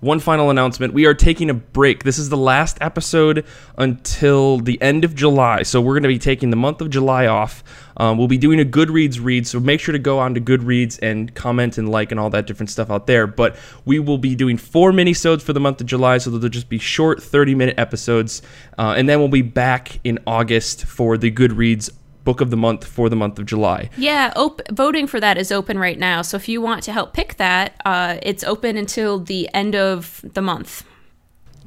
one 0.00 0.18
final 0.18 0.48
announcement. 0.48 0.94
We 0.94 1.04
are 1.04 1.12
taking 1.12 1.50
a 1.50 1.54
break. 1.54 2.04
This 2.04 2.18
is 2.18 2.30
the 2.30 2.36
last 2.38 2.78
episode 2.80 3.44
until 3.76 4.56
the 4.56 4.80
end 4.80 5.04
of 5.04 5.14
July. 5.14 5.62
So 5.62 5.78
we're 5.78 5.92
going 5.92 6.04
to 6.04 6.08
be 6.08 6.18
taking 6.18 6.48
the 6.48 6.56
month 6.56 6.80
of 6.80 6.88
July 6.88 7.26
off. 7.26 7.62
Um, 7.98 8.16
we'll 8.16 8.28
be 8.28 8.38
doing 8.38 8.58
a 8.58 8.64
Goodreads 8.64 9.22
read. 9.22 9.46
So 9.46 9.60
make 9.60 9.78
sure 9.78 9.92
to 9.92 9.98
go 9.98 10.18
on 10.18 10.32
to 10.36 10.40
Goodreads 10.40 10.98
and 11.02 11.34
comment 11.34 11.76
and 11.76 11.90
like 11.90 12.12
and 12.12 12.18
all 12.18 12.30
that 12.30 12.46
different 12.46 12.70
stuff 12.70 12.90
out 12.90 13.06
there. 13.06 13.26
But 13.26 13.58
we 13.84 13.98
will 13.98 14.16
be 14.16 14.34
doing 14.34 14.56
four 14.56 14.90
mini-sodes 14.90 15.44
for 15.44 15.52
the 15.52 15.60
month 15.60 15.82
of 15.82 15.86
July. 15.86 16.16
So 16.16 16.30
they'll 16.30 16.48
just 16.48 16.70
be 16.70 16.78
short 16.78 17.22
30 17.22 17.54
minute 17.54 17.78
episodes. 17.78 18.40
Uh, 18.78 18.94
and 18.96 19.06
then 19.06 19.18
we'll 19.18 19.28
be 19.28 19.42
back 19.42 20.00
in 20.02 20.18
August 20.26 20.86
for 20.86 21.18
the 21.18 21.30
Goodreads 21.30 21.90
book 22.24 22.40
of 22.40 22.50
the 22.50 22.56
month 22.56 22.84
for 22.84 23.08
the 23.08 23.16
month 23.16 23.38
of 23.38 23.46
July. 23.46 23.88
yeah, 23.96 24.32
op- 24.36 24.60
voting 24.70 25.06
for 25.06 25.20
that 25.20 25.38
is 25.38 25.50
open 25.50 25.78
right 25.78 25.98
now. 25.98 26.22
So 26.22 26.36
if 26.36 26.48
you 26.48 26.60
want 26.60 26.82
to 26.84 26.92
help 26.92 27.12
pick 27.14 27.36
that, 27.36 27.80
uh, 27.84 28.18
it's 28.22 28.44
open 28.44 28.76
until 28.76 29.18
the 29.18 29.48
end 29.54 29.74
of 29.74 30.20
the 30.34 30.42
month. 30.42 30.84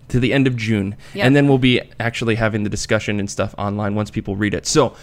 to 0.10 0.20
the 0.20 0.34
end 0.34 0.46
of 0.46 0.56
June, 0.56 0.96
Yep. 1.16 1.26
and 1.26 1.36
then 1.36 1.48
we'll 1.48 1.58
be 1.58 1.82
actually 2.00 2.36
having 2.36 2.64
the 2.64 2.70
discussion 2.70 3.20
and 3.20 3.30
stuff 3.32 3.56
online 3.58 3.96
once 3.96 4.12
people 4.12 4.36
read 4.36 4.54
it. 4.54 4.68
So. 4.68 4.96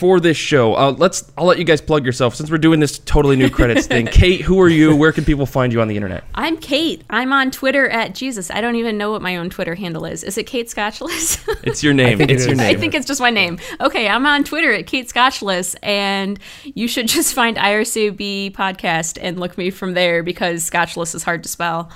For 0.00 0.18
this 0.18 0.38
show, 0.38 0.74
uh, 0.76 0.92
let's. 0.92 1.30
I'll 1.36 1.44
let 1.44 1.58
you 1.58 1.64
guys 1.64 1.82
plug 1.82 2.06
yourself 2.06 2.34
since 2.34 2.50
we're 2.50 2.56
doing 2.56 2.80
this 2.80 2.98
totally 3.00 3.36
new 3.36 3.50
credits 3.50 3.86
thing. 3.86 4.06
Kate, 4.10 4.40
who 4.40 4.58
are 4.58 4.68
you? 4.70 4.96
Where 4.96 5.12
can 5.12 5.26
people 5.26 5.44
find 5.44 5.74
you 5.74 5.82
on 5.82 5.88
the 5.88 5.96
internet? 5.96 6.24
I'm 6.34 6.56
Kate. 6.56 7.04
I'm 7.10 7.34
on 7.34 7.50
Twitter 7.50 7.86
at 7.86 8.14
Jesus. 8.14 8.50
I 8.50 8.62
don't 8.62 8.76
even 8.76 8.96
know 8.96 9.10
what 9.10 9.20
my 9.20 9.36
own 9.36 9.50
Twitter 9.50 9.74
handle 9.74 10.06
is. 10.06 10.24
Is 10.24 10.38
it 10.38 10.44
Kate 10.44 10.68
Scotchless? 10.68 11.46
It's 11.64 11.82
your 11.82 11.92
name. 11.92 12.18
it 12.18 12.30
It's 12.30 12.46
your 12.46 12.54
name. 12.54 12.74
I 12.74 12.80
think 12.80 12.94
it's 12.94 13.04
just 13.04 13.20
my 13.20 13.28
name. 13.28 13.58
Okay, 13.78 14.08
I'm 14.08 14.24
on 14.24 14.42
Twitter 14.42 14.72
at 14.72 14.86
Kate 14.86 15.06
Scotchless, 15.06 15.76
and 15.82 16.38
you 16.64 16.88
should 16.88 17.06
just 17.16 17.34
find 17.34 17.58
IRCB 17.58 18.52
podcast 18.52 19.18
and 19.20 19.38
look 19.38 19.58
me 19.58 19.68
from 19.68 19.92
there 19.92 20.22
because 20.22 20.70
Scotchless 20.70 21.14
is 21.14 21.24
hard 21.24 21.42
to 21.42 21.50
spell. 21.50 21.90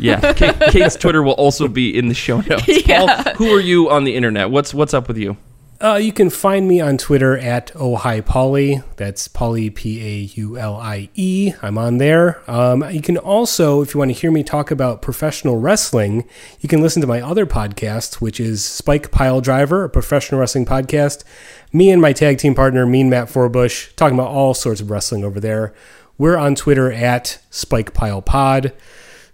yeah. 0.00 0.32
Kate, 0.36 0.58
Kate's 0.70 0.96
Twitter 0.96 1.22
will 1.22 1.34
also 1.34 1.68
be 1.68 1.96
in 1.96 2.08
the 2.08 2.14
show 2.14 2.40
notes. 2.40 2.64
Yeah. 2.66 3.22
Paul, 3.22 3.34
who 3.34 3.54
are 3.54 3.60
you 3.60 3.90
on 3.90 4.02
the 4.02 4.16
internet? 4.16 4.50
What's 4.50 4.74
What's 4.74 4.92
up 4.92 5.06
with 5.06 5.18
you? 5.18 5.36
Uh, 5.84 5.96
you 5.96 6.14
can 6.14 6.30
find 6.30 6.66
me 6.66 6.80
on 6.80 6.96
Twitter 6.96 7.36
at 7.36 7.70
oh 7.74 7.96
hi 7.96 8.18
Paulie. 8.22 8.82
That's 8.96 9.28
Paulie 9.28 9.74
P 9.74 10.00
A 10.02 10.14
U 10.40 10.56
L 10.56 10.76
I 10.76 11.10
E. 11.14 11.52
I'm 11.60 11.76
on 11.76 11.98
there. 11.98 12.40
Um, 12.50 12.88
you 12.90 13.02
can 13.02 13.18
also, 13.18 13.82
if 13.82 13.92
you 13.92 13.98
want 13.98 14.08
to 14.08 14.18
hear 14.18 14.30
me 14.30 14.42
talk 14.42 14.70
about 14.70 15.02
professional 15.02 15.58
wrestling, 15.58 16.26
you 16.60 16.70
can 16.70 16.80
listen 16.80 17.02
to 17.02 17.06
my 17.06 17.20
other 17.20 17.44
podcast, 17.44 18.14
which 18.14 18.40
is 18.40 18.64
Spike 18.64 19.10
Pile 19.10 19.42
Driver, 19.42 19.84
a 19.84 19.90
professional 19.90 20.40
wrestling 20.40 20.64
podcast. 20.64 21.22
Me 21.70 21.90
and 21.90 22.00
my 22.00 22.14
tag 22.14 22.38
team 22.38 22.54
partner, 22.54 22.86
Mean 22.86 23.10
Matt 23.10 23.28
Forbush, 23.28 23.94
talking 23.94 24.18
about 24.18 24.30
all 24.30 24.54
sorts 24.54 24.80
of 24.80 24.90
wrestling 24.90 25.22
over 25.22 25.38
there. 25.38 25.74
We're 26.16 26.38
on 26.38 26.54
Twitter 26.54 26.90
at 26.90 27.42
Spike 27.50 27.92
Pile 27.92 28.22
Pod, 28.22 28.72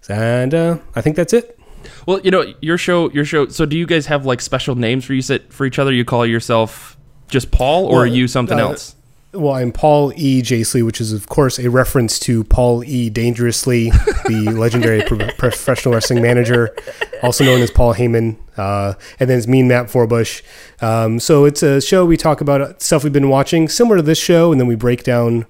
and 0.09 0.53
uh, 0.53 0.79
I 0.97 0.99
think 0.99 1.15
that's 1.15 1.31
it. 1.31 1.60
Well, 2.05 2.19
you 2.21 2.31
know 2.31 2.53
your 2.61 2.77
show. 2.77 3.09
Your 3.11 3.25
show. 3.25 3.47
So, 3.47 3.65
do 3.65 3.77
you 3.77 3.85
guys 3.85 4.05
have 4.07 4.25
like 4.25 4.41
special 4.41 4.75
names 4.75 5.05
for 5.05 5.13
you 5.13 5.21
sit 5.21 5.51
for 5.53 5.65
each 5.65 5.79
other? 5.79 5.91
You 5.91 6.05
call 6.05 6.25
yourself 6.25 6.97
just 7.27 7.51
Paul, 7.51 7.85
or 7.85 8.03
are 8.03 8.07
you 8.07 8.27
something 8.27 8.59
uh, 8.59 8.69
else? 8.69 8.95
Well, 9.33 9.53
I'm 9.53 9.71
Paul 9.71 10.11
E. 10.17 10.41
Jasley, 10.41 10.85
which 10.85 10.99
is, 10.99 11.13
of 11.13 11.29
course, 11.29 11.57
a 11.57 11.69
reference 11.69 12.19
to 12.19 12.43
Paul 12.43 12.83
E. 12.83 13.09
Dangerously, 13.09 13.89
the 14.25 14.53
legendary 14.57 15.03
pro- 15.03 15.29
professional 15.37 15.93
wrestling 15.93 16.21
manager, 16.21 16.75
also 17.23 17.45
known 17.45 17.61
as 17.61 17.71
Paul 17.71 17.93
Heyman. 17.93 18.37
Uh, 18.57 18.95
and 19.21 19.29
then 19.29 19.37
it's 19.37 19.47
Mean 19.47 19.69
Matt 19.69 19.85
Forbush. 19.85 20.41
Um, 20.81 21.17
so 21.17 21.45
it's 21.45 21.63
a 21.63 21.79
show 21.79 22.05
we 22.05 22.17
talk 22.17 22.41
about 22.41 22.81
stuff 22.81 23.05
we've 23.05 23.13
been 23.13 23.29
watching, 23.29 23.69
similar 23.69 23.97
to 23.97 24.03
this 24.03 24.19
show, 24.19 24.51
and 24.51 24.59
then 24.59 24.67
we 24.67 24.75
break 24.75 25.03
down, 25.03 25.45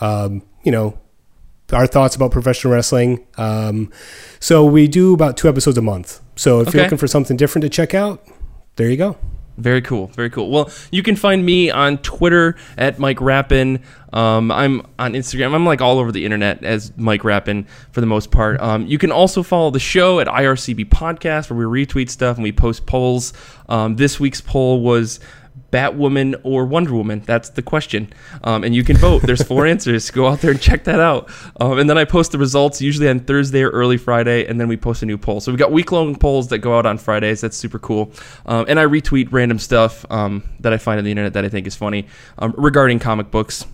um, 0.00 0.42
you 0.64 0.72
know, 0.72 0.98
our 1.72 1.86
thoughts 1.86 2.16
about 2.16 2.30
professional 2.30 2.72
wrestling. 2.72 3.26
Um, 3.36 3.90
so 4.40 4.64
we 4.64 4.88
do 4.88 5.14
about 5.14 5.36
two 5.36 5.48
episodes 5.48 5.78
a 5.78 5.82
month. 5.82 6.20
So 6.36 6.60
if 6.60 6.68
Okay. 6.68 6.78
you're 6.78 6.84
looking 6.86 6.98
for 6.98 7.06
something 7.06 7.36
different 7.36 7.62
to 7.64 7.68
check 7.68 7.94
out, 7.94 8.24
there 8.76 8.88
you 8.90 8.96
go. 8.96 9.16
Very 9.58 9.82
cool. 9.82 10.06
Very 10.16 10.30
cool. 10.30 10.50
Well, 10.50 10.70
you 10.90 11.02
can 11.02 11.16
find 11.16 11.44
me 11.44 11.70
on 11.70 11.98
Twitter 11.98 12.56
at 12.78 12.98
Mike 12.98 13.20
Rappin. 13.20 13.80
Um, 14.10 14.50
I'm 14.50 14.80
on 14.98 15.12
Instagram. 15.12 15.54
I'm 15.54 15.66
like 15.66 15.82
all 15.82 15.98
over 15.98 16.10
the 16.10 16.24
internet 16.24 16.64
as 16.64 16.92
Mike 16.96 17.24
Rappin 17.24 17.66
for 17.92 18.00
the 18.00 18.06
most 18.06 18.30
part. 18.30 18.58
Um, 18.62 18.86
you 18.86 18.96
can 18.96 19.12
also 19.12 19.42
follow 19.42 19.70
the 19.70 19.78
show 19.78 20.18
at 20.18 20.28
IRCB 20.28 20.86
Podcast 20.88 21.50
where 21.50 21.68
we 21.68 21.84
retweet 21.84 22.08
stuff 22.08 22.38
and 22.38 22.42
we 22.42 22.52
post 22.52 22.86
polls. 22.86 23.34
Um, 23.68 23.96
this 23.96 24.18
week's 24.18 24.40
poll 24.40 24.80
was 24.80 25.20
Batwoman 25.70 26.40
or 26.42 26.64
Wonder 26.64 26.94
Woman? 26.94 27.22
That's 27.26 27.50
the 27.50 27.62
question. 27.62 28.12
Um, 28.44 28.64
and 28.64 28.74
you 28.74 28.84
can 28.84 28.96
vote. 28.96 29.22
There's 29.22 29.42
four 29.42 29.66
answers. 29.74 30.10
Go 30.10 30.26
out 30.26 30.40
there 30.40 30.50
and 30.50 30.60
check 30.60 30.84
that 30.84 31.00
out. 31.00 31.30
Um, 31.60 31.78
and 31.78 31.88
then 31.88 31.98
I 31.98 32.04
post 32.04 32.32
the 32.32 32.38
results 32.38 32.80
usually 32.80 33.08
on 33.08 33.20
Thursday 33.20 33.62
or 33.62 33.70
early 33.70 33.96
Friday, 33.96 34.46
and 34.46 34.60
then 34.60 34.68
we 34.68 34.76
post 34.76 35.02
a 35.02 35.06
new 35.06 35.18
poll. 35.18 35.40
So 35.40 35.52
we've 35.52 35.58
got 35.58 35.72
week 35.72 35.92
long 35.92 36.16
polls 36.16 36.48
that 36.48 36.58
go 36.58 36.76
out 36.76 36.86
on 36.86 36.98
Fridays. 36.98 37.40
That's 37.40 37.56
super 37.56 37.78
cool. 37.78 38.12
Um, 38.46 38.66
and 38.68 38.78
I 38.80 38.84
retweet 38.84 39.28
random 39.30 39.58
stuff 39.58 40.04
um, 40.10 40.42
that 40.60 40.72
I 40.72 40.78
find 40.78 40.98
on 40.98 41.04
the 41.04 41.10
internet 41.10 41.34
that 41.34 41.44
I 41.44 41.48
think 41.48 41.66
is 41.66 41.76
funny 41.76 42.06
um, 42.38 42.54
regarding 42.56 42.98
comic 42.98 43.30
books. 43.30 43.66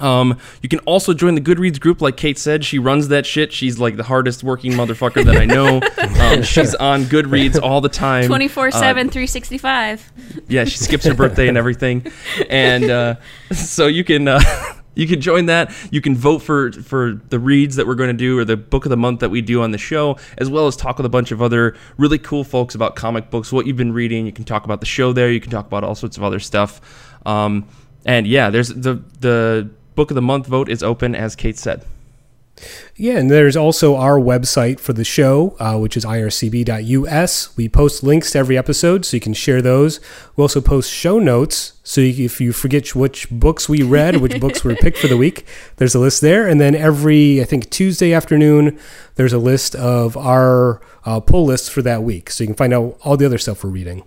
Um, 0.00 0.38
you 0.62 0.68
can 0.68 0.78
also 0.80 1.12
join 1.14 1.34
the 1.34 1.40
Goodreads 1.40 1.78
group, 1.78 2.00
like 2.00 2.16
Kate 2.16 2.38
said. 2.38 2.64
She 2.64 2.78
runs 2.78 3.08
that 3.08 3.26
shit. 3.26 3.52
She's 3.52 3.78
like 3.78 3.96
the 3.96 4.02
hardest 4.04 4.42
working 4.42 4.72
motherfucker 4.72 5.24
that 5.24 5.36
I 5.36 5.44
know. 5.44 5.80
Um, 6.20 6.42
she's 6.42 6.74
on 6.74 7.04
Goodreads 7.04 7.60
all 7.60 7.80
the 7.80 7.88
time. 7.88 8.26
24 8.26 8.68
Uh, 8.68 8.70
7, 8.72 9.08
365. 9.08 10.12
yeah, 10.48 10.64
she 10.64 10.76
skips 10.76 11.04
her 11.06 11.14
birthday 11.14 11.48
and 11.48 11.56
everything, 11.56 12.06
and 12.50 12.90
uh, 12.90 13.14
so 13.52 13.86
you 13.86 14.04
can 14.04 14.28
uh, 14.28 14.40
you 14.94 15.06
can 15.06 15.20
join 15.20 15.46
that. 15.46 15.72
You 15.90 16.00
can 16.02 16.14
vote 16.14 16.40
for 16.40 16.72
for 16.72 17.14
the 17.30 17.38
reads 17.38 17.76
that 17.76 17.86
we're 17.86 17.94
going 17.94 18.10
to 18.10 18.16
do 18.16 18.38
or 18.38 18.44
the 18.44 18.56
book 18.58 18.84
of 18.84 18.90
the 18.90 18.96
month 18.98 19.20
that 19.20 19.30
we 19.30 19.40
do 19.40 19.62
on 19.62 19.70
the 19.70 19.78
show, 19.78 20.18
as 20.36 20.50
well 20.50 20.66
as 20.66 20.76
talk 20.76 20.98
with 20.98 21.06
a 21.06 21.10
bunch 21.10 21.32
of 21.32 21.40
other 21.40 21.74
really 21.96 22.18
cool 22.18 22.44
folks 22.44 22.74
about 22.74 22.96
comic 22.96 23.30
books, 23.30 23.50
what 23.50 23.66
you've 23.66 23.78
been 23.78 23.92
reading. 23.92 24.26
You 24.26 24.32
can 24.32 24.44
talk 24.44 24.64
about 24.64 24.80
the 24.80 24.86
show 24.86 25.12
there. 25.14 25.30
You 25.30 25.40
can 25.40 25.50
talk 25.50 25.66
about 25.66 25.84
all 25.84 25.94
sorts 25.94 26.18
of 26.18 26.22
other 26.22 26.38
stuff. 26.38 26.80
Um, 27.26 27.66
and 28.04 28.26
yeah, 28.26 28.50
there's 28.50 28.68
the 28.68 29.02
the 29.20 29.70
book 30.00 30.10
of 30.10 30.14
the 30.14 30.22
month 30.22 30.46
vote 30.46 30.70
is 30.70 30.82
open, 30.82 31.14
as 31.14 31.36
Kate 31.36 31.58
said. 31.58 31.84
Yeah, 32.96 33.18
and 33.18 33.30
there's 33.30 33.54
also 33.54 33.96
our 33.96 34.18
website 34.18 34.80
for 34.80 34.94
the 34.94 35.04
show, 35.04 35.54
uh, 35.58 35.76
which 35.76 35.94
is 35.94 36.06
ircb.us. 36.06 37.54
We 37.54 37.68
post 37.68 38.02
links 38.02 38.30
to 38.30 38.38
every 38.38 38.56
episode, 38.56 39.04
so 39.04 39.18
you 39.18 39.20
can 39.20 39.34
share 39.34 39.60
those. 39.60 40.00
We 40.36 40.42
also 40.42 40.62
post 40.62 40.90
show 40.90 41.18
notes, 41.18 41.74
so 41.84 42.00
you, 42.00 42.24
if 42.24 42.40
you 42.40 42.54
forget 42.54 42.94
which 42.94 43.28
books 43.30 43.68
we 43.68 43.82
read, 43.82 44.22
which 44.22 44.40
books 44.44 44.64
were 44.64 44.74
picked 44.74 44.96
for 44.96 45.08
the 45.08 45.18
week, 45.18 45.44
there's 45.76 45.94
a 45.94 45.98
list 45.98 46.22
there. 46.22 46.48
And 46.48 46.58
then 46.58 46.74
every, 46.74 47.42
I 47.42 47.44
think, 47.44 47.68
Tuesday 47.68 48.14
afternoon, 48.14 48.78
there's 49.16 49.34
a 49.34 49.38
list 49.38 49.74
of 49.74 50.16
our 50.16 50.80
uh, 51.04 51.20
pull 51.20 51.44
lists 51.44 51.68
for 51.68 51.82
that 51.82 52.02
week, 52.02 52.30
so 52.30 52.42
you 52.42 52.48
can 52.48 52.56
find 52.56 52.72
out 52.72 52.96
all 53.02 53.18
the 53.18 53.26
other 53.26 53.38
stuff 53.38 53.62
we're 53.62 53.68
reading. 53.68 54.02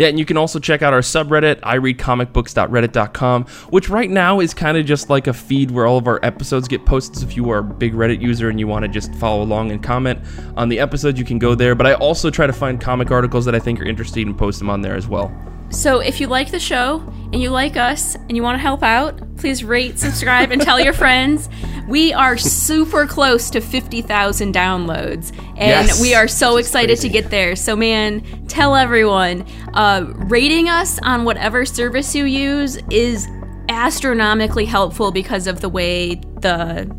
Yeah, 0.00 0.08
and 0.08 0.18
you 0.18 0.24
can 0.24 0.38
also 0.38 0.58
check 0.58 0.80
out 0.80 0.94
our 0.94 1.02
subreddit, 1.02 1.60
ireadcomicbooks.reddit.com, 1.60 3.44
which 3.68 3.90
right 3.90 4.08
now 4.08 4.40
is 4.40 4.54
kind 4.54 4.78
of 4.78 4.86
just 4.86 5.10
like 5.10 5.26
a 5.26 5.34
feed 5.34 5.70
where 5.70 5.84
all 5.84 5.98
of 5.98 6.06
our 6.06 6.18
episodes 6.22 6.68
get 6.68 6.86
posted. 6.86 7.18
So 7.18 7.26
if 7.26 7.36
you 7.36 7.50
are 7.50 7.58
a 7.58 7.62
big 7.62 7.92
Reddit 7.92 8.22
user 8.22 8.48
and 8.48 8.58
you 8.58 8.66
want 8.66 8.82
to 8.84 8.88
just 8.88 9.14
follow 9.16 9.42
along 9.42 9.72
and 9.72 9.82
comment 9.82 10.18
on 10.56 10.70
the 10.70 10.80
episodes, 10.80 11.18
you 11.18 11.26
can 11.26 11.38
go 11.38 11.54
there. 11.54 11.74
But 11.74 11.86
I 11.86 11.92
also 11.96 12.30
try 12.30 12.46
to 12.46 12.52
find 12.54 12.80
comic 12.80 13.10
articles 13.10 13.44
that 13.44 13.54
I 13.54 13.58
think 13.58 13.78
are 13.78 13.84
interesting 13.84 14.26
and 14.26 14.38
post 14.38 14.58
them 14.58 14.70
on 14.70 14.80
there 14.80 14.94
as 14.94 15.06
well. 15.06 15.30
So 15.68 16.00
if 16.00 16.18
you 16.18 16.28
like 16.28 16.50
the 16.50 16.58
show 16.58 17.00
and 17.34 17.42
you 17.42 17.50
like 17.50 17.76
us 17.76 18.14
and 18.14 18.34
you 18.34 18.42
want 18.42 18.54
to 18.54 18.62
help 18.62 18.82
out, 18.82 19.20
please 19.40 19.64
rate, 19.64 19.98
subscribe, 19.98 20.50
and 20.52 20.60
tell 20.62 20.78
your 20.80 20.92
friends. 20.92 21.48
We 21.88 22.12
are 22.12 22.36
super 22.36 23.06
close 23.06 23.50
to 23.50 23.60
50,000 23.60 24.54
downloads, 24.54 25.32
and 25.56 25.88
Yes. 25.88 26.00
we 26.00 26.14
are 26.14 26.28
so 26.28 26.56
excited 26.58 26.98
to 27.00 27.08
get 27.08 27.30
there. 27.30 27.56
So, 27.56 27.74
man, 27.74 28.22
tell 28.46 28.76
everyone. 28.76 29.44
Uh, 29.74 30.04
rating 30.14 30.68
us 30.68 30.98
on 31.02 31.24
whatever 31.24 31.64
service 31.64 32.14
you 32.14 32.24
use 32.26 32.76
is 32.90 33.26
astronomically 33.68 34.64
helpful 34.66 35.10
because 35.10 35.46
of 35.46 35.60
the 35.60 35.68
way 35.68 36.16
the 36.40 36.90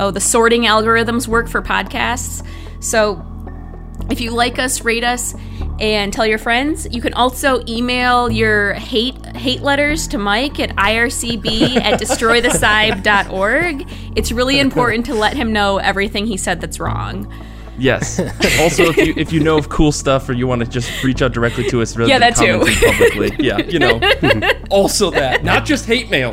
oh 0.00 0.10
the 0.10 0.20
sorting 0.20 0.62
algorithms 0.62 1.28
work 1.28 1.48
for 1.48 1.60
podcasts. 1.62 2.44
So 2.80 3.24
if 4.10 4.20
you 4.20 4.30
like 4.30 4.58
us, 4.58 4.82
rate 4.82 5.04
us 5.04 5.34
and 5.80 6.12
tell 6.12 6.26
your 6.26 6.38
friends. 6.38 6.86
You 6.90 7.00
can 7.02 7.14
also 7.14 7.62
email 7.66 8.30
your 8.30 8.74
hate 8.74 9.14
hate 9.36 9.62
letters 9.62 10.06
to 10.08 10.18
Mike 10.18 10.60
at 10.60 10.70
ircb 10.76 11.76
at 11.76 12.00
destroythecyb.org. 12.00 13.88
It's 14.16 14.32
really 14.32 14.60
important 14.60 15.06
to 15.06 15.14
let 15.14 15.36
him 15.36 15.52
know 15.52 15.78
everything 15.78 16.26
he 16.26 16.36
said 16.36 16.60
that's 16.60 16.78
wrong. 16.78 17.32
Yes. 17.78 18.20
also, 18.60 18.84
if 18.84 18.96
you 18.96 19.14
if 19.16 19.32
you 19.32 19.40
know 19.40 19.56
of 19.58 19.68
cool 19.68 19.92
stuff 19.92 20.28
or 20.28 20.32
you 20.32 20.46
want 20.46 20.62
to 20.64 20.68
just 20.68 21.02
reach 21.02 21.22
out 21.22 21.32
directly 21.32 21.68
to 21.70 21.82
us 21.82 21.96
rather 21.96 22.08
Yeah, 22.10 22.18
than 22.18 22.32
that 22.32 22.76
too. 22.76 22.86
publicly, 22.86 23.36
yeah, 23.44 23.58
you 23.58 23.78
know. 23.78 24.00
also 24.70 25.10
that, 25.10 25.44
not 25.44 25.64
just 25.64 25.86
hate 25.86 26.10
mail. 26.10 26.32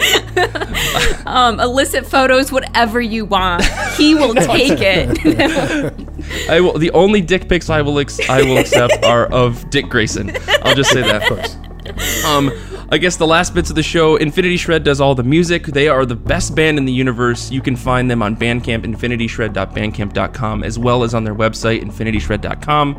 Um, 1.26 1.60
illicit 1.60 2.06
photos, 2.06 2.52
whatever 2.52 3.02
you 3.02 3.26
want, 3.26 3.64
he 3.98 4.16
will 4.16 4.36
take 4.36 4.80
it. 4.82 6.50
I 6.50 6.62
will. 6.62 6.78
The 6.78 6.92
only 6.92 7.22
dick 7.22 7.50
pics 7.50 7.70
I 7.70 7.82
will 7.82 8.00
ex- 8.00 8.20
I 8.30 8.42
will 8.44 8.58
accept 8.58 9.04
are 9.04 9.26
of 9.28 9.70
Dick 9.70 9.90
Grayson. 9.90 10.32
I'll 10.64 10.76
just 10.76 10.92
say 10.92 11.02
that. 11.02 11.24
Of 11.24 11.28
course. 11.38 12.26
Um, 12.26 12.52
I 12.94 12.98
guess 12.98 13.16
the 13.16 13.26
last 13.26 13.54
bits 13.54 13.70
of 13.70 13.78
the 13.78 13.84
show, 13.84 14.18
Infinity 14.18 14.58
Shred 14.58 14.84
does 14.84 15.00
all 15.00 15.16
the 15.16 15.24
music. 15.24 15.66
They 15.66 15.88
are 15.88 16.06
the 16.06 16.18
best 16.18 16.56
band 16.56 16.78
in 16.78 16.84
the 16.84 16.92
universe. 16.92 17.50
You 17.50 17.62
can 17.62 17.78
find 17.78 18.12
them 18.12 18.22
on 18.22 18.36
Bandcamp, 18.36 18.84
infinityshred.bandcamp.com, 18.84 20.64
as 20.66 20.78
well 20.78 21.06
as 21.06 21.14
on 21.14 21.24
their 21.24 21.34
website, 21.34 21.82
infinityshred.com. 21.82 22.96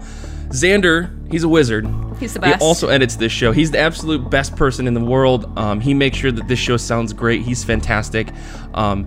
Xander, 0.48 1.30
he's 1.30 1.42
a 1.44 1.48
wizard. 1.48 1.86
He's 2.18 2.32
the 2.32 2.40
best. 2.40 2.62
He 2.62 2.64
also 2.64 2.88
edits 2.88 3.16
this 3.16 3.32
show. 3.32 3.52
He's 3.52 3.70
the 3.70 3.80
absolute 3.80 4.30
best 4.30 4.56
person 4.56 4.86
in 4.86 4.94
the 4.94 5.04
world. 5.04 5.58
Um, 5.58 5.78
he 5.78 5.92
makes 5.92 6.16
sure 6.16 6.32
that 6.32 6.48
this 6.48 6.58
show 6.58 6.78
sounds 6.78 7.12
great. 7.12 7.42
He's 7.42 7.62
fantastic. 7.62 8.28
Um, 8.72 9.06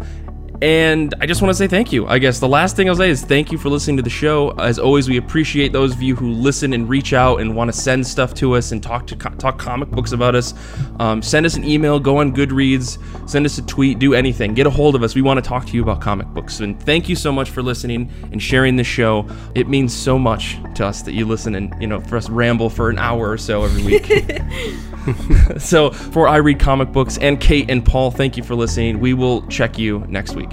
and 0.62 1.14
I 1.20 1.26
just 1.26 1.42
want 1.42 1.50
to 1.50 1.56
say 1.56 1.68
thank 1.68 1.92
you. 1.92 2.08
I 2.08 2.18
guess 2.18 2.40
the 2.40 2.48
last 2.48 2.76
thing 2.76 2.90
I'll 2.90 2.96
say 2.96 3.10
is 3.10 3.24
thank 3.24 3.52
you 3.52 3.58
for 3.58 3.70
listening 3.70 3.98
to 3.98 4.04
the 4.04 4.10
show. 4.10 4.52
As 4.52 4.80
always, 4.80 5.10
we 5.10 5.18
appreciate 5.18 5.74
those 5.74 5.94
of 5.94 6.02
you 6.02 6.16
who 6.16 6.32
listen 6.32 6.74
and 6.74 6.88
reach 6.88 7.14
out 7.14 7.42
and 7.42 7.56
want 7.56 7.74
to 7.74 7.78
send 7.78 8.06
stuff 8.06 8.34
to 8.36 8.56
us 8.56 8.72
and 8.72 8.82
talk 8.82 9.06
to 9.08 9.16
talk 9.16 9.60
comic 9.60 9.90
books 9.90 10.12
about 10.14 10.36
us. 10.36 10.54
Um, 11.00 11.22
send 11.22 11.46
us 11.46 11.56
an 11.56 11.64
email, 11.64 12.00
go 12.00 12.18
on 12.18 12.34
Goodreads, 12.34 12.98
send 13.30 13.46
us 13.46 13.58
a 13.58 13.62
tweet, 13.64 14.00
do 14.00 14.14
anything. 14.14 14.54
Get 14.54 14.66
a 14.66 14.70
hold 14.70 14.96
of 14.96 15.04
us. 15.04 15.14
We 15.14 15.22
want 15.22 15.44
to 15.44 15.48
talk 15.48 15.66
to 15.66 15.74
you 15.74 15.84
about 15.84 16.02
comic 16.02 16.28
books. 16.28 16.60
And 16.62 16.82
thank 16.82 17.10
you 17.10 17.16
so 17.16 17.32
much 17.32 17.50
for 17.50 17.62
listening 17.62 18.12
and 18.32 18.42
sharing 18.42 18.76
this 18.76 18.88
show. 18.88 19.28
It 19.56 19.68
means 19.68 19.94
so 19.94 20.18
much 20.18 20.58
to 20.76 20.86
us 20.86 21.02
that 21.02 21.14
you 21.14 21.26
listen 21.26 21.56
and 21.56 21.74
you 21.82 21.88
know 21.88 22.00
for 22.00 22.18
us 22.18 22.30
ramble 22.30 22.70
for 22.70 22.90
an 22.90 22.98
hour 22.98 23.30
or 23.30 23.38
so 23.38 23.64
every 23.64 23.84
week. 23.84 24.10
so 25.58 25.92
for 25.92 26.28
I 26.28 26.38
read 26.38 26.60
comic 26.60 26.92
books 26.92 27.18
and 27.18 27.40
Kate 27.40 27.70
and 27.70 27.86
Paul, 27.86 28.12
thank 28.12 28.38
you 28.38 28.44
for 28.44 28.56
listening. 28.56 29.00
We 29.00 29.14
will 29.14 29.46
check 29.48 29.78
you 29.78 30.00
next 30.08 30.36
week. 30.36 30.52